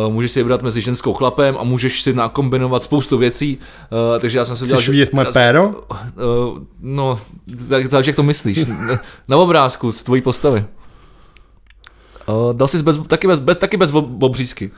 Uh, 0.05 0.13
můžeš 0.13 0.31
si 0.31 0.39
vybrat 0.39 0.61
mezi 0.61 0.81
ženskou 0.81 1.13
chlapem 1.13 1.57
a 1.59 1.63
můžeš 1.63 2.01
si 2.01 2.13
nakombinovat 2.13 2.83
spoustu 2.83 3.17
věcí, 3.17 3.57
uh, 3.57 4.19
takže 4.19 4.37
já 4.37 4.45
jsem 4.45 4.55
si 4.55 4.65
Chceš 4.65 4.89
vidět 4.89 5.13
moje 5.13 5.27
péro? 5.33 5.69
Uh, 5.69 5.73
no, 6.79 7.19
tak 7.69 7.87
záleží, 7.87 8.09
jak 8.09 8.15
to 8.15 8.23
myslíš. 8.23 8.59
Na 9.27 9.37
obrázku 9.37 9.91
z 9.91 10.03
tvojí 10.03 10.21
postavy. 10.21 10.65
Dal 12.53 12.67
jsi 12.67 12.83
bez, 12.83 12.99
taky, 13.07 13.27
bez, 13.27 13.39
bez, 13.39 13.57
taky 13.57 13.77
bez 13.77 13.93
ob- 13.93 14.23
obřízky. 14.23 14.71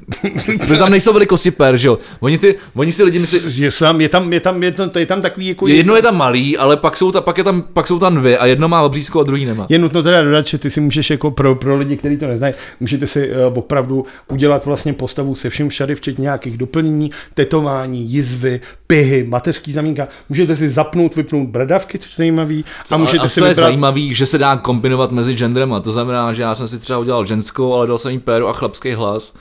Protože 0.58 0.78
tam 0.78 0.90
nejsou 0.90 1.12
velikosti 1.12 1.50
per, 1.50 1.76
že 1.76 1.88
jo? 1.88 1.98
Oni, 2.20 2.38
ty, 2.38 2.54
oni 2.74 2.92
si 2.92 3.02
lidi 3.02 3.18
myslí, 3.18 3.40
Je 3.56 3.70
tam, 3.70 4.00
je 4.00 4.08
tam, 4.08 4.32
je 4.32 4.40
tam, 4.40 4.62
je 4.62 4.72
tam, 4.72 4.90
je 4.98 5.06
tam 5.06 5.22
takový 5.22 5.46
jako... 5.46 5.66
jedno 5.66 5.96
je 5.96 6.02
tam 6.02 6.16
malý, 6.16 6.58
ale 6.58 6.76
pak 6.76 6.96
jsou, 6.96 7.12
ta, 7.12 7.20
pak, 7.20 7.38
je 7.38 7.44
tam, 7.44 7.62
pak 7.62 7.86
jsou 7.86 7.98
tam 7.98 8.16
dvě 8.16 8.38
a 8.38 8.46
jedno 8.46 8.68
má 8.68 8.82
obřízku 8.82 9.20
a 9.20 9.22
druhý 9.22 9.44
nemá. 9.44 9.66
Je 9.68 9.78
nutno 9.78 10.02
teda 10.02 10.22
dodat, 10.22 10.46
že 10.46 10.58
ty 10.58 10.70
si 10.70 10.80
můžeš 10.80 11.10
jako 11.10 11.30
pro, 11.30 11.54
pro 11.54 11.76
lidi, 11.76 11.96
kteří 11.96 12.16
to 12.16 12.26
neznají, 12.26 12.54
můžete 12.80 13.06
si 13.06 13.30
uh, 13.30 13.58
opravdu 13.58 14.06
udělat 14.28 14.66
vlastně 14.66 14.92
postavu 14.92 15.34
se 15.34 15.50
vším 15.50 15.68
všady, 15.68 15.94
včetně 15.94 16.22
nějakých 16.22 16.58
doplnění, 16.58 17.10
tetování, 17.34 18.12
jizvy, 18.12 18.60
pihy, 18.86 19.24
mateřský 19.28 19.72
znamínka. 19.72 20.08
Můžete 20.28 20.56
si 20.56 20.70
zapnout, 20.70 21.16
vypnout 21.16 21.48
bradavky, 21.48 21.98
což 21.98 22.10
je 22.10 22.16
zajímavý. 22.16 22.64
A 22.90 22.96
můžete 22.96 23.24
a 23.24 23.28
si 23.28 23.40
co 23.40 23.44
je 23.44 23.50
vybrat... 23.50 23.64
zajímavý, 23.64 24.14
že 24.14 24.26
se 24.26 24.38
dá 24.38 24.56
kombinovat 24.56 25.12
mezi 25.12 25.34
genderema. 25.34 25.80
To 25.80 25.92
znamená, 25.92 26.32
že 26.32 26.42
já 26.42 26.54
jsem 26.54 26.68
si 26.68 26.78
třeba 26.78 26.98
udělal 26.98 27.24
ženskou, 27.24 27.74
ale 27.74 27.86
dal 27.86 27.98
jsem 27.98 28.12
jí 28.12 28.18
péru 28.18 28.48
a 28.48 28.52
chlapský 28.52 28.92
hlas, 28.92 29.34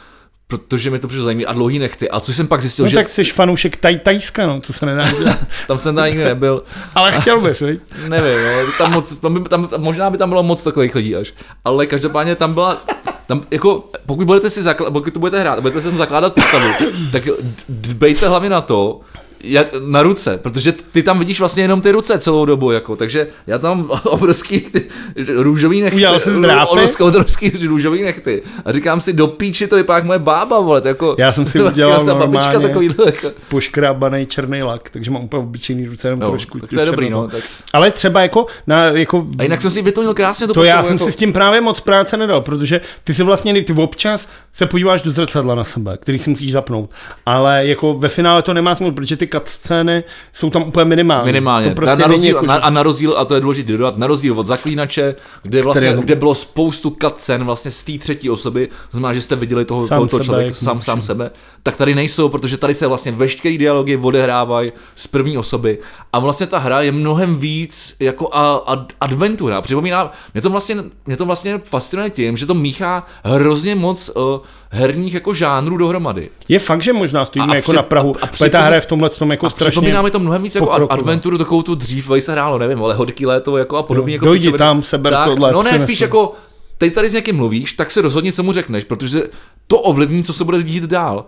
protože 0.51 0.89
mi 0.89 0.99
to 0.99 1.07
přišlo 1.07 1.23
zajímavé 1.25 1.45
a 1.45 1.53
dlouhý 1.53 1.79
nechty. 1.79 2.09
A 2.09 2.19
co 2.19 2.33
jsem 2.33 2.47
pak 2.47 2.61
zjistil, 2.61 2.85
No 2.85 2.89
že 2.89 2.95
tak 2.95 3.09
jsi 3.09 3.23
fanoušek 3.23 3.77
taj, 3.77 3.99
tajska, 3.99 4.47
no, 4.47 4.61
co 4.61 4.73
se 4.73 4.85
nedá 4.85 5.11
dělat. 5.11 5.37
tam 5.67 5.77
jsem 5.77 5.95
tam 5.95 6.05
nikdy 6.05 6.23
nebyl. 6.23 6.63
Ale 6.95 7.11
chtěl 7.11 7.41
bys, 7.41 7.59
viď? 7.59 7.79
Nevím, 8.07 8.39
no, 8.43 8.71
tam 8.77 8.91
moc, 8.91 9.17
tam, 9.17 9.33
by- 9.33 9.49
tam, 9.49 9.69
možná 9.77 10.09
by 10.09 10.17
tam 10.17 10.29
bylo 10.29 10.43
moc 10.43 10.63
takových 10.63 10.95
lidí 10.95 11.15
až. 11.15 11.33
Ale 11.65 11.85
každopádně 11.87 12.35
tam 12.35 12.53
byla, 12.53 12.81
tam 13.27 13.41
jako, 13.51 13.89
pokud 14.05 14.25
budete 14.27 14.49
si 14.49 14.61
zakla, 14.63 14.91
pokud 14.91 15.13
to 15.13 15.19
budete 15.19 15.39
hrát, 15.39 15.57
a 15.57 15.61
budete 15.61 15.81
si 15.81 15.87
tam 15.87 15.97
zakládat 15.97 16.33
postavu, 16.33 16.67
tak 17.11 17.23
dbejte 17.69 18.27
hlavně 18.27 18.49
na 18.49 18.61
to, 18.61 18.99
jak, 19.43 19.67
na 19.87 20.01
ruce, 20.01 20.37
protože 20.37 20.71
ty 20.71 21.03
tam 21.03 21.19
vidíš 21.19 21.39
vlastně 21.39 21.63
jenom 21.63 21.81
ty 21.81 21.91
ruce 21.91 22.19
celou 22.19 22.45
dobu, 22.45 22.71
jako, 22.71 22.95
takže 22.95 23.27
já 23.47 23.57
tam 23.57 23.77
mám 23.77 23.99
obrovský 24.03 24.59
ty, 24.59 24.87
růžový 25.35 25.81
nechty, 25.81 25.95
Udělal 25.95 26.19
drápy? 26.41 26.71
obrovský, 26.71 27.03
obrovský 27.03 27.51
růžový 27.67 28.01
nechty 28.01 28.41
a 28.65 28.71
říkám 28.71 29.01
si, 29.01 29.13
do 29.13 29.27
píči 29.27 29.67
to 29.67 29.75
vypadá 29.75 29.97
jak 29.97 30.05
moje 30.05 30.19
bába, 30.19 30.59
vole, 30.59 30.81
to 30.81 30.87
jako, 30.87 31.15
Já 31.17 31.31
jsem 31.31 31.45
si 31.45 31.59
vlastně 31.59 31.85
udělal 31.85 31.99
jsem 31.99 32.17
babička 32.17 32.59
takovýhle, 32.59 33.05
jako, 33.05 33.27
poškrábaný 33.49 34.25
černý 34.25 34.63
lak, 34.63 34.89
takže 34.89 35.11
mám 35.11 35.23
úplně 35.23 35.43
obyčejný 35.43 35.85
ruce, 35.87 36.07
jenom 36.07 36.21
jo, 36.21 36.29
trošku. 36.29 36.59
tak 36.59 36.69
to 36.69 36.79
je 36.79 36.85
dobrý, 36.85 37.09
no, 37.09 37.27
tak. 37.27 37.43
Ale 37.73 37.91
třeba 37.91 38.21
jako, 38.21 38.45
na, 38.67 38.83
jako 38.83 39.27
A 39.37 39.43
jinak 39.43 39.61
jsem 39.61 39.71
si 39.71 39.81
vytonil 39.81 40.13
krásně 40.13 40.47
to 40.47 40.53
to 40.53 40.63
já 40.63 40.83
jsem 40.83 40.93
jako, 40.93 41.05
si 41.05 41.11
s 41.11 41.15
tím 41.15 41.33
právě 41.33 41.61
moc 41.61 41.81
práce 41.81 42.17
nedal, 42.17 42.41
protože 42.41 42.81
ty 43.03 43.13
si 43.13 43.23
vlastně, 43.23 43.63
ty 43.63 43.73
občas 43.73 44.27
se 44.53 44.65
podíváš 44.65 45.01
do 45.01 45.11
zrcadla 45.11 45.55
na 45.55 45.63
sebe, 45.63 45.97
který 45.97 46.19
si 46.19 46.29
musíš 46.29 46.51
zapnout, 46.51 46.89
ale 47.25 47.67
jako 47.67 47.93
ve 47.93 48.09
finále 48.09 48.41
to 48.41 48.53
nemá 48.53 48.75
smysl, 48.75 48.91
protože 48.91 49.17
ty 49.17 49.27
cutscény 49.31 50.03
jsou 50.33 50.49
tam 50.49 50.63
úplně 50.63 50.85
minimální. 50.85 51.25
Minimálně. 51.25 51.69
To 51.69 51.75
prostě 51.75 51.95
na, 51.95 52.01
na 52.01 52.07
rozdíl, 52.07 52.35
jako, 52.35 52.45
na, 52.45 52.55
a 52.55 52.69
na 52.69 52.83
rozdíl, 52.83 53.15
a 53.17 53.25
to 53.25 53.35
je 53.35 53.41
důležité 53.41 53.71
dodat, 53.71 53.97
na 53.97 54.07
rozdíl 54.07 54.39
od 54.39 54.47
zaklínače, 54.47 55.15
kde, 55.43 55.63
vlastně, 55.63 55.87
Který- 55.87 56.01
kde 56.03 56.15
bylo 56.15 56.35
spoustu 56.35 56.97
cutscén 57.01 57.43
vlastně 57.43 57.71
z 57.71 57.83
té 57.83 57.97
třetí 57.97 58.29
osoby, 58.29 58.67
to 58.67 58.97
znamená, 58.97 59.13
že 59.13 59.21
jste 59.21 59.35
viděli 59.35 59.65
toho, 59.65 59.87
Sám 59.87 59.95
tohoto 59.97 60.17
sebe, 60.17 60.25
člověka, 60.25 60.53
sám, 60.55 60.81
sám 60.81 61.01
sebe, 61.01 61.31
tak 61.63 61.77
tady 61.77 61.95
nejsou, 61.95 62.29
protože 62.29 62.57
tady 62.57 62.73
se 62.73 62.87
vlastně 62.87 63.11
veškerý 63.11 63.57
dialogy 63.57 63.97
odehrávají 63.97 64.71
z 64.95 65.07
první 65.07 65.37
osoby 65.37 65.77
a 66.13 66.19
vlastně 66.19 66.47
ta 66.47 66.57
hra 66.57 66.81
je 66.81 66.91
mnohem 66.91 67.35
víc 67.35 67.95
jako 67.99 68.29
a, 68.35 68.63
a, 68.67 68.85
adventura. 69.01 69.61
Připomíná, 69.61 70.11
mě 70.33 70.41
to 70.41 70.49
vlastně, 70.49 70.75
mě 71.05 71.17
to 71.17 71.25
vlastně 71.25 71.57
fascinuje 71.63 72.09
tím, 72.09 72.37
že 72.37 72.45
to 72.45 72.53
míchá 72.53 73.05
hrozně 73.23 73.75
moc 73.75 74.09
uh, 74.15 74.23
herních 74.69 75.13
jako 75.13 75.33
žánrů 75.33 75.77
dohromady. 75.77 76.29
Je 76.47 76.59
fakt, 76.59 76.81
že 76.81 76.93
možná 76.93 77.25
stojíme 77.25 77.47
A- 77.47 77.51
a 77.51 77.55
jako 77.55 77.73
na 77.73 77.83
Prahu, 77.83 78.15
a- 78.21 78.25
a 78.45 78.49
ta 78.49 78.61
hra 78.61 78.75
je 78.75 78.81
v 78.81 78.85
tomhle 78.85 79.09
tom 79.21 79.31
jako 79.31 79.45
A 79.45 79.49
strašně... 79.49 79.71
připomíná 79.71 80.01
mi 80.01 80.11
to 80.11 80.19
mnohem 80.19 80.43
víc 80.43 80.55
jako 80.55 80.65
ad- 80.67 80.69
pokroková. 80.71 80.99
adventuru, 80.99 81.37
takovou 81.37 81.61
tu 81.61 81.75
dřív 81.75 82.11
se 82.19 82.31
hrálo, 82.31 82.57
nevím, 82.57 82.83
ale 82.83 82.95
hodky 82.95 83.25
léto 83.25 83.57
jako 83.57 83.77
a 83.77 83.83
podobně. 83.83 84.13
Jako 84.13 84.25
dojdi 84.25 84.51
tam, 84.51 84.83
seber 84.83 85.13
tak, 85.13 85.25
tohle, 85.25 85.51
No 85.51 85.63
ne, 85.63 85.79
spíš 85.79 85.99
to. 85.99 86.03
jako, 86.05 86.33
teď 86.77 86.93
tady 86.93 87.09
s 87.09 87.13
někým 87.13 87.35
mluvíš, 87.35 87.73
tak 87.73 87.91
se 87.91 88.01
rozhodni, 88.01 88.33
co 88.33 88.43
mu 88.43 88.53
řekneš, 88.53 88.83
protože 88.83 89.23
to 89.67 89.79
ovlivní, 89.79 90.23
co 90.23 90.33
se 90.33 90.43
bude 90.43 90.63
dít 90.63 90.83
dál. 90.83 91.25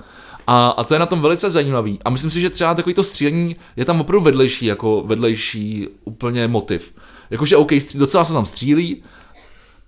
A, 0.48 0.68
a 0.68 0.84
to 0.84 0.94
je 0.96 1.00
na 1.00 1.06
tom 1.06 1.22
velice 1.22 1.50
zajímavý. 1.50 2.00
A 2.06 2.10
myslím 2.10 2.32
si, 2.32 2.42
že 2.42 2.50
třeba 2.50 2.74
takový 2.76 2.94
to 2.94 3.04
střílení 3.04 3.56
je 3.76 3.86
tam 3.86 4.02
opravdu 4.02 4.24
vedlejší, 4.26 4.66
jako 4.66 5.04
vedlejší 5.06 5.88
úplně 6.06 6.48
motiv. 6.48 6.94
Jakože 7.30 7.58
OK, 7.58 7.72
docela 7.96 8.24
se 8.26 8.34
tam 8.34 8.46
střílí, 8.46 9.04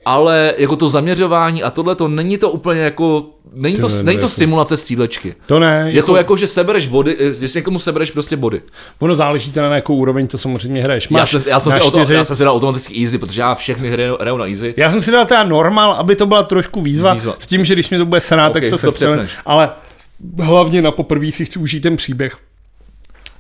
ale 0.05 0.53
jako 0.57 0.75
to 0.75 0.89
zaměřování 0.89 1.63
a 1.63 1.71
tohle 1.71 1.95
to 1.95 2.07
není 2.07 2.37
to 2.37 2.49
úplně 2.51 2.81
jako, 2.81 3.25
není 3.53 3.77
to, 3.77 3.87
ne, 3.87 4.03
není 4.03 4.17
to 4.17 4.25
jako- 4.25 4.29
simulace 4.29 4.77
střílečky. 4.77 5.35
To 5.45 5.59
ne, 5.59 5.85
Je 5.87 6.03
to 6.03 6.15
jako, 6.15 6.37
že 6.37 6.47
sebereš 6.47 6.87
body, 6.87 7.17
že 7.39 7.47
si 7.47 7.57
někomu 7.57 7.79
sebereš 7.79 8.11
prostě 8.11 8.35
body. 8.37 8.61
ono 8.99 9.15
záleží 9.15 9.51
teda 9.51 9.69
na 9.69 9.75
jakou 9.75 9.95
úroveň 9.95 10.27
to 10.27 10.37
samozřejmě 10.37 10.83
hraješ. 10.83 11.07
Já 11.11 11.17
Máš 11.19 11.31
jsem, 11.31 11.41
já, 11.45 11.59
jsem 11.59 11.71
si 11.71 11.79
auto, 11.79 11.99
já 12.13 12.23
jsem 12.23 12.35
si 12.35 12.43
dal 12.43 12.55
automaticky 12.55 13.03
easy, 13.03 13.17
protože 13.17 13.41
já 13.41 13.55
všechny 13.55 13.89
hry 13.89 14.03
hraju 14.21 14.37
na 14.37 14.45
easy. 14.47 14.73
Já 14.77 14.91
jsem 14.91 15.01
si 15.01 15.11
dal 15.11 15.25
teda 15.25 15.43
normal, 15.43 15.91
aby 15.93 16.15
to 16.15 16.25
byla 16.25 16.43
trošku 16.43 16.81
výzva, 16.81 17.13
Výzva. 17.13 17.35
s 17.39 17.47
tím, 17.47 17.65
že 17.65 17.73
když 17.73 17.89
mi 17.89 17.97
to 17.97 18.05
bude 18.05 18.21
srát, 18.21 18.47
Ok, 18.47 18.53
tak 18.53 18.65
se 18.65 18.77
to 18.85 18.91
přepneš. 18.91 19.31
Ale 19.45 19.69
hlavně 20.39 20.81
na 20.81 20.91
poprvé 20.91 21.31
si 21.31 21.45
chci 21.45 21.59
užít 21.59 21.83
ten 21.83 21.97
příběh. 21.97 22.37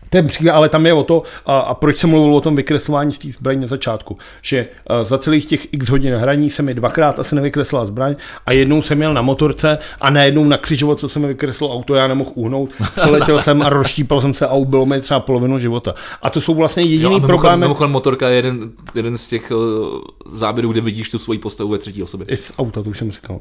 Ten 0.09 0.27
příběh, 0.27 0.53
ale 0.53 0.69
tam 0.69 0.85
je 0.85 0.93
o 0.93 1.03
to, 1.03 1.23
a, 1.45 1.59
a 1.59 1.73
proč 1.73 1.97
jsem 1.97 2.09
mluvil 2.09 2.35
o 2.35 2.41
tom 2.41 2.55
vykreslování 2.55 3.11
z 3.11 3.19
té 3.19 3.31
zbraně 3.31 3.59
na 3.59 3.67
začátku, 3.67 4.17
že 4.41 4.67
a, 4.87 5.03
za 5.03 5.17
celých 5.17 5.45
těch 5.45 5.73
x 5.73 5.89
hodin 5.89 6.15
hraní 6.15 6.49
se 6.49 6.61
mi 6.61 6.73
dvakrát 6.73 7.19
asi 7.19 7.35
nevykreslila 7.35 7.85
zbraň 7.85 8.15
a 8.45 8.51
jednou 8.51 8.81
jsem 8.81 9.01
jel 9.01 9.13
na 9.13 9.21
motorce 9.21 9.77
a 10.01 10.09
najednou 10.09 10.43
na 10.43 10.57
křižovatce 10.57 11.05
co 11.05 11.09
se 11.09 11.19
mi 11.19 11.27
vykreslilo 11.27 11.73
auto, 11.73 11.95
já 11.95 12.07
nemohl 12.07 12.31
uhnout, 12.33 12.69
přeletěl 12.95 13.39
jsem 13.39 13.61
a 13.61 13.69
rozštípal 13.69 14.21
jsem 14.21 14.33
se 14.33 14.47
a 14.47 14.53
ubilo 14.53 14.85
mi 14.85 15.01
třeba 15.01 15.19
polovinu 15.19 15.59
života. 15.59 15.95
A 16.21 16.29
to 16.29 16.41
jsou 16.41 16.55
vlastně 16.55 16.83
jediný 16.83 17.21
problémy. 17.21 17.59
mimochodem 17.59 17.91
motorka 17.91 18.29
je 18.29 18.35
jeden, 18.35 18.71
jeden 18.95 19.17
z 19.17 19.27
těch 19.27 19.51
uh, 19.51 19.57
záběrů, 20.25 20.71
kde 20.71 20.81
vidíš 20.81 21.09
tu 21.09 21.19
svoji 21.19 21.39
postavu 21.39 21.69
ve 21.69 21.77
třetí 21.77 22.03
osobě. 22.03 22.27
I 22.29 22.37
z 22.37 22.53
auta, 22.57 22.83
to 22.83 22.89
už 22.89 22.97
jsem 22.97 23.11
říkal. 23.11 23.39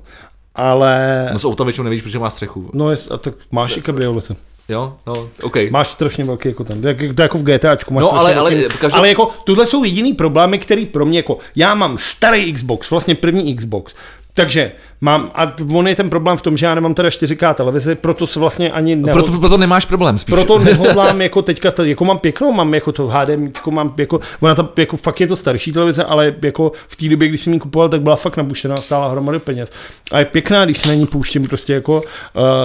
Ale... 0.54 1.28
No 1.32 1.38
z 1.38 1.44
auta 1.44 1.64
většinou 1.64 1.84
nevíš, 1.84 2.02
protože 2.02 2.18
má 2.18 2.30
střechu. 2.30 2.70
No, 2.72 2.90
jest, 2.90 3.12
a 3.12 3.16
tak 3.18 3.34
máš 3.50 3.76
i 3.76 3.80
kabriolety. 3.82 4.36
Jo, 4.68 4.94
no, 5.06 5.28
OK. 5.42 5.56
Máš 5.70 5.88
strašně 5.88 6.24
velký 6.24 6.48
jako 6.48 6.64
ten, 6.64 6.80
to 6.82 6.88
je 6.88 6.96
jako 7.18 7.38
v 7.38 7.42
GTAčku. 7.44 7.94
Máš 7.94 8.02
No, 8.02 8.12
ale- 8.18 8.34
ale 8.34 8.50
velký, 8.54 8.76
každou- 8.78 8.98
ale 8.98 9.08
jako 9.08 9.30
tohle 9.44 9.66
jsou 9.66 9.84
jediný 9.84 10.12
problémy, 10.12 10.58
který 10.58 10.86
pro 10.86 11.06
mě 11.06 11.18
jako, 11.18 11.38
já 11.56 11.74
mám 11.74 11.98
starý 11.98 12.52
Xbox, 12.52 12.90
vlastně 12.90 13.14
první 13.14 13.56
Xbox, 13.56 13.94
Takže 14.34 14.72
mám, 15.00 15.30
a 15.34 15.54
on 15.74 15.88
je 15.88 15.96
ten 15.96 16.10
problém 16.10 16.36
v 16.36 16.42
tom, 16.42 16.56
že 16.56 16.66
já 16.66 16.74
nemám 16.74 16.94
teda 16.94 17.08
4K 17.08 17.54
televizi, 17.54 17.94
proto 17.94 18.26
se 18.26 18.40
vlastně 18.40 18.72
ani 18.72 18.96
neho... 18.96 19.18
proto, 19.18 19.38
proto 19.38 19.56
nemáš 19.56 19.84
problém 19.84 20.18
spíš. 20.18 20.34
Proto 20.34 20.58
nehodlám 20.64 21.22
jako 21.22 21.42
teďka, 21.42 21.72
jako 21.82 22.04
mám 22.04 22.18
pěknou, 22.18 22.52
mám 22.52 22.74
jako 22.74 22.92
to 22.92 23.06
HDMI, 23.06 23.52
mám 23.70 23.94
jako, 23.98 24.20
ona 24.40 24.54
ta, 24.54 24.68
jako 24.76 24.96
fakt 24.96 25.20
je 25.20 25.26
to 25.26 25.36
starší 25.36 25.72
televize, 25.72 26.04
ale 26.04 26.34
jako 26.42 26.72
v 26.88 26.96
té 26.96 27.08
době, 27.08 27.28
když 27.28 27.40
jsem 27.40 27.52
ji 27.52 27.60
kupoval, 27.60 27.88
tak 27.88 28.02
byla 28.02 28.16
fakt 28.16 28.36
nabušená, 28.36 28.76
stála 28.76 29.08
hromady 29.08 29.38
peněz. 29.38 29.70
A 30.12 30.18
je 30.18 30.24
pěkná, 30.24 30.64
když 30.64 30.78
se 30.78 30.88
na 30.88 30.94
ní 30.94 31.06
pouštím 31.06 31.42
prostě 31.42 31.72
jako, 31.72 31.96
uh, 31.96 32.02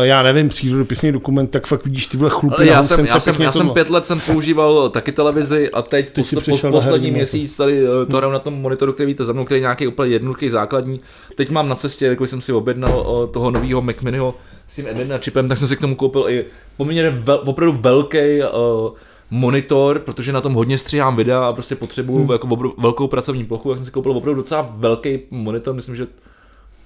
já 0.02 0.24
nevím, 0.24 0.50
přírodopisný 0.50 1.12
dokument, 1.12 1.48
tak 1.48 1.68
fakt 1.68 1.86
vidíš 1.86 2.08
tyhle 2.08 2.30
chlupy. 2.30 2.68
Já 2.68 2.84
jsem, 2.84 3.06
já, 3.06 3.20
jsem, 3.20 3.36
já 3.40 3.52
jsem 3.52 3.70
pět 3.70 3.90
let 3.90 4.06
jsem 4.06 4.20
používal 4.20 4.90
taky 4.90 5.12
televizi 5.12 5.70
a 5.70 5.82
teď, 5.82 6.10
teď 6.10 6.36
post, 6.46 6.66
poslední 6.72 7.12
měsíc 7.12 7.58
tady 7.58 7.82
eh, 7.84 8.06
to 8.06 8.32
na 8.32 8.40
tom 8.40 8.54
monitoru, 8.54 8.94
který 8.94 9.08
víte 9.08 9.24
za 9.24 9.34
mnou, 9.34 9.44
který 9.44 9.58
je 9.58 9.62
nějaký 9.62 9.88
úplně 9.88 10.12
jednoduchý 10.12 10.50
základní. 10.50 11.00
Teď 11.36 11.50
mám 11.60 11.70
na 11.70 11.76
cestě, 11.76 12.06
jako 12.06 12.28
jsem 12.28 12.42
si 12.42 12.54
objednal 12.54 13.28
toho 13.28 13.52
nového 13.52 13.82
Mac 13.82 14.02
Miniho 14.02 14.36
s 14.68 14.76
tím 14.76 14.86
M1 14.86 15.20
čipem, 15.20 15.50
tak 15.50 15.58
jsem 15.58 15.68
si 15.68 15.78
k 15.78 15.82
tomu 15.82 15.96
koupil 15.96 16.26
i 16.30 16.46
poměrně 16.78 17.20
vel, 17.20 17.42
opravdu 17.46 17.80
velký 17.82 18.18
uh, 18.18 18.92
monitor, 19.30 20.00
protože 20.00 20.32
na 20.32 20.42
tom 20.42 20.54
hodně 20.54 20.78
stříhám 20.78 21.16
videa 21.16 21.46
a 21.46 21.54
prostě 21.54 21.76
potřebuju 21.76 22.20
hmm. 22.20 22.32
jako 22.32 22.48
obr- 22.48 22.74
velkou 22.78 23.08
pracovní 23.08 23.46
plochu, 23.46 23.70
tak 23.70 23.78
jsem 23.78 23.86
si 23.86 23.92
koupil 23.92 24.12
opravdu 24.12 24.42
docela 24.42 24.70
velký 24.76 25.20
monitor, 25.32 25.76
myslím, 25.76 25.96
že 25.96 26.08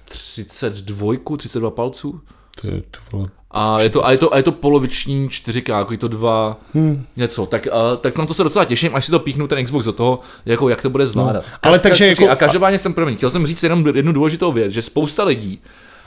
32, 0.04 1.14
32 1.36 1.70
palců. 1.70 2.20
To 2.60 2.66
je, 2.66 2.82
to 2.90 2.98
vole. 3.12 3.28
A 3.56 3.80
je, 3.80 3.90
to, 3.90 4.06
a, 4.06 4.12
je 4.12 4.18
to, 4.18 4.34
a 4.34 4.36
je 4.36 4.42
to 4.42 4.52
poloviční 4.52 5.28
4K, 5.28 5.78
jako 5.78 5.92
je 5.92 5.98
to 5.98 6.08
dva 6.08 6.60
hmm. 6.74 7.06
něco. 7.16 7.46
Tak, 7.46 7.66
uh, 7.72 7.98
tak 7.98 8.18
na 8.18 8.26
to 8.26 8.34
se 8.34 8.42
docela 8.42 8.64
těším, 8.64 8.94
až 8.94 9.04
si 9.04 9.10
to 9.10 9.18
píchnu 9.18 9.46
ten 9.46 9.64
Xbox 9.64 9.84
do 9.84 9.92
toho, 9.92 10.20
jako 10.46 10.68
jak 10.68 10.82
to 10.82 10.90
bude 10.90 11.06
zvládat. 11.06 11.44
No, 11.46 11.58
ale 11.62 11.78
takže 11.78 12.06
jako... 12.06 12.30
A 12.30 12.36
každopádně 12.36 12.78
jsem, 12.78 12.94
promiň, 12.94 13.16
chtěl 13.16 13.30
jsem 13.30 13.46
říct 13.46 13.62
jenom 13.62 13.86
jednu 13.86 14.12
důležitou 14.12 14.52
věc, 14.52 14.72
že 14.72 14.82
spousta 14.82 15.24
lidí 15.24 15.62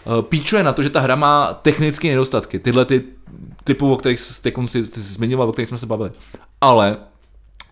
uh, 0.06 0.22
píčuje 0.22 0.64
na 0.64 0.74
to, 0.74 0.84
že 0.84 0.90
ta 0.90 1.00
hra 1.00 1.16
má 1.16 1.54
technické 1.54 2.08
nedostatky. 2.08 2.60
Tyhle 2.60 2.86
ty 2.86 3.04
typu, 3.64 3.94
o 3.94 3.96
kterých 3.96 4.20
jsi, 4.20 4.34
jsi, 4.68 4.86
jsi 4.86 5.02
zmiňoval, 5.02 5.50
o 5.50 5.52
kterých 5.52 5.70
jsme 5.70 5.78
se 5.78 5.86
bavili. 5.86 6.12
Ale 6.62 6.98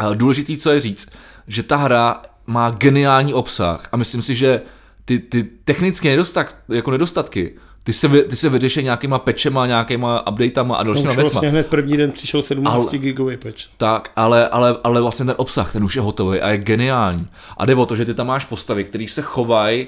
uh, 0.05 0.15
důležitý, 0.15 0.57
co 0.57 0.71
je 0.71 0.81
říct, 0.81 1.11
že 1.47 1.63
ta 1.63 1.75
hra 1.75 2.21
má 2.47 2.69
geniální 2.69 3.33
obsah 3.33 3.89
a 3.91 3.97
myslím 3.97 4.21
si, 4.21 4.35
že 4.35 4.61
ty, 5.05 5.19
ty 5.19 5.43
technické 5.43 6.09
nedostat, 6.09 6.55
jako 6.69 6.91
nedostatky 6.91 7.53
ty 7.85 7.93
se, 7.93 8.07
vy, 8.07 8.23
ty 8.23 8.35
se 8.35 8.49
vyřeší 8.49 8.83
nějakýma 8.83 9.19
patchema, 9.19 9.67
nějakýma 9.67 10.27
updatama 10.27 10.75
a 10.75 10.83
dalšíma 10.83 11.13
věcma. 11.13 11.21
Vlastně 11.21 11.49
hned 11.49 11.67
první 11.67 11.97
den 11.97 12.11
přišel 12.11 12.43
17 12.43 12.75
ale, 12.75 12.97
gigový 12.97 13.37
patch. 13.37 13.61
Tak, 13.77 14.11
ale, 14.15 14.47
ale, 14.47 14.77
ale 14.83 15.01
vlastně 15.01 15.25
ten 15.25 15.35
obsah, 15.37 15.73
ten 15.73 15.83
už 15.83 15.95
je 15.95 16.01
hotový 16.01 16.41
a 16.41 16.49
je 16.49 16.57
geniální. 16.57 17.27
A 17.57 17.65
jde 17.65 17.75
o 17.75 17.85
to, 17.85 17.95
že 17.95 18.05
ty 18.05 18.13
tam 18.13 18.27
máš 18.27 18.45
postavy, 18.45 18.83
které 18.83 19.05
se 19.07 19.21
chovají 19.21 19.87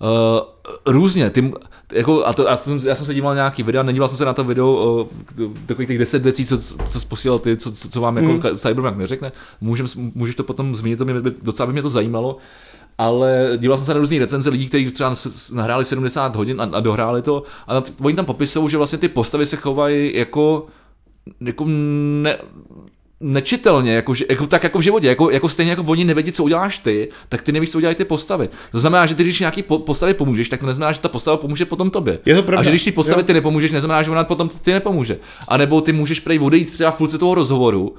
Uh, 0.00 0.40
různě, 0.86 1.30
ty, 1.30 1.52
jako, 1.92 2.26
a 2.26 2.32
to, 2.32 2.46
já, 2.46 2.56
jsem, 2.56 2.80
já 2.84 2.94
jsem 2.94 3.06
se 3.06 3.14
díval 3.14 3.34
nějaký 3.34 3.62
videa, 3.62 3.82
nedíval 3.82 4.08
jsem 4.08 4.18
se 4.18 4.24
na 4.24 4.32
to 4.32 4.44
video, 4.44 5.08
uh, 5.38 5.52
takových 5.66 5.88
těch 5.88 5.98
deset 5.98 6.22
věcí, 6.22 6.46
co, 6.46 6.58
co 6.58 7.06
posílal 7.08 7.38
ty, 7.38 7.56
co, 7.56 7.72
co, 7.72 7.88
co 7.88 8.00
vám 8.00 8.16
jako 8.16 8.32
mm. 8.32 8.42
Cyberpunk 8.56 8.96
neřekne, 8.96 9.32
Můžem, 9.60 9.86
můžeš 10.14 10.34
to 10.34 10.44
potom 10.44 10.74
zmínit, 10.74 10.96
to 10.96 11.04
mě, 11.04 11.14
docela 11.42 11.66
by 11.66 11.72
mě 11.72 11.82
to 11.82 11.88
zajímalo, 11.88 12.36
ale 12.98 13.50
díval 13.56 13.76
jsem 13.76 13.86
se 13.86 13.94
na 13.94 14.00
různé 14.00 14.18
recenze 14.18 14.50
lidí, 14.50 14.68
kteří 14.68 14.90
třeba 14.90 15.14
nahráli 15.52 15.84
70 15.84 16.36
hodin 16.36 16.60
a, 16.60 16.64
a 16.64 16.80
dohráli 16.80 17.22
to 17.22 17.42
a 17.68 17.82
oni 18.00 18.16
tam 18.16 18.24
popisují, 18.24 18.70
že 18.70 18.76
vlastně 18.76 18.98
ty 18.98 19.08
postavy 19.08 19.46
se 19.46 19.56
chovají 19.56 20.16
jako, 20.16 20.66
jako 21.40 21.64
ne, 22.22 22.38
nečitelně, 23.20 23.92
jako, 23.92 24.14
jako, 24.30 24.46
tak 24.46 24.62
jako 24.62 24.78
v 24.78 24.82
životě, 24.82 25.06
jako, 25.06 25.30
jako 25.30 25.48
stejně 25.48 25.72
jako 25.72 25.82
oni 25.82 26.04
nevědí, 26.04 26.32
co 26.32 26.44
uděláš 26.44 26.78
ty, 26.78 27.08
tak 27.28 27.42
ty 27.42 27.52
nevíš, 27.52 27.70
co 27.70 27.78
udělají 27.78 27.96
ty 27.96 28.04
postavy. 28.04 28.48
To 28.72 28.78
znamená, 28.78 29.06
že 29.06 29.14
ty, 29.14 29.22
když 29.22 29.40
nějaký 29.40 29.62
po, 29.62 29.78
postavě 29.78 30.14
pomůžeš, 30.14 30.48
tak 30.48 30.60
to 30.60 30.66
neznamená, 30.66 30.92
že 30.92 31.00
ta 31.00 31.08
postava 31.08 31.36
pomůže 31.36 31.64
potom 31.64 31.90
tobě. 31.90 32.18
Je 32.24 32.34
to 32.34 32.42
pravda. 32.42 32.60
A 32.60 32.64
že 32.64 32.70
když 32.70 32.84
ty 32.84 32.92
postavy 32.92 33.22
ty 33.22 33.32
nepomůžeš, 33.32 33.72
neznamená, 33.72 34.02
že 34.02 34.10
ona 34.10 34.24
potom 34.24 34.48
ty 34.48 34.72
nepomůže. 34.72 35.18
A 35.48 35.56
nebo 35.56 35.80
ty 35.80 35.92
můžeš 35.92 36.20
prej 36.20 36.38
odejít 36.38 36.72
třeba 36.72 36.90
v 36.90 36.94
půlce 36.94 37.18
toho 37.18 37.34
rozhovoru 37.34 37.94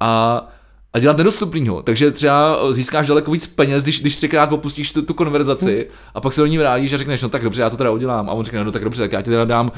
a 0.00 0.46
a 0.92 0.98
dělat 0.98 1.16
nedostupnýho. 1.16 1.82
Takže 1.82 2.10
třeba 2.10 2.58
získáš 2.72 3.06
daleko 3.06 3.30
víc 3.30 3.46
peněz, 3.46 3.82
když, 3.82 4.00
když 4.00 4.16
třikrát 4.16 4.52
opustíš 4.52 4.92
tu, 4.92 5.02
tu 5.02 5.14
konverzaci 5.14 5.74
hmm. 5.74 5.84
a 6.14 6.20
pak 6.20 6.32
se 6.32 6.40
do 6.40 6.46
ní 6.46 6.58
vrátíš 6.58 6.92
a 6.92 6.96
řekneš, 6.96 7.22
no 7.22 7.28
tak 7.28 7.42
dobře, 7.42 7.62
já 7.62 7.70
to 7.70 7.76
teda 7.76 7.90
udělám. 7.90 8.30
A 8.30 8.32
on 8.32 8.44
řekne, 8.44 8.64
no 8.64 8.72
tak 8.72 8.84
dobře, 8.84 9.02
tak 9.02 9.12
já 9.12 9.22
ti 9.22 9.30
teda 9.30 9.44
dám 9.44 9.70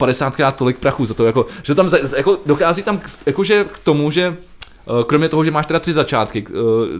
50krát 0.00 0.52
tolik 0.52 0.78
prachu 0.78 1.04
za 1.04 1.14
to. 1.14 1.26
Jako, 1.26 1.46
že 1.62 1.74
tam 1.74 1.88
jako, 2.16 2.38
dochází 2.46 2.82
tam 2.82 3.00
jakože 3.26 3.64
k 3.72 3.78
tomu, 3.78 4.10
že 4.10 4.36
eh, 5.00 5.04
Kromě 5.06 5.28
toho, 5.28 5.44
že 5.44 5.50
máš 5.50 5.66
teda 5.66 5.80
tři 5.80 5.92
začátky, 5.92 6.44
eh, 6.50 6.52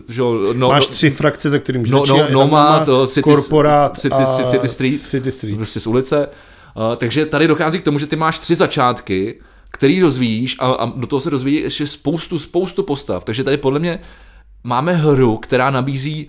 že 0.09 0.23
no, 0.53 0.69
máš 0.69 0.87
tři 0.87 1.11
frakce, 1.11 1.51
za 1.51 1.59
kterým 1.59 1.85
no, 1.89 2.05
no, 2.07 2.29
Nomad, 2.31 2.89
City, 3.07 3.23
Korporát 3.23 3.99
City, 3.99 4.17
City, 4.37 4.51
City, 4.51 4.69
Street, 4.69 5.01
City 5.01 5.33
Street, 5.33 5.57
prostě 5.57 5.81
z 5.81 5.87
ulice. 5.87 6.29
Uh, 6.77 6.97
takže 6.97 7.27
tady 7.27 7.47
dochází 7.47 7.79
k 7.79 7.85
tomu, 7.85 7.99
že 7.99 8.07
ty 8.07 8.17
máš 8.17 8.39
tři 8.39 8.55
začátky 8.55 9.41
který 9.71 10.03
rozvíjíš 10.03 10.57
a, 10.59 10.71
a 10.71 10.87
do 10.97 11.07
toho 11.07 11.21
se 11.21 11.31
rozvíjí 11.31 11.61
ještě 11.61 11.87
spoustu, 11.87 12.39
spoustu 12.39 12.83
postav. 12.83 13.25
Takže 13.25 13.45
tady 13.45 13.57
podle 13.57 13.79
mě 13.79 13.99
máme 14.65 14.93
hru, 14.93 15.37
která 15.37 15.71
nabízí 15.71 16.29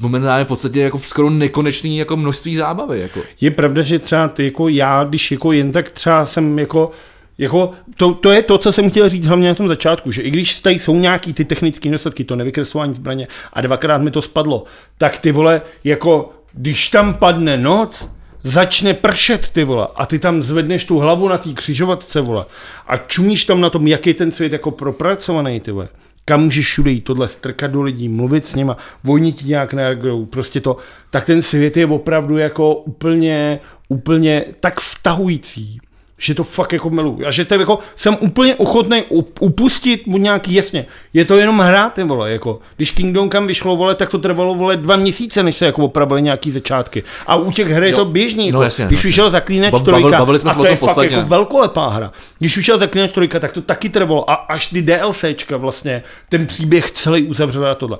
momentálně 0.00 0.44
v 0.44 0.48
podstatě 0.48 0.80
jako 0.80 0.98
skoro 0.98 1.30
nekonečný 1.30 1.98
jako 1.98 2.16
množství 2.16 2.56
zábavy. 2.56 3.00
Jako. 3.00 3.20
Je 3.40 3.50
pravda, 3.50 3.82
že 3.82 3.98
třeba 3.98 4.28
ty 4.28 4.44
jako 4.44 4.68
já, 4.68 5.04
když 5.04 5.30
jako 5.30 5.52
jen 5.52 5.72
tak 5.72 5.90
třeba 5.90 6.26
jsem 6.26 6.58
jako 6.58 6.90
jako, 7.38 7.70
to, 7.96 8.14
to, 8.14 8.32
je 8.32 8.42
to, 8.42 8.58
co 8.58 8.72
jsem 8.72 8.90
chtěl 8.90 9.08
říct 9.08 9.26
hlavně 9.26 9.48
na 9.48 9.54
tom 9.54 9.68
začátku, 9.68 10.12
že 10.12 10.22
i 10.22 10.30
když 10.30 10.60
tady 10.60 10.78
jsou 10.78 10.96
nějaký 10.96 11.32
ty 11.32 11.44
technické 11.44 11.88
nedostatky, 11.88 12.24
to 12.24 12.36
nevykreslování 12.36 12.94
zbraně 12.94 13.28
a 13.52 13.60
dvakrát 13.60 13.98
mi 13.98 14.10
to 14.10 14.22
spadlo, 14.22 14.64
tak 14.98 15.18
ty 15.18 15.32
vole, 15.32 15.62
jako 15.84 16.32
když 16.52 16.88
tam 16.88 17.14
padne 17.14 17.56
noc, 17.56 18.10
začne 18.44 18.94
pršet, 18.94 19.50
ty 19.50 19.64
vole, 19.64 19.88
a 19.96 20.06
ty 20.06 20.18
tam 20.18 20.42
zvedneš 20.42 20.84
tu 20.84 20.98
hlavu 20.98 21.28
na 21.28 21.38
té 21.38 21.52
křižovatce, 21.52 22.20
vole, 22.20 22.44
a 22.86 22.96
čumíš 22.96 23.44
tam 23.44 23.60
na 23.60 23.70
tom, 23.70 23.86
jak 23.86 24.06
je 24.06 24.14
ten 24.14 24.30
svět 24.30 24.52
jako 24.52 24.70
propracovaný, 24.70 25.60
ty 25.60 25.70
vole. 25.70 25.88
Kam 26.24 26.44
můžeš 26.44 26.66
všude 26.66 26.90
jít 26.90 27.00
tohle, 27.00 27.28
strkat 27.28 27.70
do 27.70 27.82
lidí, 27.82 28.08
mluvit 28.08 28.46
s 28.46 28.54
nima, 28.54 28.76
vojni 29.04 29.32
ti 29.32 29.44
nějak 29.44 29.72
nereagují, 29.72 30.26
prostě 30.26 30.60
to, 30.60 30.76
tak 31.10 31.24
ten 31.24 31.42
svět 31.42 31.76
je 31.76 31.86
opravdu 31.86 32.38
jako 32.38 32.74
úplně, 32.74 33.60
úplně 33.88 34.44
tak 34.60 34.80
vtahující, 34.80 35.80
že 36.18 36.34
to 36.34 36.44
fakt 36.44 36.72
jako 36.72 36.90
miluju. 36.90 37.26
A 37.26 37.30
že 37.30 37.44
to 37.44 37.54
jako, 37.54 37.78
jsem 37.96 38.16
úplně 38.20 38.54
ochotný 38.54 39.02
upustit 39.40 40.06
mu 40.06 40.18
nějaký, 40.18 40.54
jasně, 40.54 40.86
je 41.12 41.24
to 41.24 41.36
jenom 41.36 41.58
hra, 41.58 41.90
ty 41.90 42.04
vole, 42.04 42.32
jako, 42.32 42.58
když 42.76 42.90
Kingdom 42.90 43.30
Come 43.30 43.46
vyšlo, 43.46 43.76
vole, 43.76 43.94
tak 43.94 44.10
to 44.10 44.18
trvalo, 44.18 44.54
vole, 44.54 44.76
dva 44.76 44.96
měsíce, 44.96 45.42
než 45.42 45.56
se 45.56 45.66
jako 45.66 45.84
opravili 45.84 46.22
nějaký 46.22 46.52
začátky. 46.52 47.02
A 47.26 47.36
u 47.36 47.52
těch 47.52 47.68
her 47.68 47.84
je 47.84 47.92
to 47.92 48.04
běžný, 48.04 48.52
no, 48.52 48.58
jako, 48.58 48.62
jasně, 48.62 48.86
když 48.86 49.04
no, 49.04 49.08
vyšel 49.08 49.30
Zaklínač 49.30 49.72
ba, 49.72 49.78
trojka, 49.78 50.18
bavili 50.18 50.38
jsme 50.38 50.50
a 50.50 50.54
to 50.54 50.66
je 50.66 50.76
fakt 50.76 50.88
posledně. 50.88 51.16
jako 51.16 51.28
velkolepá 51.28 51.88
hra. 51.88 52.12
Když 52.38 52.56
vyšel 52.56 52.78
Zaklínač 52.78 53.12
trojka, 53.12 53.40
tak 53.40 53.52
to 53.52 53.62
taky 53.62 53.88
trvalo 53.88 54.30
a 54.30 54.34
až 54.34 54.66
ty 54.66 54.82
DLCčka 54.82 55.56
vlastně, 55.56 56.02
ten 56.28 56.46
příběh 56.46 56.90
celý 56.90 57.22
uzavřel 57.22 57.66
a 57.66 57.74
tohle. 57.74 57.98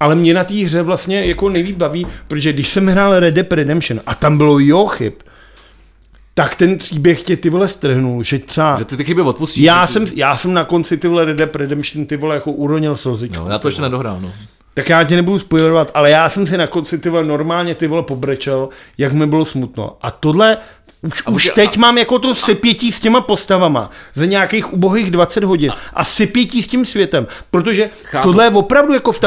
Ale 0.00 0.14
mě 0.14 0.34
na 0.34 0.44
té 0.44 0.54
hře 0.54 0.82
vlastně 0.82 1.24
jako 1.24 1.48
nejlíp 1.48 1.76
baví, 1.76 2.06
protože 2.28 2.52
když 2.52 2.68
jsem 2.68 2.86
hrál 2.86 3.20
Red 3.20 3.34
Dead 3.34 3.52
Redemption 3.52 4.00
a 4.06 4.14
tam 4.14 4.38
bylo 4.38 4.58
jo 4.58 4.86
chyb, 4.86 5.12
tak 6.34 6.54
ten 6.54 6.78
příběh 6.78 7.22
tě 7.22 7.36
ty 7.36 7.50
vole 7.50 7.68
strhnul, 7.68 8.22
že 8.22 8.38
třeba... 8.38 8.78
Že 8.78 8.84
ty 8.84 8.96
ty 8.96 9.04
chyby 9.04 9.22
odpustíš. 9.22 9.64
Já, 9.64 9.86
ty... 9.86 9.92
jsem, 9.92 10.06
já 10.14 10.36
jsem 10.36 10.52
na 10.54 10.64
konci 10.64 10.96
ty 10.96 11.08
vole 11.08 11.24
Red 11.24 11.36
Dead 11.36 11.56
Redemption 11.56 12.06
ty 12.06 12.16
vole 12.16 12.34
jako 12.34 12.52
uronil 12.52 12.96
slzičku. 12.96 13.44
No, 13.44 13.50
já 13.50 13.58
to 13.58 13.68
ještě 13.68 13.82
nedohrál, 13.82 14.20
no. 14.20 14.32
Tak 14.74 14.88
já 14.88 15.04
tě 15.04 15.16
nebudu 15.16 15.38
spoilerovat, 15.38 15.90
ale 15.94 16.10
já 16.10 16.28
jsem 16.28 16.46
si 16.46 16.56
na 16.56 16.66
konci 16.66 16.98
ty 16.98 17.10
vole 17.10 17.24
normálně 17.24 17.74
ty 17.74 17.86
vole 17.86 18.02
pobrečel, 18.02 18.68
jak 18.98 19.12
mi 19.12 19.26
bylo 19.26 19.44
smutno. 19.44 19.96
A 20.02 20.10
tohle 20.10 20.58
už, 21.02 21.22
a 21.26 21.30
už 21.30 21.50
teď 21.54 21.76
a... 21.76 21.80
mám 21.80 21.98
jako 21.98 22.18
to 22.18 22.34
sypětí 22.34 22.92
s 22.92 23.00
těma 23.00 23.20
postavama 23.20 23.90
za 24.14 24.26
nějakých 24.26 24.72
ubohých 24.72 25.10
20 25.10 25.44
hodin 25.44 25.70
a, 25.70 25.76
a 25.94 26.04
sypětí 26.04 26.62
s 26.62 26.66
tím 26.66 26.84
světem, 26.84 27.26
protože 27.50 27.90
Chápu. 28.02 28.28
tohle 28.28 28.44
je 28.44 28.50
opravdu 28.50 28.94
jako 28.94 29.12
v 29.12 29.20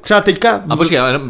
Třeba 0.00 0.20
teďka... 0.20 0.62
A 0.68 0.76
počkej, 0.76 0.98
ale, 0.98 1.20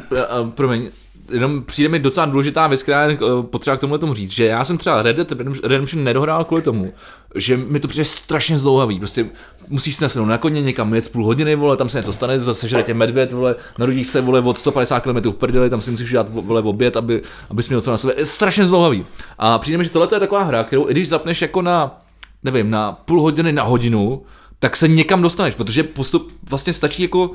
promiň, 0.54 0.90
jenom 1.32 1.62
přijde 1.62 1.88
mi 1.88 1.98
docela 1.98 2.26
důležitá 2.26 2.66
věc, 2.66 2.82
která 2.82 3.04
je 3.04 3.12
eh, 3.12 3.42
potřeba 3.42 3.76
k 3.76 3.80
tomu 3.80 3.98
tomu 3.98 4.14
říct, 4.14 4.30
že 4.30 4.46
já 4.46 4.64
jsem 4.64 4.78
třeba 4.78 5.02
Red 5.02 5.16
Dead 5.16 5.32
Redemption 5.62 6.04
nedohrál 6.04 6.44
kvůli 6.44 6.62
tomu, 6.62 6.92
že 7.34 7.56
mi 7.56 7.80
to 7.80 7.88
přijde 7.88 8.04
strašně 8.04 8.58
zdlouhavý. 8.58 8.98
Prostě 8.98 9.26
musíš 9.68 9.96
si 9.96 10.02
nasednout 10.02 10.28
na 10.28 10.38
koně 10.38 10.62
někam 10.62 10.94
jet 10.94 11.12
půl 11.12 11.24
hodiny, 11.24 11.54
vole, 11.54 11.76
tam 11.76 11.88
se 11.88 11.98
něco 11.98 12.12
stane, 12.12 12.38
zase 12.38 12.68
žere 12.68 12.82
tě 12.82 12.94
medvěd, 12.94 13.32
vole, 13.32 13.56
narodíš 13.78 14.08
se 14.08 14.20
vole 14.20 14.40
od 14.40 14.58
150 14.58 15.00
km 15.00 15.30
v 15.30 15.34
prdeli, 15.34 15.70
tam 15.70 15.80
si 15.80 15.90
musíš 15.90 16.12
dát 16.12 16.28
vole 16.28 16.62
oběd, 16.62 16.96
aby, 16.96 17.22
aby 17.50 17.62
měl 17.68 17.80
co 17.80 17.90
na 17.90 17.96
sebe. 17.96 18.14
Je 18.16 18.26
strašně 18.26 18.64
zdlouhavý. 18.64 19.06
A 19.38 19.58
přijde 19.58 19.78
mi, 19.78 19.84
že 19.84 19.90
tohle 19.90 20.08
je 20.12 20.20
taková 20.20 20.42
hra, 20.42 20.64
kterou 20.64 20.88
i 20.88 20.92
když 20.92 21.08
zapneš 21.08 21.42
jako 21.42 21.62
na, 21.62 22.02
nevím, 22.42 22.70
na 22.70 22.92
půl 22.92 23.22
hodiny, 23.22 23.52
na 23.52 23.62
hodinu, 23.62 24.22
tak 24.60 24.76
se 24.76 24.88
někam 24.88 25.22
dostaneš, 25.22 25.54
protože 25.54 25.82
postup 25.82 26.32
vlastně 26.50 26.72
stačí 26.72 27.02
jako, 27.02 27.30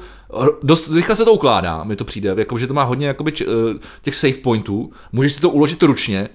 dost 0.64 0.94
rychle 0.94 1.16
se 1.16 1.26
to 1.26 1.34
ukládá, 1.34 1.84
mi 1.84 1.96
to 1.96 2.06
přijde, 2.06 2.36
jako, 2.38 2.58
že 2.58 2.68
to 2.68 2.74
má 2.74 2.84
hodně 2.84 3.08
jakoby, 3.08 3.34
eh, 3.42 3.46
těch 4.02 4.16
save 4.16 4.34
pointů, 4.34 4.92
můžeš 5.12 5.34
si 5.34 5.42
to 5.42 5.50
uložit 5.50 5.84
ručně, 5.84 6.30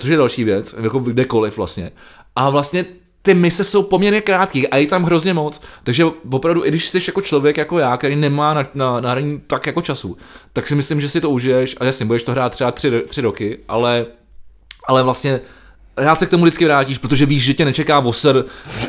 což 0.00 0.10
je 0.10 0.16
další 0.16 0.44
věc, 0.44 0.74
jako 0.82 0.98
kdekoliv 0.98 1.56
vlastně. 1.56 1.92
A 2.36 2.50
vlastně 2.50 2.84
ty 3.22 3.34
mise 3.34 3.64
jsou 3.64 3.82
poměrně 3.82 4.20
krátké 4.20 4.66
a 4.66 4.76
je 4.76 4.86
tam 4.86 5.04
hrozně 5.04 5.34
moc. 5.34 5.62
Takže 5.84 6.04
opravdu, 6.30 6.64
i 6.64 6.68
když 6.68 6.88
jsi 6.88 6.98
jako 7.06 7.20
člověk 7.22 7.56
jako 7.56 7.78
já, 7.78 7.96
který 7.96 8.16
nemá 8.16 8.54
na, 8.54 8.66
na, 8.74 9.00
na 9.00 9.10
hraní 9.10 9.40
tak 9.46 9.66
jako 9.66 9.82
času, 9.82 10.16
tak 10.52 10.66
si 10.66 10.74
myslím, 10.74 11.00
že 11.00 11.08
si 11.08 11.20
to 11.20 11.30
užiješ 11.30 11.76
a 11.80 11.84
jasně, 11.84 12.06
budeš 12.06 12.22
to 12.22 12.32
hrát 12.32 12.52
třeba 12.52 12.70
tři, 12.70 13.02
tři 13.08 13.20
roky, 13.20 13.58
ale, 13.68 14.06
ale 14.88 15.02
vlastně 15.02 15.40
rád 15.96 16.18
se 16.18 16.26
k 16.26 16.30
tomu 16.30 16.44
vždycky 16.44 16.64
vrátíš, 16.64 16.98
protože 16.98 17.26
víš, 17.26 17.42
že 17.42 17.54
tě 17.54 17.64
nečeká 17.64 18.00
voser, 18.00 18.44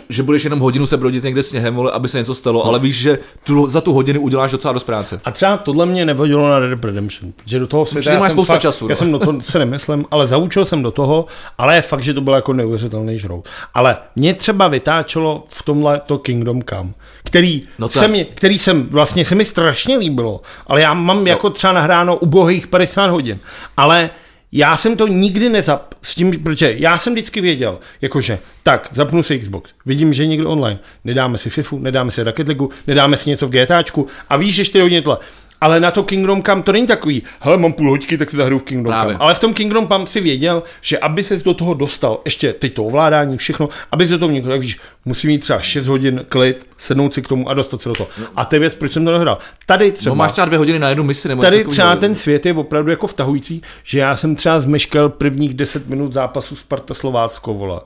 že, 0.10 0.24
budeš 0.24 0.44
jenom 0.44 0.60
hodinu 0.60 0.88
se 0.88 0.98
brodit 0.98 1.24
někde 1.24 1.44
sněhem, 1.44 1.76
vole, 1.76 1.92
aby 1.92 2.08
se 2.08 2.18
něco 2.18 2.36
stalo, 2.36 2.60
no. 2.60 2.66
ale 2.66 2.80
víš, 2.80 2.98
že 2.98 3.20
tu, 3.44 3.68
za 3.68 3.82
tu 3.82 3.94
hodinu 3.94 4.22
uděláš 4.22 4.52
docela 4.52 4.74
dost 4.74 4.84
práce. 4.84 5.22
A 5.26 5.32
třeba 5.32 5.58
tohle 5.58 5.86
mě 5.86 6.06
nevadilo 6.06 6.50
na 6.50 6.60
Red 6.60 6.70
Dead 6.70 6.84
Redemption, 6.84 7.34
že 7.46 7.60
do 7.60 7.68
toho 7.68 7.86
se 7.86 7.98
Určitě 7.98 8.18
máš 8.18 8.32
spoustu 8.32 8.54
fakt, 8.54 8.62
času, 8.62 8.86
Já 8.86 8.90
no. 8.90 8.96
jsem 8.96 9.12
do 9.12 9.20
toho 9.20 9.42
se 9.42 9.60
nemyslím, 9.60 10.06
ale 10.12 10.28
zaučil 10.28 10.66
jsem 10.66 10.84
do 10.84 10.92
toho, 10.92 11.26
ale 11.58 11.76
je 11.76 11.82
fakt, 11.82 12.04
že 12.04 12.14
to 12.14 12.22
bylo 12.22 12.36
jako 12.36 12.54
neuvěřitelný 12.54 13.20
žrout. 13.20 13.50
Ale 13.74 13.98
mě 14.16 14.34
třeba 14.34 14.68
vytáčelo 14.68 15.44
v 15.48 15.64
tomhle 15.64 16.02
to 16.06 16.18
Kingdom 16.18 16.62
Come, 16.64 16.90
který, 17.24 17.64
No 17.80 17.90
se 17.90 18.08
mě, 18.08 18.26
který 18.26 18.60
jsem, 18.60 18.88
vlastně 18.90 19.26
se 19.26 19.36
mi 19.36 19.46
strašně 19.46 19.98
líbilo, 19.98 20.42
ale 20.68 20.82
já 20.82 20.94
mám 20.94 21.18
no. 21.18 21.30
jako 21.30 21.50
třeba 21.50 21.74
nahráno 21.74 22.16
ubohých 22.16 22.68
50 22.68 23.08
hodin, 23.08 23.40
ale 23.78 24.10
já 24.58 24.78
jsem 24.78 24.98
to 24.98 25.08
nikdy 25.08 25.50
nezap 25.50 25.94
s 26.02 26.16
tím, 26.16 26.44
protože 26.44 26.76
já 26.78 26.98
jsem 26.98 27.14
vždycky 27.14 27.42
věděl, 27.42 27.80
jakože, 28.02 28.40
tak, 28.64 28.90
zapnu 28.92 29.24
si 29.24 29.40
Xbox, 29.40 29.72
vidím, 29.86 30.14
že 30.14 30.24
je 30.24 30.28
někdo 30.28 30.50
online, 30.50 30.80
nedáme 31.04 31.38
si 31.38 31.50
FIFU, 31.50 31.80
nedáme 31.80 32.12
si 32.12 32.24
Rocket 32.24 32.48
League, 32.48 32.74
nedáme 32.88 33.18
si 33.18 33.30
něco 33.30 33.48
v 33.48 33.50
GTAčku 33.50 34.08
a 34.30 34.38
víš, 34.38 34.56
že 34.56 34.66
4 34.66 34.82
hodiny 34.82 35.02
tohle. 35.02 35.18
Ale 35.66 35.80
na 35.80 35.92
to 35.92 36.04
Kingdom 36.04 36.44
Come 36.44 36.64
to 36.64 36.72
není 36.72 36.88
takový, 36.88 37.24
hele, 37.40 37.58
mám 37.58 37.74
půl 37.74 37.90
hoďky, 37.90 38.18
tak 38.18 38.30
si 38.30 38.38
zahru 38.38 38.60
v 38.60 38.64
Kingdom 38.64 38.92
Právě. 38.92 39.14
Come. 39.14 39.24
Ale 39.26 39.34
v 39.34 39.40
tom 39.40 39.54
Kingdom 39.54 39.88
Come 39.88 40.08
si 40.08 40.22
věděl, 40.22 40.64
že 40.82 41.00
aby 41.00 41.24
se 41.24 41.38
do 41.38 41.54
toho 41.54 41.74
dostal, 41.74 42.22
ještě 42.26 42.54
teď 42.54 42.74
to 42.74 42.84
ovládání, 42.84 43.38
všechno, 43.38 43.70
aby 43.92 44.08
se 44.08 44.14
do 44.14 44.20
toho 44.20 44.32
někdo, 44.32 44.50
tak 44.50 44.62
víš, 44.62 44.80
musí 45.06 45.28
mít 45.28 45.38
třeba 45.38 45.60
6 45.60 45.88
hodin 45.88 46.26
klid, 46.30 46.68
sednout 46.78 47.14
si 47.14 47.22
k 47.22 47.28
tomu 47.28 47.50
a 47.50 47.54
dostat 47.54 47.82
se 47.82 47.90
do 47.90 47.96
toho. 47.96 48.10
A 48.36 48.46
to 48.46 48.56
je 48.56 48.60
věc, 48.60 48.76
proč 48.76 48.92
jsem 48.92 49.06
to 49.06 49.12
nehrál. 49.12 49.38
Tady 49.66 49.92
třeba, 49.92 50.12
No 50.12 50.16
máš 50.16 50.32
třeba 50.32 50.46
dvě 50.46 50.58
hodiny 50.58 50.80
na 50.80 50.90
jednu 50.90 51.04
misi 51.04 51.28
nebo 51.28 51.42
Tady 51.42 51.64
třeba 51.64 51.96
ten 51.96 52.16
svět 52.16 52.46
je 52.46 52.54
opravdu 52.54 52.92
jako 52.92 53.08
vtahující, 53.08 53.62
že 53.84 54.00
já 54.00 54.16
jsem 54.16 54.36
třeba 54.36 54.60
zmeškal 54.60 55.10
prvních 55.10 55.54
10 55.54 55.90
minut 55.90 56.14
zápasu 56.14 56.56
Sparta 56.56 56.94
Slovácko, 56.94 57.54
vole. 57.54 57.80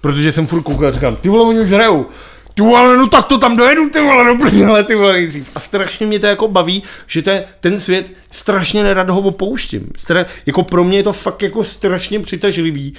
Protože 0.00 0.32
jsem 0.32 0.46
furt 0.46 0.62
koukal 0.62 0.88
a 0.88 0.90
říkám, 0.90 1.16
ty 1.16 1.28
vole, 1.28 1.44
oni 1.44 1.60
už 1.60 1.70
hrajou. 1.70 2.06
Ty 2.54 2.62
vole, 2.62 2.96
no 2.96 3.08
tak 3.08 3.24
to 3.26 3.38
tam 3.38 3.56
dojedu, 3.56 3.90
ty 3.90 4.00
vole, 4.00 4.24
do 4.24 4.34
prdele, 4.44 4.84
ty 4.84 4.94
vole, 4.94 5.12
nejdřív. 5.12 5.50
A 5.54 5.60
strašně 5.60 6.06
mě 6.06 6.18
to 6.18 6.26
jako 6.26 6.48
baví, 6.48 6.82
že 7.06 7.22
to 7.22 7.30
je, 7.30 7.44
ten 7.60 7.80
svět 7.80 8.10
strašně 8.30 8.84
nerad 8.84 9.10
ho 9.10 9.20
opouštím. 9.20 9.90
Stra, 9.96 10.26
jako 10.46 10.62
pro 10.62 10.84
mě 10.84 10.98
je 10.98 11.02
to 11.02 11.12
fakt 11.12 11.42
jako 11.42 11.64
strašně 11.64 12.20
přitažlivý. 12.20 12.94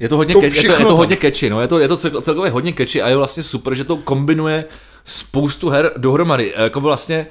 Je 0.00 0.08
to 0.08 0.16
hodně, 0.16 0.34
To 0.34 0.42
je 0.42 0.50
to, 0.50 0.72
je 0.72 0.84
to 0.86 0.96
hodně 0.96 1.16
catchy, 1.16 1.50
no. 1.50 1.60
je 1.60 1.68
to, 1.68 1.78
je 1.78 1.88
to 1.88 1.96
cel- 1.96 2.20
celkově 2.20 2.50
hodně 2.50 2.72
catchy 2.74 3.02
a 3.02 3.08
je 3.08 3.16
vlastně 3.16 3.42
super, 3.42 3.74
že 3.74 3.84
to 3.84 3.96
kombinuje 3.96 4.64
spoustu 5.04 5.68
her 5.68 5.92
dohromady. 5.96 6.52
Jako 6.56 6.80
vlastně, 6.80 7.26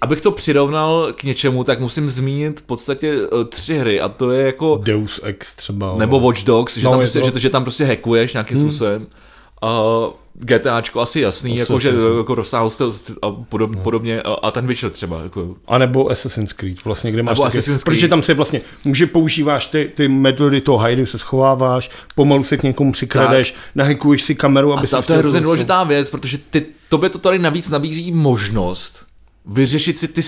abych 0.00 0.20
to 0.20 0.30
přirovnal 0.30 1.12
k 1.12 1.22
něčemu, 1.24 1.64
tak 1.64 1.80
musím 1.80 2.10
zmínit 2.10 2.60
v 2.60 2.62
podstatě 2.62 3.14
eh, 3.24 3.44
tři 3.44 3.78
hry 3.78 4.00
a 4.00 4.08
to 4.08 4.30
je 4.30 4.46
jako, 4.46 4.80
Deus 4.84 5.20
Ex 5.22 5.54
třeba. 5.54 5.94
nebo 5.96 6.20
Watch 6.20 6.44
Dogs, 6.44 6.76
že, 6.76 6.84
No, 6.84 6.90
tam, 6.90 7.00
prostě, 7.00 7.20
to- 7.20 7.26
že, 7.26 7.40
že 7.40 7.50
tam 7.50 7.62
prostě 7.62 7.84
hackuješ 7.84 8.32
nějakým 8.32 8.58
hmm. 8.58 8.66
způsobem. 8.70 9.06
Uh, 9.62 9.68
GTAčko 10.40 11.00
asi 11.00 11.20
jasný, 11.20 11.56
jako, 11.56 11.78
že 11.78 11.92
jako 12.18 12.34
rozsáhlost 12.34 12.82
a 13.22 13.30
podob, 13.30 13.70
no. 13.70 13.80
podobně 13.80 14.22
a, 14.22 14.32
a 14.32 14.50
ten 14.50 14.66
Witcher 14.66 14.90
třeba. 14.90 15.22
Jako, 15.22 15.56
A 15.66 15.78
nebo 15.78 16.10
Assassin's 16.10 16.52
Creed, 16.52 16.84
vlastně, 16.84 17.12
kde 17.12 17.22
máš 17.22 17.38
Nebo 17.38 17.42
taky, 17.42 17.58
Assassin's 17.58 17.84
Creed. 17.84 17.96
protože 17.96 18.08
tam 18.08 18.22
se 18.22 18.34
vlastně, 18.34 18.60
může 18.84 19.06
používáš 19.06 19.66
ty, 19.66 19.92
ty 19.94 20.08
metody 20.08 20.60
toho 20.60 20.78
hajdu, 20.78 21.06
se 21.06 21.18
schováváš, 21.18 21.90
pomalu 22.14 22.44
se 22.44 22.56
k 22.56 22.62
někomu 22.62 22.92
přikradeš, 22.92 23.54
nahekuješ 23.74 24.22
si 24.22 24.34
kameru, 24.34 24.72
aby 24.72 24.82
A 24.82 24.86
si 24.86 24.90
to, 24.90 25.02
to 25.02 25.12
je 25.12 25.18
hrozně 25.18 25.40
důležitá 25.40 25.84
věc, 25.84 26.10
protože 26.10 26.38
ty, 26.38 26.66
tobě 26.88 27.10
to 27.10 27.18
tady 27.18 27.38
navíc 27.38 27.68
nabízí 27.70 28.12
možnost 28.12 29.08
vyřešit 29.48 29.98
si 29.98 30.08
ty, 30.08 30.22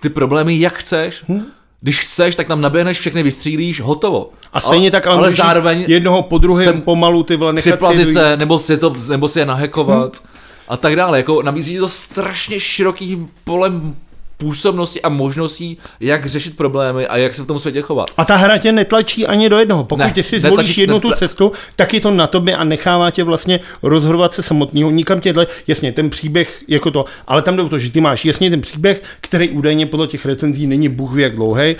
ty 0.00 0.08
problémy, 0.08 0.60
jak 0.60 0.74
chceš. 0.74 1.24
Hm? 1.28 1.42
Když 1.82 2.00
chceš, 2.00 2.34
tak 2.34 2.46
tam 2.46 2.60
naběhneš, 2.60 2.98
všechny 2.98 3.22
vystřílíš, 3.22 3.80
hotovo. 3.80 4.30
A 4.52 4.60
stejně 4.60 4.90
tak, 4.90 5.06
ale, 5.06 5.18
ale 5.18 5.32
zároveň 5.32 5.84
jednoho 5.88 6.22
po 6.22 6.38
druhém 6.38 6.82
pomalu 6.82 7.22
ty 7.22 7.36
vole 7.36 7.52
nechat 7.52 7.94
si 7.94 8.12
se, 8.12 8.36
nebo 8.36 8.58
si, 8.58 8.76
to, 8.76 8.94
nebo 9.08 9.28
si 9.28 9.38
je 9.38 9.46
nahekovat 9.46 10.22
a 10.68 10.76
tak 10.76 10.96
dále. 10.96 11.18
Jako 11.18 11.42
nabízí 11.42 11.78
to 11.78 11.88
strašně 11.88 12.60
široký 12.60 13.28
polem 13.44 13.96
působnosti 14.42 15.02
a 15.02 15.08
možností, 15.08 15.78
jak 16.00 16.26
řešit 16.26 16.56
problémy 16.56 17.06
a 17.06 17.16
jak 17.16 17.34
se 17.34 17.42
v 17.42 17.46
tom 17.46 17.58
světě 17.58 17.82
chovat. 17.82 18.10
A 18.16 18.24
ta 18.24 18.36
hra 18.36 18.58
tě 18.58 18.72
netlačí 18.72 19.26
ani 19.26 19.48
do 19.48 19.58
jednoho. 19.58 19.84
Pokud 19.84 20.02
Ne, 20.02 20.12
ty 20.14 20.22
si 20.22 20.36
netlačí- 20.36 20.54
zvolíš 20.54 20.78
jednu 20.78 21.00
tu 21.00 21.10
netla- 21.10 21.16
cestu, 21.16 21.52
tak 21.76 21.94
je 21.94 22.00
to 22.00 22.10
na 22.10 22.26
tobě 22.26 22.56
a 22.56 22.64
nechává 22.64 23.10
tě 23.10 23.24
vlastně 23.24 23.60
rozhodovat 23.82 24.34
se 24.34 24.42
samotného. 24.42 24.90
Nikam 24.90 25.20
tě 25.20 25.32
dle, 25.32 25.46
jasně, 25.66 25.92
ten 25.92 26.10
příběh 26.10 26.62
jako 26.68 26.90
to, 26.90 27.04
ale 27.26 27.42
tam 27.42 27.56
jde 27.56 27.62
o 27.62 27.68
to, 27.68 27.78
že 27.78 27.90
ty 27.90 28.00
máš 28.00 28.24
jasně 28.24 28.50
ten 28.50 28.60
příběh, 28.60 29.02
který 29.20 29.48
údajně 29.50 29.86
podle 29.86 30.06
těch 30.06 30.26
recenzí 30.26 30.66
není 30.66 30.88
bůh 30.88 31.14
ví 31.14 31.22
jak 31.22 31.36
dlouhý. 31.36 31.62
Je 31.64 31.76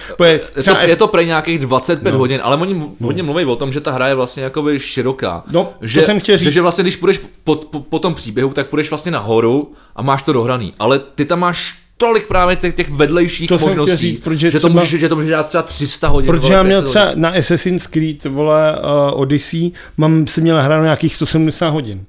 to, 0.65 0.77
je 0.81 0.97
to 0.97 1.09
pre 1.09 1.25
nějakých 1.25 1.59
25 1.59 2.13
no. 2.13 2.19
hodin, 2.19 2.41
ale 2.45 2.57
oni 2.57 2.83
hodně 3.01 3.23
mluví 3.23 3.45
o 3.45 3.57
tom, 3.57 3.73
že 3.73 3.81
ta 3.81 3.91
hra 3.93 4.09
je 4.09 4.15
vlastně 4.15 4.43
jakoby 4.43 4.79
široká. 4.79 5.45
No, 5.51 5.65
to 5.81 5.87
že, 5.87 6.03
jsem 6.03 6.21
chtěl 6.21 6.37
že, 6.37 6.45
říct. 6.45 6.55
že 6.55 6.63
vlastně 6.63 6.85
když 6.85 6.97
půjdeš 6.97 7.21
po, 7.45 7.55
po, 7.57 7.81
po, 7.81 7.99
tom 7.99 8.15
příběhu, 8.15 8.53
tak 8.53 8.67
půjdeš 8.67 8.91
vlastně 8.91 9.13
nahoru 9.13 9.73
a 9.97 10.03
máš 10.03 10.23
to 10.23 10.33
dohraný. 10.33 10.75
Ale 10.79 10.99
ty 10.99 11.25
tam 11.25 11.41
máš 11.41 11.82
tolik 11.97 12.27
právě 12.29 12.57
těch, 12.57 12.75
těch 12.75 12.91
vedlejších 12.91 13.49
To 13.49 13.59
možností, 13.59 13.97
říct, 13.97 14.21
protože 14.21 14.51
že, 14.51 14.61
to 14.61 14.69
třeba- 14.69 14.81
můžeš, 14.83 15.01
že 15.01 15.09
to 15.09 15.15
můžeš 15.17 15.31
dát 15.31 15.49
třeba 15.49 15.63
300 15.63 16.09
hodin. 16.09 16.27
Protože 16.27 16.53
já 16.53 16.63
měl 16.63 16.81
500 16.83 16.91
třeba 16.91 17.05
hodin. 17.07 17.21
na 17.23 17.29
Assassin's 17.29 17.87
Creed, 17.87 18.25
vole, 18.25 18.79
uh, 18.79 19.21
Odyssey, 19.21 19.71
mám 19.97 20.27
si 20.27 20.41
měl 20.41 20.63
hrát 20.63 20.83
nějakých 20.83 21.15
170 21.15 21.69
hodin. 21.69 22.05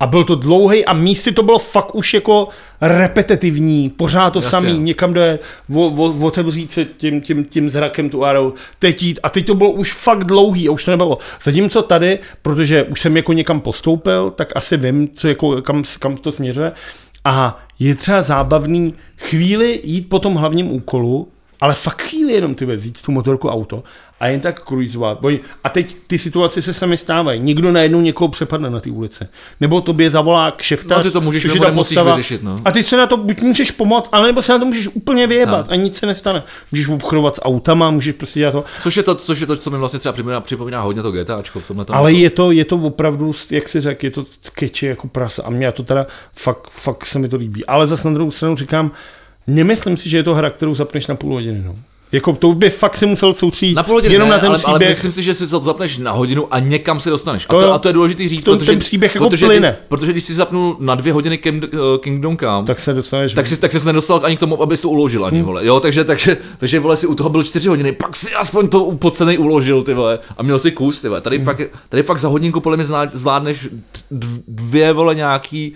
A 0.00 0.06
byl 0.06 0.24
to 0.24 0.34
dlouhý 0.34 0.84
a 0.84 0.92
místy 0.92 1.32
to 1.32 1.42
bylo 1.42 1.58
fakt 1.58 1.94
už 1.94 2.14
jako 2.14 2.48
repetitivní, 2.80 3.90
pořád 3.90 4.30
to 4.30 4.38
Jasně. 4.38 4.50
samý, 4.50 4.78
někam 4.78 5.14
jde, 5.14 5.38
o, 5.74 5.80
o, 5.86 6.26
otevřít 6.26 6.72
se 6.72 6.84
tím, 6.84 7.20
tím, 7.20 7.44
tím 7.44 7.68
zrakem 7.68 8.10
tu 8.10 8.24
arou, 8.24 8.52
teď 8.78 9.02
jít 9.02 9.20
a 9.22 9.28
teď 9.28 9.46
to 9.46 9.54
bylo 9.54 9.70
už 9.70 9.92
fakt 9.92 10.24
dlouhý 10.24 10.68
a 10.68 10.72
už 10.72 10.84
to 10.84 10.90
nebylo. 10.90 11.18
Zatímco 11.44 11.82
tady, 11.82 12.18
protože 12.42 12.82
už 12.82 13.00
jsem 13.00 13.16
jako 13.16 13.32
někam 13.32 13.60
postoupil, 13.60 14.30
tak 14.30 14.52
asi 14.56 14.76
vím, 14.76 15.08
co 15.14 15.28
jako, 15.28 15.62
kam, 15.62 15.82
kam 15.98 16.16
to 16.16 16.32
směřuje. 16.32 16.72
A 17.28 17.58
je 17.78 17.94
třeba 17.94 18.22
zábavný 18.22 18.94
chvíli 19.16 19.80
jít 19.84 20.08
po 20.08 20.18
tom 20.18 20.34
hlavním 20.34 20.72
úkolu, 20.72 21.28
ale 21.60 21.74
fakt 21.74 22.02
chvíli 22.02 22.32
jenom 22.32 22.54
ty 22.54 22.66
vzít 22.66 23.02
tu 23.02 23.12
motorku 23.12 23.48
auto 23.48 23.82
a 24.20 24.26
jen 24.26 24.40
tak 24.40 24.62
cruisovat. 24.68 25.20
Boj- 25.20 25.40
A 25.64 25.68
teď 25.68 25.96
ty 26.06 26.18
situace 26.18 26.62
se 26.62 26.74
sami 26.74 26.96
stávají. 26.96 27.40
Někdo 27.40 27.72
najednou 27.72 28.00
někoho 28.00 28.28
přepadne 28.28 28.70
na 28.70 28.80
té 28.80 28.90
ulici. 28.90 29.24
Nebo 29.60 29.80
tobě 29.80 30.10
zavolá 30.10 30.50
kšeftař. 30.50 30.96
No, 30.98 31.02
ty 31.02 31.10
to 31.10 31.20
můžeš 31.20 31.44
nebo 31.54 31.72
postava. 31.72 32.10
vyřešit, 32.16 32.42
no. 32.42 32.56
A 32.64 32.70
ty 32.72 32.82
se 32.84 32.96
na 32.96 33.06
to 33.06 33.16
buď 33.16 33.42
můžeš 33.42 33.70
pomoct, 33.70 34.08
ale 34.12 34.26
nebo 34.26 34.42
se 34.42 34.52
na 34.52 34.58
to 34.58 34.64
můžeš 34.64 34.88
úplně 34.88 35.26
vyjebat 35.26 35.66
No. 35.66 35.72
a 35.72 35.76
nic 35.76 35.96
se 35.96 36.06
nestane. 36.06 36.42
Můžeš 36.72 36.88
obchodovat 36.88 37.36
s 37.36 37.42
autama, 37.42 37.90
můžeš 37.90 38.14
prostě 38.14 38.40
dělat 38.40 38.52
to. 38.52 38.64
Což 38.80 38.96
je 38.96 39.02
to, 39.02 39.14
což 39.14 39.40
je 39.40 39.46
to, 39.46 39.56
co 39.56 39.70
mi 39.70 39.78
vlastně 39.78 39.98
třeba 39.98 40.12
připomíná, 40.12 40.40
připomíná 40.40 40.80
hodně 40.80 41.02
to 41.02 41.12
GTAčko 41.12 41.60
v 41.60 41.66
tomhle 41.68 41.84
tom. 41.84 41.96
Ale 41.96 42.12
je 42.12 42.30
to, 42.30 42.50
je 42.50 42.64
to 42.64 42.76
opravdu, 42.76 43.32
jak 43.50 43.68
si 43.68 43.80
řekl, 43.80 44.04
je 44.06 44.10
to 44.10 44.24
keče 44.52 44.86
jako 44.86 45.08
prasa. 45.08 45.42
A 45.42 45.50
mě 45.50 45.72
to 45.72 45.82
teda 45.82 46.06
fakt, 46.34 46.70
fakt 46.70 47.06
se 47.06 47.18
mi 47.18 47.28
to 47.28 47.36
líbí. 47.36 47.66
Ale 47.66 47.86
zase 47.86 48.08
na 48.08 48.14
druhou 48.14 48.30
stranu 48.30 48.56
říkám, 48.56 48.90
nemyslím 49.46 49.96
si, 49.96 50.08
že 50.10 50.16
je 50.16 50.22
to 50.22 50.34
hra, 50.34 50.50
kterou 50.50 50.74
zapneš 50.74 51.06
na 51.06 51.14
půl 51.14 51.32
hodiny. 51.32 51.62
No. 51.66 51.74
Jako 52.12 52.32
to 52.32 52.52
by 52.52 52.70
fakt 52.70 52.96
se 52.96 53.06
musel 53.06 53.32
soustředit 53.32 53.74
Na 53.74 53.82
půl 53.82 53.94
hodiny 53.94 54.14
jenom 54.14 54.28
ne, 54.28 54.34
na 54.34 54.38
ten 54.40 54.48
ale, 54.50 54.58
ale 54.64 54.78
příběh. 54.78 54.88
myslím 54.88 55.12
si, 55.12 55.22
že 55.22 55.34
si 55.34 55.46
to 55.48 55.58
zapneš 55.58 55.98
na 55.98 56.12
hodinu 56.12 56.54
a 56.54 56.58
někam 56.58 57.00
se 57.00 57.10
dostaneš. 57.10 57.46
A 57.48 57.52
To 57.52 57.60
to, 57.60 57.66
jo. 57.66 57.72
a 57.72 57.78
to 57.78 57.88
je 57.88 57.92
důležitý 57.94 58.28
říct, 58.28 58.44
To- 58.44 58.56
protože, 58.56 58.70
ten 58.72 58.78
příběh 58.78 59.14
jako 59.14 59.28
protože, 59.28 59.46
plyne. 59.46 59.72
Ty, 59.72 59.78
protože 59.88 60.12
když 60.12 60.24
si 60.24 60.34
zapnul 60.34 60.76
na 60.80 60.94
dvě 60.94 61.12
hodiny 61.12 61.38
eh, 61.46 61.60
Kingdom 62.00 62.36
Come, 62.36 62.66
tak 62.66 62.80
se 62.80 62.94
dostaneš. 62.94 63.34
tak 63.34 63.46
si, 63.46 63.56
tak 63.60 63.72
se 63.72 63.86
nedostal 63.86 64.20
ani 64.24 64.36
k 64.36 64.40
tomu, 64.40 64.62
abys 64.62 64.80
to 64.80 64.88
uložil 64.88 65.24
ani, 65.24 65.36
Hmm. 65.38 65.46
vole. 65.46 65.66
Jo, 65.66 65.80
takže, 65.80 66.04
takže, 66.04 66.36
takže, 66.58 66.80
vole, 66.80 66.96
si 66.96 67.06
u 67.06 67.14
toho 67.14 67.28
byl 67.30 67.44
čtyři 67.44 67.68
hodiny, 67.68 67.92
pak 67.92 68.16
si 68.16 68.34
aspoň 68.34 68.68
to 68.68 68.92
podcenej 68.92 69.38
uložil, 69.38 69.82
ty 69.82 69.94
vole, 69.94 70.18
a 70.36 70.42
měl 70.42 70.58
si 70.58 70.70
kus, 70.70 71.00
ty 71.00 71.08
vole. 71.08 71.20
Tady, 71.20 71.36
Hmm. 71.36 71.44
fakt, 71.44 71.60
tady 71.88 72.02
fakt 72.02 72.18
za 72.18 72.28
hodinku 72.28 72.60
podle 72.60 72.76
mě 72.76 72.86
zvládneš 73.12 73.68
dv- 74.12 74.42
dvě, 74.48 74.92
vole, 74.92 75.14
nějaký, 75.14 75.72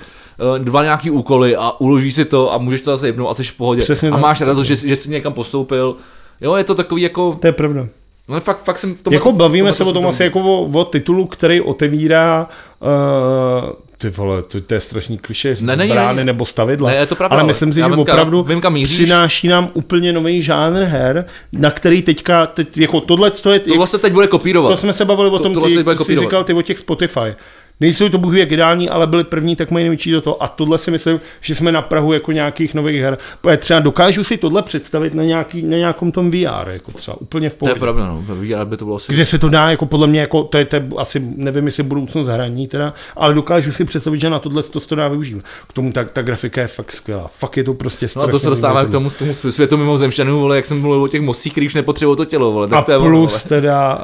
dva 0.59 0.83
nějaký 0.83 1.11
úkoly 1.11 1.57
a 1.57 1.71
uložíš 1.81 2.15
si 2.15 2.25
to 2.25 2.53
a 2.53 2.59
můžeš 2.59 2.81
to 2.81 2.91
zase 2.91 3.09
jebnout 3.09 3.29
a 3.29 3.35
jsi 3.35 3.45
v 3.45 3.53
pohodě. 3.57 3.83
Přesně 3.83 4.09
a 4.09 4.13
tak. 4.13 4.21
máš 4.21 4.41
radost, 4.41 4.67
že, 4.67 4.77
jsi- 4.77 4.89
že 4.89 4.97
jsi 4.97 5.11
někam 5.11 5.33
postoupil. 5.33 5.97
Jo, 6.41 6.55
je 6.55 6.65
to 6.65 6.75
takový 6.75 7.03
jako, 7.03 7.39
To 7.41 7.47
je 7.47 7.53
pravda. 7.53 7.87
no 8.29 8.41
fakt, 8.41 8.63
fakt 8.65 8.79
jsem 8.79 8.95
v 8.95 9.03
tom 9.03 9.15
Jako 9.15 9.33
bavíme 9.33 9.73
se 9.73 9.85
o 9.85 9.93
tom 9.93 10.07
asi 10.07 10.23
jako 10.23 10.41
o, 10.41 10.81
o 10.81 10.85
titulu, 10.85 11.27
který 11.27 11.61
otevírá 11.61 12.49
uh, 12.81 13.71
ty 13.99 14.11
vole, 14.11 14.43
to, 14.43 14.61
to 14.61 14.75
je 14.75 14.81
strašný 14.81 15.19
kliše, 15.19 15.57
Ne, 15.61 15.77
není, 15.77 15.93
brány 15.93 16.17
není. 16.17 16.27
nebo 16.27 16.47
stavidla. 16.47 16.91
Ne, 16.91 16.97
je 16.97 17.07
to 17.07 17.15
pravda, 17.17 17.37
ale 17.37 17.45
myslím 17.47 17.73
si, 17.73 17.81
že 17.81 17.89
vím, 17.89 17.99
opravdu 17.99 18.43
vím, 18.43 18.61
kam 18.61 18.73
míříš. 18.73 18.97
přináší 18.99 19.49
nám 19.49 19.71
úplně 19.75 20.13
nový 20.13 20.43
žánr 20.43 20.83
her, 20.83 21.25
na 21.53 21.71
který 21.71 22.03
teďka, 22.03 22.47
teď, 22.47 22.79
jako 22.79 23.01
tohle 23.01 23.31
to 23.31 23.51
je, 23.53 23.59
Tohle 23.59 23.87
se 23.87 23.99
teď 23.99 24.13
bude 24.13 24.27
kopírovat. 24.27 24.71
to 24.73 24.77
jsme 24.77 24.93
se 24.93 25.05
bavili 25.05 25.29
o 25.31 25.37
To- 25.39 25.43
tom, 25.43 25.55
tohle 25.55 25.69
ty, 25.69 25.75
se 25.75 25.83
bude 25.85 25.97
ty 25.97 26.05
jsi 26.05 26.17
říkal 26.17 26.45
ty 26.45 26.53
o 26.55 26.63
těch 26.63 26.79
Spotify. 26.79 27.35
Nejsou 27.81 28.09
to 28.09 28.19
bůh 28.19 28.35
jak 28.35 28.53
ideální, 28.53 28.89
ale 28.91 29.07
byli 29.07 29.25
první, 29.25 29.57
tak 29.57 29.71
mají 29.71 29.85
největší 29.85 30.11
do 30.11 30.21
toho. 30.21 30.43
A 30.43 30.49
tohle 30.49 30.79
si 30.79 30.91
myslím, 30.91 31.21
že 31.41 31.55
jsme 31.55 31.73
na 31.73 31.83
Prahu 31.83 32.13
jako 32.13 32.33
nějakých 32.33 32.75
nových 32.75 33.01
her. 33.03 33.19
Třeba 33.59 33.81
dokážu 33.81 34.25
si 34.25 34.37
tohle 34.37 34.63
představit 34.63 35.15
na, 35.15 35.23
nějaký, 35.25 35.63
na 35.63 35.77
nějakom 35.77 36.13
tom 36.13 36.31
VR, 36.31 36.69
jako 36.71 36.93
třeba 36.93 37.21
úplně 37.21 37.51
v 37.51 37.55
To 37.55 37.59
pohodě. 37.59 37.77
je 37.77 37.81
pravda, 37.81 38.07
no. 38.07 38.23
VR 38.29 38.65
by 38.65 38.77
to 38.77 38.85
bylo 38.85 38.97
asi... 38.97 39.13
Kde 39.13 39.27
se 39.27 39.39
to 39.39 39.49
dá, 39.49 39.71
jako 39.71 39.87
podle 39.87 40.07
mě, 40.07 40.21
jako 40.21 40.43
to 40.43 40.59
je, 40.59 40.65
to 40.65 40.77
je 40.77 40.89
asi, 40.99 41.23
nevím, 41.37 41.67
jestli 41.67 41.83
budoucnost 41.83 42.29
hraní 42.29 42.69
teda, 42.69 42.95
ale 43.17 43.35
dokážu 43.35 43.73
si 43.73 43.85
představit, 43.85 44.21
že 44.21 44.31
na 44.31 44.39
tohle 44.39 44.63
to, 44.63 44.81
se 44.81 44.89
to 44.89 44.95
dá 44.95 45.09
využívat. 45.09 45.45
K 45.69 45.73
tomu 45.73 45.93
ta, 45.93 46.05
ta 46.05 46.23
grafika 46.23 46.61
je 46.61 46.67
fakt 46.67 46.93
skvělá. 46.93 47.27
Fakt 47.29 47.57
je 47.57 47.65
to 47.65 47.75
prostě 47.75 48.07
No 48.17 48.23
a 48.23 48.27
to 48.27 48.39
se 48.39 48.49
dostáváme 48.51 48.89
k 48.89 48.93
tomu, 48.93 49.11
k 49.11 49.19
tomu 49.19 49.35
světu 49.35 49.77
mimozemšťanů, 49.77 50.41
vole, 50.41 50.57
jak 50.57 50.67
jsem 50.67 50.81
mluvil 50.81 51.03
o 51.03 51.09
těch 51.09 51.21
mosích, 51.21 51.53
který 51.53 51.67
už 51.67 51.75
nepotřebují 51.75 52.17
to 52.17 52.25
tělo, 52.25 52.53
vole, 52.53 52.69
tak 52.69 52.79
A 52.79 52.83
to 52.83 52.93
je 52.93 52.99
plus 52.99 53.11
vole. 53.31 53.41
teda 53.49 53.99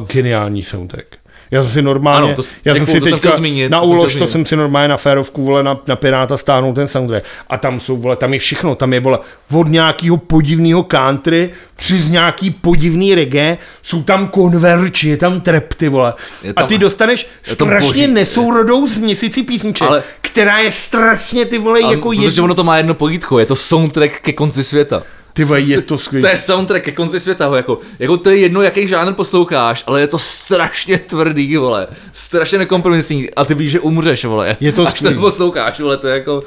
uh, 0.00 0.06
geniální 0.06 0.62
soundtrack. 0.62 1.06
Já 1.52 1.62
jsem 1.62 1.72
si 1.72 1.82
normálně, 1.82 2.26
Ano, 2.26 2.34
to, 2.36 2.42
já 2.64 2.74
jsem 2.74 2.84
děkuju, 2.84 2.94
si 2.94 3.00
to 3.00 3.06
jsem 3.06 3.12
teďka 3.14 3.28
chtěl 3.28 3.36
zmínit, 3.38 3.68
na 3.70 3.80
to 3.80 3.86
jsem 3.86 3.96
úlož, 3.96 4.12
to 4.12 4.18
zmínit. 4.18 4.32
jsem 4.32 4.46
si 4.46 4.56
normálně 4.56 4.88
na 4.88 4.96
férovku, 4.96 5.44
vole, 5.44 5.62
na, 5.62 5.80
na 5.86 5.96
Piráta 5.96 6.36
stáhnul 6.36 6.74
ten 6.74 6.86
soundtrack. 6.86 7.24
A 7.48 7.58
tam 7.58 7.80
jsou, 7.80 7.96
vole, 7.96 8.16
tam 8.16 8.32
je 8.32 8.38
všechno, 8.38 8.74
tam 8.74 8.92
je, 8.92 9.00
vole, 9.00 9.18
od 9.54 9.68
nějakého 9.68 10.16
podivného 10.16 10.82
country, 10.82 11.50
přes 11.76 12.08
nějaký 12.08 12.50
podivný 12.50 13.14
reggae, 13.14 13.58
jsou 13.82 14.02
tam 14.02 14.28
konverči, 14.28 15.08
je 15.08 15.16
tam 15.16 15.40
trap, 15.40 15.74
ty 15.76 15.88
vole. 15.88 16.14
Je 16.42 16.50
a 16.50 16.60
tam- 16.60 16.68
ty 16.68 16.78
dostaneš 16.78 17.24
tam 17.44 17.54
strašně 17.54 17.88
boží. 17.88 18.06
nesourodou 18.06 18.88
změsici 18.88 19.42
písniček, 19.42 19.88
Ale- 19.88 20.02
která 20.20 20.58
je 20.58 20.72
strašně, 20.72 21.44
ty 21.44 21.58
vole, 21.58 21.80
jako 21.80 22.08
protože 22.08 22.38
je, 22.40 22.42
ono 22.42 22.54
to 22.54 22.64
má 22.64 22.76
jedno 22.76 22.94
pojítko, 22.94 23.38
je 23.38 23.46
to 23.46 23.56
soundtrack 23.56 24.20
ke 24.20 24.32
konci 24.32 24.64
světa. 24.64 25.02
Ty 25.32 25.44
je 25.56 25.82
to 25.82 25.98
skvělé. 25.98 26.22
To 26.22 26.28
je 26.28 26.36
soundtrack 26.36 26.84
ke 26.84 26.92
konci 26.92 27.20
světa, 27.20 27.46
ho, 27.46 27.56
jako, 27.56 27.78
jako 27.98 28.16
to 28.16 28.30
je 28.30 28.36
jedno, 28.36 28.62
jaký 28.62 28.88
žánr 28.88 29.12
posloucháš, 29.12 29.84
ale 29.86 30.00
je 30.00 30.06
to 30.06 30.18
strašně 30.18 30.98
tvrdý, 30.98 31.56
vole, 31.56 31.86
strašně 32.12 32.58
nekompromisní 32.58 33.30
a 33.30 33.44
ty 33.44 33.54
víš, 33.54 33.70
že 33.70 33.80
umřeš, 33.80 34.24
vole, 34.24 34.56
Je 34.60 34.72
to 34.72 34.86
až 34.88 35.00
to 35.00 35.14
posloucháš, 35.14 35.80
vole, 35.80 35.96
to 35.96 36.06
je 36.06 36.14
jako... 36.14 36.42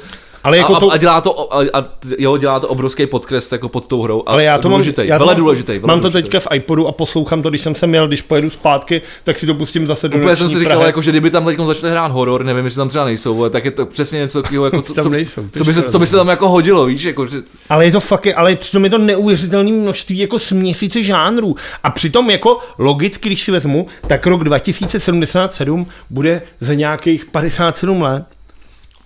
Ale 0.46 0.58
jako 0.58 0.76
a, 0.76 0.80
to- 0.80 0.90
a, 0.90 0.96
dělá 0.96 1.20
to, 1.20 1.54
a, 1.54 1.64
a, 1.72 1.84
jo, 2.18 2.36
dělá 2.36 2.60
to 2.60 2.68
obrovský 2.68 3.06
podkres 3.06 3.52
jako 3.52 3.68
pod 3.68 3.86
tou 3.86 4.02
hrou. 4.02 4.22
A 4.26 4.30
Ale 4.30 4.44
já 4.44 4.58
to 4.58 4.68
důležitý, 4.68 5.00
mám, 5.00 5.08
já 5.08 5.18
to 5.18 5.24
vele 5.24 5.34
mám, 5.34 5.40
důležitý. 5.40 5.72
vele 5.72 5.86
mám 5.86 6.00
to 6.00 6.08
důležitý. 6.08 6.30
teďka 6.30 6.50
v 6.50 6.54
iPodu 6.56 6.86
a 6.88 6.92
poslouchám 6.92 7.42
to, 7.42 7.50
když 7.50 7.62
jsem 7.62 7.74
se 7.74 7.86
měl, 7.86 8.08
když 8.08 8.22
pojedu 8.22 8.50
zpátky, 8.50 9.02
tak 9.24 9.38
si 9.38 9.46
to 9.46 9.54
pustím 9.54 9.86
zase 9.86 10.08
do 10.08 10.18
Úplně 10.18 10.36
jsem 10.36 10.48
si 10.48 10.58
říkal, 10.58 10.82
jako, 10.82 11.02
že 11.02 11.10
kdyby 11.10 11.30
tam 11.30 11.44
teď 11.44 11.58
začali 11.58 11.90
hrát 11.90 12.12
horor, 12.12 12.44
nevím, 12.44 12.64
jestli 12.64 12.76
tam 12.76 12.88
třeba 12.88 13.04
nejsou, 13.04 13.40
ale 13.40 13.50
tak 13.50 13.64
je 13.64 13.70
to 13.70 13.86
přesně 13.86 14.18
něco 14.18 14.42
takového, 14.42 14.64
jako, 14.64 14.82
co, 14.82 14.94
co, 14.94 15.08
nejsou, 15.08 15.42
to 15.42 15.58
co, 15.58 15.64
by 15.64 15.74
se, 15.74 15.82
co 15.82 15.98
by 15.98 16.06
se 16.06 16.16
tam 16.16 16.28
jako 16.28 16.48
hodilo, 16.48 16.86
víš, 16.86 17.02
jako, 17.02 17.26
že, 17.26 17.38
Ale 17.68 17.84
je 17.84 17.92
to 17.92 18.00
fakt, 18.00 18.26
ale 18.36 18.56
přitom 18.56 18.84
je 18.84 18.90
to 18.90 18.98
neuvěřitelné 18.98 19.72
množství 19.72 20.18
jako 20.18 20.38
směsice 20.38 21.02
žánrů. 21.02 21.56
A 21.84 21.90
přitom 21.90 22.30
jako 22.30 22.58
logicky, 22.78 23.28
když 23.28 23.42
si 23.42 23.52
vezmu, 23.52 23.86
tak 24.06 24.26
rok 24.26 24.44
2077 24.44 25.86
bude 26.10 26.42
za 26.60 26.74
nějakých 26.74 27.24
57 27.24 28.02
let. 28.02 28.24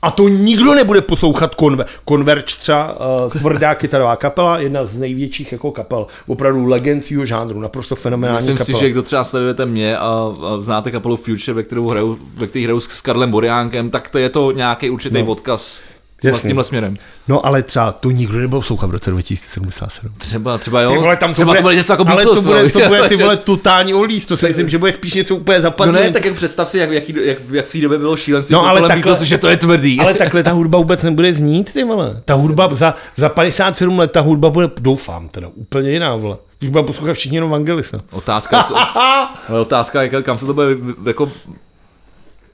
A 0.02 0.10
to 0.10 0.28
nikdo 0.28 0.74
nebude 0.74 1.00
poslouchat 1.00 1.56
Conver- 1.56 1.86
Converge, 2.08 2.56
třeba 2.58 3.00
uh, 3.24 3.30
tvrdá 3.30 3.74
kytarová 3.74 4.16
kapela, 4.16 4.58
jedna 4.58 4.84
z 4.84 4.98
největších 4.98 5.52
jako 5.52 5.70
kapel, 5.70 6.06
opravdu 6.26 6.66
legend 6.66 7.04
svýho 7.04 7.26
žánru, 7.26 7.60
naprosto 7.60 7.96
fenomenální 7.96 8.36
Myslím 8.36 8.56
kapela. 8.56 8.78
si, 8.78 8.84
že 8.84 8.90
kdo 8.90 9.02
třeba 9.02 9.24
sledujete 9.24 9.66
mě 9.66 9.96
a, 9.96 10.32
a 10.46 10.60
znáte 10.60 10.90
kapelu 10.90 11.16
Future, 11.16 11.52
ve, 11.52 11.62
kterou 11.62 11.88
hraju, 11.88 12.18
ve 12.34 12.46
které 12.46 12.64
hraju 12.64 12.80
s, 12.80 13.00
Karlem 13.00 13.30
Boriánkem, 13.30 13.90
tak 13.90 14.08
to 14.08 14.18
je 14.18 14.28
to 14.28 14.52
nějaký 14.52 14.90
určitý 14.90 15.22
no. 15.22 15.26
odkaz 15.26 15.88
Jasně. 16.24 16.48
tímhle 16.48 16.64
směrem. 16.64 16.96
No 17.28 17.46
ale 17.46 17.62
třeba 17.62 17.92
to 17.92 18.10
nikdo 18.10 18.38
nebude 18.38 18.58
poslouchat 18.60 18.86
v 18.86 18.90
roce 18.90 19.10
2077. 19.10 20.12
Třeba, 20.18 20.58
třeba 20.58 20.80
jo, 20.80 20.90
Ty 20.90 20.98
vole, 20.98 21.16
tam 21.16 21.30
to 21.30 21.34
třeba 21.34 21.46
bude, 21.50 21.58
to 21.58 21.62
bude 21.62 21.74
něco 21.74 21.92
jako 21.92 22.04
ale 22.08 22.16
Beatles, 22.16 22.38
to 22.44 22.48
bude, 22.48 22.62
no, 22.62 22.70
to 22.70 22.80
bude 22.88 23.08
ty 23.08 23.16
vole 23.16 23.36
totální 23.44 23.94
olíz, 23.94 24.26
to 24.26 24.36
si 24.36 24.46
myslím, 24.48 24.68
že 24.68 24.78
bude 24.78 24.92
spíš 24.92 25.14
něco 25.14 25.36
úplně 25.36 25.58
No 25.58 25.62
zapadlé. 25.62 26.00
ne, 26.00 26.10
tak 26.10 26.24
jak 26.24 26.34
představ 26.34 26.68
si, 26.68 26.78
jak, 26.78 26.90
jaký, 26.90 27.14
jak, 27.22 27.38
jak 27.50 27.66
v 27.66 27.72
té 27.72 27.78
době 27.78 27.98
bylo 27.98 28.16
šílenství 28.16 28.52
No, 28.54 28.62
no, 28.62 28.68
ale 28.68 28.80
takhle- 28.80 28.96
Beatles, 28.96 29.20
že 29.20 29.38
to 29.38 29.48
je 29.48 29.56
tvrdý. 29.56 30.00
Ale 30.00 30.14
takhle 30.24 30.42
ta 30.42 30.50
hudba 30.52 30.78
vůbec 30.78 31.02
nebude 31.02 31.32
znít, 31.32 31.72
ty 31.72 31.84
vole. 31.84 32.22
Ta 32.24 32.34
hudba 32.34 32.68
za, 32.74 32.94
za 33.16 33.28
57 33.28 33.98
let, 33.98 34.12
ta 34.12 34.20
hudba 34.20 34.50
bude, 34.50 34.70
doufám 34.80 35.28
teda, 35.28 35.48
úplně 35.54 35.90
jiná, 35.90 36.16
vole. 36.16 36.36
Když 36.58 36.70
bude 36.70 36.82
poslouchat 36.84 37.12
všichni 37.12 37.36
jenom 37.36 37.50
Vangelisa. 37.50 37.96
Otázka, 38.10 38.62
co, 38.62 38.74
ale 39.48 39.60
otázka 39.60 40.02
je, 40.02 40.08
kam 40.22 40.38
se 40.38 40.46
to 40.46 40.54
bude 40.54 40.66
jako 41.06 41.32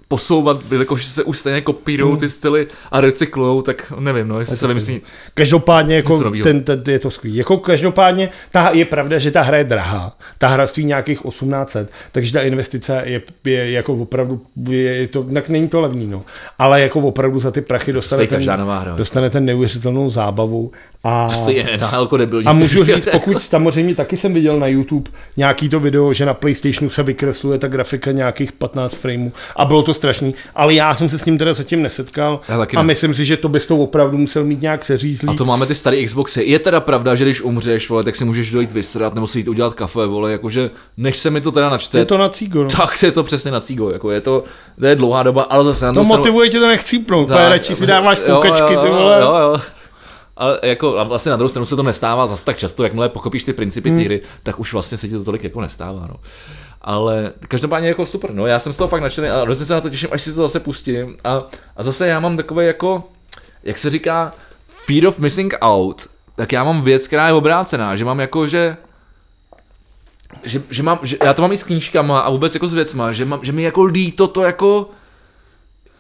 posouvat, 0.09 0.61
že 0.97 1.09
se 1.09 1.23
už 1.23 1.39
stejně 1.39 1.61
kopírují 1.61 2.11
Hmm. 2.11 2.21
ty 2.21 2.29
styly 2.29 2.67
a 2.93 3.01
recyklujou, 3.01 3.63
tak 3.63 3.93
nevím, 3.99 4.29
no, 4.29 4.39
jestli 4.39 4.57
se 4.57 4.67
vymyslí. 4.69 5.01
Každopádně 5.35 5.97
jako 5.97 6.31
ten, 6.43 6.63
ten, 6.63 6.83
je 6.89 6.99
to 6.99 7.11
skvělý. 7.11 7.37
Jako 7.37 7.57
každopádně 7.57 8.31
ta, 8.51 8.71
je 8.73 8.85
pravda, 8.85 9.19
že 9.19 9.31
ta 9.31 9.43
hra 9.43 9.57
je 9.59 9.65
drahá. 9.65 10.17
Ta 10.39 10.49
hra 10.49 10.67
stojí 10.67 10.87
nějakých 10.87 11.23
1800, 11.23 11.91
takže 12.13 12.33
ta 12.33 12.43
investice 12.43 13.03
je, 13.05 13.23
je 13.45 13.71
jako 13.71 13.95
opravdu, 13.95 14.43
je, 14.69 14.81
je 14.83 15.09
to, 15.09 15.23
tak 15.25 15.49
není 15.49 15.69
to 15.69 15.81
levný, 15.81 16.07
no. 16.07 16.23
Ale 16.59 16.81
jako 16.81 17.01
opravdu 17.01 17.41
za 17.41 17.51
ty 17.51 17.61
prachy 17.61 17.93
dostane 17.93 18.17
stojí 18.17 18.29
ten, 18.29 18.37
každá 18.37 18.57
nová 18.57 18.79
hra. 18.79 18.97
dostane 18.97 19.31
ten 19.31 19.45
neuvěřitelnou 19.45 20.11
zábavu. 20.11 20.73
A, 21.09 21.29
To 21.45 21.51
je 21.51 21.79
debilní. 22.17 22.47
a 22.47 22.53
můžu 22.53 22.85
říct, 22.85 23.09
pokud 23.13 23.43
samozřejmě 23.43 23.95
taky 23.95 24.17
jsem 24.17 24.35
viděl 24.35 24.59
na 24.59 24.67
YouTube 24.67 25.11
nějaký 25.37 25.69
to 25.69 25.81
video, 25.81 26.13
že 26.13 26.27
na 26.27 26.35
PlayStationu 26.35 26.91
se 26.91 27.03
vykresluje 27.03 27.59
ta 27.59 27.69
grafika 27.69 28.13
nějakých 28.13 28.53
15 28.53 28.95
frameů 28.95 29.33
a 29.57 29.65
bylo 29.65 29.83
to 29.83 29.95
strašný, 29.95 30.35
ale 30.55 30.75
já 30.75 30.95
jsem 30.95 31.09
se 31.09 31.19
s 31.19 31.23
tím 31.23 31.39
teda 31.39 31.55
zatím 31.55 31.83
nesetkal 31.83 32.41
a 32.49 32.77
ne. 32.77 32.83
myslím 32.83 33.15
si, 33.15 33.25
že 33.25 33.37
to 33.37 33.49
bys 33.49 33.67
to 33.67 33.77
opravdu 33.77 34.19
musel 34.19 34.45
mít 34.45 34.63
nějak 34.63 34.85
seřízlý. 34.85 35.29
A 35.29 35.33
to 35.35 35.45
máme 35.45 35.67
ty 35.67 35.75
staré 35.75 36.05
Xboxy. 36.05 36.43
Je 36.45 36.59
teda 36.59 36.81
pravda, 36.81 37.15
že 37.15 37.25
když 37.25 37.43
umřeš, 37.43 37.89
vole, 37.89 38.05
tak 38.05 38.17
si 38.17 38.25
můžeš 38.25 38.51
dojít 38.51 38.73
vysrat 38.73 39.15
nebo 39.15 39.27
si 39.27 39.39
jít 39.39 39.49
udělat 39.49 39.75
kafe, 39.75 40.07
vole, 40.07 40.33
jakože 40.33 40.71
než 40.97 41.17
se 41.17 41.31
mi 41.31 41.41
to 41.41 41.53
teda 41.53 41.71
načte, 41.71 41.99
Je 41.99 42.05
to 42.05 42.19
na 42.19 42.29
cígo, 42.29 42.63
no. 42.63 42.69
tak 42.71 43.03
je 43.03 43.13
to 43.13 43.23
přesně 43.23 43.51
na 43.51 43.61
cígo, 43.61 43.91
jako 43.91 44.11
je 44.11 44.21
to, 44.21 44.45
to 44.81 44.87
je 44.87 44.95
dlouhá 44.97 45.23
doba, 45.23 45.43
ale 45.43 45.65
zase 45.65 45.87
na 45.87 45.93
To 45.93 46.05
stranu- 46.05 46.19
motivuje 46.19 46.49
tě 46.51 46.61
to 46.61 46.67
nechcípnout, 46.69 47.31
radši 47.31 47.75
si 47.75 47.87
dáváš 47.87 48.19
foukačky, 48.19 48.77
ty 48.77 48.89
vole. 48.89 49.19
Jo, 49.23 49.35
jo. 49.41 49.57
Ale 50.37 50.61
jako, 50.63 50.99
a 50.99 51.05
vlastně 51.05 51.31
na 51.31 51.37
druhou 51.37 51.49
stranu 51.49 51.67
se 51.67 51.77
to 51.77 51.83
nestává 51.83 52.27
zas 52.27 52.43
tak 52.43 52.57
často, 52.57 52.85
jakmile 52.85 53.09
pochopíš 53.09 53.45
ty 53.45 53.53
principy 53.53 53.89
Hmm. 53.89 53.99
té 53.99 54.05
hry, 54.05 54.23
tak 54.43 54.61
už 54.61 54.73
vlastně 54.73 54.99
se 54.99 55.09
ti 55.09 55.15
to 55.15 55.25
tolik 55.25 55.45
jako 55.45 55.61
nestává. 55.61 56.07
No. 56.11 56.17
Ale 56.81 57.33
každopádně 57.49 57.89
jako 57.89 58.07
super, 58.07 58.35
no 58.35 58.47
já 58.47 58.59
jsem 58.59 58.73
z 58.73 58.77
toho 58.77 58.89
fakt 58.89 59.01
nadšený 59.03 59.29
a 59.29 59.41
hrozně 59.43 59.65
se 59.67 59.75
na 59.75 59.81
to 59.81 59.91
těším, 59.91 60.09
až 60.13 60.23
si 60.23 60.33
to 60.33 60.43
zase 60.43 60.61
pustím. 60.61 61.17
A, 61.25 61.43
a 61.77 61.83
zase 61.83 62.07
já 62.07 62.21
mám 62.21 62.37
takové 62.37 62.65
jako, 62.65 63.05
jak 63.63 63.79
se 63.79 63.91
říká, 63.91 64.33
fear 64.69 65.07
of 65.07 65.19
missing 65.19 65.55
out, 65.61 66.07
tak 66.37 66.53
já 66.53 66.65
mám 66.65 66.83
věc, 66.83 67.07
která 67.07 67.27
je 67.27 67.33
obrácená, 67.33 67.97
že 67.97 68.05
mám 68.05 68.21
jako, 68.21 68.47
že 68.47 68.77
že, 70.43 70.63
že, 70.71 70.83
mám, 70.83 70.99
že 71.03 71.17
já 71.25 71.35
to 71.35 71.43
mám 71.43 71.53
i 71.53 71.57
s 71.57 71.63
knížkama 71.63 72.21
a 72.21 72.31
vůbec 72.31 72.55
jako 72.55 72.69
s 72.69 72.75
věcma, 72.75 73.13
že, 73.13 73.25
mám, 73.25 73.41
že 73.43 73.53
mi 73.53 73.63
jako 73.63 73.85
líto 73.85 74.29
to 74.29 74.43
jako 74.43 74.91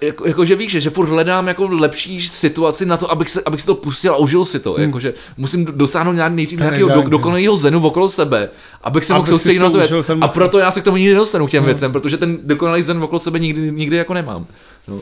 jako, 0.00 0.26
jako, 0.26 0.44
že 0.44 0.56
víš, 0.56 0.72
že, 0.72 0.80
že 0.80 0.90
furt 0.90 1.08
hledám 1.08 1.48
jako 1.48 1.68
lepší 1.68 2.20
situaci 2.20 2.86
na 2.86 2.96
to, 2.96 3.10
abych, 3.10 3.28
se, 3.28 3.42
abych 3.46 3.60
si 3.60 3.66
to 3.66 3.74
pustil 3.74 4.12
a 4.12 4.16
užil 4.16 4.44
si 4.44 4.60
to. 4.60 4.72
Hmm. 4.72 4.82
Jako, 4.82 4.98
že 5.00 5.14
musím 5.36 5.64
dosáhnout 5.64 6.12
nějak 6.12 6.32
nejdřív 6.32 6.58
To 6.58 6.64
nějakého 6.64 6.88
do, 6.88 7.02
dokonalého 7.02 7.56
zenu 7.56 7.86
okolo 7.86 8.08
sebe, 8.08 8.50
abych 8.82 9.04
se 9.04 9.14
mohl 9.14 9.26
soustředit 9.26 9.58
to 9.58 9.64
na 9.64 9.70
tu 9.70 9.78
věc. 9.78 9.92
A 10.20 10.28
proto 10.28 10.58
já 10.58 10.70
se 10.70 10.80
k 10.80 10.84
tomu 10.84 10.96
nikdy 10.96 11.12
nedostanu 11.12 11.46
k 11.46 11.50
těm 11.50 11.64
věcem, 11.64 11.92
protože 11.92 12.16
ten 12.16 12.38
dokonalý 12.42 12.82
zen 12.82 13.02
okolo 13.02 13.18
sebe 13.18 13.38
nikdy, 13.38 13.72
nikdy 13.72 13.96
jako 13.96 14.14
nemám. 14.14 14.46
No. 14.88 15.00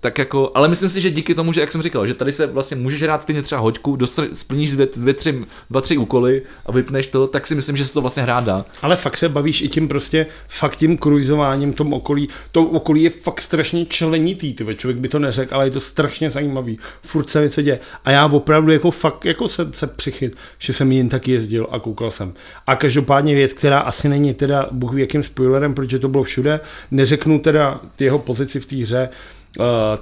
Tak 0.00 0.18
jako, 0.18 0.50
ale 0.54 0.68
myslím 0.68 0.90
si, 0.90 1.00
že 1.00 1.10
díky 1.10 1.34
tomu, 1.34 1.52
že 1.52 1.60
jak 1.60 1.72
jsem 1.72 1.82
říkal, 1.82 2.06
že 2.06 2.14
tady 2.14 2.32
se 2.32 2.46
vlastně 2.46 2.76
můžeš 2.76 3.02
hrát 3.02 3.24
klidně 3.24 3.42
třeba 3.42 3.60
hoďku, 3.60 3.96
dostane, 3.96 4.28
splníš 4.32 4.70
dvě, 4.70 4.88
dvě, 4.96 5.14
tři, 5.14 5.44
dva, 5.70 5.80
tři 5.80 5.96
úkoly 5.96 6.42
a 6.66 6.72
vypneš 6.72 7.06
to, 7.06 7.26
tak 7.26 7.46
si 7.46 7.54
myslím, 7.54 7.76
že 7.76 7.84
se 7.84 7.92
to 7.92 8.00
vlastně 8.00 8.22
hrát 8.22 8.44
dá. 8.44 8.64
Ale 8.82 8.96
fakt 8.96 9.16
se 9.16 9.28
bavíš 9.28 9.60
i 9.62 9.68
tím 9.68 9.88
prostě, 9.88 10.26
fakt 10.48 10.76
tím 10.76 10.98
kruizováním 10.98 11.72
tom 11.72 11.92
okolí. 11.92 12.28
To 12.52 12.62
okolí 12.62 13.02
je 13.02 13.10
fakt 13.10 13.40
strašně 13.40 13.86
členitý, 13.86 14.54
ty 14.54 14.76
člověk 14.76 14.98
by 14.98 15.08
to 15.08 15.18
neřekl, 15.18 15.54
ale 15.54 15.66
je 15.66 15.70
to 15.70 15.80
strašně 15.80 16.30
zajímavý. 16.30 16.78
Furt 17.02 17.30
se 17.30 17.42
něco 17.42 17.62
děje. 17.62 17.80
A 18.04 18.10
já 18.10 18.26
opravdu 18.26 18.72
jako 18.72 18.90
fakt 18.90 19.24
jako 19.24 19.48
se, 19.48 19.70
se 19.74 19.86
přichyt, 19.86 20.36
že 20.58 20.72
jsem 20.72 20.92
jen 20.92 21.08
tak 21.08 21.28
jezdil 21.28 21.66
a 21.70 21.78
koukal 21.78 22.10
jsem. 22.10 22.32
A 22.66 22.76
každopádně 22.76 23.34
věc, 23.34 23.52
která 23.52 23.78
asi 23.78 24.08
není 24.08 24.34
teda 24.34 24.68
Bůh 24.70 24.94
jakým 24.96 25.22
spoilerem, 25.22 25.74
protože 25.74 25.98
to 25.98 26.08
bylo 26.08 26.24
všude, 26.24 26.60
neřeknu 26.90 27.38
teda 27.38 27.80
jeho 27.98 28.18
pozici 28.18 28.60
v 28.60 28.66
té 28.66 28.76
hře, 28.76 29.08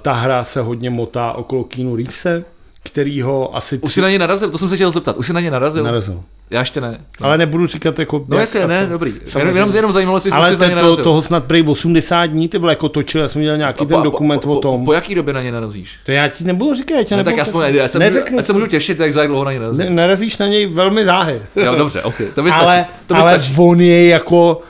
ta 0.01 0.13
hra 0.13 0.43
se 0.43 0.61
hodně 0.61 0.89
motá 0.89 1.31
okolo 1.31 1.63
Keanu 1.63 1.95
Reevese, 1.95 2.43
kterýho 2.83 3.55
asi 3.55 3.77
Už 3.79 3.93
jsi 3.93 4.01
na 4.01 4.09
ně 4.09 4.19
narazil, 4.19 4.49
to 4.49 4.57
jsem 4.57 4.69
se 4.69 4.75
chtěl 4.75 4.91
zeptat, 4.91 5.17
už 5.17 5.27
jsi 5.27 5.33
na 5.33 5.39
ně 5.39 5.51
narazil? 5.51 5.83
narazil. 5.83 6.21
Já 6.51 6.59
ještě 6.59 6.81
ne. 6.81 6.99
Ale 7.21 7.37
nebudu 7.37 7.67
říkat 7.67 7.99
jako... 7.99 8.25
No 8.27 8.37
a 8.37 8.39
ne, 8.39 8.47
co. 8.47 8.89
dobrý. 8.89 9.09
Jenom, 9.11 9.27
Samozřejmě. 9.27 9.59
jenom, 9.59 9.75
jenom 9.75 9.91
zajímalo, 9.91 10.17
jestli 10.17 10.31
Ale 10.31 10.55
jsi 10.55 10.61
na 10.61 10.67
ně 10.67 10.75
to, 10.75 10.81
narazil. 10.81 11.03
toho 11.03 11.21
snad 11.21 11.43
prej 11.43 11.63
80 11.67 12.25
dní, 12.25 12.47
ty 12.47 12.57
vole, 12.57 12.71
jako 12.71 12.89
točil, 12.89 13.21
já 13.21 13.27
jsem 13.27 13.39
viděl 13.39 13.57
nějaký 13.57 13.85
ten 13.85 14.01
dokument 14.01 14.39
po, 14.39 14.51
o 14.51 14.55
po, 14.55 14.61
tom. 14.61 14.79
Po, 14.79 14.85
po 14.85 14.93
jaký 14.93 15.15
době 15.15 15.33
na 15.33 15.41
ně 15.41 15.51
narazíš? 15.51 15.95
To 16.05 16.11
já 16.11 16.27
ti 16.27 16.43
nebudu 16.43 16.75
říkat, 16.75 16.95
já 16.95 17.03
ti 17.03 17.15
Ne, 17.15 17.23
tak 17.23 17.37
já, 17.37 17.43
aspoň, 17.43 17.63
já, 17.75 17.87
se 17.87 17.99
můžu, 17.99 18.05
Neřeknu 18.09 18.37
já 18.37 18.43
se 18.43 18.53
můžu 18.53 18.67
těšit, 18.67 18.99
jak 18.99 19.13
za 19.13 19.25
dlouho 19.25 19.43
na 19.43 19.51
ně 19.53 19.59
narazíš. 19.59 19.85
ne, 19.85 19.95
narazíš 19.95 20.37
na 20.37 20.47
něj 20.47 20.65
velmi 20.65 21.05
záhy. 21.05 21.41
Jo, 21.55 21.75
dobře, 21.75 22.01
ok, 22.01 22.15
to 22.35 22.43
by 22.43 22.51
stačí. 22.51 22.65
ale, 22.65 22.85
to 23.07 23.13
by 23.13 23.19
ale 23.19 23.39
stačí. 23.39 23.55
on 23.57 23.81
je 23.81 24.07
jako, 24.07 24.61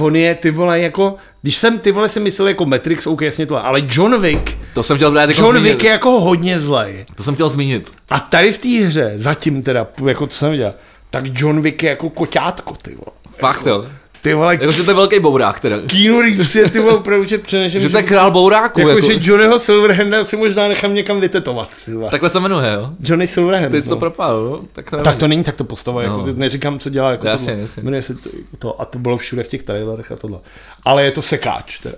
on 0.00 0.16
je 0.16 0.34
ty 0.34 0.50
vole 0.50 0.80
jako, 0.80 1.14
když 1.42 1.56
jsem 1.56 1.78
ty 1.78 1.92
vole 1.92 2.08
si 2.08 2.20
myslel 2.20 2.48
jako 2.48 2.64
Matrix, 2.66 3.06
ok, 3.06 3.22
jasně 3.22 3.46
to, 3.46 3.64
ale 3.66 3.82
John 3.88 4.20
Wick, 4.20 4.58
To 4.74 4.82
jsem 4.82 4.96
chtěl 4.96 5.10
právě 5.10 5.26
teď 5.26 5.38
John 5.38 5.56
zmínit. 5.56 5.72
Wick 5.72 5.84
je 5.84 5.90
jako 5.90 6.20
hodně 6.20 6.58
zlej. 6.58 7.04
To 7.14 7.22
jsem 7.22 7.34
chtěl 7.34 7.48
zmínit. 7.48 7.92
A 8.10 8.20
tady 8.20 8.52
v 8.52 8.58
té 8.58 8.68
hře, 8.86 9.12
zatím 9.16 9.62
teda, 9.62 9.86
jako 10.06 10.26
to 10.26 10.34
jsem 10.34 10.50
viděl, 10.50 10.74
tak 11.10 11.24
John 11.34 11.60
Wick 11.60 11.82
je 11.82 11.90
jako 11.90 12.10
koťátko, 12.10 12.74
ty 12.82 12.90
vole. 12.90 13.16
Fakt 13.38 13.66
jo. 13.66 13.86
Ty 14.22 14.34
vole, 14.34 14.54
Jakože 14.54 14.82
to 14.82 14.90
je 14.90 14.94
velký 14.94 15.20
bourák 15.20 15.60
teda. 15.60 15.76
Keanu 15.86 16.20
Reeves 16.20 16.54
je 16.56 16.70
ty 16.70 16.78
vole 16.78 16.94
opravdu, 16.94 17.24
že 17.24 17.38
přenešem, 17.38 17.82
Že 17.82 17.88
to 17.88 17.96
je 17.96 18.02
král 18.02 18.30
bouráku. 18.30 18.80
jako, 18.80 18.90
Jako, 18.90 19.00
že 19.06 19.18
Johnnyho 19.30 19.58
Silverhanda 19.58 20.24
si 20.24 20.36
možná 20.36 20.68
nechám 20.68 20.94
někam 20.94 21.20
vytetovat. 21.20 21.68
Ty 21.84 21.94
vole. 21.94 22.10
Takhle 22.10 22.30
se 22.30 22.40
jmenuje, 22.40 22.72
jo? 22.72 22.90
Johnny 23.04 23.26
Silverhand. 23.26 23.70
Ty 23.72 23.82
jsi 23.82 23.88
to 23.88 23.94
no. 23.94 24.00
propál, 24.00 24.44
no? 24.44 24.60
Tak 24.72 24.90
to, 24.90 24.96
Tak 24.96 25.16
to 25.18 25.28
není 25.28 25.42
tak 25.42 25.54
to 25.56 25.64
postava, 25.64 26.02
jako, 26.02 26.16
No. 26.16 26.24
to 26.24 26.32
neříkám, 26.32 26.78
co 26.78 26.90
dělá. 26.90 27.10
Jako 27.10 27.26
Jasně, 27.26 27.46
tohle. 27.46 27.62
jasně. 27.62 27.82
Jmenuje 27.82 28.02
se 28.02 28.14
to, 28.14 28.30
to, 28.58 28.80
a 28.80 28.84
to 28.84 28.98
bylo 28.98 29.16
všude 29.16 29.42
v 29.42 29.48
těch 29.48 29.62
trailerech 29.62 30.12
a 30.12 30.16
tohle. 30.16 30.38
Ale 30.84 31.04
je 31.04 31.10
to 31.10 31.22
sekáč 31.22 31.78
teda. 31.78 31.96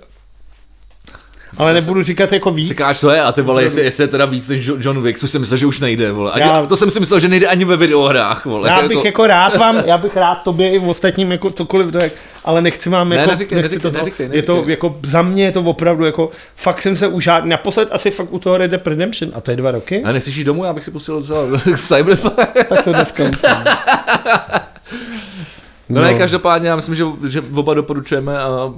Ale 1.57 1.73
nebudu 1.73 2.03
říkat 2.03 2.31
jako 2.31 2.51
víc. 2.51 2.67
Sekáč 2.67 2.99
to 2.99 3.09
je 3.09 3.21
a 3.21 3.31
ty 3.31 3.41
vole, 3.41 3.63
jestli, 3.63 3.83
jestli 3.83 4.03
je 4.03 4.07
teda 4.07 4.25
víc 4.25 4.49
než 4.49 4.65
Jo- 4.65 4.75
John 4.79 5.01
Wick, 5.03 5.19
což 5.19 5.29
jsem 5.31 5.41
myslel, 5.41 5.57
že 5.57 5.65
už 5.65 5.79
nejde, 5.79 6.11
vole. 6.11 6.31
Já-. 6.35 6.65
To 6.67 6.75
jsem 6.75 6.91
si 6.91 6.99
myslel, 6.99 7.19
že 7.19 7.27
nejde 7.27 7.47
ani 7.47 7.65
ve 7.65 7.77
videohrách, 7.77 8.45
vole. 8.45 8.69
Já 8.69 8.87
bych 8.87 9.05
jako 9.05 9.27
rád 9.27 9.57
vám, 9.57 9.77
já 9.85 9.97
bych 9.97 10.17
rád 10.17 10.35
tobě 10.35 10.71
i 10.71 10.79
ostatním 10.79 11.31
jako 11.31 11.51
cokoliv 11.51 11.89
řekl, 11.91 12.15
ale 12.45 12.61
nechci 12.61 12.89
vám 12.89 13.09
Ne, 13.09 13.15
jako, 13.15 13.29
neříkej, 13.31 13.55
nechci 13.55 13.69
neříkej, 13.75 13.91
toto- 13.91 13.97
neříkej, 13.97 14.29
je 14.31 14.43
to 14.43 14.53
neříkej. 14.53 14.71
jako, 14.71 14.95
za 15.03 15.21
mě 15.21 15.43
je 15.45 15.51
to 15.51 15.61
opravdu 15.61 16.05
jako, 16.05 16.29
fakt 16.55 16.81
jsem 16.81 16.97
se 16.97 17.07
už 17.07 17.29
naposled 17.43 17.89
asi 17.91 18.11
fakt 18.11 18.33
u 18.33 18.39
toho 18.39 18.57
Red 18.57 18.71
Dead 18.71 18.87
Redemption, 18.87 19.31
a 19.35 19.41
to 19.41 19.51
je 19.51 19.57
dva 19.57 19.71
roky, 19.71 20.03
A 20.03 20.11
nechceš 20.11 20.35
jít 20.35 20.43
domů, 20.43 20.63
já 20.65 20.73
bych 20.73 20.83
si 20.83 20.91
pustil 20.91 21.15
docela 21.15 21.41
Cyberpunk. 21.77 22.33
tak 22.69 22.83
to 22.83 22.91
dneska 22.93 23.23
musím. 23.23 23.65
No, 25.89 26.01
ne, 26.01 26.13
každopádně 26.13 26.69
já 26.69 26.75
myslím, 26.75 26.95
že, 26.95 27.03
že 27.27 27.41
oba 27.55 27.73
doporučujeme 27.73 28.39
a 28.39 28.73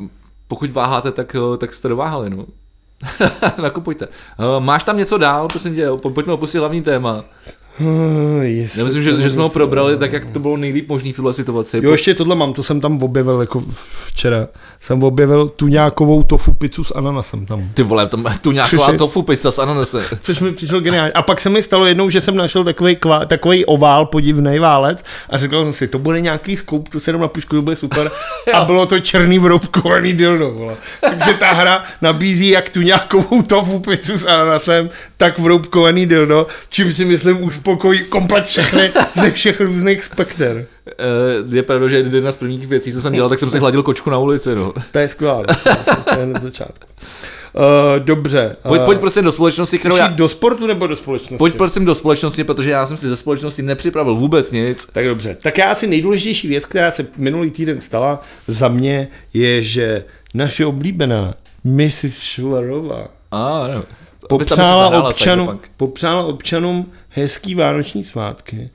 pokud 0.47 0.71
váháte, 0.71 1.11
tak, 1.11 1.35
eh, 1.35 1.57
tak 1.57 1.73
jste 1.73 1.87
dováhali, 1.87 2.29
no. 2.29 2.45
Nakupujte. 3.61 4.07
Eh, 4.07 4.59
Máš 4.59 4.83
tam 4.83 4.97
něco 4.97 5.17
dál, 5.17 5.47
prosím 5.47 5.75
tě, 5.75 5.87
po- 6.01 6.09
pojďme 6.09 6.33
opustit 6.33 6.59
hlavní 6.59 6.81
téma. 6.81 7.23
Uh, 7.79 8.43
Já 8.77 8.83
myslím, 8.83 9.03
že, 9.03 9.21
že 9.21 9.29
jsme 9.29 9.41
ho 9.41 9.49
probrali 9.49 9.97
tak, 9.97 10.13
jak 10.13 10.29
to 10.29 10.39
bylo 10.39 10.57
nejlíp 10.57 10.89
možný 10.89 11.13
v 11.13 11.15
tuhle 11.15 11.33
situaci. 11.33 11.79
Jo, 11.83 11.91
ještě 11.91 12.13
tohle 12.13 12.35
mám, 12.35 12.53
to 12.53 12.63
jsem 12.63 12.81
tam 12.81 13.03
objevil 13.03 13.41
jako 13.41 13.63
včera. 14.05 14.47
Jsem 14.79 15.03
objevil 15.03 15.47
tu 15.47 15.67
nějakovou 15.67 16.23
tofu 16.23 16.53
pizzu 16.53 16.83
s 16.83 16.95
ananasem 16.95 17.45
tam. 17.45 17.69
Ty 17.73 17.83
vole, 17.83 18.07
tam 18.07 18.25
tu 18.41 18.51
nějaká 18.51 18.93
tofu 18.97 19.21
pizza 19.21 19.51
s 19.51 19.59
ananasem. 19.59 20.03
Což 20.21 20.39
mi 20.41 20.51
přišlo 20.51 20.79
geniálně. 20.79 21.11
A 21.11 21.21
pak 21.21 21.39
se 21.39 21.49
mi 21.49 21.61
stalo 21.61 21.85
jednou, 21.85 22.09
že 22.09 22.21
jsem 22.21 22.35
našel 22.35 22.63
takový, 22.63 22.95
kvá, 22.95 23.25
takový 23.25 23.65
ovál, 23.65 24.05
podivný 24.05 24.59
válec 24.59 25.03
a 25.29 25.37
řekl 25.37 25.63
jsem 25.63 25.73
si, 25.73 25.87
to 25.87 25.99
bude 25.99 26.21
nějaký 26.21 26.57
skoup, 26.57 26.89
to 26.89 26.99
se 26.99 27.09
jenom 27.09 27.21
na 27.21 27.27
pušku, 27.27 27.55
to 27.55 27.61
bude 27.61 27.75
super. 27.75 28.09
a 28.53 28.65
bylo 28.65 28.85
to 28.85 28.99
černý 28.99 29.39
vroubkovaný 29.39 30.13
dildo. 30.13 30.51
Vole. 30.51 30.75
Takže 31.01 31.33
ta 31.33 31.53
hra 31.53 31.83
nabízí 32.01 32.49
jak 32.49 32.69
tu 32.69 32.81
nějakou 32.81 33.41
tofu 33.41 33.79
pizzu 33.79 34.17
s 34.17 34.25
ananasem, 34.25 34.89
tak 35.17 35.39
vroubkovaný 35.39 36.05
dildo, 36.05 36.47
čím 36.69 36.91
si 36.91 37.05
myslím 37.05 37.43
uspokojí 37.67 38.03
komplet 38.03 38.45
všechny 38.45 38.91
ze 39.21 39.31
všech 39.31 39.61
různých 39.61 40.03
spekter. 40.03 40.65
Eh, 40.87 41.55
Je 41.55 41.63
pravda, 41.63 41.87
že 41.87 41.97
jedna 41.97 42.31
z 42.31 42.35
prvních 42.35 42.67
věcí, 42.67 42.93
co 42.93 43.01
jsem 43.01 43.13
dělal, 43.13 43.29
tak 43.29 43.39
jsem 43.39 43.49
si 43.49 43.59
hladil 43.59 43.83
kočku 43.83 44.09
na 44.09 44.17
ulici, 44.17 44.55
no. 44.55 44.73
To 44.91 44.99
je 44.99 45.07
skvělé, 45.07 45.43
to 46.13 46.19
je 46.19 46.25
na 46.25 46.39
začátku. 46.39 46.87
Uh, 47.53 48.05
dobře. 48.05 48.55
Pojď, 48.67 48.81
pojď 48.81 48.99
prostě 48.99 49.21
do 49.21 49.31
společnosti, 49.31 49.77
kterou 49.77 49.97
já... 49.97 50.07
do 50.07 50.29
sportu 50.29 50.67
nebo 50.67 50.87
do 50.87 50.95
společnosti? 50.95 51.37
Pojď 51.37 51.55
prosím 51.55 51.85
do 51.85 51.95
společnosti, 51.95 52.43
protože 52.43 52.69
já 52.69 52.85
jsem 52.85 52.97
si 52.97 53.07
ze 53.07 53.15
společnosti 53.15 53.61
nepřipravil 53.61 54.15
vůbec 54.15 54.51
nic. 54.51 54.85
Tak 54.85 55.05
dobře. 55.05 55.37
Tak 55.41 55.57
já 55.57 55.71
asi 55.71 55.87
nejdůležitější 55.87 56.47
věc, 56.47 56.65
která 56.65 56.91
se 56.91 57.07
minulý 57.17 57.51
týden 57.51 57.81
stala 57.81 58.21
za 58.47 58.67
mě, 58.67 59.07
je, 59.33 59.61
že 59.61 60.03
naše 60.33 60.65
oblíbená 60.65 61.33
Mrs. 61.63 62.17
Schillerová 62.17 63.07
A, 63.31 63.67
no. 63.67 63.83
Popřála, 64.27 65.09
občanům, 65.09 65.59
popřála 65.77 66.23
občanům 66.23 66.91
hezký 67.09 67.55
vánoční 67.55 68.03
svátky 68.03 68.69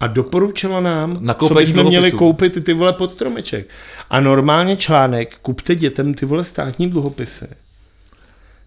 a 0.00 0.06
doporučila 0.06 0.80
nám, 0.80 1.16
co 1.16 1.20
Nakoupení 1.22 1.66
bychom 1.66 1.86
měli 1.86 2.12
koupit 2.12 2.64
ty 2.64 2.72
vole 2.72 2.92
pod 2.92 3.12
stromeček. 3.12 3.66
A 4.10 4.20
normálně 4.20 4.76
článek, 4.76 5.38
kupte 5.42 5.74
dětem 5.74 6.14
ty 6.14 6.26
vole 6.26 6.44
státní 6.44 6.90
dluhopisy. 6.90 7.46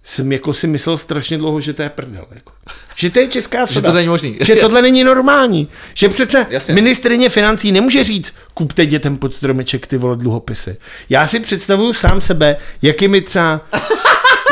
Jsem 0.03 0.31
jako 0.31 0.53
si 0.53 0.67
myslel 0.67 0.97
strašně 0.97 1.37
dlouho, 1.37 1.61
že 1.61 1.73
to 1.73 1.81
je 1.81 1.89
prdel. 1.89 2.25
Jako. 2.35 2.51
Že 2.95 3.09
to 3.09 3.19
je 3.19 3.27
česká 3.27 3.65
Že 3.65 3.73
soda. 3.73 3.89
to 3.89 3.95
není 3.95 4.07
možný. 4.07 4.37
Že 4.41 4.55
tohle 4.55 4.81
není 4.81 5.03
normální. 5.03 5.67
Že 5.93 6.09
přece 6.09 6.45
Jasně. 6.49 6.73
ministrině 6.73 7.29
financí 7.29 7.71
nemůže 7.71 8.03
říct, 8.03 8.33
kupte 8.53 8.85
dětem 8.85 9.17
pod 9.17 9.33
stromeček 9.33 9.87
ty 9.87 9.97
vole 9.97 10.15
dluhopisy. 10.15 10.77
Já 11.09 11.27
si 11.27 11.39
představuju 11.39 11.93
sám 11.93 12.21
sebe, 12.21 12.55
jak 12.81 13.01
je 13.01 13.07
mi 13.07 13.21
třeba 13.21 13.61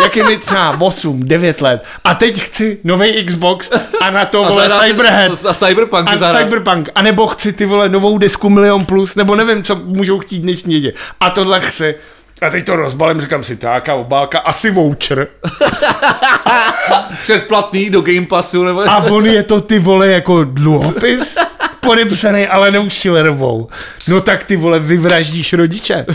jak 0.03 0.15
je 0.15 0.24
mi 0.24 0.38
třeba 0.38 0.76
8, 0.80 1.20
9 1.24 1.61
let 1.61 1.84
a 2.03 2.15
teď 2.15 2.41
chci 2.41 2.78
nový 2.84 3.26
Xbox 3.26 3.70
a 4.02 4.10
na 4.11 4.26
to 4.26 4.44
vole 4.44 4.70
si- 4.70 4.88
Cyberhead 4.88 5.32
A 5.49 5.53
Cyberpunk 5.53 6.07
a. 6.07 6.18
Cyberpunk, 6.44 6.90
a 6.95 7.02
nebo 7.02 7.28
chci 7.28 7.53
ty 7.53 7.65
vole 7.65 7.90
novou 7.90 8.18
desku 8.18 8.49
Milion 8.49 8.86
Plus, 8.86 9.15
nebo 9.15 9.36
nevím, 9.36 9.64
co 9.64 9.76
můžou 9.76 10.20
chtít 10.20 10.40
dnešní 10.40 10.82
děti. 10.82 10.98
A 11.20 11.30
tohle 11.30 11.60
chci. 11.61 11.95
A 12.41 12.49
teď 12.49 12.65
to 12.65 12.76
rozbalím, 12.76 13.22
říkám 13.22 13.44
si, 13.44 13.56
taká 13.56 13.95
obálka, 13.95 14.40
asi 14.40 14.72
voucher. 14.72 15.28
Předplatný 17.24 17.90
do 17.90 18.02
Game 18.02 18.26
Passu, 18.26 18.64
nebo... 18.64 18.90
A 18.90 18.98
on 18.98 19.26
je 19.26 19.44
to 19.44 19.61
ty 19.61 19.80
vole 19.80 20.07
jako 20.07 20.44
dluhopis 20.44 21.36
podepsaný 21.80 22.48
Alenou 22.48 22.90
Schillerovou. 22.90 23.70
No 24.07 24.22
tak 24.22 24.44
ty 24.44 24.56
vole 24.56 24.80
vyvraždíš 24.80 25.53
rodiče. 25.53 26.06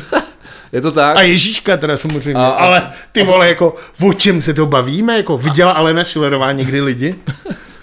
Je 0.72 0.80
to 0.80 0.92
tak? 0.92 1.16
A 1.16 1.22
Ježíška 1.22 1.76
teda 1.76 1.96
samozřejmě. 1.96 2.34
A- 2.34 2.46
a- 2.46 2.50
ale 2.50 2.90
ty 3.12 3.22
vole 3.22 3.48
jako, 3.48 3.74
o 4.02 4.12
čem 4.12 4.42
se 4.42 4.54
to 4.54 4.66
bavíme? 4.66 5.16
Jako 5.16 5.38
viděla 5.38 5.72
Alena 5.72 6.04
Schillerová 6.04 6.52
někdy 6.52 6.80
lidi? 6.80 7.14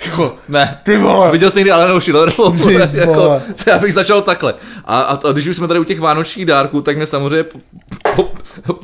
Jako, 0.05 0.35
Ne. 0.49 0.79
ty 0.83 0.97
vole. 0.97 1.31
Viděl 1.31 1.51
jsi 1.51 1.59
někdy 1.59 1.71
Alenou 1.71 1.99
Schillerovou? 1.99 2.51
Ty 2.51 2.57
vole, 2.57 2.89
jako, 2.93 3.41
já 3.67 3.79
bych 3.79 3.93
začal 3.93 4.21
takhle. 4.21 4.53
A, 4.85 5.01
a, 5.01 5.29
a, 5.29 5.31
když 5.31 5.47
už 5.47 5.57
jsme 5.57 5.67
tady 5.67 5.79
u 5.79 5.83
těch 5.83 5.99
vánočních 5.99 6.45
dárků, 6.45 6.81
tak 6.81 6.97
mě 6.97 7.05
samozřejmě 7.05 7.43
po, 7.43 7.59
po, 8.15 8.29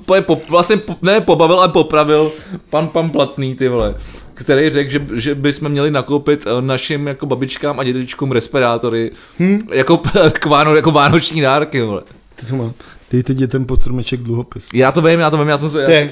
po, 0.06 0.22
po, 0.22 0.42
vlastně 0.50 0.78
po, 0.78 0.96
ne 1.02 1.22
pobavil, 1.22 1.60
ale 1.60 1.70
popravil 1.70 2.32
pan, 2.70 2.88
pan 2.88 3.10
Platný, 3.10 3.56
ty 3.56 3.68
vole 3.68 3.96
který 4.34 4.70
řekl, 4.70 4.92
že, 4.92 5.02
že 5.14 5.36
bychom 5.36 5.70
měli 5.70 5.92
nakoupit 5.92 6.48
eh, 6.48 6.62
našim 6.62 7.08
jako 7.08 7.26
babičkám 7.26 7.80
a 7.80 7.84
dědečkům 7.84 8.32
respirátory 8.32 9.12
hmm. 9.40 9.60
jako, 9.72 9.98
k 10.40 10.46
váno, 10.46 10.76
jako 10.76 10.92
vánoční 10.92 11.42
dárky, 11.42 11.82
vole. 11.82 12.02
To 12.50 12.56
mám. 12.56 12.74
Dejte 13.12 13.34
dětem 13.34 13.66
pod 13.66 13.82
stromeček 13.82 14.20
dluhopis. 14.20 14.68
Já 14.74 14.92
to 14.92 15.02
vím, 15.02 15.20
já 15.20 15.30
to 15.30 15.38
vím, 15.38 15.48
já 15.48 15.58
jsem 15.58 15.70
se... 15.70 15.86
To 15.86 15.92
Já, 15.92 16.08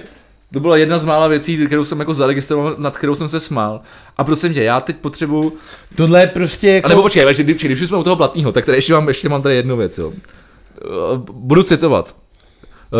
to 0.54 0.60
byla 0.60 0.78
jedna 0.78 1.00
z 1.00 1.04
mála 1.04 1.28
věcí, 1.28 1.66
kterou 1.66 1.84
jsem 1.84 2.00
jako 2.00 2.14
zaregistroval, 2.14 2.76
nad 2.78 2.98
kterou 2.98 3.16
jsem 3.16 3.30
se 3.30 3.40
smál. 3.40 3.82
A 4.18 4.24
prosím 4.24 4.54
tě, 4.54 4.64
já 4.64 4.82
teď 4.82 4.96
potřebuju 4.96 5.54
tohle 5.96 6.22
je 6.22 6.28
prostě 6.28 6.70
jako... 6.70 6.86
A 6.86 6.90
nebo 6.90 7.02
počkej, 7.02 7.34
když, 7.34 7.64
když 7.64 7.82
už 7.82 7.88
jsme 7.88 7.98
u 7.98 8.04
toho 8.04 8.16
platního, 8.16 8.52
tak 8.52 8.66
tady 8.66 8.78
ještě 8.78 8.94
mám, 8.94 9.08
ještě 9.08 9.30
mám 9.30 9.42
tady 9.42 9.56
jednu 9.56 9.78
věc, 9.78 9.98
jo. 9.98 10.14
Eh, 10.14 10.88
Budu 11.32 11.64
citovat. 11.64 12.16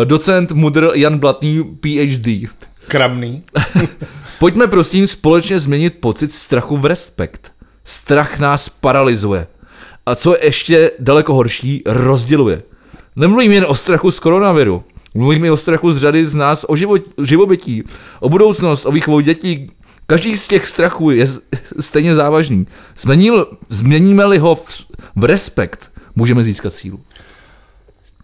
Eh, 0.02 0.04
Docent 0.04 0.52
Mudr 0.52 0.90
Jan 0.94 1.18
Blatný, 1.18 1.64
PhD. 1.64 2.50
Kramný. 2.88 3.42
Pojďme 4.38 4.66
prosím 4.66 5.06
společně 5.06 5.58
změnit 5.58 5.94
pocit 6.00 6.32
strachu 6.32 6.76
v 6.76 6.86
respekt. 6.86 7.52
Strach 7.84 8.38
nás 8.38 8.68
paralyzuje. 8.68 9.46
A 10.06 10.14
co 10.14 10.32
je 10.32 10.44
ještě 10.44 10.90
daleko 10.98 11.34
horší, 11.34 11.82
rozděluje. 11.86 12.62
Nemluvím 13.16 13.52
jen 13.52 13.64
o 13.68 13.74
strachu 13.74 14.10
z 14.10 14.20
koronaviru. 14.20 14.82
Mluvím 15.14 15.44
i 15.44 15.50
o 15.50 15.56
strachu 15.56 15.92
z 15.92 15.96
řady 15.96 16.26
z 16.26 16.34
nás 16.34 16.64
o 16.68 16.76
život, 16.76 17.02
živobytí, 17.22 17.82
o 18.20 18.28
budoucnost, 18.28 18.86
o 18.86 18.92
výchovu 18.92 19.20
dětí. 19.20 19.70
Každý 20.06 20.36
z 20.36 20.48
těch 20.48 20.66
strachů 20.66 21.10
je 21.10 21.26
stejně 21.80 22.14
závažný. 22.14 22.66
Změnil, 22.98 23.46
změníme-li 23.68 24.38
ho 24.38 24.54
v, 24.54 24.86
v 25.16 25.24
respekt, 25.24 25.92
můžeme 26.16 26.42
získat 26.44 26.74
sílu. 26.74 27.00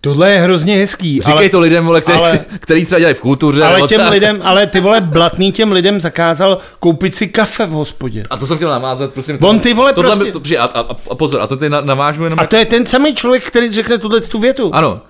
Tohle 0.07 0.31
je 0.33 0.39
hrozně 0.41 0.77
hezký, 0.77 1.21
Říkej 1.21 1.35
ale, 1.35 1.49
to 1.49 1.61
lidem, 1.61 1.87
vole, 1.87 2.01
který, 2.01 2.19
ale- 2.19 2.39
který 2.61 2.85
třeba 2.85 2.99
dělají 2.99 3.15
v 3.15 3.21
kultuře. 3.21 3.65
ale 3.65 3.89
těm 3.89 4.01
lidem, 4.11 4.41
ale 4.45 4.67
ty 4.67 4.81
vole 4.81 5.01
blatný 5.01 5.53
těm 5.53 5.73
lidem 5.73 6.01
zakázal 6.01 6.59
koupit 6.81 7.15
si 7.15 7.29
kafe 7.29 7.67
v 7.67 7.71
hospodě. 7.71 8.23
A 8.31 8.37
to 8.37 8.47
jsem 8.47 8.57
chtěl 8.57 8.71
namázat, 8.71 9.13
prosím. 9.13 9.39
On 9.43 9.61
ty 9.61 9.75
vole 9.75 9.93
tohle, 9.93 10.17
prostě- 10.17 10.57
to, 10.57 10.63
a, 10.63 10.65
a, 10.65 10.81
a, 11.11 11.15
pozor, 11.15 11.41
a 11.41 11.47
to 11.47 11.57
ty 11.57 11.69
na- 11.71 11.81
navážu 11.81 12.25
jenom 12.25 12.41
A 12.41 12.47
to 12.47 12.57
je 12.57 12.65
ten 12.67 12.87
samý 12.87 13.15
člověk, 13.15 13.45
který 13.45 13.73
řekne 13.73 13.99
tuhle 13.99 14.21
tu 14.21 14.39
větu. 14.39 14.71
Ano, 14.75 15.01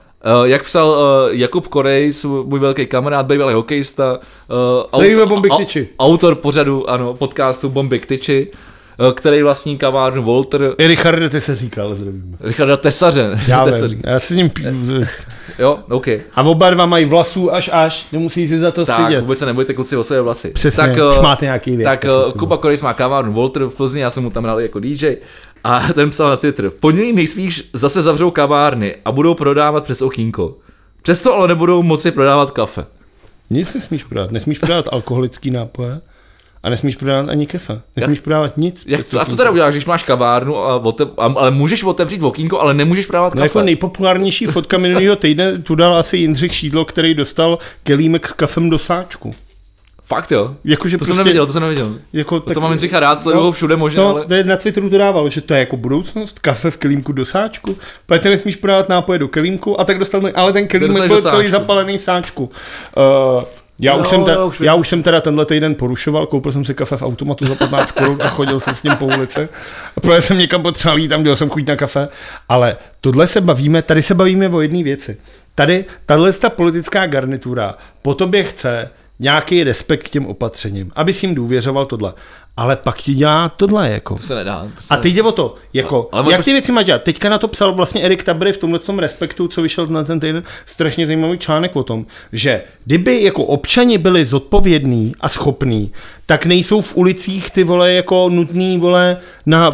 Uh, 0.40 0.44
jak 0.44 0.62
psal 0.64 0.89
uh, 0.89 0.97
Jakub 1.39 1.68
Korejs, 1.68 2.24
můj 2.24 2.60
velký 2.60 2.86
kamarád, 2.86 3.27
bývalý 3.27 3.55
hokejista, 3.55 4.18
uh, 4.93 5.48
k 5.55 5.59
tyči. 5.59 5.89
autor 5.98 6.35
pořadu, 6.35 6.90
ano, 6.90 7.14
podcastu 7.14 7.68
Bomby 7.68 7.98
k 7.98 8.06
tyči, 8.06 8.47
uh, 8.52 8.59
který 9.14 9.43
vlastní 9.43 9.78
kavárnu 9.78 10.23
Walter, 10.23 10.74
I 10.78 10.86
Richard, 10.86 11.28
ty 11.31 11.40
se 11.40 11.55
říká, 11.55 11.82
ale 11.82 11.94
zdravím. 11.94 12.36
Richarda 12.40 12.77
Tesaře. 12.77 13.31
Já 13.48 13.64
Tesaře. 13.64 13.97
já 14.05 14.18
si 14.20 14.35
s 14.35 14.36
ním 14.36 14.51
pí... 14.51 14.64
Jo, 15.59 15.78
OK. 15.90 16.09
A 16.09 16.43
oba 16.43 16.70
dva 16.70 16.86
mají 16.86 17.05
vlasů 17.05 17.55
až 17.55 17.70
až, 17.73 18.06
nemusí 18.12 18.48
si 18.48 18.59
za 18.59 18.70
to 18.70 18.86
Tak, 18.86 19.01
stydět. 19.01 19.20
vůbec 19.20 19.39
se 19.39 19.47
nebojte 19.47 19.74
kluci 19.74 19.97
o 19.97 20.02
své 20.02 20.20
vlasy. 20.20 20.51
Přesně, 20.51 20.77
tak, 20.77 20.90
už 21.10 21.16
uh, 21.16 21.23
máte 21.23 21.44
nějaký 21.44 21.77
věk. 21.77 21.85
Tak 21.85 22.06
Kuba 22.39 22.56
Korejs 22.56 22.82
má 22.82 22.94
kavárnu 22.94 23.32
Walter 23.32 23.64
v 23.64 23.74
Plzni, 23.74 24.01
já 24.01 24.10
jsem 24.10 24.23
mu 24.23 24.31
tam 24.31 24.44
hrál 24.44 24.60
jako 24.60 24.81
DJ 24.81 25.16
a 25.64 25.81
ten 25.94 26.10
psal 26.10 26.28
na 26.28 26.36
Twitter. 26.36 26.70
V 26.70 26.74
pondělí 26.74 27.12
nejspíš 27.12 27.70
zase 27.73 28.02
zavřou 28.02 28.31
kavárny 28.31 28.97
a 29.05 29.12
budou 29.12 29.35
prodávat 29.35 29.85
přes 29.85 30.02
okýnko. 30.02 30.55
Přesto 31.02 31.35
ale 31.35 31.48
nebudou 31.48 31.82
moci 31.82 32.10
prodávat 32.10 32.51
kafe. 32.51 32.85
Nic 33.51 33.74
nesmíš 33.74 34.05
prodat, 34.05 34.31
nesmíš 34.31 34.59
prodat 34.59 34.89
alkoholický 34.93 35.51
nápoje 35.51 36.01
A 36.66 36.70
nesmíš 36.70 36.97
prodávat 36.97 37.28
ani 37.28 37.47
kefe. 37.47 37.80
Nesmíš 37.97 38.20
prodávat 38.20 38.56
nic. 38.56 38.84
Jak, 38.86 39.01
a 39.20 39.24
co 39.24 39.36
teda 39.36 39.51
uděláš, 39.51 39.74
když 39.74 39.86
máš 39.86 40.02
kavárnu, 40.02 40.59
a 40.59 40.76
otev, 40.76 41.09
a, 41.18 41.24
ale 41.36 41.51
můžeš 41.51 41.84
otevřít 41.84 42.22
okýnko, 42.22 42.60
ale 42.60 42.74
nemůžeš 42.74 43.06
prodávat 43.06 43.34
No 43.34 43.38
kafe? 43.38 43.44
jako 43.44 43.62
nejpopulárnější 43.62 44.47
fotka 44.47 44.78
minulého 44.78 45.16
týdne 45.16 45.59
tu 45.59 45.74
dal 45.74 45.97
asi 45.97 46.16
Jindřich 46.16 46.55
Šídlo, 46.55 46.84
který 46.84 47.14
dostal 47.14 47.59
kelímek 47.82 48.28
s 48.28 48.32
kafem 48.32 48.70
do 48.70 48.78
sáčku. 48.78 49.34
Fakt 50.05 50.32
jo? 50.32 50.55
Jakože 50.64 50.97
To 50.97 50.98
prostě, 50.98 51.14
jsem 51.14 51.24
neviděl, 51.24 51.47
to 51.47 51.52
jsem 51.52 51.62
neviděl. 51.62 51.94
Jako, 52.12 52.40
To 52.40 52.60
mám 52.60 52.70
Jindřicha 52.70 53.01
rád, 53.01 53.20
sleduju 53.20 53.44
ho 53.44 53.52
všude 53.52 53.76
možně, 53.76 54.01
no, 54.01 54.09
ale... 54.09 54.44
na 54.44 54.56
Twitteru 54.56 54.90
to 54.90 54.98
dával, 54.98 55.30
že 55.30 55.40
to 55.40 55.55
je 55.55 55.60
jako 55.60 55.76
budoucnost, 55.76 56.38
kafe 56.38 56.70
v 56.70 56.76
kelímku 56.76 57.12
do 57.12 57.24
sáčku, 57.24 57.76
protože 58.06 58.20
ty 58.20 58.28
nesmíš 58.28 58.56
prodávat 58.56 58.88
nápoje 58.88 59.18
do 59.18 59.28
kelímku 59.28 59.80
a 59.80 59.84
tak 59.84 59.98
dostal, 59.98 60.22
ale 60.34 60.52
ten 60.52 60.66
kelímek 60.68 61.09
byl 61.09 61.22
celý 61.22 61.48
zapalený 61.48 61.98
v 61.98 62.02
sáčku. 62.02 62.51
Uh, 62.97 63.44
já, 63.78 63.92
Jo, 63.92 63.98
už 64.00 64.08
jsem 64.08 64.24
ta, 64.24 64.32
jo, 64.32 64.46
už 64.46 64.60
já 64.60 64.74
už 64.74 64.88
jsem 64.88 65.02
teda 65.02 65.20
tenhle 65.20 65.46
týden 65.46 65.74
porušoval, 65.74 66.26
koupil 66.26 66.52
jsem 66.52 66.64
si 66.64 66.74
kafe 66.74 66.96
v 66.96 67.02
automatu 67.02 67.46
za 67.46 67.54
15 67.54 67.92
korun 67.92 68.18
a 68.22 68.28
chodil 68.28 68.60
jsem 68.60 68.76
s 68.76 68.82
ním 68.82 68.96
po 68.96 69.06
ulici. 69.06 69.48
A 69.96 70.00
protože 70.00 70.20
jsem 70.20 70.38
někam 70.38 70.62
potřeboval 70.62 70.98
jít, 70.98 71.08
tam 71.08 71.20
měl 71.20 71.36
jsem 71.36 71.50
chuť 71.50 71.68
na 71.68 71.76
kafe. 71.76 72.08
Ale 72.48 72.76
tohle 73.00 73.26
se 73.26 73.40
bavíme, 73.40 73.82
tady 73.82 74.02
se 74.02 74.14
bavíme 74.14 74.48
o 74.48 74.60
jedné 74.60 74.82
věci. 74.82 75.18
Tady, 75.54 75.84
tahle 76.06 76.32
ta 76.32 76.50
politická 76.50 77.06
garnitura 77.06 77.74
po 78.02 78.14
tobě 78.14 78.44
chce 78.44 78.90
nějaký 79.18 79.64
respekt 79.64 80.02
k 80.02 80.09
těm 80.09 80.26
opatřením, 80.26 80.93
aby 80.94 81.12
si 81.12 81.26
jim 81.26 81.34
důvěřoval 81.34 81.86
tohle. 81.86 82.14
Ale 82.56 82.76
pak 82.76 82.97
ti 82.97 83.14
dělá 83.14 83.48
tohle 83.48 83.90
jako. 83.90 84.14
To 84.14 84.22
se 84.22 84.34
nedá. 84.34 84.66
To 84.76 84.82
se 84.82 84.94
A 84.94 84.97
teď 84.97 85.14
jde 85.14 85.22
o 85.22 85.32
to, 85.32 85.55
jako, 85.72 86.09
ale 86.12 86.32
jak 86.32 86.40
proč- 86.40 86.44
ty 86.44 86.52
věci 86.52 86.72
máš 86.72 86.86
dělat? 86.86 87.02
Teďka 87.02 87.28
na 87.28 87.38
to 87.38 87.48
psal 87.48 87.72
vlastně 87.72 88.02
Erik 88.02 88.24
Tabry 88.24 88.52
v 88.52 88.59
tomhle 88.59 88.80
respektu, 88.98 89.48
co 89.48 89.62
vyšel 89.62 89.86
na 89.86 90.05
ten 90.05 90.20
týden, 90.20 90.43
strašně 90.66 91.06
zajímavý 91.06 91.38
článek 91.38 91.76
o 91.76 91.82
tom, 91.82 92.06
že 92.32 92.62
kdyby 92.84 93.22
jako 93.22 93.44
občani 93.44 93.98
byli 93.98 94.24
zodpovědní 94.24 95.12
a 95.20 95.28
schopní, 95.28 95.93
tak 96.26 96.47
nejsou 96.47 96.80
v 96.80 96.97
ulicích 96.97 97.51
ty 97.51 97.64
vole 97.64 97.93
jako 97.93 98.28
nutný 98.28 98.78
vole 98.78 99.16
na 99.47 99.72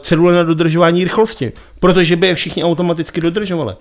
cedule 0.00 0.32
na 0.32 0.42
dodržování 0.42 1.04
rychlosti, 1.04 1.52
protože 1.80 2.16
by 2.16 2.26
je 2.26 2.34
všichni 2.34 2.64
automaticky 2.64 3.20
dodržovali. 3.20 3.74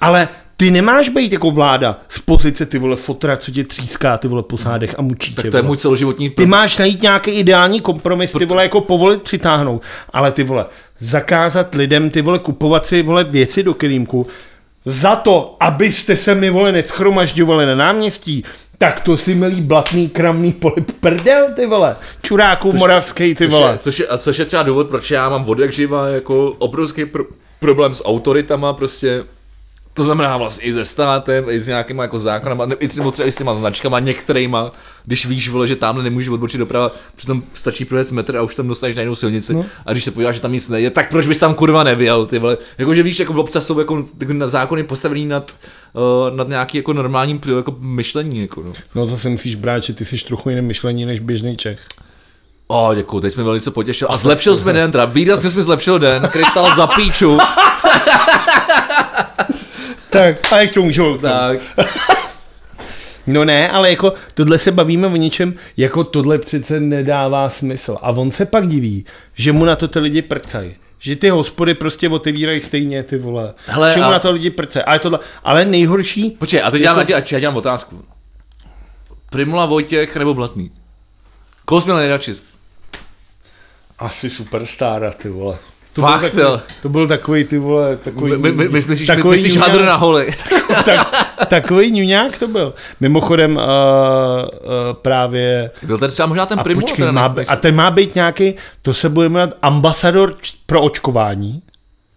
Ale 0.00 0.28
ty 0.56 0.70
nemáš 0.70 1.08
být 1.08 1.32
jako 1.32 1.50
vláda 1.50 2.00
z 2.08 2.18
pozice 2.18 2.66
ty 2.66 2.78
vole 2.78 2.96
fotra, 2.96 3.36
co 3.36 3.50
tě 3.50 3.64
tříská 3.64 4.18
ty 4.18 4.28
vole 4.28 4.42
po 4.42 4.56
zádech 4.56 4.94
a 4.98 5.02
mučí 5.02 5.34
tě. 5.34 5.42
tak 5.42 5.50
to 5.50 5.56
je 5.56 5.62
vole. 5.62 5.68
můj 5.68 5.76
celoživotní 5.76 6.30
Ty 6.30 6.46
máš 6.46 6.78
najít 6.78 7.02
nějaký 7.02 7.30
ideální 7.30 7.80
kompromis, 7.80 8.32
ty 8.38 8.46
vole, 8.46 8.62
jako 8.62 8.80
povolit 8.80 9.22
přitáhnout, 9.22 9.82
ale 10.12 10.32
ty 10.32 10.44
vole, 10.44 10.64
zakázat 10.98 11.74
lidem 11.74 12.10
ty 12.10 12.22
vole 12.22 12.38
kupovat 12.38 12.86
si 12.86 13.02
vole 13.02 13.24
věci 13.24 13.62
do 13.62 13.74
kelímku 13.74 14.26
za 14.84 15.16
to, 15.16 15.56
abyste 15.60 16.16
se 16.16 16.34
mi 16.34 16.50
vole 16.50 16.72
neschromažďovali 16.72 17.66
na 17.66 17.74
náměstí, 17.74 18.44
tak 18.78 19.00
to 19.00 19.16
si 19.16 19.34
milý 19.34 19.60
blatný 19.60 20.08
kramný 20.08 20.52
polip 20.52 20.92
prdel, 21.00 21.46
ty 21.56 21.66
vole, 21.66 21.96
čuráku 22.22 22.72
moravský, 22.72 23.34
ty 23.34 23.44
což 23.44 23.52
vole. 23.52 23.72
Je, 23.72 23.78
což, 23.78 23.98
je, 23.98 24.06
a 24.06 24.18
což 24.18 24.38
je 24.38 24.44
třeba 24.44 24.62
důvod, 24.62 24.88
proč 24.88 25.10
já 25.10 25.28
mám 25.28 25.48
od 25.48 25.58
jak 25.58 25.72
živa 25.72 26.08
jako 26.08 26.54
obrovský 26.58 27.04
pro, 27.04 27.24
problém 27.60 27.94
s 27.94 28.06
autoritama, 28.06 28.72
prostě 28.72 29.24
to 29.96 30.04
znamená 30.04 30.36
vlastně 30.36 30.64
i 30.64 30.72
se 30.72 30.84
státem, 30.84 31.44
i 31.48 31.60
s 31.60 31.66
nějakýma 31.66 32.02
jako 32.02 32.18
zákonama, 32.18 32.66
i 32.78 32.88
třeba 32.88 33.10
třeba 33.10 33.28
i 33.28 33.32
s 33.32 33.36
těma 33.36 33.54
značkama, 33.54 34.00
některýma, 34.00 34.72
když 35.04 35.26
víš, 35.26 35.48
vole, 35.48 35.66
že 35.66 35.76
tamhle 35.76 36.04
nemůžeš 36.04 36.28
odbočit 36.28 36.58
doprava, 36.58 36.92
přitom 37.14 37.42
stačí 37.52 37.84
projet 37.84 38.12
metr 38.12 38.36
a 38.36 38.42
už 38.42 38.54
tam 38.54 38.68
dostaneš 38.68 38.96
na 38.96 39.02
jinou 39.02 39.14
silnici. 39.14 39.54
No. 39.54 39.64
A 39.86 39.92
když 39.92 40.04
se 40.04 40.10
podíváš, 40.10 40.34
že 40.34 40.40
tam 40.40 40.52
nic 40.52 40.68
nejde, 40.68 40.90
tak 40.90 41.10
proč 41.10 41.26
bys 41.26 41.38
tam 41.38 41.54
kurva 41.54 41.84
nevěl, 41.84 42.26
ty 42.26 42.38
vole. 42.38 42.58
Jakože 42.78 43.02
víš, 43.02 43.18
jako 43.18 43.32
občas 43.32 43.66
jsou 43.66 43.78
jako, 43.78 44.04
na 44.32 44.48
zákony 44.48 44.82
postavený 44.82 45.26
nad, 45.26 45.56
uh, 45.92 46.36
nad 46.36 46.48
nějaký 46.48 46.78
jako 46.78 46.92
normálním 46.92 47.40
jako 47.56 47.76
myšlení, 47.78 48.40
jako 48.40 48.62
no. 48.62 48.72
No 48.94 49.06
zase 49.06 49.28
musíš 49.28 49.54
brát, 49.54 49.78
že 49.78 49.92
ty 49.92 50.04
jsi 50.04 50.16
trochu 50.16 50.50
jiném 50.50 50.66
myšlení 50.66 51.06
než 51.06 51.20
běžný 51.20 51.56
Čech. 51.56 51.80
O, 52.68 52.94
děkuji, 52.94 53.20
teď 53.20 53.32
jsme 53.32 53.42
velice 53.42 53.70
potěšil. 53.70 54.08
A 54.10 54.16
zlepšil 54.16 54.56
jsme 54.56 54.72
den, 54.72 54.92
teda 54.92 55.04
výrazně 55.04 55.50
jsme 55.50 55.62
zlepšil 55.62 55.98
den, 55.98 56.28
krystal 56.32 56.76
za 56.76 56.86
píču. 56.86 57.38
Tak, 60.18 60.36
a 60.52 60.60
jak 60.60 60.74
to 60.74 60.82
můžu? 60.82 61.18
tak. 61.18 61.58
No 63.28 63.44
ne, 63.44 63.70
ale 63.70 63.90
jako 63.90 64.12
tohle 64.34 64.58
se 64.58 64.72
bavíme 64.72 65.06
o 65.06 65.16
něčem, 65.16 65.54
jako 65.76 66.04
tohle 66.04 66.38
přece 66.38 66.80
nedává 66.80 67.48
smysl. 67.48 67.98
A 68.02 68.10
on 68.10 68.30
se 68.30 68.46
pak 68.46 68.68
diví, 68.68 69.04
že 69.34 69.52
mu 69.52 69.64
na 69.64 69.76
to 69.76 69.88
ty 69.88 69.98
lidi 69.98 70.22
prcají. 70.22 70.74
Že 70.98 71.16
ty 71.16 71.28
hospody 71.28 71.74
prostě 71.74 72.08
otevírají 72.08 72.60
stejně, 72.60 73.02
ty 73.02 73.18
vole. 73.18 73.54
Hele, 73.66 73.92
že 73.94 74.00
mu 74.00 74.04
a- 74.06 74.10
na 74.10 74.18
to 74.18 74.32
lidi 74.32 74.50
prcají. 74.50 74.84
Ale, 74.84 74.98
tohle, 74.98 75.18
ale 75.44 75.64
nejhorší, 75.64 76.30
Počkej, 76.30 76.62
a 76.62 76.70
teď 76.70 76.80
Jako- 76.82 77.02
dělám, 77.02 77.20
já, 77.22 77.26
já 77.30 77.40
dělám 77.40 77.56
otázku. 77.56 78.04
Primula 79.30 79.66
Vojtěch 79.66 80.16
nebo 80.16 80.34
Blatný? 80.34 80.70
Koho 81.64 81.80
jsi 81.80 81.86
měl 81.86 81.96
nejradši? 81.96 82.32
asi 83.98 84.30
superstar, 84.30 85.12
ty 85.14 85.28
vole. 85.28 85.58
To 85.96 86.02
Fakt, 86.02 86.20
byl 86.20 86.28
takový, 86.30 86.42
jo. 86.42 86.60
to 86.82 86.88
byl 86.88 87.06
takový, 87.08 87.44
ty 87.44 87.58
vole, 87.58 87.96
takový... 87.96 88.30
My, 88.32 88.38
my, 88.38 88.52
my, 88.52 88.68
myslíš, 88.68 89.00
my, 89.00 89.06
takový 89.06 89.30
myslíš 89.30 89.54
ňuňák. 89.54 89.70
hadr 89.70 89.84
na 89.84 89.96
holi? 89.96 90.34
tak, 90.84 91.26
takový 91.48 91.90
ňuňák 91.90 92.38
to 92.38 92.48
byl. 92.48 92.74
Mimochodem 93.00 93.56
uh, 93.56 93.62
uh, 93.62 94.48
právě... 94.92 95.70
Byl 95.82 95.98
tady 95.98 96.12
třeba 96.12 96.26
možná 96.26 96.46
ten 96.46 96.60
A, 96.60 96.62
Primula, 96.62 96.82
počkej, 96.82 97.06
teda 97.06 97.12
má, 97.12 97.34
a 97.48 97.56
ten 97.56 97.74
má 97.74 97.90
být 97.90 98.14
nějaký, 98.14 98.54
to 98.82 98.94
se 98.94 99.08
bude 99.08 99.28
jmenovat 99.28 99.54
ambasador 99.62 100.34
pro 100.66 100.82
očkování. 100.82 101.62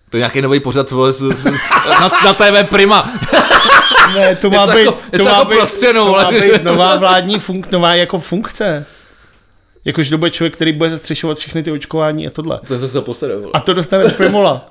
To 0.09 0.17
je 0.17 0.19
nějaký 0.19 0.41
nový 0.41 0.59
pořad 0.59 0.91
vole, 0.91 1.11
s, 1.11 1.21
s, 1.31 1.45
na, 1.89 2.11
na 2.25 2.33
TV 2.33 2.69
Prima. 2.69 3.09
Ne, 4.15 4.35
to 4.35 4.49
má 4.49 4.67
být, 4.67 4.79
jako- 4.85 4.97
to 5.17 5.23
má 5.23 5.31
jako 5.31 5.45
být, 5.45 5.57
to 5.91 6.11
má 6.11 6.31
být 6.31 6.63
nová 6.63 6.95
vládní 6.95 7.39
funk, 7.39 7.71
nová 7.71 7.93
jako 7.95 8.19
funkce. 8.19 8.85
Jakože 9.89 10.09
to 10.09 10.17
bude 10.17 10.31
člověk, 10.31 10.53
který 10.53 10.73
bude 10.73 10.89
zastřešovat 10.89 11.37
všechny 11.37 11.63
ty 11.63 11.71
očkování 11.71 12.27
a 12.27 12.29
tohle. 12.29 12.59
To 12.67 12.87
se 12.87 13.01
postaral. 13.01 13.49
A 13.53 13.59
to 13.59 13.73
dostane 13.73 14.09
z 14.09 14.13
Primola. 14.13 14.69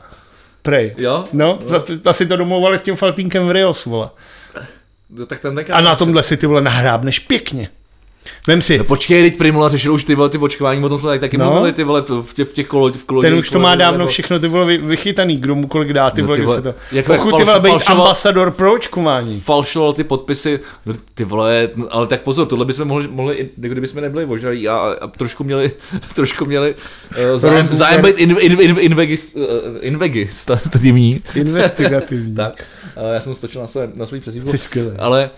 Prej. 0.63 0.95
Jo? 0.99 1.25
No, 1.33 1.59
za 1.67 1.79
to, 1.79 1.93
asi 2.07 2.27
to 2.27 2.37
domluvali 2.37 2.79
s 2.79 2.83
tím 2.83 2.97
Faltínkem 2.97 3.47
v 3.47 3.51
Rios, 3.51 3.85
vole. 3.85 4.11
No, 5.11 5.27
tak 5.27 5.41
ten 5.41 5.65
A 5.73 5.81
na 5.81 5.97
tomhle 5.97 6.23
si 6.23 6.37
ty 6.37 6.47
vole 6.47 6.63
nahrábneš 6.63 7.19
pěkně. 7.19 7.69
Vem 8.47 8.63
si, 8.63 8.79
No 8.79 8.85
počkej, 8.85 9.31
teď 9.31 9.39
Primula 9.39 9.69
řešil 9.69 9.95
už 9.95 10.05
ty 10.05 10.15
vole, 10.15 10.29
ty 10.29 10.39
očkování, 10.39 10.85
o 10.85 10.89
tom 10.89 10.99
jsme 10.99 11.19
taky 11.19 11.39
No. 11.39 11.51
mluvili, 11.51 11.73
ty 11.73 11.85
vole, 11.85 12.03
v 12.23 12.35
těch, 12.35 12.49
v 12.49 12.53
těch 12.53 12.67
kolo, 12.67 12.89
v 12.93 13.05
kolo, 13.05 13.23
ten 13.23 13.35
už 13.35 13.51
to 13.51 13.59
má 13.59 13.75
dávno 13.75 14.07
všechno 14.07 14.39
ty 14.39 14.49
vole 14.49 14.67
vy- 14.67 14.79
vychytaný, 14.79 15.37
kdo 15.37 15.55
mu 15.55 15.67
kolik 15.67 15.93
dá, 15.93 16.11
ty 16.11 16.21
No, 16.21 16.27
vole, 16.27 16.39
ty 16.39 16.45
vole, 16.45 16.57
se 16.57 16.63
to... 16.63 16.75
jak 16.93 17.07
Pokud 17.07 17.37
ty 17.37 17.45
vole 17.45 17.61
být 17.61 17.69
falšoval- 17.71 18.01
ambasador 18.01 18.51
pro 18.51 18.73
očkování. 18.75 19.41
falšoval 19.41 19.93
ty 19.93 20.05
podpisy, 20.05 20.61
no, 20.87 20.93
ty 21.15 21.25
vole, 21.25 21.69
no, 21.77 21.87
ale 21.91 22.07
tak 22.07 22.21
pozor, 22.23 22.47
tohle 22.47 22.65
bychom 22.65 22.89
mohli, 22.89 23.09
mohli 23.09 23.49
jako 23.59 23.73
kdybychom 23.73 24.03
nebyli 24.03 24.25
ožralí 24.25 24.69
a, 24.69 24.77
a, 25.01 25.07
trošku 25.07 25.45
měli, 25.45 25.71
trošku 26.15 26.45
měli 26.45 26.75
uh, 26.75 27.39
zájem, 27.39 27.69
zájem 27.71 28.03
být 28.03 28.19
in, 28.19 28.37
in, 28.41 28.61
in, 28.61 28.77
invegis, 28.81 29.35
uh, 29.35 29.43
invegis, 29.81 30.45
ta, 30.45 30.57
ta 30.73 30.79
divní. 30.79 31.21
Investigativní. 31.35 32.35
Tak, 32.35 32.65
uh, 32.97 33.13
já 33.15 33.21
jsem 33.21 33.35
stočil 33.35 33.61
na, 33.61 33.67
své, 33.67 33.89
na 33.95 34.07
svůj 34.07 34.21
přezdívku, 34.21 34.51
ale 34.99 35.31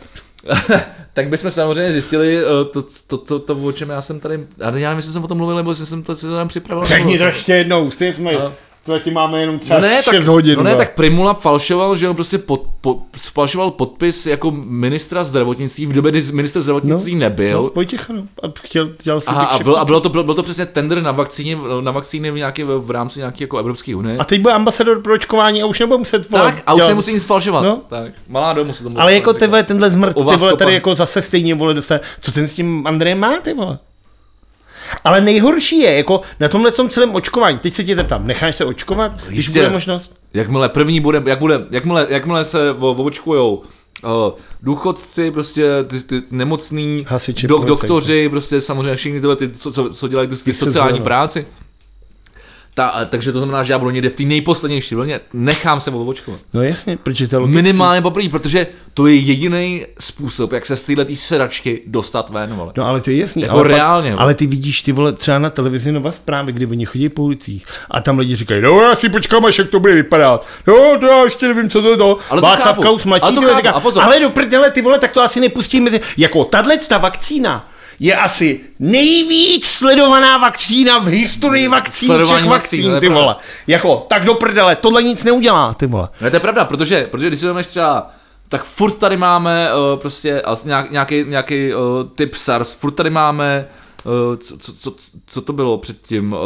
tak 1.12 1.28
bychom 1.28 1.50
samozřejmě 1.50 1.92
zjistili 1.92 2.44
uh, 2.44 2.50
to, 2.72 2.82
to, 3.06 3.18
to, 3.18 3.38
to, 3.38 3.54
o 3.56 3.72
čem 3.72 3.90
já 3.90 4.00
jsem 4.00 4.20
tady, 4.20 4.46
já 4.58 4.70
nevím, 4.70 4.96
jestli 4.96 5.12
jsem 5.12 5.24
o 5.24 5.28
tom 5.28 5.38
mluvil, 5.38 5.56
nebo 5.56 5.70
jestli 5.70 5.86
jsem 5.86 6.02
to 6.02 6.16
si 6.16 6.26
to 6.26 6.36
tam 6.36 6.48
připravil. 6.48 6.84
Řekni 6.84 7.18
to 7.18 7.24
ještě 7.24 7.54
jednou, 7.54 7.90
stejně 7.90 8.14
jsme, 8.14 8.30
A- 8.32 8.52
to 8.84 8.98
ti 8.98 9.10
máme 9.10 9.40
jenom 9.40 9.58
třeba 9.58 9.80
No 9.80 9.86
ne, 9.86 9.96
6 9.96 10.04
tak, 10.04 10.24
hodin. 10.24 10.56
no 10.56 10.62
ne, 10.62 10.76
tak 10.76 10.94
Primula 10.94 11.34
falšoval, 11.34 11.96
že 11.96 12.08
on 12.08 12.14
prostě 12.14 12.38
pod, 12.38 12.62
pod, 12.80 12.98
falšoval 13.32 13.70
podpis 13.70 14.26
jako 14.26 14.50
ministra 14.64 15.24
zdravotnictví 15.24 15.86
v 15.86 15.92
době, 15.92 16.10
kdy 16.10 16.22
minister 16.32 16.62
zdravotnictví 16.62 17.14
no, 17.14 17.20
nebyl. 17.20 17.62
No, 17.62 17.70
Vojtěcha, 17.74 18.12
no. 18.12 18.22
A 18.42 18.46
chtěl, 18.62 18.88
dělal 19.02 19.20
si 19.20 19.26
Aha, 19.26 19.44
a, 19.44 19.58
byl, 19.58 19.76
a 19.76 19.84
bylo, 19.84 20.00
to, 20.00 20.08
bylo, 20.08 20.24
bylo 20.24 20.34
to 20.34 20.42
přesně 20.42 20.66
tender 20.66 21.02
na 21.02 21.12
vakcíny, 21.12 21.58
na 21.80 21.90
vakcíny 21.92 22.30
v, 22.30 22.34
nějaké, 22.34 22.64
v 22.64 22.90
rámci 22.90 23.18
nějaké 23.18 23.44
jako 23.44 23.58
Evropské 23.58 23.96
unie. 23.96 24.18
A 24.18 24.24
teď 24.24 24.40
bude 24.40 24.54
ambasador 24.54 25.02
pro 25.02 25.14
očkování 25.14 25.62
a 25.62 25.66
už 25.66 25.80
nebude 25.80 25.98
muset 25.98 26.30
vole, 26.30 26.44
tak, 26.44 26.62
a 26.66 26.74
už 26.74 26.78
dělat- 26.78 26.88
nemusí 26.88 27.12
nic 27.12 27.24
falšovat. 27.24 27.64
No. 27.64 27.80
Tak, 27.88 28.12
malá 28.28 28.52
domů 28.52 28.72
se 28.72 28.82
tomu 28.82 29.00
Ale 29.00 29.14
jako 29.14 29.32
ty 29.32 29.46
vole, 29.46 29.62
tenhle 29.62 29.90
zmrt, 29.90 30.14
ty 30.14 30.22
vole, 30.22 30.56
tady 30.56 30.74
jako 30.74 30.94
zase 30.94 31.22
stejně 31.22 31.54
vole 31.54 31.74
dostane. 31.74 32.00
Co 32.20 32.32
ten 32.32 32.48
s 32.48 32.54
tím 32.54 32.86
Andrejem 32.86 33.18
má, 33.18 33.36
ty 33.36 33.54
vole? 33.54 33.78
Ale 35.04 35.20
nejhorší 35.20 35.78
je, 35.78 35.96
jako 35.96 36.20
na 36.40 36.48
tomhle 36.48 36.70
tom 36.70 36.88
celém 36.88 37.14
očkování, 37.14 37.58
teď 37.58 37.74
se 37.74 37.84
tě 37.84 37.96
zeptám, 37.96 38.26
necháš 38.26 38.56
se 38.56 38.64
očkovat, 38.64 39.12
když 39.26 39.36
Jistě. 39.36 39.58
bude 39.58 39.70
možnost? 39.70 40.12
Jakmile 40.34 40.68
první 40.68 41.00
bude, 41.00 41.22
jak 41.26 41.38
bude, 41.38 41.60
jakmile, 41.70 42.06
jakmile 42.10 42.44
se 42.44 42.58
očkujou 42.78 43.54
uh, 43.54 44.10
důchodci, 44.62 45.30
prostě 45.30 45.68
ty, 45.86 46.00
ty 46.00 46.22
nemocní, 46.30 47.04
Hasiči, 47.08 47.46
do, 47.46 47.58
doktoři, 47.58 48.28
prostě 48.28 48.60
samozřejmě 48.60 48.96
všichni 48.96 49.20
tyhle, 49.20 49.36
ty, 49.36 49.48
co, 49.48 49.72
co, 49.72 49.90
co 49.90 50.08
dělají 50.08 50.28
tu, 50.28 50.36
ty 50.36 50.44
Ty 50.44 50.54
sociální 50.54 51.00
práci. 51.00 51.46
Ta, 52.80 53.04
takže 53.04 53.32
to 53.32 53.38
znamená, 53.38 53.62
že 53.62 53.72
já 53.72 53.78
budu 53.78 53.90
někde 53.90 54.08
v 54.08 54.16
té 54.16 54.22
nejposlednější 54.22 54.94
vlně, 54.94 55.20
nechám 55.32 55.80
se 55.80 55.90
očkovat. 55.90 56.40
No 56.54 56.62
jasně, 56.62 56.96
protože 56.96 57.28
to 57.28 57.34
je 57.34 57.38
logický. 57.38 57.62
Minimálně 57.62 58.02
poprvé, 58.02 58.28
protože 58.28 58.66
to 58.94 59.06
je 59.06 59.14
jediný 59.14 59.86
způsob, 59.98 60.52
jak 60.52 60.66
se 60.66 60.76
z 60.76 60.82
téhle 60.82 61.06
sedačky 61.14 61.82
dostat 61.86 62.30
ven, 62.30 62.54
vole. 62.54 62.72
No 62.76 62.86
ale 62.86 63.00
to 63.00 63.10
je 63.10 63.16
jasný. 63.16 63.42
Jako 63.42 63.54
ale 63.54 63.68
reálně, 63.68 64.10
Pak, 64.10 64.16
vole. 64.16 64.22
ale 64.24 64.34
ty 64.34 64.46
vidíš 64.46 64.82
ty 64.82 64.92
vole 64.92 65.12
třeba 65.12 65.38
na 65.38 65.50
televizi 65.50 65.92
Nova 65.92 66.12
zprávy, 66.12 66.52
kdy 66.52 66.66
oni 66.66 66.86
chodí 66.86 67.08
po 67.08 67.22
ulicích 67.22 67.66
a 67.90 68.00
tam 68.00 68.18
lidi 68.18 68.36
říkají, 68.36 68.62
no 68.62 68.80
já 68.82 68.94
si 68.96 69.08
počkám, 69.08 69.44
až 69.44 69.58
jak 69.58 69.68
to 69.70 69.80
bude 69.80 69.94
vypadat. 69.94 70.46
No 70.66 70.74
to 71.00 71.06
já 71.06 71.24
ještě 71.24 71.48
nevím, 71.48 71.70
co 71.70 71.82
to 71.82 71.90
je 71.90 71.96
to. 71.96 72.18
Ale 72.30 72.40
to 72.40 72.46
Václav 72.46 72.64
chápu. 72.68 72.82
Klaus 72.82 73.04
mladší 73.04 73.22
Ale 73.24 73.34
to 73.34 73.40
chápu. 73.40 73.56
říká, 73.56 73.70
A 73.70 73.80
pozor. 73.80 74.02
ale 74.02 74.20
do 74.20 74.30
prdele 74.30 74.70
ty 74.70 74.82
vole, 74.82 74.98
tak 74.98 75.12
to 75.12 75.20
asi 75.22 75.40
nepustí 75.40 75.80
mezi, 75.80 76.00
jako 76.16 76.44
tahle 76.44 76.76
ta 76.76 76.98
vakcína 76.98 77.68
je 78.00 78.16
asi 78.16 78.60
nejvíc 78.78 79.66
sledovaná 79.66 80.38
vakcína 80.38 80.98
v 80.98 81.06
historii 81.06 81.68
vakcín, 81.68 82.06
Sledování 82.06 82.38
všech 82.38 82.50
vakcín, 82.50 82.84
to 82.84 82.90
vakcín, 82.90 83.08
ty 83.08 83.14
vole. 83.14 83.36
Jako, 83.66 84.06
tak 84.08 84.24
do 84.24 84.34
prdele, 84.34 84.76
tohle 84.76 85.02
nic 85.02 85.24
neudělá, 85.24 85.74
ty 85.74 85.86
vole. 85.86 86.08
No 86.20 86.30
to 86.30 86.36
je 86.36 86.40
pravda, 86.40 86.64
protože, 86.64 87.08
protože 87.10 87.28
když 87.28 87.40
si 87.40 87.46
vezmeš 87.46 87.66
třeba 87.66 88.10
tak 88.48 88.64
furt 88.64 88.92
tady 88.92 89.16
máme 89.16 89.68
uh, 89.74 90.00
prostě 90.00 90.42
nějak, 90.64 90.90
nějaký, 90.90 91.24
nějaký 91.24 91.74
uh, 91.74 91.80
typ 92.14 92.34
SARS, 92.34 92.74
furt 92.74 92.90
tady 92.90 93.10
máme, 93.10 93.66
uh, 94.04 94.36
co, 94.36 94.58
co, 94.58 94.72
co, 94.72 94.94
co 95.26 95.42
to 95.42 95.52
bylo 95.52 95.78
předtím, 95.78 96.32
uh, 96.32 96.38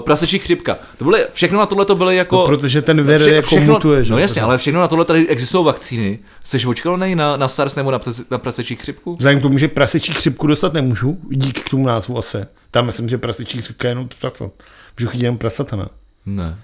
prasečí 0.00 0.38
chřipka. 0.38 0.78
To 0.98 1.04
byly, 1.04 1.26
všechno 1.32 1.58
na 1.58 1.66
tohle 1.66 1.84
to 1.84 1.94
byly 1.94 2.16
jako... 2.16 2.36
No, 2.36 2.46
protože 2.46 2.82
ten 2.82 3.02
vir 3.02 3.28
jako 3.28 3.46
všechno, 3.46 3.72
mutuje, 3.74 4.04
že 4.04 4.12
No 4.12 4.18
jasně, 4.18 4.34
pořád. 4.40 4.46
ale 4.46 4.58
všechno 4.58 4.80
na 4.80 4.88
tohle 4.88 5.04
tady 5.04 5.28
existují 5.28 5.64
vakcíny. 5.64 6.18
Jsi 6.44 6.66
očkovaný 6.66 7.14
na, 7.14 7.36
na 7.36 7.48
SARS 7.48 7.74
nebo 7.74 7.90
na, 7.90 7.98
prase, 7.98 8.24
na 8.30 8.38
prasečí 8.38 8.76
chřipku? 8.76 9.16
Vzhledem 9.16 9.38
k 9.38 9.42
tomu, 9.42 9.58
že 9.58 9.68
prasečí 9.68 10.12
chřipku 10.12 10.46
dostat 10.46 10.72
nemůžu, 10.72 11.18
díky 11.30 11.60
k 11.60 11.68
tomu 11.70 11.86
názvu 11.86 12.18
asi. 12.18 12.38
Tam 12.70 12.86
myslím, 12.86 13.08
že 13.08 13.18
prasečí 13.18 13.62
chřipka 13.62 13.88
je 13.88 13.90
jenom 13.90 14.08
prasat. 14.20 14.50
Můžu 14.98 15.08
chytit 15.10 15.22
jenom 15.22 15.38
prasata, 15.38 15.76
ne? 15.76 15.86
Ne. 16.26 16.58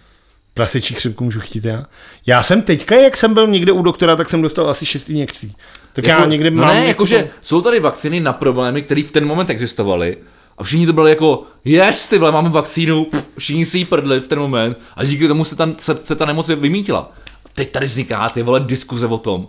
Prasečí 0.55 0.95
chřipku 0.95 1.25
můžu 1.25 1.41
chytit 1.41 1.65
já. 1.65 1.87
Já 2.27 2.43
jsem 2.43 2.63
teďka, 2.63 2.95
jak 2.97 3.17
jsem 3.17 3.35
byl 3.35 3.47
někde 3.47 3.73
u 3.73 3.83
doktora, 3.83 4.17
tak 4.17 4.31
jsem 4.31 4.43
dostal 4.43 4.71
asi 4.71 4.87
šest 4.87 5.11
injekcí. 5.11 5.57
Tak 5.93 6.07
já 6.07 6.25
někdy 6.25 6.51
no 6.51 6.57
mám... 6.57 6.69
ne, 6.69 6.75
jako 6.77 6.89
jakože 6.89 7.23
to- 7.23 7.29
jsou 7.43 7.61
tady 7.61 7.81
vakcíny 7.81 8.21
na 8.21 8.33
problémy, 8.33 8.83
které 8.83 9.03
v 9.03 9.11
ten 9.13 9.27
moment 9.27 9.51
existovaly. 9.51 10.17
A 10.59 10.65
všichni 10.65 10.87
to 10.87 10.93
byli 10.93 11.11
jako, 11.11 11.43
yes, 11.65 12.07
ty 12.07 12.19
vole, 12.19 12.33
máme 12.33 12.49
vakcínu, 12.49 13.05
pff, 13.05 13.25
všichni 13.39 13.65
si 13.65 13.79
ji 13.79 13.85
prdli 13.85 14.21
v 14.21 14.29
ten 14.29 14.39
moment 14.39 14.79
a 14.97 15.05
díky 15.05 15.29
tomu 15.29 15.45
se, 15.45 15.57
ta, 15.57 15.69
se, 15.79 15.97
se 15.97 16.15
ta 16.15 16.27
nemoc 16.27 16.49
vymítila. 16.49 17.13
A 17.45 17.49
teď 17.55 17.73
tady 17.73 17.87
vzniká 17.87 18.29
ty 18.29 18.43
vole 18.43 18.61
diskuze 18.61 19.07
o 19.07 19.19
tom, 19.19 19.49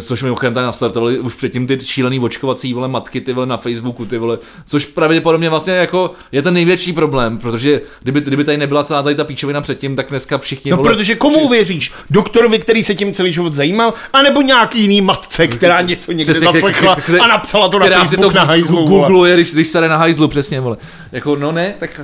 což 0.00 0.22
mimochodem 0.22 0.54
tady 0.54 0.64
nastartovali 0.66 1.18
už 1.18 1.34
předtím 1.34 1.66
ty 1.66 1.78
šílený 1.84 2.20
očkovací 2.20 2.74
vole 2.74 2.88
matky 2.88 3.20
ty 3.20 3.32
vole 3.32 3.46
na 3.46 3.56
Facebooku 3.56 4.04
ty 4.06 4.18
vole, 4.18 4.38
což 4.66 4.86
pravděpodobně 4.86 5.50
vlastně 5.50 5.72
jako 5.72 6.10
je 6.32 6.42
ten 6.42 6.54
největší 6.54 6.92
problém, 6.92 7.38
protože 7.38 7.80
kdyby, 8.02 8.20
kdyby 8.20 8.44
tady 8.44 8.58
nebyla 8.58 8.84
celá 8.84 9.02
tady 9.02 9.14
ta 9.14 9.24
píčovina 9.24 9.60
předtím, 9.60 9.96
tak 9.96 10.08
dneska 10.10 10.38
všichni 10.38 10.70
No 10.70 10.76
vole, 10.76 10.88
protože 10.94 11.14
komu 11.14 11.48
věříš? 11.48 11.92
Doktorovi, 12.10 12.58
který 12.58 12.84
se 12.84 12.94
tím 12.94 13.14
celý 13.14 13.32
život 13.32 13.52
zajímal, 13.52 13.92
anebo 14.12 14.42
nějaký 14.42 14.80
jiný 14.80 15.00
matce, 15.00 15.46
která 15.46 15.80
něco 15.80 16.12
někde 16.12 16.32
Přesně, 16.32 16.52
zaslechla 16.52 16.96
k- 16.96 16.98
k- 17.04 17.06
k- 17.06 17.20
a 17.22 17.26
napsala 17.26 17.68
to 17.68 17.78
na 17.78 17.86
která 17.86 18.04
si 18.04 18.10
Facebook 18.16 18.32
to 18.32 18.38
na 18.38 18.44
hajzlu. 18.44 18.84
googluje, 18.86 19.34
když, 19.34 19.52
když 19.54 19.68
se 19.68 19.80
jde 19.80 19.88
na 19.88 19.96
hajzlu, 19.96 20.28
přesně, 20.28 20.60
vole. 20.60 20.76
Jako, 21.12 21.36
no 21.36 21.52
ne, 21.52 21.74
tak... 21.78 22.00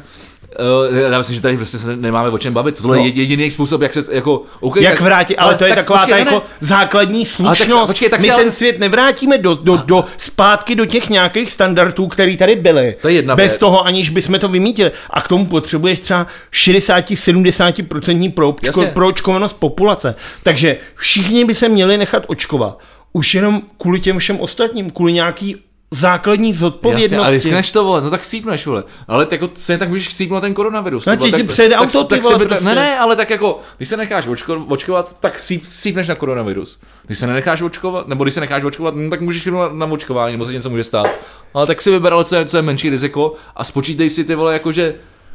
Uh, 0.90 0.96
já 0.98 1.18
myslím, 1.18 1.36
že 1.36 1.42
tady 1.42 1.56
prostě 1.56 1.78
se 1.78 1.96
nemáme 1.96 2.28
o 2.28 2.38
čem 2.38 2.52
bavit. 2.54 2.80
Tohle 2.82 2.96
No. 2.96 3.04
je 3.04 3.10
jediný 3.10 3.50
způsob, 3.50 3.80
jak 3.82 3.94
se 3.94 4.04
jako... 4.10 4.42
Okay, 4.60 4.82
Jak 4.82 5.00
vrátit, 5.00 5.36
ale, 5.36 5.54
to 5.54 5.64
je 5.64 5.68
tak 5.70 5.78
taková 5.78 5.98
počkej, 5.98 6.12
ta 6.12 6.30
ne, 6.30 6.36
jako 6.36 6.44
ne. 6.60 6.66
základní 6.68 7.26
Ale 7.38 7.48
tak 7.48 7.56
slušnost. 7.56 7.86
počkej, 7.86 8.08
tak 8.10 8.20
My 8.20 8.26
se 8.26 8.32
ale- 8.32 8.42
ten 8.42 8.52
svět 8.52 8.78
nevrátíme 8.78 9.38
do, 9.38 9.54
do, 9.54 9.76
do, 9.76 10.04
zpátky 10.16 10.74
do 10.74 10.86
těch 10.86 11.08
nějakých 11.10 11.52
standardů, 11.52 12.06
které 12.06 12.36
tady 12.36 12.56
byly. 12.56 12.96
To 13.02 13.08
je 13.08 13.14
jedna 13.14 13.36
Bez 13.36 13.50
věc. 13.50 13.58
toho, 13.58 13.84
aniž 13.86 14.10
bychom 14.10 14.38
to 14.38 14.48
vymítili. 14.48 14.90
A 15.10 15.20
k 15.20 15.28
tomu 15.28 15.46
potřebuješ 15.46 16.00
třeba 16.00 16.26
60-70% 16.52 18.32
proočko, 18.32 18.84
proočkovanost 18.92 19.56
populace. 19.58 20.14
Takže 20.42 20.76
všichni 20.96 21.44
by 21.44 21.54
se 21.54 21.68
měli 21.68 21.98
nechat 21.98 22.22
očkovat. 22.26 22.78
Už 23.12 23.34
jenom 23.34 23.62
kvůli 23.78 24.00
těm 24.00 24.18
všem 24.18 24.40
ostatním, 24.40 24.90
kvůli 24.90 25.12
nějaký 25.12 25.56
základní 25.90 26.48
Jasně, 26.48 26.60
zodpovědnosti. 26.60 27.16
ale 27.16 27.30
riskneš 27.30 27.72
to, 27.72 27.84
vole, 27.84 28.00
no 28.00 28.10
tak 28.10 28.20
chcípneš, 28.20 28.66
vole. 28.66 28.84
Ale 29.08 29.26
tak 29.26 29.40
jako 29.42 29.54
stejně 29.56 29.78
tak 29.78 29.88
můžeš 29.88 30.08
chcípnout 30.08 30.40
ten 30.40 30.54
koronavirus. 30.54 31.06
No, 31.06 31.16
ti- 31.16 31.30
tak- 31.30 31.46
přejede 31.46 31.74
tak- 31.74 31.82
auto, 31.84 32.04
ty 32.04 32.08
tak 32.14 32.22
vole, 32.24 32.36
vyta- 32.38 32.48
prostě. 32.48 32.64
Ne, 32.64 32.74
ne, 32.74 32.98
ale 32.98 33.16
tak 33.16 33.30
jako, 33.30 33.60
když 33.76 33.88
se 33.88 33.96
necháš 33.96 34.26
očko, 34.26 34.64
očkovat, 34.68 35.16
tak 35.20 35.34
chcíp, 35.34 35.64
chcípneš 35.64 36.08
na 36.08 36.14
koronavirus. 36.14 36.78
Když 37.06 37.18
se 37.18 37.26
nenecháš 37.26 37.62
očkovat, 37.62 38.08
nebo 38.08 38.24
když 38.24 38.34
se 38.34 38.40
necháš 38.40 38.64
očkovat, 38.64 38.94
no, 38.96 39.10
tak 39.10 39.20
můžeš 39.20 39.46
jít 39.46 39.52
na, 39.52 39.68
na 39.72 39.86
očkování, 39.86 40.32
nebo 40.32 40.44
se 40.44 40.52
něco 40.52 40.70
může 40.70 40.84
stát. 40.84 41.06
Ale 41.54 41.66
tak 41.66 41.82
si 41.82 41.90
vyber, 41.90 42.12
ale 42.12 42.24
co 42.24 42.36
je, 42.36 42.44
co 42.46 42.56
je 42.56 42.62
menší 42.62 42.90
riziko 42.90 43.34
a 43.56 43.64
spočítej 43.64 44.10
si 44.10 44.24
ty 44.24 44.34
vole, 44.34 44.52
jakože 44.52 44.94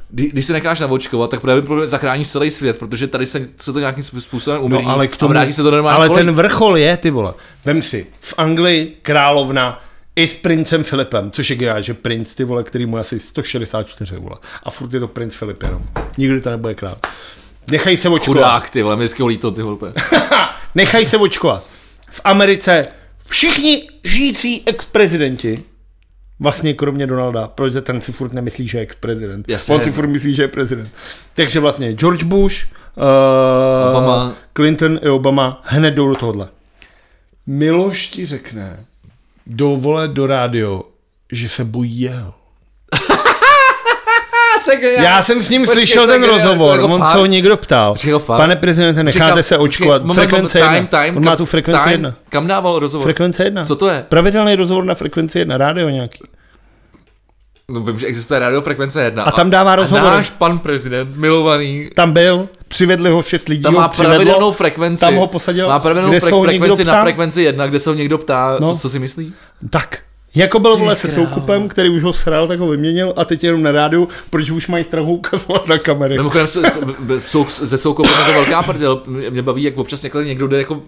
kdy- 0.09 0.29
když 0.29 0.45
se 0.45 0.53
necháš 0.53 0.79
navočkovat, 0.79 1.29
tak 1.29 1.39
právě 1.41 1.63
zachráníš 1.87 2.29
celý 2.31 2.51
svět, 2.51 2.79
protože 2.79 3.07
tady 3.07 3.25
se, 3.25 3.47
se 3.57 3.73
to 3.73 3.79
nějakým 3.79 4.03
způsobem 4.03 4.63
umíří 4.63 4.85
No, 4.85 4.91
ale 4.91 5.07
k 5.07 5.17
tomu, 5.17 5.29
a 5.29 5.33
vrátí 5.33 5.53
se 5.53 5.63
to 5.63 5.69
do 5.71 5.75
normální 5.77 5.97
ale 5.97 6.07
koleje. 6.07 6.25
ten 6.25 6.35
vrchol 6.35 6.77
je, 6.77 6.97
ty 6.97 7.09
vole. 7.09 7.33
Vem 7.65 7.81
si, 7.81 8.07
v 8.21 8.33
Anglii 8.37 8.95
královna 9.01 9.81
i 10.15 10.27
s 10.27 10.35
princem 10.35 10.83
Filipem, 10.83 11.31
což 11.31 11.49
je 11.49 11.55
geniální, 11.55 11.83
že 11.83 11.93
princ, 11.93 12.35
ty 12.35 12.43
vole, 12.43 12.63
který 12.63 12.85
mu 12.85 12.97
je 12.97 13.01
asi 13.01 13.19
164, 13.19 14.15
vole. 14.15 14.35
A 14.63 14.71
furt 14.71 14.93
je 14.93 14.99
to 14.99 15.07
princ 15.07 15.35
Filip 15.35 15.63
jenom. 15.63 15.83
Nikdy 16.17 16.41
to 16.41 16.49
nebude 16.49 16.75
král. 16.75 16.97
Nechají 17.71 17.97
se 17.97 18.09
očkovat. 18.09 18.37
Chudák, 18.37 18.69
ty 18.69 18.83
vole, 18.83 18.95
mi 18.95 19.03
vždycky 19.03 19.21
ho 19.21 19.27
líto, 19.27 19.51
ty 19.51 19.61
vole. 19.61 19.93
Nechají 20.75 21.05
se 21.05 21.17
očkovat. 21.17 21.63
V 22.09 22.21
Americe 22.23 22.81
všichni 23.29 23.89
žijící 24.03 24.63
ex-prezidenti, 24.65 25.63
vlastně 26.39 26.73
kromě 26.73 27.07
Donalda, 27.07 27.47
protože 27.47 27.81
ten 27.81 28.01
si 28.01 28.11
furt 28.11 28.33
nemyslí, 28.33 28.67
že 28.67 28.77
je 28.77 28.81
ex-prezident. 28.81 29.49
Jasně. 29.49 29.75
On 29.75 29.81
si 29.81 29.91
furt 29.91 30.07
myslí, 30.07 30.35
že 30.35 30.43
je 30.43 30.47
prezident. 30.47 30.91
Takže 31.33 31.59
vlastně 31.59 31.93
George 31.93 32.23
Bush, 32.23 32.55
uh, 32.95 33.03
Obama. 33.89 34.35
Clinton 34.55 34.99
i 35.03 35.09
Obama 35.09 35.61
hned 35.63 35.91
jdou 35.91 36.07
do 36.07 36.15
tohohle. 36.15 36.47
Miloš 37.47 38.07
ti 38.07 38.25
řekne, 38.25 38.85
do 39.47 39.69
vole 39.75 40.07
do 40.07 40.27
rádio, 40.27 40.83
že 41.31 41.49
se 41.49 41.63
bojí 41.63 42.01
jeho. 42.01 42.33
Já 44.97 45.21
jsem 45.21 45.41
s 45.41 45.49
ním 45.49 45.61
Počkej, 45.61 45.75
slyšel 45.75 46.07
ten 46.07 46.23
rozhovor, 46.23 46.75
jako 46.79 46.93
on 46.93 46.99
fakt. 46.99 47.11
se 47.11 47.17
ho 47.17 47.25
někdo 47.25 47.57
ptal. 47.57 47.95
Fakt. 48.17 48.37
Pane 48.37 48.55
prezidente, 48.55 49.03
necháte 49.03 49.43
se 49.43 49.57
očkovat. 49.57 50.01
počkej, 50.01 50.15
Frekvence 50.27 50.59
moment, 50.59 50.75
jedna. 50.75 50.87
time, 50.89 51.05
time, 51.05 51.17
On 51.17 51.23
má 51.25 51.31
kam- 51.31 51.37
tu 51.37 51.45
frekvenci 51.45 51.83
time. 51.83 51.91
jedna. 51.91 52.15
Kam 52.29 52.47
dával 52.47 52.79
rozhovor? 52.79 53.03
Frekvence 53.03 53.43
jedna. 53.43 53.63
Co 53.65 53.75
to 53.75 53.89
je? 53.89 54.05
Pravidelný 54.09 54.55
rozhovor 54.55 54.85
na 54.85 54.95
frekvenci 54.95 55.39
jedna, 55.39 55.57
rádio 55.57 55.89
nějaký. 55.89 56.19
No, 57.69 57.79
vím, 57.79 57.99
že 57.99 58.07
existuje 58.07 58.39
radiofrekvence 58.39 59.03
1. 59.03 59.23
A 59.23 59.31
tam 59.31 59.49
dává 59.49 59.75
rozhovory. 59.75 60.07
A 60.11 60.15
náš 60.15 60.29
pan 60.29 60.59
prezident, 60.59 61.15
milovaný, 61.17 61.89
Tam 61.95 62.11
byl, 62.11 62.49
přivedli 62.73 63.09
ho 63.11 63.21
šest 63.21 63.49
lidí, 63.49 63.61
tam 63.61 63.73
má 63.73 63.87
přivedlo, 63.87 64.15
pravidelnou 64.15 64.51
frekvenci. 64.51 64.99
tam 65.01 65.15
ho 65.15 65.27
posadil, 65.27 65.67
Má 65.67 65.79
pravidelnou 65.79 66.11
frek- 66.17 66.41
frekvenci 66.43 66.83
na 66.85 67.01
frekvenci 67.03 67.41
1, 67.43 67.67
kde 67.67 67.79
se 67.79 67.89
ho 67.89 67.93
někdo 67.95 68.17
ptá, 68.17 68.57
No. 68.59 68.73
co, 68.73 68.79
co 68.79 68.89
si 68.89 68.99
myslí? 68.99 69.33
Tak. 69.69 69.97
Jako 70.35 70.59
byl 70.59 70.77
vole 70.77 70.95
se 70.95 71.07
soukupem, 71.07 71.67
který 71.67 71.89
už 71.89 72.03
ho 72.03 72.13
sral, 72.13 72.47
tak 72.47 72.59
ho 72.59 72.67
vyměnil 72.67 73.13
a 73.15 73.25
teď 73.25 73.43
je 73.43 73.47
jenom 73.47 73.63
na 73.63 73.71
rádiu, 73.71 74.09
protože 74.29 74.53
už 74.53 74.67
mají 74.67 74.83
strach 74.83 75.05
ho 75.05 75.11
ukazovat 75.13 75.67
na 75.67 75.77
kamery. 75.77 76.17
Mimochodem, 76.17 76.47
ze 77.47 77.77
Soukopem 77.77 78.11
je 78.19 78.25
to 78.25 78.31
velká 78.33 78.63
prdel. 78.63 79.01
Mě 79.29 79.41
baví, 79.41 79.63
jak 79.63 79.77
občas 79.77 80.05
někdo 80.23 80.47
jde, 80.47 80.57
jako, 80.57 80.81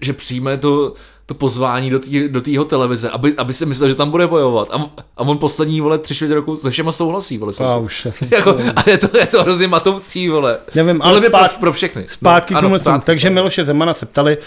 že 0.00 0.12
přijme 0.12 0.56
to, 0.56 0.92
to 1.30 1.34
pozvání 1.34 1.90
do 1.90 1.98
té 1.98 2.10
do 2.56 2.64
televize, 2.64 3.10
aby, 3.10 3.34
aby 3.36 3.54
si 3.54 3.66
myslel, 3.66 3.88
že 3.88 3.94
tam 3.94 4.10
bude 4.10 4.26
bojovat. 4.26 4.68
A, 4.72 4.84
a 5.16 5.20
on 5.22 5.38
poslední, 5.38 5.80
vole, 5.80 5.98
tři 5.98 6.14
čtvrtě 6.14 6.34
roku 6.34 6.56
se 6.56 6.70
všema 6.70 6.92
souhlasí, 6.92 7.38
vole. 7.38 7.52
A 7.64 7.76
už 7.76 8.04
já 8.04 8.12
jsem 8.12 8.28
Jako, 8.32 8.58
a 8.76 8.90
je 8.90 8.98
to, 8.98 9.18
je 9.18 9.26
to 9.26 9.42
hrozně 9.42 9.68
matoucí, 9.68 10.28
vole. 10.28 10.58
Nevím, 10.74 11.02
ale 11.02 11.20
zpát- 11.20 11.48
pro, 11.48 11.58
pro 11.60 11.72
všechny. 11.72 12.04
Zpátky 12.08 12.54
no, 12.54 12.60
k 12.60 12.62
tomu. 12.62 12.74
ano, 12.74 12.80
zpátky, 12.80 13.06
Takže 13.06 13.20
zpátky. 13.20 13.34
Miloše 13.34 13.64
Zemana 13.64 13.94
se 13.94 14.06
ptali, 14.06 14.38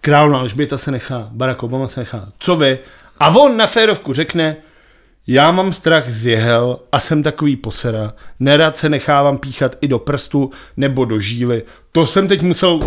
královna 0.00 0.38
Alžběta 0.38 0.78
se 0.78 0.90
nechá, 0.90 1.28
Barack 1.32 1.62
Obama 1.62 1.88
se 1.88 2.00
nechá, 2.00 2.28
co 2.38 2.56
vy? 2.56 2.78
A 3.20 3.28
on 3.28 3.56
na 3.56 3.66
férovku 3.66 4.12
řekne, 4.12 4.56
já 5.26 5.52
mám 5.52 5.72
strach 5.72 6.10
z 6.10 6.26
jehel 6.26 6.78
a 6.92 7.00
jsem 7.00 7.22
takový 7.22 7.56
posera. 7.56 8.12
Nerad 8.40 8.76
se 8.76 8.88
nechávám 8.88 9.38
píchat 9.38 9.76
i 9.80 9.88
do 9.88 9.98
prstu 9.98 10.50
nebo 10.76 11.04
do 11.04 11.20
žíly. 11.20 11.62
To 11.92 12.06
jsem 12.06 12.28
teď 12.28 12.42
musel 12.42 12.74
uh, 12.74 12.82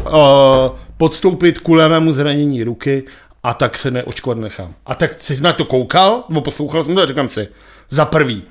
podstoupit 0.97 1.59
kvůli 1.59 1.89
mému 1.89 2.13
zranění 2.13 2.63
ruky 2.63 3.03
a 3.43 3.53
tak 3.53 3.77
se 3.77 3.91
neočkovat 3.91 4.37
nechám. 4.37 4.73
A 4.85 4.95
tak 4.95 5.21
si 5.21 5.41
na 5.41 5.53
to 5.53 5.65
koukal, 5.65 6.23
nebo 6.29 6.41
poslouchal 6.41 6.83
jsem 6.83 6.95
to 6.95 7.01
a 7.01 7.05
říkám 7.05 7.29
si, 7.29 7.47
za 7.89 8.05
prvý, 8.05 8.43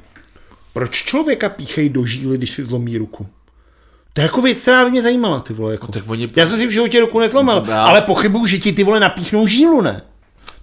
proč 0.73 1.03
člověka 1.05 1.49
píchají 1.49 1.89
do 1.89 2.07
žíly, 2.07 2.39
když 2.39 2.51
si 2.51 2.65
zlomí 2.65 2.99
ruku? 2.99 3.27
To 4.13 4.21
je 4.21 4.23
jako 4.23 4.41
věc, 4.43 4.59
která 4.59 4.85
by 4.85 4.91
mě 4.91 5.03
zajímala, 5.03 5.41
ty 5.41 5.53
vole. 5.53 5.73
Jako. 5.73 5.87
tak 5.87 6.03
oni- 6.07 6.31
Já 6.37 6.47
jsem 6.47 6.59
si 6.59 6.67
v 6.67 6.71
životě 6.71 7.01
ruku 7.01 7.21
nezlomil, 7.21 7.65
Já- 7.69 7.85
ale 7.85 8.01
pochybuju, 8.03 8.47
že 8.47 8.59
ti 8.59 8.73
ty 8.73 8.85
vole 8.85 9.01
napíchnou 9.01 9.47
žílu, 9.47 9.81
ne? 9.81 10.03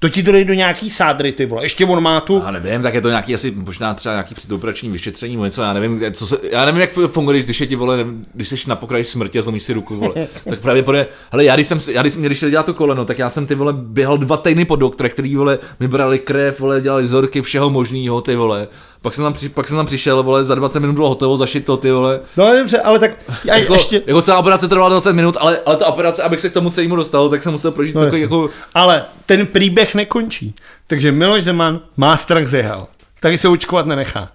To 0.06 0.10
ti 0.10 0.24
to 0.24 0.32
do 0.32 0.54
nějaký 0.54 0.90
sádry, 0.90 1.32
ty 1.32 1.46
vole. 1.46 1.66
Ještě 1.66 1.86
on 1.86 2.04
má 2.04 2.22
tu... 2.22 2.42
Já 2.46 2.52
nevím, 2.52 2.82
tak 2.82 2.94
je 2.94 3.02
to 3.02 3.10
nějaký 3.10 3.36
asi 3.36 3.52
možná 3.56 3.94
třeba 3.94 4.14
nějaký 4.14 4.36
předoperační 4.36 4.90
vyšetření, 4.90 5.36
nebo 5.36 5.46
něco, 5.46 5.62
já 5.62 5.74
nevím, 5.74 6.02
co 6.12 6.28
se, 6.28 6.38
já 6.52 6.66
nevím, 6.66 6.82
jak 6.82 6.90
funguje, 7.08 7.44
když 7.44 7.62
je 7.62 7.68
ti 7.68 7.76
vole, 7.76 8.06
když 8.34 8.48
jsi 8.50 8.70
na 8.70 8.76
pokraji 8.76 9.04
smrti 9.04 9.40
a 9.40 9.42
zlomíš 9.42 9.64
si 9.64 9.74
ruku, 9.74 9.96
vole. 9.96 10.14
tak 10.50 10.60
právě 10.60 10.84
podle, 10.84 11.08
hele, 11.32 11.44
já 11.44 11.56
když 11.56 11.68
jsem, 11.68 11.80
já 11.92 12.02
když, 12.02 12.16
mě, 12.16 12.26
když 12.30 12.40
dělal 12.40 12.64
to 12.64 12.74
koleno, 12.74 13.06
tak 13.06 13.20
já 13.20 13.30
jsem 13.30 13.46
ty 13.46 13.56
vole 13.56 13.74
běhal 13.74 14.18
dva 14.18 14.38
týdny 14.38 14.66
po 14.66 14.76
doktorech, 14.76 15.14
který 15.14 15.36
vole 15.36 15.60
mi 15.80 15.88
brali 15.88 16.20
krev, 16.20 16.60
vole, 16.60 16.82
dělali 16.82 17.04
vzorky 17.04 17.42
všeho 17.42 17.70
možného, 17.70 18.22
ty 18.22 18.36
vole. 18.36 18.68
Pak 19.02 19.14
jsem 19.14 19.24
tam, 19.24 19.34
při, 19.34 19.50
pak 19.50 19.68
jsem 19.68 19.78
tam 19.78 19.86
přišel, 19.86 20.24
vole, 20.24 20.44
za 20.44 20.56
20 20.56 20.80
minut 20.80 20.94
bylo 20.94 21.10
hotovo, 21.10 21.38
zašit 21.38 21.66
to, 21.66 21.78
ty 21.78 21.92
vole. 21.92 22.20
No 22.38 22.56
dobře, 22.58 22.80
ale 22.82 23.00
tak 23.00 23.12
já 23.46 23.56
Jako, 23.58 23.74
ještě... 23.74 24.02
jako 24.06 24.22
celá 24.22 24.38
operace 24.40 24.68
trvala 24.68 24.90
20 24.90 25.14
minut, 25.14 25.38
ale, 25.40 25.60
ale 25.66 25.76
ta 25.78 25.88
operace, 25.88 26.24
abych 26.24 26.40
se 26.40 26.50
k 26.50 26.54
tomu 26.54 26.70
celému 26.70 26.96
dostal, 26.96 27.30
tak 27.30 27.44
jsem 27.44 27.52
musel 27.52 27.72
prožít 27.72 27.96
No, 27.96 28.02
takový 28.02 28.22
jako, 28.22 28.50
Ale 28.74 29.04
ten 29.26 29.48
příběh 29.48 29.95
nekončí. 29.96 30.54
Takže 30.88 31.12
Miloš 31.12 31.44
Zeman 31.44 31.80
má 31.98 32.18
strach 32.18 32.48
z 32.48 32.54
jehel. 32.54 32.88
Taky 33.20 33.38
se 33.38 33.48
očkovat 33.48 33.86
nenechá. 33.86 34.32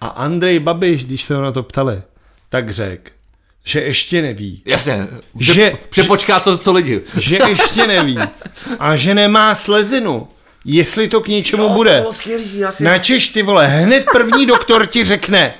A 0.00 0.06
Andrej 0.06 0.58
Babiš, 0.58 1.04
když 1.04 1.22
se 1.22 1.34
ho 1.34 1.42
na 1.42 1.52
to 1.52 1.62
ptali, 1.62 2.02
tak 2.48 2.70
řekl, 2.70 3.10
že 3.64 3.80
ještě 3.80 4.22
neví. 4.22 4.62
jasně, 4.66 5.06
Že- 5.38 5.52
že, 5.54 5.72
přepočká 5.90 6.40
co, 6.40 6.58
co 6.58 6.72
lidi. 6.72 7.00
Že 7.18 7.38
ještě 7.48 7.86
neví. 7.86 8.18
A 8.78 8.96
že 8.96 9.14
nemá 9.14 9.54
slezinu. 9.54 10.28
jestli 10.64 11.08
to 11.08 11.20
k 11.20 11.28
něčemu 11.28 11.68
bude. 11.68 12.04
skvělý, 12.10 12.58
já 12.58 12.72
si... 12.72 12.84
Načeš 12.84 13.28
ty 13.28 13.42
vole, 13.42 13.66
hned 13.66 14.04
první 14.12 14.46
doktor 14.46 14.86
ti 14.86 15.04
řekne, 15.04 15.54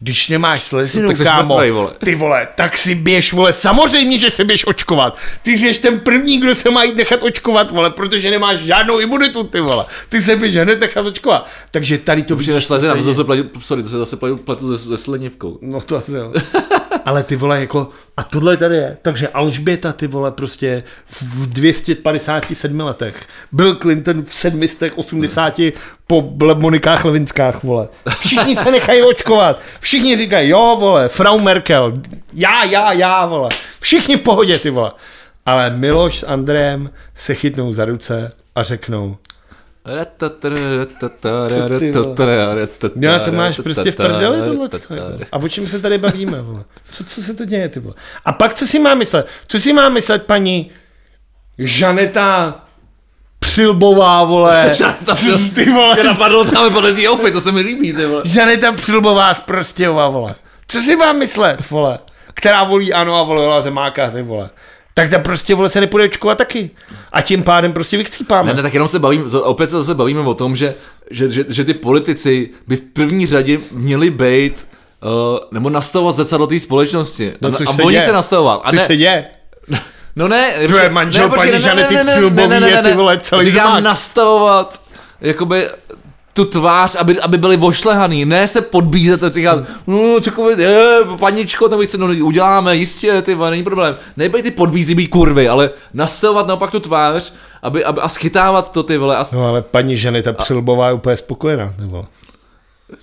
když 0.00 0.28
nemáš 0.28 0.62
slezinu, 0.62 1.08
tak 1.08 1.18
kámo, 1.22 1.54
mrtvej, 1.54 1.70
vole. 1.70 1.90
ty 2.04 2.14
vole, 2.14 2.48
tak 2.54 2.78
si 2.78 2.94
běž, 2.94 3.32
vole, 3.32 3.52
samozřejmě, 3.52 4.18
že 4.18 4.30
se 4.30 4.44
běž 4.44 4.66
očkovat. 4.66 5.16
Ty 5.42 5.58
jsi 5.58 5.82
ten 5.82 6.00
první, 6.00 6.38
kdo 6.38 6.54
se 6.54 6.70
má 6.70 6.84
jít 6.84 6.96
nechat 6.96 7.22
očkovat, 7.22 7.70
vole, 7.70 7.90
protože 7.90 8.30
nemáš 8.30 8.58
žádnou 8.58 8.98
imunitu, 8.98 9.44
ty 9.44 9.60
vole. 9.60 9.84
Ty 10.08 10.22
se 10.22 10.36
běž 10.36 10.56
hned 10.56 10.80
nechat 10.80 11.06
očkovat. 11.06 11.48
Takže 11.70 11.98
tady 11.98 12.22
to 12.22 12.36
Přijde 12.36 12.60
slezina, 12.60 12.94
to 12.94 13.02
zase 13.02 13.24
pletu, 13.24 13.60
sorry, 13.60 13.82
to 13.82 13.88
se 13.88 13.98
zase 13.98 14.16
pletu, 14.16 14.36
pletu 14.36 14.76
se, 14.76 14.88
se 14.88 14.96
slenivkou. 14.96 15.58
No 15.62 15.80
to 15.80 15.96
asi 15.96 16.12
jo. 16.12 16.32
Ale 17.04 17.22
ty 17.22 17.36
vole, 17.36 17.60
jako, 17.60 17.88
a 18.16 18.22
tohle 18.22 18.56
tady 18.56 18.76
je. 18.76 18.96
Takže 19.02 19.28
Alžběta, 19.28 19.92
ty 19.92 20.06
vole, 20.06 20.30
prostě 20.30 20.82
v 21.06 21.46
257 21.46 22.80
letech. 22.80 23.26
Bill 23.52 23.74
Clinton 23.74 24.24
v 24.24 24.34
780 24.34 25.60
po 26.06 26.32
Monikách 26.54 27.04
Levinskách, 27.04 27.62
vole. 27.62 27.88
Všichni 28.18 28.56
se 28.56 28.70
nechají 28.70 29.02
očkovat. 29.02 29.60
Všichni 29.80 30.16
říkají, 30.16 30.48
jo, 30.48 30.76
vole, 30.80 31.08
Frau 31.08 31.38
Merkel, 31.38 31.92
já, 32.32 32.64
já, 32.64 32.92
já, 32.92 33.26
vole. 33.26 33.48
Všichni 33.80 34.16
v 34.16 34.22
pohodě, 34.22 34.58
ty 34.58 34.70
vole. 34.70 34.92
Ale 35.46 35.70
Miloš 35.70 36.18
s 36.18 36.26
Andrejem 36.26 36.90
se 37.16 37.34
chytnou 37.34 37.72
za 37.72 37.84
ruce 37.84 38.32
a 38.54 38.62
řeknou, 38.62 39.16
No, 42.96 43.24
to 43.24 43.32
máš 43.32 43.56
prostě 43.62 43.90
v 43.90 43.96
prdeli 43.96 44.40
tohle. 44.46 44.68
A 45.32 45.36
o 45.36 45.48
čem 45.48 45.66
se 45.66 45.80
tady 45.80 45.98
bavíme, 45.98 46.42
vole? 46.42 46.64
Co, 46.90 47.04
co 47.04 47.22
se 47.22 47.34
to 47.34 47.44
děje, 47.44 47.68
ty 47.68 47.80
vole? 47.80 47.94
A 48.24 48.32
pak 48.32 48.54
co 48.54 48.66
si 48.66 48.78
má 48.78 48.94
myslet? 48.94 49.26
Co 49.48 49.58
si 49.58 49.72
má 49.72 49.88
myslet 49.88 50.22
paní 50.26 50.70
Žaneta 51.58 52.60
Přilbová, 53.38 54.24
vole? 54.24 54.70
Žaneta 54.74 55.14
Přil- 55.14 55.50
ty 55.54 55.70
vole. 55.70 55.94
Mě 55.94 56.04
napadlo 56.04 56.44
tam 56.44 56.72
podle 56.72 56.94
té 56.94 57.08
outfit, 57.08 57.32
to 57.32 57.40
se 57.40 57.52
mi 57.52 57.60
líbí, 57.60 57.92
ty 57.92 58.06
vole. 58.06 58.22
Žaneta 58.24 58.72
Přilbová 58.72 59.34
z 59.34 59.38
Prostějova, 59.40 60.08
vole. 60.08 60.34
Co 60.68 60.80
si 60.80 60.96
má 60.96 61.12
myslet, 61.12 61.70
vole? 61.70 61.98
Která 62.34 62.64
volí 62.64 62.92
ano 62.92 63.20
a 63.20 63.22
volila 63.22 63.62
Zemáka, 63.62 64.10
ty 64.10 64.22
vole. 64.22 64.50
Tak 64.94 65.10
ta 65.10 65.18
prostě, 65.18 65.54
vole, 65.54 65.70
se 65.70 65.80
nepůjde 65.80 66.04
očkovat 66.04 66.38
taky. 66.38 66.70
A 67.12 67.22
tím 67.22 67.42
pádem 67.42 67.72
prostě 67.72 67.96
vychcípáme. 67.96 68.48
Ne, 68.48 68.54
ne, 68.54 68.62
tak 68.62 68.74
jenom 68.74 68.88
se 68.88 68.98
bavím, 68.98 69.24
opět 69.42 69.70
se 69.70 69.76
zase 69.76 69.94
bavíme 69.94 70.20
o 70.20 70.34
tom, 70.34 70.56
že, 70.56 70.74
že, 71.10 71.28
že, 71.28 71.44
že 71.48 71.64
ty 71.64 71.74
politici 71.74 72.50
by 72.66 72.76
v 72.76 72.80
první 72.80 73.26
řadě 73.26 73.58
měli 73.72 74.10
být 74.10 74.66
Uh, 75.04 75.38
nebo 75.50 75.70
nastavovat 75.70 76.14
zrcadlo 76.14 76.46
té 76.46 76.58
společnosti. 76.58 77.32
No, 77.40 77.48
a, 77.48 77.52
a 77.52 77.74
se 77.74 77.82
oni 77.82 78.00
se 78.00 78.12
nastavovat. 78.12 78.60
A 78.64 78.70
Což 78.70 78.78
ne, 78.78 78.86
se 78.86 78.96
děje. 78.96 79.24
no 80.16 80.28
ne, 80.28 80.52
Tvoje 80.66 80.90
manžel 80.90 81.28
počkej, 81.28 81.50
paní 81.50 81.62
Žanety 81.62 81.96
Přilbový 82.06 82.66
je, 82.70 82.82
ty 82.82 82.92
vole, 82.92 83.18
celý 83.18 83.44
Říkám 83.44 83.70
zmák. 83.70 83.84
nastavovat, 83.84 84.82
jakoby 85.20 85.68
tu 86.40 86.44
tvář, 86.44 86.94
aby, 86.94 87.20
aby 87.20 87.38
byli 87.38 87.56
vošlehaný, 87.56 88.24
ne 88.24 88.48
se 88.48 88.60
podbízet 88.60 89.22
a 89.24 89.28
říkat, 89.28 89.64
no, 89.86 90.20
takové, 90.20 90.62
je, 90.62 90.98
paničko, 91.18 91.68
to 91.68 91.82
chce, 91.82 91.98
no, 91.98 92.06
uděláme, 92.06 92.76
jistě, 92.76 93.22
ty 93.22 93.34
není 93.50 93.62
problém. 93.64 93.96
Nebej 94.16 94.42
ty 94.42 94.50
podbízivý 94.50 95.06
kurvy, 95.08 95.48
ale 95.48 95.70
nastavovat 95.94 96.46
naopak 96.46 96.70
tu 96.70 96.80
tvář, 96.80 97.32
aby, 97.62 97.84
aby, 97.84 98.00
a 98.00 98.08
schytávat 98.08 98.72
to, 98.72 98.82
ty 98.82 98.98
vole. 98.98 99.16
A, 99.16 99.24
No 99.32 99.48
ale 99.48 99.62
paní 99.62 99.96
Žaneta 99.96 100.32
Přilbová 100.32 100.88
je 100.88 100.94
úplně 100.94 101.16
spokojená, 101.16 101.74
vole. 101.78 102.04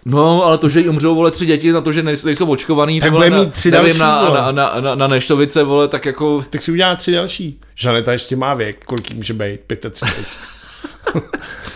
no, 0.06 0.44
ale 0.46 0.58
to, 0.58 0.70
že 0.70 0.80
jí 0.80 0.90
umřou, 0.90 1.16
vole, 1.16 1.32
tři 1.32 1.46
děti, 1.46 1.72
na 1.72 1.82
to, 1.82 1.92
že 1.92 2.04
nejsou, 2.04 2.26
nejsou 2.28 2.46
očkovaný, 2.50 3.00
Tak 3.00 3.12
vole, 3.12 3.30
na, 3.30 3.40
mít 3.40 3.52
tři 3.52 3.72
nevím, 3.72 3.98
další, 3.98 4.00
na, 4.00 4.30
na, 4.30 4.52
na, 4.52 4.82
na, 4.82 4.96
na, 4.96 5.08
Neštovice, 5.08 5.64
vole, 5.64 5.88
tak 5.88 6.06
jako, 6.06 6.44
Tak 6.50 6.62
si 6.62 6.72
udělá 6.72 6.96
tři 6.96 7.12
další. 7.12 7.60
Žaneta 7.76 8.12
ještě 8.12 8.36
má 8.36 8.54
věk, 8.54 8.86
kolik 8.86 9.10
jí 9.10 9.16
může 9.18 9.34
být? 9.34 9.60
35. 9.92 10.26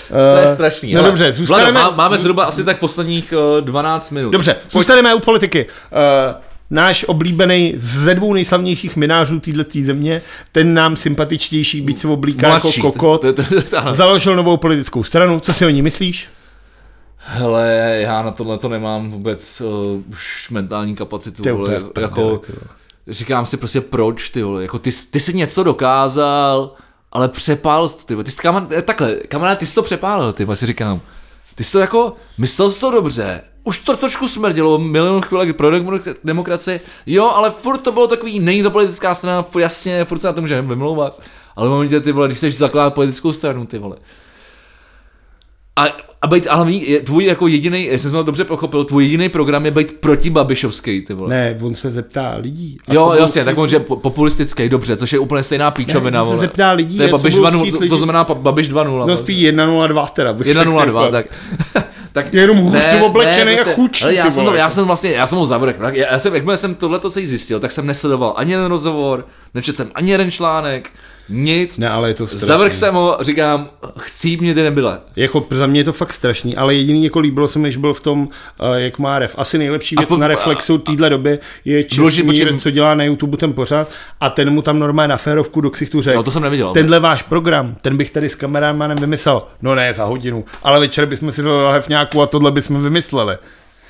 to 0.10 0.40
je 0.40 0.48
strašný. 0.48 0.94
No 0.94 1.00
ale- 1.00 1.10
dobře, 1.10 1.32
zůstaneme... 1.32 1.72
Vlado, 1.72 1.92
má, 1.92 1.98
máme 1.98 2.18
zhruba 2.18 2.46
asi 2.46 2.64
tak 2.64 2.80
posledních 2.80 3.34
uh, 3.58 3.62
12 3.62 4.10
minut. 4.10 4.32
Dobře, 4.32 4.56
zůstaneme 4.72 5.16
u 5.16 5.20
politiky. 5.20 5.66
Uh, 5.92 6.42
náš 6.70 7.06
oblíbený 7.08 7.74
ze 7.78 8.16
dvou 8.16 8.34
nejslavnějších 8.34 8.96
minářů 8.96 9.40
této 9.40 9.64
země, 9.84 10.22
ten 10.52 10.74
nám 10.74 10.96
sympatičtější, 10.96 11.82
byť 11.82 11.98
se 11.98 12.08
oblíká 12.08 12.48
jako 12.48 12.72
kokot, 12.82 13.26
založil 13.92 14.36
novou 14.36 14.58
politickou 14.58 15.04
stranu. 15.04 15.40
Co 15.40 15.54
si 15.54 15.66
o 15.66 15.70
ní 15.70 15.82
myslíš? 15.82 16.30
Hele, 17.18 17.98
já 18.02 18.22
na 18.22 18.32
tohle 18.32 18.58
to 18.58 18.70
nemám 18.70 19.10
vůbec 19.10 19.62
uh, 19.62 20.02
už 20.10 20.50
mentální 20.50 20.96
kapacitu, 20.96 21.44
Ty 21.44 21.52
vole, 21.52 21.82
jako, 22.00 22.42
říkám 23.08 23.46
si 23.46 23.58
prostě 23.58 23.82
proč, 23.82 24.30
ty 24.30 24.44
vole, 24.44 24.62
jako 24.62 24.80
ty, 24.80 24.90
ty 25.12 25.20
jsi 25.20 25.34
něco 25.34 25.64
dokázal, 25.64 26.76
ale 27.12 27.30
přepál 27.30 27.90
jsi 27.90 28.06
to, 28.06 28.24
ty 28.24 28.32
jsi 28.32 28.38
kamarád, 28.38 28.72
eh, 28.72 28.82
takhle, 28.82 29.16
kamarád, 29.16 29.60
ty 29.60 29.66
jsi 29.66 29.76
to 29.76 29.84
přepálil, 29.84 30.34
ty 30.34 30.48
si 30.54 30.66
říkám, 30.66 31.02
ty 31.56 31.64
jsi 31.64 31.72
to 31.72 31.80
jako, 31.80 32.16
myslel 32.38 32.72
jsi 32.72 32.80
to 32.80 32.92
dobře, 32.92 33.42
už 33.64 33.80
to 33.80 33.98
trošku 33.98 34.28
smrdilo, 34.28 34.78
milion 34.78 35.22
chvílek 35.22 35.56
pro 35.56 35.70
demok- 35.70 36.16
demokracii, 36.24 36.80
jo, 37.06 37.30
ale 37.30 37.52
furt 37.52 37.78
to 37.78 37.92
bylo 37.92 38.08
takový, 38.08 38.40
není 38.40 38.64
to 38.64 38.72
politická 38.72 39.16
strana, 39.16 39.44
furt 39.44 39.62
jasně, 39.62 40.06
furt 40.06 40.20
se 40.20 40.28
na 40.28 40.34
to 40.34 40.42
můžeme 40.42 40.68
vymlouvat, 40.68 41.22
ale 41.56 41.68
v 41.68 41.72
momentě, 41.72 42.00
ty 42.02 42.12
vole, 42.12 42.28
když 42.28 42.38
chceš 42.38 42.58
zakládat 42.58 42.94
politickou 42.94 43.34
stranu, 43.34 43.66
ty 43.66 43.78
vole, 43.78 43.98
a, 45.76 45.86
a 46.22 46.28
být, 46.28 46.48
ale 46.50 46.72
je 46.72 47.00
tvůj 47.00 47.26
jako 47.26 47.48
jediný, 47.48 47.86
jestli 47.86 48.10
jsem 48.10 48.20
to 48.20 48.24
dobře 48.24 48.44
pochopil, 48.44 48.84
tvůj 48.84 49.04
jediný 49.04 49.30
program 49.30 49.66
je 49.66 49.72
být 49.72 49.94
proti 50.00 50.30
Babišovský, 50.30 51.02
ty 51.02 51.14
vole. 51.14 51.30
Ne, 51.30 51.58
on 51.62 51.76
se 51.76 51.92
zeptá 51.92 52.36
lidí. 52.36 52.78
A 52.88 52.94
jo, 52.94 53.14
jasně, 53.20 53.46
tak 53.46 53.58
on 53.58 53.70
že 53.70 53.80
po- 53.80 53.96
populistický, 53.96 54.70
dobře, 54.70 54.98
což 54.98 55.14
je 55.14 55.20
úplně 55.20 55.44
stejná 55.44 55.72
píčovina, 55.72 56.20
Ne, 56.20 56.26
se 56.26 56.30
vole. 56.30 56.38
zeptá 56.38 56.72
lidí, 56.72 56.98
to 56.98 57.04
je 57.04 57.10
Babiš 57.10 57.36
budou 57.36 57.48
2.0, 57.50 57.62
chtít 57.62 57.80
to, 57.80 57.88
to 57.88 57.98
znamená 57.98 58.24
Babiš 58.24 58.70
2.0. 58.70 58.84
No 58.86 59.06
vlastně. 59.06 59.24
spíš 59.24 59.44
1.02 59.44 60.08
teda. 60.08 60.34
bych 60.34 60.48
řekl, 60.54 60.60
1.02, 60.72 60.86
jako. 60.86 61.12
tak. 61.12 61.26
tak 62.14 62.34
Je 62.34 62.42
jenom 62.42 62.58
hustě 62.58 63.02
oblečený 63.02 63.60
a 63.60 63.64
chučí, 63.64 64.04
ale 64.04 64.14
já 64.14 64.32
jsem, 64.32 64.46
to, 64.46 64.54
já 64.54 64.70
jsem 64.70 64.86
vlastně, 64.86 65.12
já 65.12 65.28
jsem 65.28 65.38
ho 65.38 65.46
zavrch, 65.46 65.78
tak 65.78 65.96
já, 65.96 66.12
já 66.12 66.20
jsem, 66.20 66.36
jakmile 66.36 66.58
jsem 66.58 66.76
tohleto 66.76 67.12
se 67.12 67.22
zjistil, 67.26 67.60
tak 67.60 67.72
jsem 67.72 67.88
nesledoval 67.88 68.34
ani 68.38 68.52
jeden 68.52 68.66
rozhovor, 68.66 69.26
nečetl 69.54 69.76
jsem 69.78 69.92
ani 69.96 70.12
jeden 70.12 70.32
článek, 70.32 70.90
nic. 71.32 71.78
Ne, 71.78 71.90
ale 71.90 72.10
je 72.10 72.14
to 72.14 72.28
strašný. 72.28 72.48
Zavrch 72.48 72.74
jsem 72.74 72.94
ho, 72.94 73.18
říkám, 73.22 73.70
chcí 74.00 74.38
mě 74.38 74.54
ty 74.54 74.62
nebyle. 74.64 75.00
Jako 75.16 75.46
za 75.52 75.68
mě 75.68 75.80
je 75.80 75.84
to 75.84 75.94
fakt 75.94 76.14
strašný, 76.14 76.56
ale 76.58 76.76
jediný 76.76 77.04
jako 77.04 77.20
líbilo 77.20 77.48
se 77.48 77.60
mi, 77.60 77.64
než 77.64 77.78
byl 77.78 77.94
v 77.94 78.02
tom, 78.02 78.22
uh, 78.22 78.28
jak 78.76 79.00
má 79.00 79.20
ref. 79.20 79.36
Asi 79.38 79.58
nejlepší 79.58 79.96
A 79.96 80.00
věc 80.02 80.10
po- 80.10 80.18
na 80.18 80.28
Reflexu 80.28 80.78
téhle 80.78 81.10
doby 81.10 81.40
je 81.66 81.84
Česmír, 81.84 82.58
co 82.60 82.72
dělá 82.72 82.94
na 82.94 83.04
YouTube 83.04 83.38
ten 83.38 83.54
pořád 83.54 83.88
a 84.22 84.30
ten 84.30 84.50
mu 84.50 84.62
tam 84.62 84.80
normálně 84.80 85.08
na 85.08 85.18
férovku 85.18 85.62
do 85.62 85.70
ksichtu 85.70 86.02
řekl. 86.02 86.18
No 86.18 86.24
to 86.24 86.32
jsem 86.32 86.42
neviděl. 86.42 86.74
Tenhle 86.74 87.00
váš 87.00 87.22
program, 87.24 87.76
ten 87.82 87.98
bych 87.98 88.10
tady 88.12 88.30
s 88.30 88.36
kamerámanem 88.36 88.98
vymyslel. 88.98 89.44
No 89.62 89.76
ne, 89.76 89.94
za 89.94 90.04
hodinu, 90.06 90.46
ale 90.64 90.80
večer 90.80 91.06
bychom 91.06 91.32
si 91.32 91.44
dali 91.44 91.64
lahevňáku 91.64 92.22
a 92.22 92.26
tohle 92.28 92.52
bychom 92.52 92.84
vymysleli. 92.84 93.38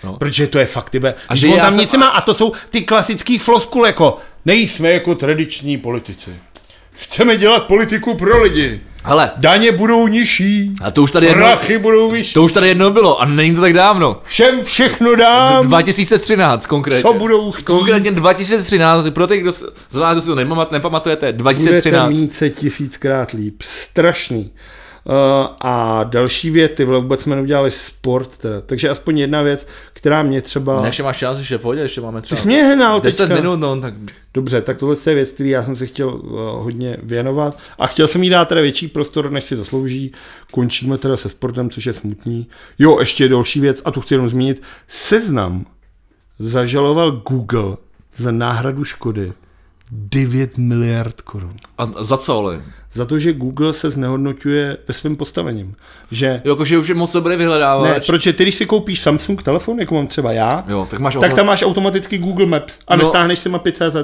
No. 0.03 0.13
Protože 0.13 0.47
to 0.47 0.59
je 0.59 0.65
fakt, 0.65 0.89
tybe. 0.89 1.11
A 1.13 1.15
A 1.30 1.35
že 1.35 1.47
on 1.47 1.59
tam 1.59 1.72
jsem- 1.72 1.81
nic 1.81 1.93
má 1.93 2.07
a 2.07 2.22
to 2.22 2.34
jsou 2.34 2.51
ty 2.69 2.81
klasický 2.81 3.38
floskule 3.38 3.89
jako 3.89 4.18
nejsme 4.45 4.91
jako 4.91 5.15
tradiční 5.15 5.77
politici. 5.77 6.31
Chceme 7.02 7.38
dělat 7.38 7.64
politiku 7.64 8.14
pro 8.18 8.41
lidi. 8.44 8.82
Hele, 9.03 9.32
Daně 9.38 9.72
budou 9.72 10.07
nižší. 10.07 10.72
a 10.84 10.91
to 10.91 11.03
už 11.03 11.11
tady 11.11 11.28
jedno, 11.28 11.57
budou 11.80 12.11
vyšší. 12.11 12.34
to 12.34 12.44
už 12.44 12.52
tady 12.52 12.68
jedno 12.68 12.91
bylo 12.91 13.22
a 13.22 13.26
není 13.26 13.56
to 13.56 13.61
tak 13.61 13.73
dávno. 13.73 14.19
Všem 14.23 14.64
všechno 14.64 15.15
dám, 15.15 15.68
2013 15.68 16.65
konkrétně. 16.65 17.02
co 17.02 17.14
budou 17.14 17.52
chtít. 17.52 17.64
Konkrétně 17.65 18.11
2013, 18.11 19.10
pro 19.10 19.28
ty, 19.28 19.38
kdo 19.38 19.52
z 19.90 19.95
vás, 19.95 20.11
kdo 20.14 20.22
si 20.22 20.28
to 20.28 20.36
nepamat, 20.36 20.72
nepamatujete, 20.72 21.26
Budete 21.26 21.38
2013. 21.38 22.19
mít 22.22 22.36
se 22.36 22.49
tisíckrát 22.49 23.32
líp. 23.32 23.61
Strašný. 23.64 24.52
Uh, 25.06 25.14
a 25.61 26.03
další 26.03 26.49
věc, 26.49 26.72
ty 26.76 26.86
vole, 26.86 26.99
vůbec 26.99 27.22
jsme 27.22 27.36
neudělali 27.36 27.72
sport 27.72 28.38
teda. 28.38 28.61
Takže 28.61 28.90
aspoň 28.90 29.18
jedna 29.18 29.41
věc, 29.41 29.68
která 29.94 30.23
mě 30.23 30.41
třeba... 30.41 30.82
Ne, 30.82 30.88
ještě 30.88 31.03
máš 31.03 31.18
čas, 31.18 31.38
ještě 31.38 31.57
pohodě, 31.57 31.82
ještě 31.82 32.02
máme 32.02 32.22
Ty 32.22 32.26
třeba 32.26 32.41
jsi 32.41 32.48
mě 32.48 32.64
hnal 32.64 33.02
10 33.02 33.18
teďka. 33.18 33.41
minut, 33.41 33.60
no, 33.60 33.82
tak 33.82 33.94
Dobře, 34.34 34.61
tak 34.61 34.78
tohle 34.78 34.95
je 35.07 35.15
věc, 35.15 35.32
který 35.32 35.49
já 35.49 35.64
jsem 35.64 35.76
se 35.76 35.86
chtěl 35.86 36.14
uh, 36.14 36.40
hodně 36.40 36.98
věnovat 37.03 37.57
a 37.78 37.88
chtěl 37.88 38.07
jsem 38.07 38.23
jí 38.23 38.30
dát 38.30 38.48
teda 38.48 38.61
větší 38.61 38.88
prostor, 38.88 39.32
než 39.32 39.44
si 39.44 39.56
zaslouží. 39.56 40.11
Končíme 40.52 40.98
teda 40.98 41.18
se 41.18 41.30
sportem, 41.30 41.69
což 41.69 41.86
je 41.86 41.94
smutný. 41.94 42.48
Jo, 42.80 42.99
ještě 42.99 43.30
další 43.30 43.60
věc, 43.60 43.82
a 43.86 43.91
tu 43.91 44.02
chci 44.02 44.14
jenom 44.14 44.30
zmínit. 44.30 44.61
Seznam 44.88 45.65
zažaloval 46.40 47.11
Google 47.11 47.78
za 48.18 48.32
náhradu 48.32 48.84
škody 48.84 49.34
9 49.91 50.57
miliard 50.57 51.22
korun. 51.22 51.53
a 51.77 51.85
za 52.03 52.18
co, 52.18 52.38
ale? 52.38 52.61
Za 52.93 53.05
to, 53.05 53.19
že 53.19 53.34
Google 53.34 53.73
se 53.73 53.91
znehodnotuje 53.91 54.77
ve 54.88 54.93
svém 54.93 55.15
postavením. 55.15 55.76
Že 56.11 56.41
Jo, 56.45 56.51
Jakože 56.51 56.77
už 56.77 56.88
je 56.88 56.95
moc 56.95 57.13
dobrý 57.13 57.35
vyhledávač. 57.35 57.89
ne, 57.93 57.99
protože 58.05 58.34
ty, 58.34 58.43
když 58.43 58.55
si 58.55 58.65
koupíš 58.65 59.01
Samsung 59.01 59.43
telefon, 59.43 59.80
jako 59.80 59.95
mám 59.95 60.07
třeba 60.07 60.31
já, 60.31 60.63
Jo, 60.68 60.88
tak 60.91 60.99
máš 60.99 61.18
tak 61.22 61.34
tam 61.34 61.45
máš 61.45 61.63
automaticky 61.63 62.18
Google 62.18 62.45
Maps 62.45 62.80
a 62.88 62.95
No. 62.95 63.03
nestáhneš 63.03 63.39
si 63.39 63.49
mapy.cz. 63.49 63.95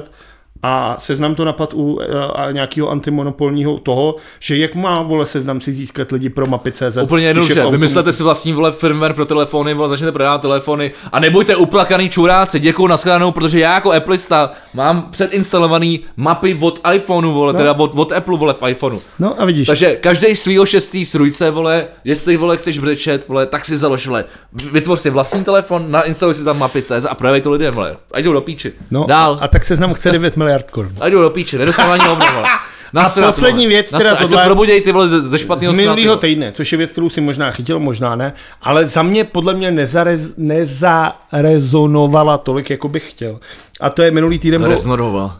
a 0.62 0.96
seznam 0.98 1.34
to 1.34 1.44
napad 1.44 1.74
u 1.74 2.00
a 2.34 2.50
nějakého 2.50 2.90
antimonopolního 2.90 3.78
toho, 3.78 4.14
že 4.40 4.56
jak 4.56 4.74
má 4.74 5.02
vole 5.02 5.26
seznam 5.26 5.60
si 5.60 5.72
získat 5.72 6.12
lidi 6.12 6.28
pro 6.28 6.46
mapy 6.46 6.72
CZ. 6.72 6.96
Úplně 7.02 7.26
jednoduše, 7.26 7.66
vymyslete 7.70 8.12
si 8.12 8.22
vlastní 8.22 8.52
vole 8.52 8.72
firmware 8.72 9.12
pro 9.12 9.26
telefony, 9.26 9.74
vole, 9.74 9.88
začnete 9.88 10.12
prodávat 10.12 10.42
telefony 10.42 10.90
a 11.12 11.20
nebuďte 11.20 11.56
uplakaný 11.56 12.08
čuráci, 12.08 12.60
děkuju 12.60 12.88
nashledanou, 12.88 13.32
protože 13.32 13.60
já 13.60 13.74
jako 13.74 13.92
Appleista 13.92 14.50
mám 14.74 15.02
předinstalovaný 15.10 16.00
mapy 16.16 16.58
od 16.60 16.80
iPhoneu, 16.94 17.32
vole, 17.32 17.52
no. 17.52 17.58
teda 17.58 17.72
od, 17.72 17.94
od 17.94 18.12
Apple, 18.12 18.36
vole, 18.36 18.54
v 18.54 18.68
iPhoneu. 18.68 19.00
No 19.18 19.40
a 19.40 19.44
vidíš. 19.44 19.66
Takže 19.66 19.96
každý 19.96 20.36
svýho 20.36 20.66
šestý 20.66 21.04
srujce, 21.04 21.50
vole, 21.50 21.86
jestli, 22.04 22.36
vole, 22.36 22.56
chceš 22.56 22.78
brečet, 22.78 23.28
vole, 23.28 23.46
tak 23.46 23.64
si 23.64 23.76
založ, 23.76 24.06
vole, 24.06 24.24
vytvoř 24.72 25.00
si 25.00 25.10
vlastní 25.10 25.44
telefon, 25.44 25.90
nainstaluj 25.90 26.34
si 26.34 26.44
tam 26.44 26.58
mapy 26.58 26.82
CZ 26.82 27.04
a 27.08 27.14
prodej 27.14 27.40
to 27.40 27.50
lidem, 27.50 27.74
vole, 27.74 27.96
a 28.12 28.18
jdou 28.18 28.32
do 28.32 28.40
píči. 28.40 28.72
No, 28.90 29.04
Dál. 29.08 29.38
A 29.40 29.48
tak 29.48 29.64
seznam 29.64 29.94
chce 29.94 30.12
9 30.12 30.36
miliard 30.36 30.47
korun. 30.70 30.92
A 31.00 31.08
jdou 31.08 31.22
do 31.22 31.30
píči, 31.30 31.58
nedostanu 31.58 31.92
ani 31.92 32.04
hovno, 32.04 32.26
vole. 32.34 32.48
A 32.96 33.08
poslední 33.22 33.66
věc, 33.66 33.88
která 33.88 34.16
to 34.16 34.28
se 34.28 34.36
probuděj 34.36 34.80
ty 34.80 34.92
vole 34.92 35.08
ze, 35.08 35.20
ze 35.20 35.38
špatného 35.38 35.74
z 35.74 35.76
minulého 35.76 36.16
týdne, 36.16 36.52
což 36.52 36.72
je 36.72 36.78
věc, 36.78 36.92
kterou 36.92 37.10
si 37.10 37.20
možná 37.20 37.50
chytil, 37.50 37.80
možná 37.80 38.16
ne, 38.16 38.32
ale 38.62 38.88
za 38.88 39.02
mě 39.02 39.24
podle 39.24 39.54
mě 39.54 39.70
nezarez, 39.70 40.20
nezarezonovala 40.36 42.38
tolik, 42.38 42.70
jako 42.70 42.88
bych 42.88 43.10
chtěl. 43.10 43.40
A 43.80 43.90
to 43.90 44.02
je 44.02 44.10
minulý 44.10 44.38
týden 44.38 44.60
bylo... 44.60 44.70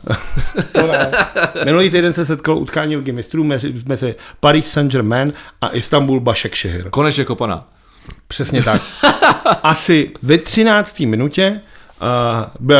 Ne. 0.75 1.11
Minulý 1.65 1.91
týden 1.91 2.13
se 2.13 2.27
setkal 2.27 2.59
utkání 2.59 2.97
ligy 2.97 3.13
mistrů 3.13 3.45
mezi, 3.45 3.75
mezi 3.87 4.15
Paris 4.41 4.71
Saint-Germain 4.71 5.33
a 5.61 5.69
Istanbul 5.69 6.21
Başakşehir. 6.21 6.91
Konečně 6.91 7.25
kopaná. 7.25 7.67
Přesně 8.29 8.63
tak. 8.63 8.83
Asi 9.63 10.11
ve 10.23 10.39
13. 10.39 11.01
minutě 11.01 11.61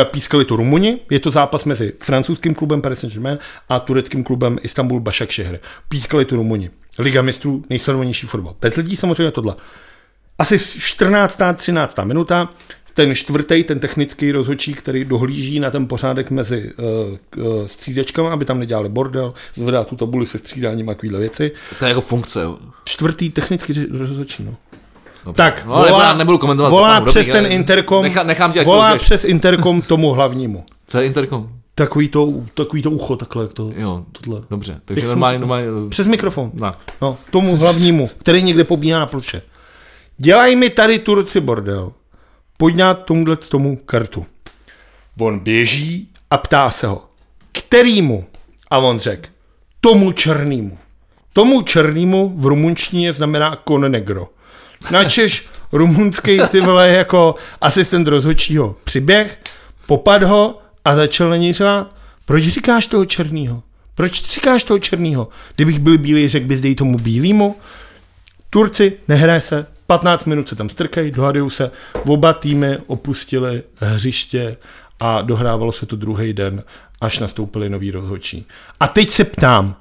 pískali 0.03 0.45
to 0.45 0.55
Rumuni, 0.55 0.99
je 1.09 1.19
to 1.19 1.31
zápas 1.31 1.65
mezi 1.65 1.93
francouzským 1.99 2.55
klubem 2.55 2.81
Paris 2.81 2.99
Saint-Germain 2.99 3.37
a 3.69 3.79
tureckým 3.79 4.23
klubem 4.23 4.57
Istanbul 4.63 4.99
Başakşehir. 4.99 5.59
Pískali 5.89 6.25
to 6.25 6.35
Rumuni. 6.35 6.69
Liga 6.99 7.21
mistrů, 7.21 7.63
nejsledovanější 7.69 8.27
fotbal. 8.27 8.55
Bez 8.61 8.75
lidí 8.75 8.95
samozřejmě 8.95 9.31
tohle. 9.31 9.55
Asi 10.39 10.59
14. 10.79 11.41
13. 11.55 11.99
minuta, 12.03 12.49
ten 12.93 13.15
čtvrtý, 13.15 13.63
ten 13.63 13.79
technický 13.79 14.31
rozhodčí, 14.31 14.73
který 14.73 15.05
dohlíží 15.05 15.59
na 15.59 15.71
ten 15.71 15.87
pořádek 15.87 16.31
mezi 16.31 16.71
uh, 17.37 17.45
uh, 17.45 17.67
střídečkami, 17.67 18.29
aby 18.29 18.45
tam 18.45 18.59
nedělali 18.59 18.89
bordel, 18.89 19.33
zvedá 19.53 19.83
tu 19.83 19.95
tabuli 19.95 20.27
se 20.27 20.37
střídáním 20.37 20.89
a 20.89 20.93
takovéhle 20.93 21.19
věci. 21.19 21.51
To 21.79 21.85
je 21.85 21.89
jako 21.89 22.01
funkce. 22.01 22.41
Jo. 22.41 22.57
Čtvrtý 22.83 23.29
technický 23.29 23.85
rozhodčí, 23.91 24.43
no. 24.43 24.55
Dobře. 25.25 25.37
Tak, 25.37 25.65
no, 25.65 25.71
volá, 25.71 25.89
nebudu, 25.99 26.17
nebudu 26.17 26.37
komentovat. 26.37 26.69
Volá 26.69 27.01
přes 27.01 27.27
ten 27.27 27.45
interkom, 27.45 28.03
nechá, 28.03 28.23
nechám 28.23 28.51
tě, 28.51 28.63
volá 28.63 28.95
přes 28.97 29.23
interkom 29.25 29.81
tomu 29.87 30.11
hlavnímu. 30.11 30.65
Co 30.87 30.99
je 30.99 31.05
interkom? 31.05 31.49
Takový 31.75 32.09
to, 32.09 32.33
takový 32.53 32.81
to 32.81 32.91
ucho, 32.91 33.15
takhle, 33.15 33.43
jak 33.43 33.53
to, 33.53 33.71
jo, 33.75 34.03
tohle. 34.11 34.41
Dobře, 34.49 34.81
takže 34.85 35.07
normálně, 35.07 35.39
normálně... 35.39 35.67
Přes 35.89 36.07
mikrofon. 36.07 36.51
Tak. 36.51 36.77
No, 37.01 37.17
tomu 37.31 37.57
hlavnímu, 37.57 38.09
který 38.17 38.43
někde 38.43 38.63
pobíhá 38.63 38.99
na 38.99 39.05
ploče. 39.05 39.41
Dělaj 40.17 40.55
mi 40.55 40.69
tady 40.69 40.99
Turci 40.99 41.39
bordel. 41.39 41.91
Pojď 42.57 42.75
na 42.75 42.93
tomhle 42.93 43.35
tomu 43.35 43.77
kartu. 43.85 44.25
On 45.19 45.39
běží 45.39 46.09
a 46.31 46.37
ptá 46.37 46.71
se 46.71 46.87
ho, 46.87 47.05
kterýmu? 47.51 48.25
A 48.71 48.77
on 48.77 48.99
řekl, 48.99 49.29
tomu 49.81 50.11
černýmu. 50.11 50.77
Tomu 51.33 51.61
černýmu 51.61 52.33
v 52.35 52.45
rumunštině 52.45 53.13
znamená 53.13 53.57
con 53.67 53.91
negro. 53.91 54.27
Načeš 54.91 55.49
rumunský 55.71 56.39
ty 56.51 56.61
vole 56.61 56.89
jako 56.89 57.35
asistent 57.61 58.07
rozhodčího 58.07 58.75
přiběh, 58.83 59.39
popad 59.85 60.23
ho 60.23 60.61
a 60.85 60.95
začal 60.95 61.29
na 61.29 61.35
něj 61.35 61.53
řvát. 61.53 61.95
Proč 62.25 62.43
říkáš 62.43 62.87
toho 62.87 63.05
černýho? 63.05 63.63
Proč 63.95 64.29
říkáš 64.33 64.63
toho 64.63 64.79
černýho? 64.79 65.29
Kdybych 65.55 65.79
byl 65.79 65.97
bílý, 65.97 66.27
řekl 66.27 66.47
bys 66.47 66.61
dej 66.61 66.75
tomu 66.75 66.97
bílýmu? 66.97 67.55
Turci, 68.49 68.97
nehraje 69.07 69.41
se, 69.41 69.67
15 69.87 70.25
minut 70.25 70.49
se 70.49 70.55
tam 70.55 70.69
strkají, 70.69 71.11
dohadují 71.11 71.51
se, 71.51 71.71
oba 72.05 72.33
týmy 72.33 72.77
opustili 72.87 73.63
hřiště 73.75 74.57
a 74.99 75.21
dohrávalo 75.21 75.71
se 75.71 75.85
to 75.85 75.95
druhý 75.95 76.33
den, 76.33 76.63
až 77.01 77.19
nastoupili 77.19 77.69
nový 77.69 77.91
rozhodčí. 77.91 78.45
A 78.79 78.87
teď 78.87 79.09
se 79.09 79.23
ptám. 79.23 79.75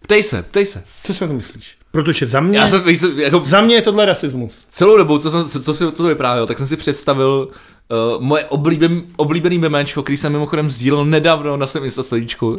Ptej 0.00 0.22
se, 0.22 0.42
ptej 0.42 0.66
se. 0.66 0.84
Co 1.04 1.14
si 1.14 1.24
o 1.24 1.28
to 1.28 1.34
myslíš? 1.34 1.77
Protože 1.90 2.26
za 2.26 2.40
mě, 2.40 2.58
Já 2.58 2.68
jsem, 2.68 2.88
jsem, 2.88 3.20
jako, 3.20 3.40
za 3.44 3.60
mě 3.60 3.74
je 3.74 3.82
tohle 3.82 4.04
rasismus. 4.04 4.52
Celou 4.70 4.96
dobu, 4.96 5.18
co, 5.18 5.30
jsem, 5.30 5.44
co, 5.44 5.60
co, 5.60 5.74
si, 5.74 5.92
co 5.92 6.02
vyprávěl, 6.02 6.46
tak 6.46 6.58
jsem 6.58 6.66
si 6.66 6.76
představil 6.76 7.48
uh, 7.88 8.22
moje 8.22 8.44
oblíben, 8.44 9.02
oblíbený 9.16 9.58
meméčko, 9.58 10.02
který 10.02 10.16
jsem 10.16 10.32
mimochodem 10.32 10.70
sdílel 10.70 11.04
nedávno 11.04 11.56
na 11.56 11.66
svém 11.66 11.84
Instastoríčku. 11.84 12.56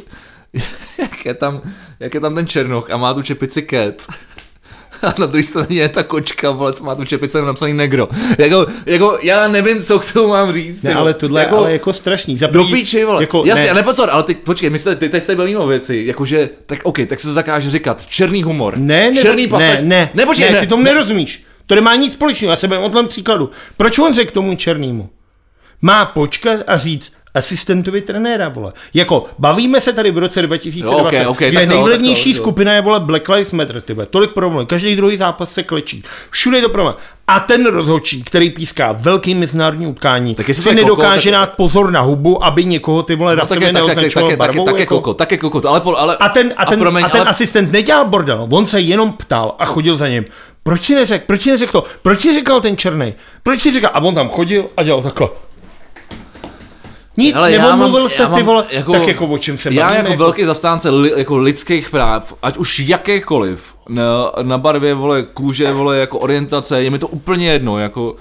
jak, 0.98 1.26
je 1.26 1.34
tam, 1.34 1.62
jak 2.00 2.14
je 2.14 2.20
tam 2.20 2.36
ten 2.36 2.48
Černoch 2.48 2.92
a 2.92 2.98
má 2.98 3.14
tu 3.14 3.22
čepici 3.22 3.68
Cat. 3.70 4.08
A 5.02 5.14
na 5.20 5.26
druhé 5.26 5.44
straně 5.44 5.80
je 5.80 5.90
ta 5.90 6.04
kočka, 6.04 6.52
vole, 6.52 6.74
co 6.74 6.84
má 6.84 6.96
tu 6.96 7.06
čepice 7.06 7.42
napsaný 7.42 7.74
negro. 7.74 8.08
Jako, 8.38 8.66
jako, 8.86 9.18
já 9.22 9.48
nevím, 9.48 9.82
co 9.82 10.00
k 10.00 10.14
tomu 10.14 10.28
mám 10.28 10.54
říct. 10.54 10.84
Ne, 10.84 10.96
ale 10.96 11.14
tohle 11.14 11.42
jako, 11.42 11.58
ale 11.58 11.74
jako 11.74 11.94
strašný. 11.94 12.38
Za 12.38 12.48
do 12.48 12.66
píči, 12.66 13.06
vole. 13.06 13.24
Jako, 13.24 13.44
Jasně, 13.46 13.66
ne. 13.66 13.72
a 13.72 13.74
nepozor, 13.74 14.10
ale 14.12 14.24
teď, 14.24 14.38
počkej, 14.38 14.70
myslíte, 14.70 14.96
ty 14.96 15.10
teď 15.10 15.24
se 15.24 15.36
bavíme 15.36 15.60
o 15.60 15.68
věci, 15.68 16.04
jakože, 16.08 16.50
tak 16.66 16.80
OK, 16.84 17.00
tak 17.08 17.20
se 17.20 17.34
zakáže 17.34 17.70
říkat 17.70 18.06
černý 18.06 18.44
humor. 18.44 18.78
Ne, 18.78 19.12
ne, 19.12 19.22
černý 19.22 19.48
pasaž, 19.48 19.80
ne, 19.80 19.84
ne, 19.84 20.12
ne, 20.14 20.26
počkej, 20.26 20.50
ne, 20.50 20.56
ne, 20.56 20.60
ty 20.60 20.68
tomu 20.68 20.84
ne. 20.84 20.92
nerozumíš. 20.94 21.44
To 21.66 21.76
nemá 21.76 21.96
nic 21.96 22.14
společného, 22.14 22.52
já 22.52 22.58
se 22.58 22.68
o 22.68 22.90
tom 22.90 23.08
příkladu. 23.08 23.50
Proč 23.78 24.00
on 24.00 24.14
řekl 24.14 24.32
tomu 24.32 24.56
černýmu? 24.56 25.10
Má 25.82 26.06
počkat 26.06 26.60
a 26.68 26.78
říct, 26.78 27.12
asistentovi 27.36 28.02
trenéra, 28.02 28.50
vole. 28.50 28.74
Jako, 28.94 29.26
bavíme 29.40 29.82
se 29.82 29.94
tady 29.94 30.12
v 30.12 30.18
roce 30.18 30.42
2020, 30.42 30.96
jo, 30.96 31.08
okay, 31.08 31.28
okay, 31.28 31.52
kde 31.52 31.66
nejlevnější 31.66 32.34
to, 32.34 32.38
skupina 32.38 32.74
je, 32.74 32.82
vole, 32.82 33.00
Black 33.00 33.30
Lives 33.30 33.54
Matter, 33.54 33.82
tyhle. 33.82 34.06
Tolik 34.06 34.32
problém. 34.32 34.66
Každý 34.66 34.96
druhý 34.96 35.18
zápas 35.18 35.52
se 35.52 35.64
klečí. 35.64 36.04
Všude 36.30 36.58
je 36.58 36.62
to 36.62 36.70
problém. 36.70 36.96
A 37.28 37.40
ten 37.40 37.66
rozhodčí, 37.66 38.24
který 38.24 38.50
píská 38.50 38.92
velký 38.92 39.36
mezinárodní 39.36 39.88
utkání, 39.88 40.36
tak 40.36 40.46
si 40.52 40.76
nedokáže 40.76 41.32
dát 41.32 41.54
pozor 41.56 41.92
na 41.92 42.02
hubu, 42.02 42.44
aby 42.44 42.66
někoho 42.66 43.04
ty 43.04 43.16
vole 43.16 43.36
no, 43.36 43.42
rasově 43.42 43.74
neoznačoval 43.74 44.38
barvou. 44.38 44.66
Tak 44.66 44.80
je 44.80 44.86
koko, 44.86 45.14
tak 45.14 45.32
je 45.32 45.38
koko, 45.38 45.62
ale, 45.70 45.82
ale, 45.98 46.18
a 46.18 46.30
ten, 46.30 46.54
a 46.58 46.66
ten, 46.66 46.80
a, 46.80 46.82
promiň, 46.82 47.04
a 47.04 47.10
ten 47.10 47.22
ale... 47.22 47.30
asistent 47.30 47.72
nedělal 47.72 48.06
bordel, 48.06 48.48
on 48.52 48.68
se 48.68 48.80
jenom 48.80 49.14
ptal 49.14 49.56
a 49.60 49.66
chodil 49.66 49.98
za 49.98 50.08
ním. 50.08 50.26
Proč 50.64 50.82
si 50.82 50.96
neřekl, 50.96 51.24
proč 51.28 51.42
si 51.42 51.52
neřekl 51.52 51.72
to, 51.72 51.84
proč 52.02 52.20
si 52.20 52.34
říkal 52.34 52.62
ten 52.62 52.78
černý, 52.78 53.14
proč 53.44 53.62
si 53.62 53.72
říkal, 53.72 53.92
a 53.94 54.00
on 54.00 54.16
tam 54.16 54.30
chodil 54.30 54.66
a 54.78 54.84
dělal 54.84 55.04
takhle. 55.04 55.28
Nic, 57.20 57.36
Ale 57.36 57.52
nemluvil 57.52 58.02
mám, 58.02 58.10
se 58.10 58.28
ty 58.28 58.44
vole, 58.44 58.66
jako, 58.70 58.92
tak 58.92 59.08
jako 59.08 59.28
o 59.28 59.38
čem 59.38 59.58
se 59.58 59.74
Já 59.74 59.94
jako, 59.94 60.08
jako 60.08 60.24
velký 60.24 60.46
zastánce 60.46 60.90
li, 60.90 61.12
jako 61.16 61.38
lidských 61.38 61.90
práv, 61.90 62.34
ať 62.42 62.58
už 62.58 62.80
jakýchkoliv, 62.80 63.76
na, 63.90 64.32
na 64.42 64.58
barvě, 64.58 64.94
vole, 64.94 65.24
kůže, 65.24 65.72
vole, 65.72 65.98
jako 65.98 66.20
orientace, 66.20 66.84
je 66.84 66.90
mi 66.90 67.00
to 67.00 67.08
úplně 67.08 67.52
jedno, 67.52 67.80
jako 67.80 68.16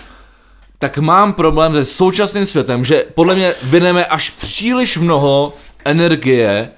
tak 0.79 0.99
mám 0.99 1.33
problém 1.33 1.73
se 1.73 1.85
současným 1.85 2.47
světem, 2.47 2.85
že 2.85 3.05
podle 3.15 3.35
mě 3.35 3.55
vyneme 3.63 4.07
až 4.07 4.31
příliš 4.31 4.99
mnoho 4.99 5.53
energie 5.85 6.71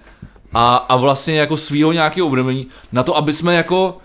a, 0.54 0.76
a 0.76 0.96
vlastně 0.96 1.38
jako 1.38 1.56
svýho 1.56 1.92
nějakého 1.92 2.26
uvědomění 2.26 2.66
na 2.92 3.02
to, 3.02 3.16
aby 3.16 3.32
jsme 3.32 3.54
jako 3.54 3.98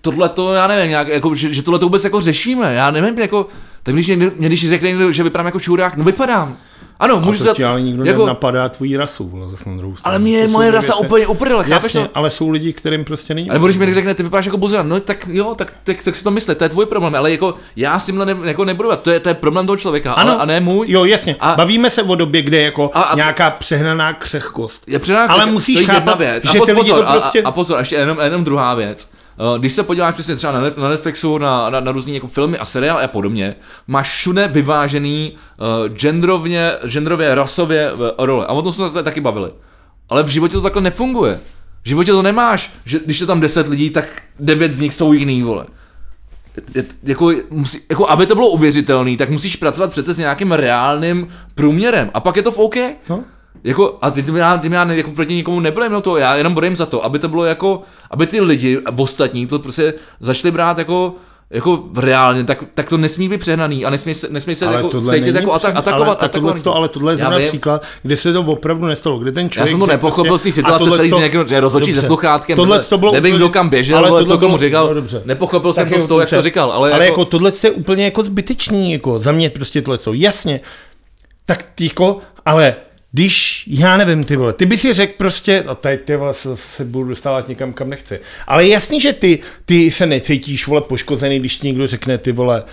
tohle 0.00 0.28
to, 0.28 0.54
já 0.54 0.66
nevím, 0.66 0.90
nějak, 0.90 1.08
jako, 1.08 1.34
že, 1.34 1.54
že 1.54 1.62
tohle 1.62 1.78
to 1.78 1.86
vůbec 1.86 2.04
jako 2.04 2.20
řešíme, 2.20 2.74
já 2.74 2.90
nevím, 2.90 3.18
jako, 3.18 3.46
tak 3.82 3.94
když, 3.94 4.08
mě, 4.08 4.30
když 4.48 4.68
řekne 4.68 4.88
někdo, 4.88 5.12
že 5.12 5.22
vypadám 5.22 5.46
jako 5.46 5.60
čurák, 5.60 5.96
no 5.96 6.04
vypadám. 6.04 6.56
Ano, 7.00 7.20
můžu 7.20 7.44
se... 7.44 7.64
ale 7.64 7.82
nikdo 7.82 8.04
jako... 8.04 8.26
napadá 8.26 8.68
tvojí 8.68 8.96
rasu, 8.96 9.28
vole, 9.28 9.50
zase 9.50 9.70
na 9.70 9.76
druhou 9.76 9.96
stranu. 9.96 10.12
Ale 10.12 10.18
mě 10.18 10.38
je 10.38 10.48
moje 10.48 10.70
rasa 10.70 10.92
věci... 10.92 11.06
úplně 11.06 11.26
uprdele, 11.26 11.64
chápeš 11.64 11.92
to? 11.92 12.08
ale 12.14 12.30
jsou 12.30 12.50
lidi, 12.50 12.72
kterým 12.72 13.04
prostě 13.04 13.34
není. 13.34 13.50
Ale 13.50 13.58
když 13.58 13.76
mi 13.76 13.94
řekne, 13.94 14.14
ty 14.14 14.22
vypadáš 14.22 14.44
jako 14.44 14.58
buzera, 14.58 14.82
no 14.82 15.00
tak 15.00 15.28
jo, 15.32 15.54
tak, 15.54 15.74
tak, 15.84 16.02
tak, 16.02 16.16
si 16.16 16.24
to 16.24 16.30
myslí, 16.30 16.54
to 16.54 16.64
je 16.64 16.68
tvůj 16.68 16.86
problém, 16.86 17.14
ale 17.14 17.30
jako 17.30 17.54
já 17.76 17.98
s 17.98 18.06
tímhle 18.06 18.26
ne, 18.26 18.36
jako 18.44 18.64
nebudu, 18.64 18.90
to 19.02 19.10
je, 19.10 19.20
to 19.20 19.28
je 19.28 19.34
problém 19.34 19.66
toho 19.66 19.76
člověka, 19.76 20.12
ano, 20.12 20.32
ale, 20.32 20.40
a 20.40 20.44
ne 20.44 20.60
můj. 20.60 20.86
Jo, 20.90 21.04
jasně, 21.04 21.36
a... 21.40 21.54
bavíme 21.54 21.90
se 21.90 22.02
o 22.02 22.14
době, 22.14 22.42
kde 22.42 22.56
je 22.56 22.64
jako 22.64 22.90
a, 22.94 23.02
a... 23.02 23.16
nějaká 23.16 23.50
přehnaná 23.50 24.12
křehkost. 24.12 24.82
Je 24.86 24.98
přehnaná 24.98 25.32
ale 25.32 25.46
musíš 25.46 25.86
chápat, 25.86 26.18
věc. 26.18 26.44
že 26.52 26.58
a 26.58 26.64
ty 26.64 26.72
lidi 26.72 26.90
to 26.90 27.02
prostě... 27.02 27.42
A, 27.42 27.48
a 27.48 27.50
pozor, 27.50 27.78
ještě 27.78 27.96
jenom, 27.96 28.18
jenom 28.20 28.44
druhá 28.44 28.74
věc 28.74 29.10
když 29.58 29.72
se 29.72 29.82
podíváš 29.82 30.14
přesně 30.14 30.36
třeba 30.36 30.52
na 30.76 30.88
Netflixu, 30.88 31.38
na, 31.38 31.70
na, 31.70 31.80
na 31.80 31.92
různé 31.92 32.12
jako 32.12 32.28
filmy 32.28 32.58
a 32.58 32.64
seriály 32.64 33.04
a 33.04 33.08
podobně, 33.08 33.56
máš 33.86 34.10
všude 34.10 34.48
vyvážený 34.48 35.32
uh, 35.32 35.94
genderovně, 35.94 36.72
genderově, 36.86 37.34
rasově 37.34 37.92
uh, 37.92 38.00
role. 38.18 38.46
A 38.46 38.52
o 38.52 38.62
tom 38.62 38.72
jsme 38.72 38.88
se 38.88 39.02
taky 39.02 39.20
bavili. 39.20 39.50
Ale 40.08 40.22
v 40.22 40.28
životě 40.28 40.52
to 40.52 40.62
takhle 40.62 40.82
nefunguje. 40.82 41.40
V 41.82 41.88
životě 41.88 42.12
to 42.12 42.22
nemáš, 42.22 42.72
že 42.84 43.00
když 43.04 43.20
je 43.20 43.26
tam 43.26 43.40
10 43.40 43.68
lidí, 43.68 43.90
tak 43.90 44.04
9 44.40 44.72
z 44.72 44.80
nich 44.80 44.94
jsou 44.94 45.12
jiný, 45.12 45.42
vole. 45.42 45.66
Jako, 47.02 47.32
musí, 47.50 47.80
jako, 47.90 48.08
aby 48.08 48.26
to 48.26 48.34
bylo 48.34 48.48
uvěřitelné, 48.48 49.16
tak 49.16 49.30
musíš 49.30 49.56
pracovat 49.56 49.90
přece 49.90 50.14
s 50.14 50.18
nějakým 50.18 50.52
reálným 50.52 51.28
průměrem. 51.54 52.10
A 52.14 52.20
pak 52.20 52.36
je 52.36 52.42
to 52.42 52.50
v 52.50 52.58
OK. 52.58 52.76
No. 53.08 53.24
Jako, 53.64 53.98
a 54.02 54.10
ty, 54.10 54.22
ty, 54.22 54.32
já, 54.38 54.58
ty 54.58 54.68
já 54.72 54.92
jako 54.92 55.10
proti 55.10 55.34
nikomu 55.34 55.60
nebyl 55.60 55.88
no 55.88 56.00
to, 56.00 56.16
já 56.16 56.36
jenom 56.36 56.54
bodím 56.54 56.76
za 56.76 56.86
to, 56.86 57.04
aby 57.04 57.18
to 57.18 57.28
bylo 57.28 57.44
jako, 57.44 57.82
aby 58.10 58.26
ty 58.26 58.40
lidi, 58.40 58.78
ostatní 58.96 59.46
to 59.46 59.58
prostě 59.58 59.94
začali 60.20 60.52
brát 60.52 60.78
jako 60.78 61.14
jako 61.50 61.84
reálně, 61.98 62.44
tak, 62.44 62.64
tak 62.74 62.88
to 62.88 62.96
nesmí 62.96 63.28
být 63.28 63.40
přehnaný 63.40 63.84
a 63.84 63.90
nesmí 63.90 64.14
se, 64.14 64.28
nesmí 64.30 64.54
se 64.54 64.66
Ale 64.66 64.76
jako 64.76 65.00
cítit 65.00 65.34
jako 65.34 65.52
atak, 65.52 65.76
atakovat. 65.76 66.06
ale, 66.06 66.16
tak 66.16 66.32
tohle, 66.32 66.50
atakovat. 66.50 66.64
to, 66.64 66.74
ale 66.74 66.88
tohle 66.88 67.12
je 67.12 67.18
Já 67.18 67.26
zrovna 67.30 67.46
příklad, 67.46 67.84
kde 68.02 68.16
se 68.16 68.32
to 68.32 68.40
opravdu 68.40 68.86
nestalo, 68.86 69.18
kde 69.18 69.32
ten 69.32 69.44
Já 69.46 69.48
člověk... 69.50 69.70
jsem 69.70 69.80
to 69.80 69.86
nepochopil 69.86 70.38
z 70.38 70.42
té 70.42 70.48
prostě- 70.48 70.62
situace 70.62 70.90
celý 70.96 71.10
to- 71.10 71.16
z 71.16 71.18
nějakého 71.18 71.46
že 71.46 71.60
rozhodčí 71.60 71.92
se 71.92 72.02
sluchátkem, 72.02 72.56
Tohle 72.56 72.76
nevím, 72.76 72.88
to 72.88 72.98
bylo 72.98 73.12
nevím, 73.12 73.36
kdo 73.36 73.48
kam 73.48 73.68
běžel, 73.68 74.06
ale 74.06 74.24
co 74.24 74.38
komu 74.38 74.58
říkal, 74.58 74.94
no, 74.94 75.20
nepochopil 75.24 75.72
jsem 75.72 75.90
to 75.90 75.98
z 76.00 76.06
toho, 76.06 76.20
jak 76.20 76.30
to 76.30 76.42
říkal, 76.42 76.72
ale, 76.72 76.92
ale 76.92 77.04
jako, 77.04 77.20
jako 77.20 77.24
tohle 77.24 77.52
je 77.64 77.70
úplně 77.70 78.04
jako 78.04 78.22
zbytečný, 78.22 78.92
jako 78.92 79.18
za 79.18 79.32
mě 79.32 79.50
prostě 79.50 79.82
tohle 79.82 79.98
jsou. 79.98 80.12
Jasně, 80.12 80.60
tak 81.46 81.64
tyko, 81.74 82.18
ale 82.44 82.76
když, 83.12 83.64
já 83.66 83.96
nevím, 83.96 84.24
ty 84.24 84.36
vole, 84.36 84.52
ty 84.52 84.66
by 84.66 84.78
si 84.78 84.92
řekl 84.92 85.12
prostě, 85.16 85.64
a 85.66 85.74
teď 85.74 86.04
ty 86.04 86.16
vole 86.16 86.34
se, 86.34 86.56
se 86.56 86.84
budu 86.84 87.08
dostávat 87.08 87.48
někam, 87.48 87.72
kam 87.72 87.90
nechci. 87.90 88.20
Ale 88.46 88.66
jasný, 88.66 89.00
že 89.00 89.12
ty, 89.12 89.38
ty 89.64 89.90
se 89.90 90.06
necítíš, 90.06 90.66
vole, 90.66 90.80
poškozený, 90.80 91.40
když 91.40 91.58
ti 91.58 91.66
někdo 91.66 91.86
řekne, 91.86 92.18
ty 92.18 92.32
vole, 92.32 92.64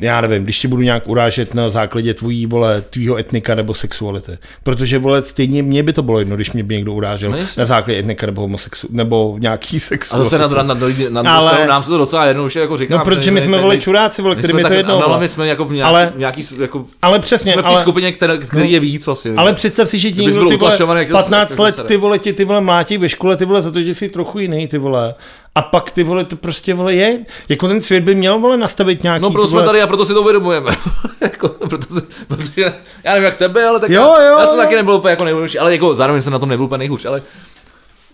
já 0.00 0.20
nevím, 0.20 0.44
když 0.44 0.58
ti 0.58 0.68
budu 0.68 0.82
nějak 0.82 1.08
urážet 1.08 1.54
na 1.54 1.70
základě 1.70 2.14
tvojí, 2.14 2.46
vole, 2.46 2.80
tvýho 2.90 3.16
etnika 3.16 3.54
nebo 3.54 3.74
sexuality. 3.74 4.38
Protože, 4.62 4.98
vole, 4.98 5.22
stejně 5.22 5.62
mě 5.62 5.82
by 5.82 5.92
to 5.92 6.02
bylo 6.02 6.18
jedno, 6.18 6.36
když 6.36 6.52
mě 6.52 6.62
by 6.62 6.74
někdo 6.74 6.92
urážel 6.92 7.30
No 7.30 7.38
na 7.58 7.64
základě 7.64 7.98
etnika 7.98 8.26
nebo 8.26 8.40
homosexu, 8.40 8.86
nebo 8.90 9.36
nějaký 9.38 9.76
a 9.76 9.80
sexuality. 9.80 10.30
zase 10.30 10.38
na, 10.38 10.62
na, 10.62 10.74
na, 11.10 11.22
na, 11.22 11.34
Ale- 11.36 11.66
nám 11.66 11.82
se 11.82 11.90
to 11.90 11.98
docela 11.98 12.26
jednou 12.26 12.44
už 12.44 12.56
jako 12.56 12.78
říká. 12.78 12.96
No, 12.98 13.04
protože 13.04 13.30
my 13.30 13.42
jsme, 13.42 13.60
vole, 13.60 13.80
čuráci, 13.80 14.22
vole, 14.22 14.36
kterým 14.36 14.58
je 14.58 14.64
to 14.64 14.72
jedno, 14.72 14.92
No, 14.94 14.96
ale 14.98 15.06
vole. 15.06 15.20
my 15.20 15.28
jsme 15.28 15.46
jako 15.46 15.64
v 15.64 15.72
nějaký, 15.72 15.88
Ale- 15.88 16.12
nějaký 16.16 16.42
jako, 16.60 16.84
Ale 17.02 17.18
přesně, 17.18 17.52
jsme 17.52 17.62
v 17.62 17.64
té 17.64 17.68
ale, 17.70 17.80
skupině, 17.80 18.12
které, 18.12 18.38
který 18.38 18.72
je 18.72 18.80
víc 18.80 19.06
vlastně. 19.06 19.32
ale 19.36 19.52
představ 19.52 19.88
si, 19.88 19.98
že 19.98 20.12
ti 20.12 20.20
někdo 20.20 20.34
ty 20.34 20.40
vole, 20.44 20.54
utlačovaný, 20.54 21.00
jak 21.00 21.08
to- 21.08 21.14
15 21.14 21.50
jak 21.50 21.56
to 21.56 21.62
let 21.62 21.82
ty 21.86 21.96
vole 21.96 22.18
ti 22.18 22.32
ty 22.32 22.44
vole 22.44 22.60
mlátí 22.60 22.98
ve 22.98 23.08
škole 23.08 23.36
ty 23.36 23.44
vole 23.44 23.62
za 23.62 23.70
to, 23.70 23.80
že 23.82 23.94
jsi 23.94 24.08
trochu 24.08 24.38
jiný 24.38 24.68
ty 24.68 24.78
vole. 24.78 25.14
A 25.58 25.62
pak 25.62 25.92
ty 25.92 26.02
vole 26.04 26.24
to 26.24 26.36
prostě 26.36 26.74
vole 26.74 26.94
je. 26.94 27.18
Jako 27.48 27.68
ten 27.68 27.80
svět 27.80 28.04
by 28.04 28.14
měl 28.14 28.38
vole 28.38 28.56
nastavit 28.56 29.02
nějaký 29.02 29.22
No, 29.22 29.30
proto 29.30 29.48
jsme 29.48 29.54
vole, 29.54 29.66
tady 29.66 29.82
a 29.82 29.86
proto 29.86 30.04
si 30.04 30.14
to 30.14 30.20
uvědomujeme. 30.20 30.70
jako, 31.20 31.48
proto, 31.48 31.86
protože, 32.28 32.72
já 33.04 33.12
nevím 33.12 33.24
jak 33.24 33.34
tebe, 33.34 33.64
ale 33.64 33.80
tak 33.80 33.90
Jo, 33.90 34.14
já, 34.18 34.24
jo, 34.24 34.38
já 34.38 34.46
jsem 34.46 34.58
jo. 34.58 34.64
taky 34.64 34.74
nebyl 34.74 34.94
úplně 34.94 35.10
jako 35.10 35.24
nejlepší, 35.24 35.58
ale 35.58 35.72
jako 35.72 35.94
zároveň 35.94 36.22
jsem 36.22 36.32
na 36.32 36.38
tom 36.38 36.48
nebyl 36.48 36.64
úplně 36.64 36.78
nejhůř, 36.78 37.04
ale 37.04 37.22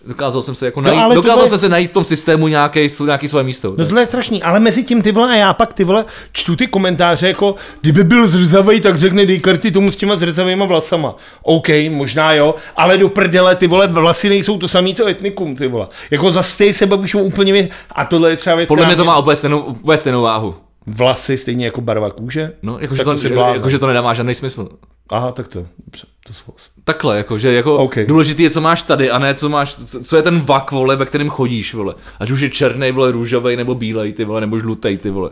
dokázal 0.07 0.41
jsem 0.41 0.55
se 0.55 0.65
jako 0.65 0.81
No, 0.81 0.87
najít, 0.87 1.01
ale 1.01 1.15
dokázal 1.15 1.35
tohle- 1.35 1.49
jsem 1.49 1.59
se 1.59 1.69
najít 1.69 1.89
v 1.91 1.93
tom 1.93 2.03
systému 2.03 2.47
nějaký, 2.47 2.87
nějaký 3.05 3.27
svoje 3.27 3.43
místo. 3.43 3.75
No 3.77 3.85
tohle 3.85 4.01
je 4.01 4.05
strašný, 4.07 4.43
ale 4.43 4.59
mezi 4.59 4.83
tím 4.83 5.01
ty 5.01 5.11
vole 5.11 5.31
a 5.31 5.35
já 5.35 5.53
pak 5.53 5.73
ty 5.73 5.83
vole 5.83 6.05
čtu 6.31 6.55
ty 6.55 6.67
komentáře 6.67 7.27
jako 7.27 7.55
kdyby 7.81 8.03
byl 8.03 8.27
zrzavej, 8.27 8.81
tak 8.81 8.95
řekne 8.95 9.25
dej 9.25 9.39
karty 9.39 9.71
tomu 9.71 9.91
s 9.91 9.95
těma 9.95 10.15
zrzavýma 10.15 10.65
vlasama. 10.65 11.15
OK, 11.43 11.67
možná 11.89 12.33
jo, 12.33 12.55
ale 12.75 12.97
do 12.97 13.09
prdele 13.09 13.55
ty 13.55 13.67
vole 13.67 13.87
vlasy 13.87 14.29
nejsou 14.29 14.57
to 14.57 14.67
samý 14.67 14.95
co 14.95 15.07
etnikum 15.07 15.55
ty 15.55 15.67
vole. 15.67 15.87
Jako 16.11 16.31
zase 16.31 16.73
se 16.73 16.85
bavíš 16.85 17.15
úplně 17.15 17.53
vě... 17.53 17.69
a 17.91 18.05
tohle 18.05 18.29
je 18.29 18.35
třeba 18.35 18.55
věc, 18.55 18.67
Podle 18.67 18.85
mě 18.85 18.95
to 18.95 19.05
má 19.05 19.19
úplně 19.19 19.35
stejnou, 19.35 19.59
úplně 19.59 19.97
stejnou 19.97 20.21
váhu. 20.21 20.55
vlasy 20.87 21.37
stejně 21.37 21.65
jako 21.65 21.81
barva 21.81 22.09
kůže. 22.09 22.51
No, 22.63 22.77
jakože 22.79 23.03
to, 23.03 23.19
to 23.19 23.27
jakože 23.53 23.79
to 23.79 23.87
nedává 23.87 24.13
žádný 24.13 24.33
smysl. 24.33 24.69
Aha, 25.11 25.31
tak 25.31 25.47
to, 25.47 25.59
dobře, 25.85 26.03
to. 26.27 26.53
Takhle, 26.83 27.17
jako, 27.17 27.37
že 27.37 27.53
jako 27.53 27.77
OK. 27.77 27.95
důležitý 28.07 28.43
je, 28.43 28.49
co 28.49 28.61
máš 28.61 28.81
tady, 28.81 29.11
a 29.11 29.19
ne 29.19 29.33
co 29.33 29.49
máš, 29.49 29.75
co, 30.03 30.17
je 30.17 30.21
ten 30.21 30.39
vak, 30.39 30.71
vole, 30.71 30.95
ve 30.95 31.05
kterém 31.05 31.29
chodíš, 31.29 31.73
vole. 31.73 31.95
Ať 32.19 32.31
už 32.31 32.39
je 32.39 32.49
černý, 32.49 32.91
vole, 32.91 33.11
růžový, 33.11 33.55
nebo 33.55 33.75
bílej, 33.75 34.13
ty 34.13 34.25
vole, 34.25 34.41
nebo 34.41 34.59
žlutej, 34.59 34.97
ty 34.97 35.09
vole. 35.09 35.29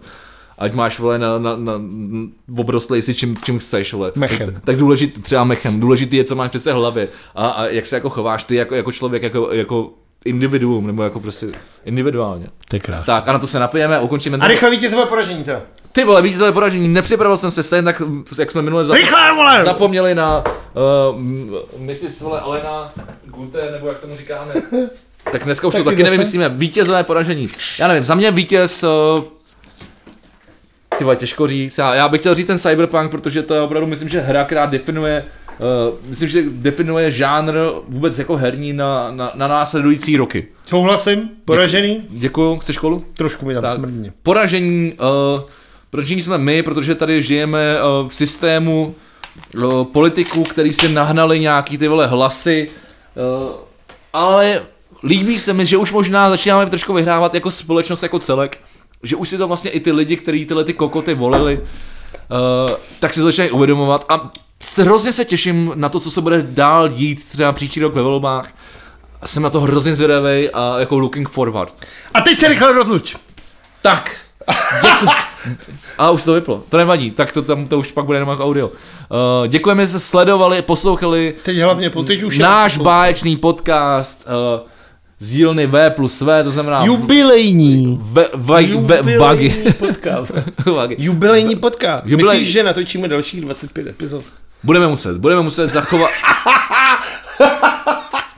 Ať 0.58 0.74
máš, 0.74 1.00
vole, 1.00 1.20
na, 1.20 1.40
na, 1.40 1.56
na, 1.56 1.74
obrostlej 2.58 3.02
si 3.02 3.14
čím, 3.14 3.38
čím 3.44 3.60
chceš, 3.60 3.94
vole. 3.94 4.12
Mechem. 4.16 4.54
Tak, 4.54 4.64
tak 4.64 4.76
důležitý, 4.76 5.22
třeba 5.22 5.44
mechem, 5.44 5.80
důležitý 5.80 6.18
je, 6.18 6.24
co 6.24 6.36
máš 6.36 6.52
té 6.52 6.74
hlavě 6.74 7.08
a, 7.36 7.48
a, 7.48 7.66
jak 7.66 7.86
se 7.86 7.96
jako 7.96 8.10
chováš 8.10 8.44
ty 8.44 8.56
jako, 8.56 8.76
jako 8.76 8.92
člověk, 8.92 9.24
jako, 9.24 9.50
jako 9.52 9.90
individuum, 10.26 10.88
nebo 10.88 11.04
jako 11.04 11.20
prostě 11.20 11.48
individuálně. 11.86 12.48
To 12.70 12.76
je 12.76 12.80
krásné. 12.80 13.06
Tak 13.06 13.28
a 13.28 13.34
na 13.34 13.40
to 13.40 13.48
se 13.48 13.60
napijeme 13.60 13.98
a 13.98 14.02
ukončíme. 14.02 14.38
A 14.38 14.48
rychle 14.48 14.72
vítězové 14.72 15.06
poražení 15.06 15.44
teda. 15.44 15.62
Ty 15.96 16.04
vole, 16.04 16.22
vítězové 16.22 16.52
poražení, 16.52 16.88
nepřipravil 16.88 17.38
jsem 17.38 17.52
se 17.52 17.64
stejně 17.64 17.84
tak, 17.84 18.02
jak 18.40 18.52
jsme 18.52 18.62
minule 18.62 18.86
za... 18.86 18.94
Rychle, 18.94 19.36
vole! 19.36 19.64
Zapomněli 19.64 20.16
na 20.16 20.44
uh, 21.12 21.20
Mrs. 21.80 22.22
Vole 22.22 22.40
Alena 22.40 22.94
Gute, 23.26 23.72
nebo 23.72 23.88
jak 23.88 24.00
tomu 24.00 24.16
říkáme. 24.16 24.54
Tak 25.32 25.44
dneska 25.44 25.68
už 25.68 25.74
to 25.74 25.78
Taky 25.78 25.86
taky 25.86 25.98
zase? 25.98 26.04
nevymyslíme. 26.04 26.50
Vítězové 26.50 27.04
poražení. 27.04 27.50
Já 27.80 27.88
nevím, 27.88 28.04
za 28.04 28.16
mě 28.16 28.32
vítěz... 28.32 28.84
Uh, 28.84 29.24
ty 30.98 31.04
vole, 31.04 31.16
těžko 31.16 31.48
říct. 31.48 31.78
Já, 31.78 31.96
já 31.96 32.10
bych 32.10 32.20
chtěl 32.22 32.36
říct 32.36 32.48
ten 32.48 32.60
Cyberpunk, 32.60 33.12
protože 33.12 33.44
to 33.44 33.54
je 33.54 33.62
opravdu, 33.62 33.88
myslím, 33.88 34.10
že 34.10 34.20
hra, 34.20 34.44
která 34.44 34.66
definuje 34.66 35.26
Uh, 35.60 35.96
myslím, 36.10 36.30
že 36.30 36.44
definuje 36.48 37.12
žánr 37.12 37.54
vůbec 37.88 38.20
jako 38.20 38.36
herní 38.36 38.74
na, 38.74 39.12
na, 39.12 39.32
na 39.36 39.48
následující 39.48 40.18
roky. 40.18 40.48
Souhlasím, 40.68 41.30
poražený. 41.46 42.06
Děkuju, 42.10 42.58
chceš 42.58 42.78
kolu? 42.78 43.06
Trošku 43.14 43.46
mi 43.46 43.54
tam 43.54 43.76
smrdí. 43.76 44.12
Poražení, 44.24 44.94
uh, 44.94 45.42
poražení 45.94 46.22
jsme 46.22 46.38
my, 46.38 46.64
protože 46.64 46.96
tady 46.96 47.22
žijeme 47.22 47.78
uh, 47.78 48.10
v 48.10 48.16
systému 48.16 48.96
uh, 49.56 49.84
politiků, 49.84 50.44
který 50.44 50.74
si 50.74 50.90
nahnali 50.90 51.40
nějaký 51.40 51.78
ty 51.78 51.88
vole 51.88 52.08
hlasy, 52.08 52.68
uh, 52.68 53.52
ale 54.14 54.62
líbí 55.04 55.40
se 55.40 55.54
mi, 55.54 55.66
že 55.66 55.78
už 55.78 55.92
možná 55.92 56.30
začínáme 56.30 56.66
trošku 56.66 56.94
vyhrávat 56.94 57.34
jako 57.34 57.52
společnost 57.52 58.04
jako 58.04 58.20
celek, 58.20 58.60
že 59.04 59.16
už 59.16 59.30
si 59.30 59.38
to 59.38 59.48
vlastně 59.48 59.72
i 59.72 59.80
ty 59.80 59.92
lidi, 59.92 60.18
kteří 60.18 60.46
tyhle 60.46 60.64
ty 60.64 60.74
kokoty 60.74 61.14
volili, 61.14 61.62
tak 63.00 63.14
si 63.14 63.20
to 63.20 63.26
začínají 63.26 63.52
uvědomovat 63.52 64.06
a 64.10 64.32
hrozně 64.78 65.14
se 65.14 65.26
těším 65.26 65.72
na 65.76 65.90
to, 65.90 66.00
co 66.00 66.12
se 66.12 66.22
bude 66.22 66.42
dál 66.42 66.90
dít 66.90 67.30
třeba 67.30 67.52
příští 67.52 67.80
rok 67.80 67.94
ve 67.94 68.02
volbách. 68.02 68.54
Jsem 69.26 69.44
na 69.44 69.50
to 69.50 69.62
hrozně 69.62 69.96
zvědavý 69.96 70.50
a 70.50 70.80
jako 70.80 71.00
looking 71.00 71.30
forward. 71.30 71.76
A 72.14 72.22
teď 72.22 72.40
se 72.40 72.48
rychle 72.48 72.74
rozluč. 72.74 73.16
Tak. 73.82 74.23
Děkuji. 74.82 75.10
A 75.98 76.10
už 76.12 76.24
to 76.24 76.34
vyplo. 76.34 76.64
To 76.70 76.78
nevadí, 76.78 77.12
tak 77.12 77.32
to 77.32 77.42
tam 77.42 77.68
to 77.68 77.80
už 77.80 77.92
pak 77.92 78.06
bude 78.06 78.18
jenom 78.18 78.30
jako 78.30 78.44
audio. 78.46 78.68
Uh, 78.68 79.48
děkujeme, 79.48 79.84
že 79.84 79.90
jste 79.90 80.00
sledovali, 80.00 80.62
poslouchali 80.62 81.36
Teď 81.44 81.58
hlavně, 81.58 81.90
po 81.90 82.04
teď 82.04 82.24
už 82.24 82.36
je- 82.36 82.44
náš 82.44 82.78
báječný 82.78 83.36
podcast 83.38 84.28
uh, 84.28 84.68
z 85.20 85.30
dílny 85.30 85.68
V 85.68 85.90
plus 85.90 86.22
V, 86.22 86.44
to 86.44 86.52
znamená 86.52 86.86
Jubilejní. 86.86 88.00
v, 88.02 88.26
v, 88.34 88.78
v, 88.78 89.18
vagy. 89.18 89.52
podcast. 89.80 90.32
vagy. 90.76 90.92
Jubilejní 90.98 91.56
podcast. 91.56 92.06
Jubilej- 92.06 92.32
Myslíš, 92.32 92.52
že 92.52 92.64
natočíme 92.64 93.08
dalších 93.08 93.42
25 93.42 93.88
epizod? 93.88 94.24
Budeme 94.64 94.88
muset, 94.88 95.18
budeme 95.18 95.42
muset 95.42 95.68
zachovat... 95.68 96.10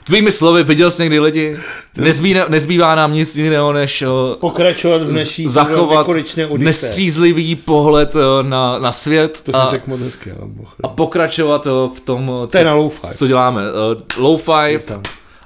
Tvými 0.06 0.32
slovy, 0.32 0.64
viděl 0.64 0.92
jsi 0.92 1.02
někdy 1.02 1.20
lidi? 1.20 1.58
Nezbývá, 1.98 2.46
nezbývá 2.50 2.96
nám 2.96 3.14
nic 3.14 3.36
jiného, 3.36 3.74
než 3.74 4.02
uh, 4.02 4.36
Pokračovat 4.40 5.02
v 5.04 5.12
naší 5.12 5.48
zachovat 5.48 6.08
nestřízlivý 6.58 7.56
pohled 7.56 8.16
uh, 8.16 8.22
na, 8.42 8.80
na 8.80 8.92
svět. 8.92 9.42
To 9.42 9.56
a, 9.56 9.68
řekl 9.70 9.90
moc 9.90 10.00
hezky, 10.00 10.34
a 10.84 10.88
pokračovat 10.88 11.66
uh, 11.66 11.96
v 11.96 12.00
tom, 12.00 12.30
uh, 12.30 12.42
To 12.42 12.48
co, 12.48 12.64
na 12.64 12.76
low-fi. 12.76 13.18
co 13.18 13.28
děláme. 13.28 13.62
Low 14.18 14.40
five 14.42 15.00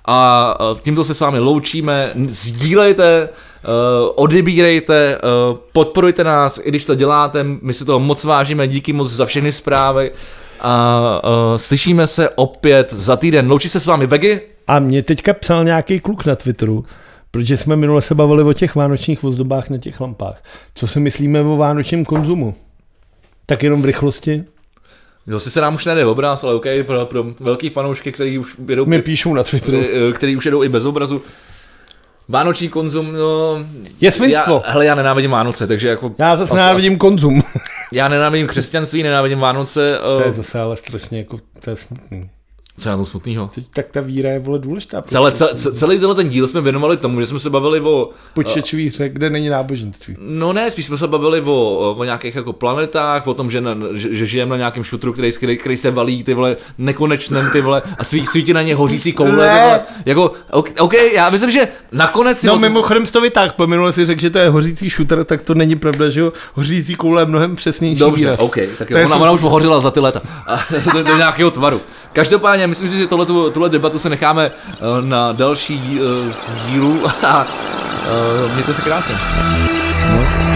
a 0.07 0.57
tímto 0.83 1.03
se 1.03 1.13
s 1.13 1.19
vámi 1.19 1.39
loučíme. 1.39 2.13
Sdílejte, 2.27 3.29
uh, 3.29 4.11
odebírejte, 4.15 5.17
uh, 5.51 5.57
podporujte 5.73 6.23
nás, 6.23 6.59
i 6.63 6.69
když 6.69 6.85
to 6.85 6.95
děláte, 6.95 7.43
my 7.61 7.73
si 7.73 7.85
toho 7.85 7.99
moc 7.99 8.23
vážíme, 8.23 8.67
díky 8.67 8.93
moc 8.93 9.09
za 9.09 9.25
všechny 9.25 9.51
zprávy. 9.51 10.11
A 10.61 11.21
uh, 11.23 11.57
slyšíme 11.57 12.07
se 12.07 12.29
opět 12.29 12.93
za 12.93 13.15
týden. 13.15 13.49
Loučí 13.49 13.69
se 13.69 13.79
s 13.79 13.85
vámi 13.85 14.05
Vegy. 14.07 14.41
A 14.67 14.79
mě 14.79 15.03
teďka 15.03 15.33
psal 15.33 15.63
nějaký 15.63 15.99
kluk 15.99 16.25
na 16.25 16.35
Twitteru, 16.35 16.85
protože 17.31 17.57
jsme 17.57 17.75
minule 17.75 18.01
se 18.01 18.15
bavili 18.15 18.43
o 18.43 18.53
těch 18.53 18.75
vánočních 18.75 19.23
ozdobách 19.23 19.69
na 19.69 19.77
těch 19.77 20.01
lampách. 20.01 20.43
Co 20.75 20.87
si 20.87 20.99
myslíme 20.99 21.41
o 21.41 21.57
vánočním 21.57 22.05
konzumu? 22.05 22.55
Tak 23.45 23.63
jenom 23.63 23.81
v 23.81 23.85
rychlosti. 23.85 24.43
Jo, 25.27 25.39
sice 25.39 25.61
nám 25.61 25.75
už 25.75 25.85
nejde 25.85 26.05
obraz, 26.05 26.43
ale 26.43 26.53
OK, 26.53 26.65
pro, 26.85 27.05
pro 27.05 27.23
velký 27.39 27.69
fanoušky, 27.69 28.11
kteří 28.11 28.37
už 28.39 28.55
jedou, 28.69 28.85
Mi 28.85 29.01
píšou 29.01 29.33
na 29.33 29.43
Twitteru. 29.43 29.81
eh, 30.09 30.13
který 30.13 30.35
už 30.37 30.45
jedou 30.45 30.63
i 30.63 30.69
bez 30.69 30.85
obrazu. 30.85 31.21
Vánoční 32.27 32.69
konzum, 32.69 33.13
no... 33.13 33.57
Je 34.01 34.11
svinstvo. 34.11 34.61
Já, 34.65 34.71
hele, 34.71 34.85
já 34.85 34.95
nenávidím 34.95 35.31
Vánoce, 35.31 35.67
takže 35.67 35.87
jako... 35.87 36.11
Já 36.17 36.37
zase 36.37 36.53
asi- 36.53 36.59
nenávidím 36.61 36.97
konzum. 36.97 37.43
Já 37.91 38.07
nenávidím 38.07 38.47
křesťanství, 38.47 39.03
nenávidím 39.03 39.39
Vánoce. 39.39 39.99
To 40.15 40.19
je 40.21 40.27
Uh, 40.27 40.33
zase 40.33 40.59
ale 40.59 40.75
strašně 40.75 41.17
jako, 41.17 41.39
to 41.59 41.69
je 41.69 41.75
smutný. 41.75 42.29
Co 42.79 42.89
je 42.89 42.91
na 42.91 42.97
tom 42.97 43.05
smutného? 43.05 43.49
Tak 43.73 43.85
ta 43.91 44.01
víra 44.01 44.29
je 44.31 44.39
vole 44.39 44.59
důležitá. 44.59 45.01
Celé, 45.07 45.31
celé, 45.31 45.55
celý 45.55 45.97
tenhle 45.97 46.15
ten 46.15 46.29
díl 46.29 46.47
jsme 46.47 46.61
věnovali 46.61 46.97
tomu, 46.97 47.19
že 47.19 47.27
jsme 47.27 47.39
se 47.39 47.49
bavili 47.49 47.79
o... 47.81 48.09
Počítač 48.33 48.73
víře, 48.73 49.09
kde 49.09 49.29
není 49.29 49.49
náboženství. 49.49 50.15
No 50.19 50.53
ne, 50.53 50.71
spíš 50.71 50.85
jsme 50.85 50.97
se 50.97 51.07
bavili 51.07 51.41
o, 51.41 51.95
o 51.97 52.03
nějakých 52.03 52.35
jako 52.35 52.53
planetách, 52.53 53.27
o 53.27 53.33
tom, 53.33 53.51
že, 53.51 53.61
na, 53.61 53.75
že, 53.93 54.15
že 54.15 54.25
žijeme 54.25 54.49
na 54.49 54.57
nějakém 54.57 54.83
šutru, 54.83 55.13
který, 55.13 55.31
který, 55.31 55.57
který, 55.57 55.77
se 55.77 55.91
valí 55.91 56.23
ty 56.23 56.33
vole 56.33 56.57
nekonečném 56.77 57.49
ty 57.51 57.61
vole 57.61 57.81
a 57.97 58.03
svý, 58.03 58.25
svítí 58.25 58.53
na 58.53 58.61
ně 58.61 58.75
hořící 58.75 59.13
koule. 59.13 59.31
Ne. 59.47 59.49
Ty 59.53 59.63
vole. 59.63 59.81
Jako, 60.05 60.31
OK, 60.51 60.69
OK, 60.79 60.93
já 61.13 61.29
myslím, 61.29 61.51
že 61.51 61.67
nakonec 61.91 62.43
No 62.43 62.51
o 62.51 62.55
tom- 62.55 62.61
mimochodem 62.61 63.05
to 63.05 63.21
vytáhl, 63.21 63.49
po 63.55 63.67
minule 63.67 63.91
si 63.91 64.05
řekl, 64.05 64.21
že 64.21 64.29
to 64.29 64.37
je 64.39 64.49
hořící 64.49 64.89
shooter, 64.89 65.23
tak 65.23 65.41
to 65.41 65.53
není 65.55 65.75
pravda, 65.75 66.09
že 66.09 66.19
jo? 66.19 66.33
Hořící 66.53 66.95
koule 66.95 67.21
je 67.21 67.25
mnohem 67.25 67.55
přesnější 67.55 67.99
Dobře, 67.99 68.19
výraz. 68.19 68.39
OK, 68.39 68.55
tak 68.77 68.87
To 68.87 68.93
jo, 68.93 68.99
ona, 68.99 69.07
super. 69.07 69.21
ona 69.21 69.31
už 69.31 69.43
ohořela 69.43 69.79
za 69.79 69.91
ty 69.91 69.99
leta. 69.99 70.21
A 70.47 70.59
do, 70.93 71.03
do, 71.03 71.17
nějakého 71.17 71.51
tvaru. 71.51 71.81
Každopádně, 72.13 72.67
myslím 72.69 72.89
si, 72.89 72.97
že 72.97 73.07
tohle, 73.07 73.25
tuhle 73.51 73.69
debatu 73.69 73.99
se 73.99 74.09
necháme 74.09 74.51
eh, 74.51 74.75
na 75.01 75.31
další 75.31 75.99
uh, 75.99 76.31
z 76.31 76.55
dílů 76.67 77.01
a 77.27 77.45
uh, 77.45 78.53
mějte 78.53 78.73
se 78.73 78.81
krásně. 78.81 79.15
No, 80.11 80.48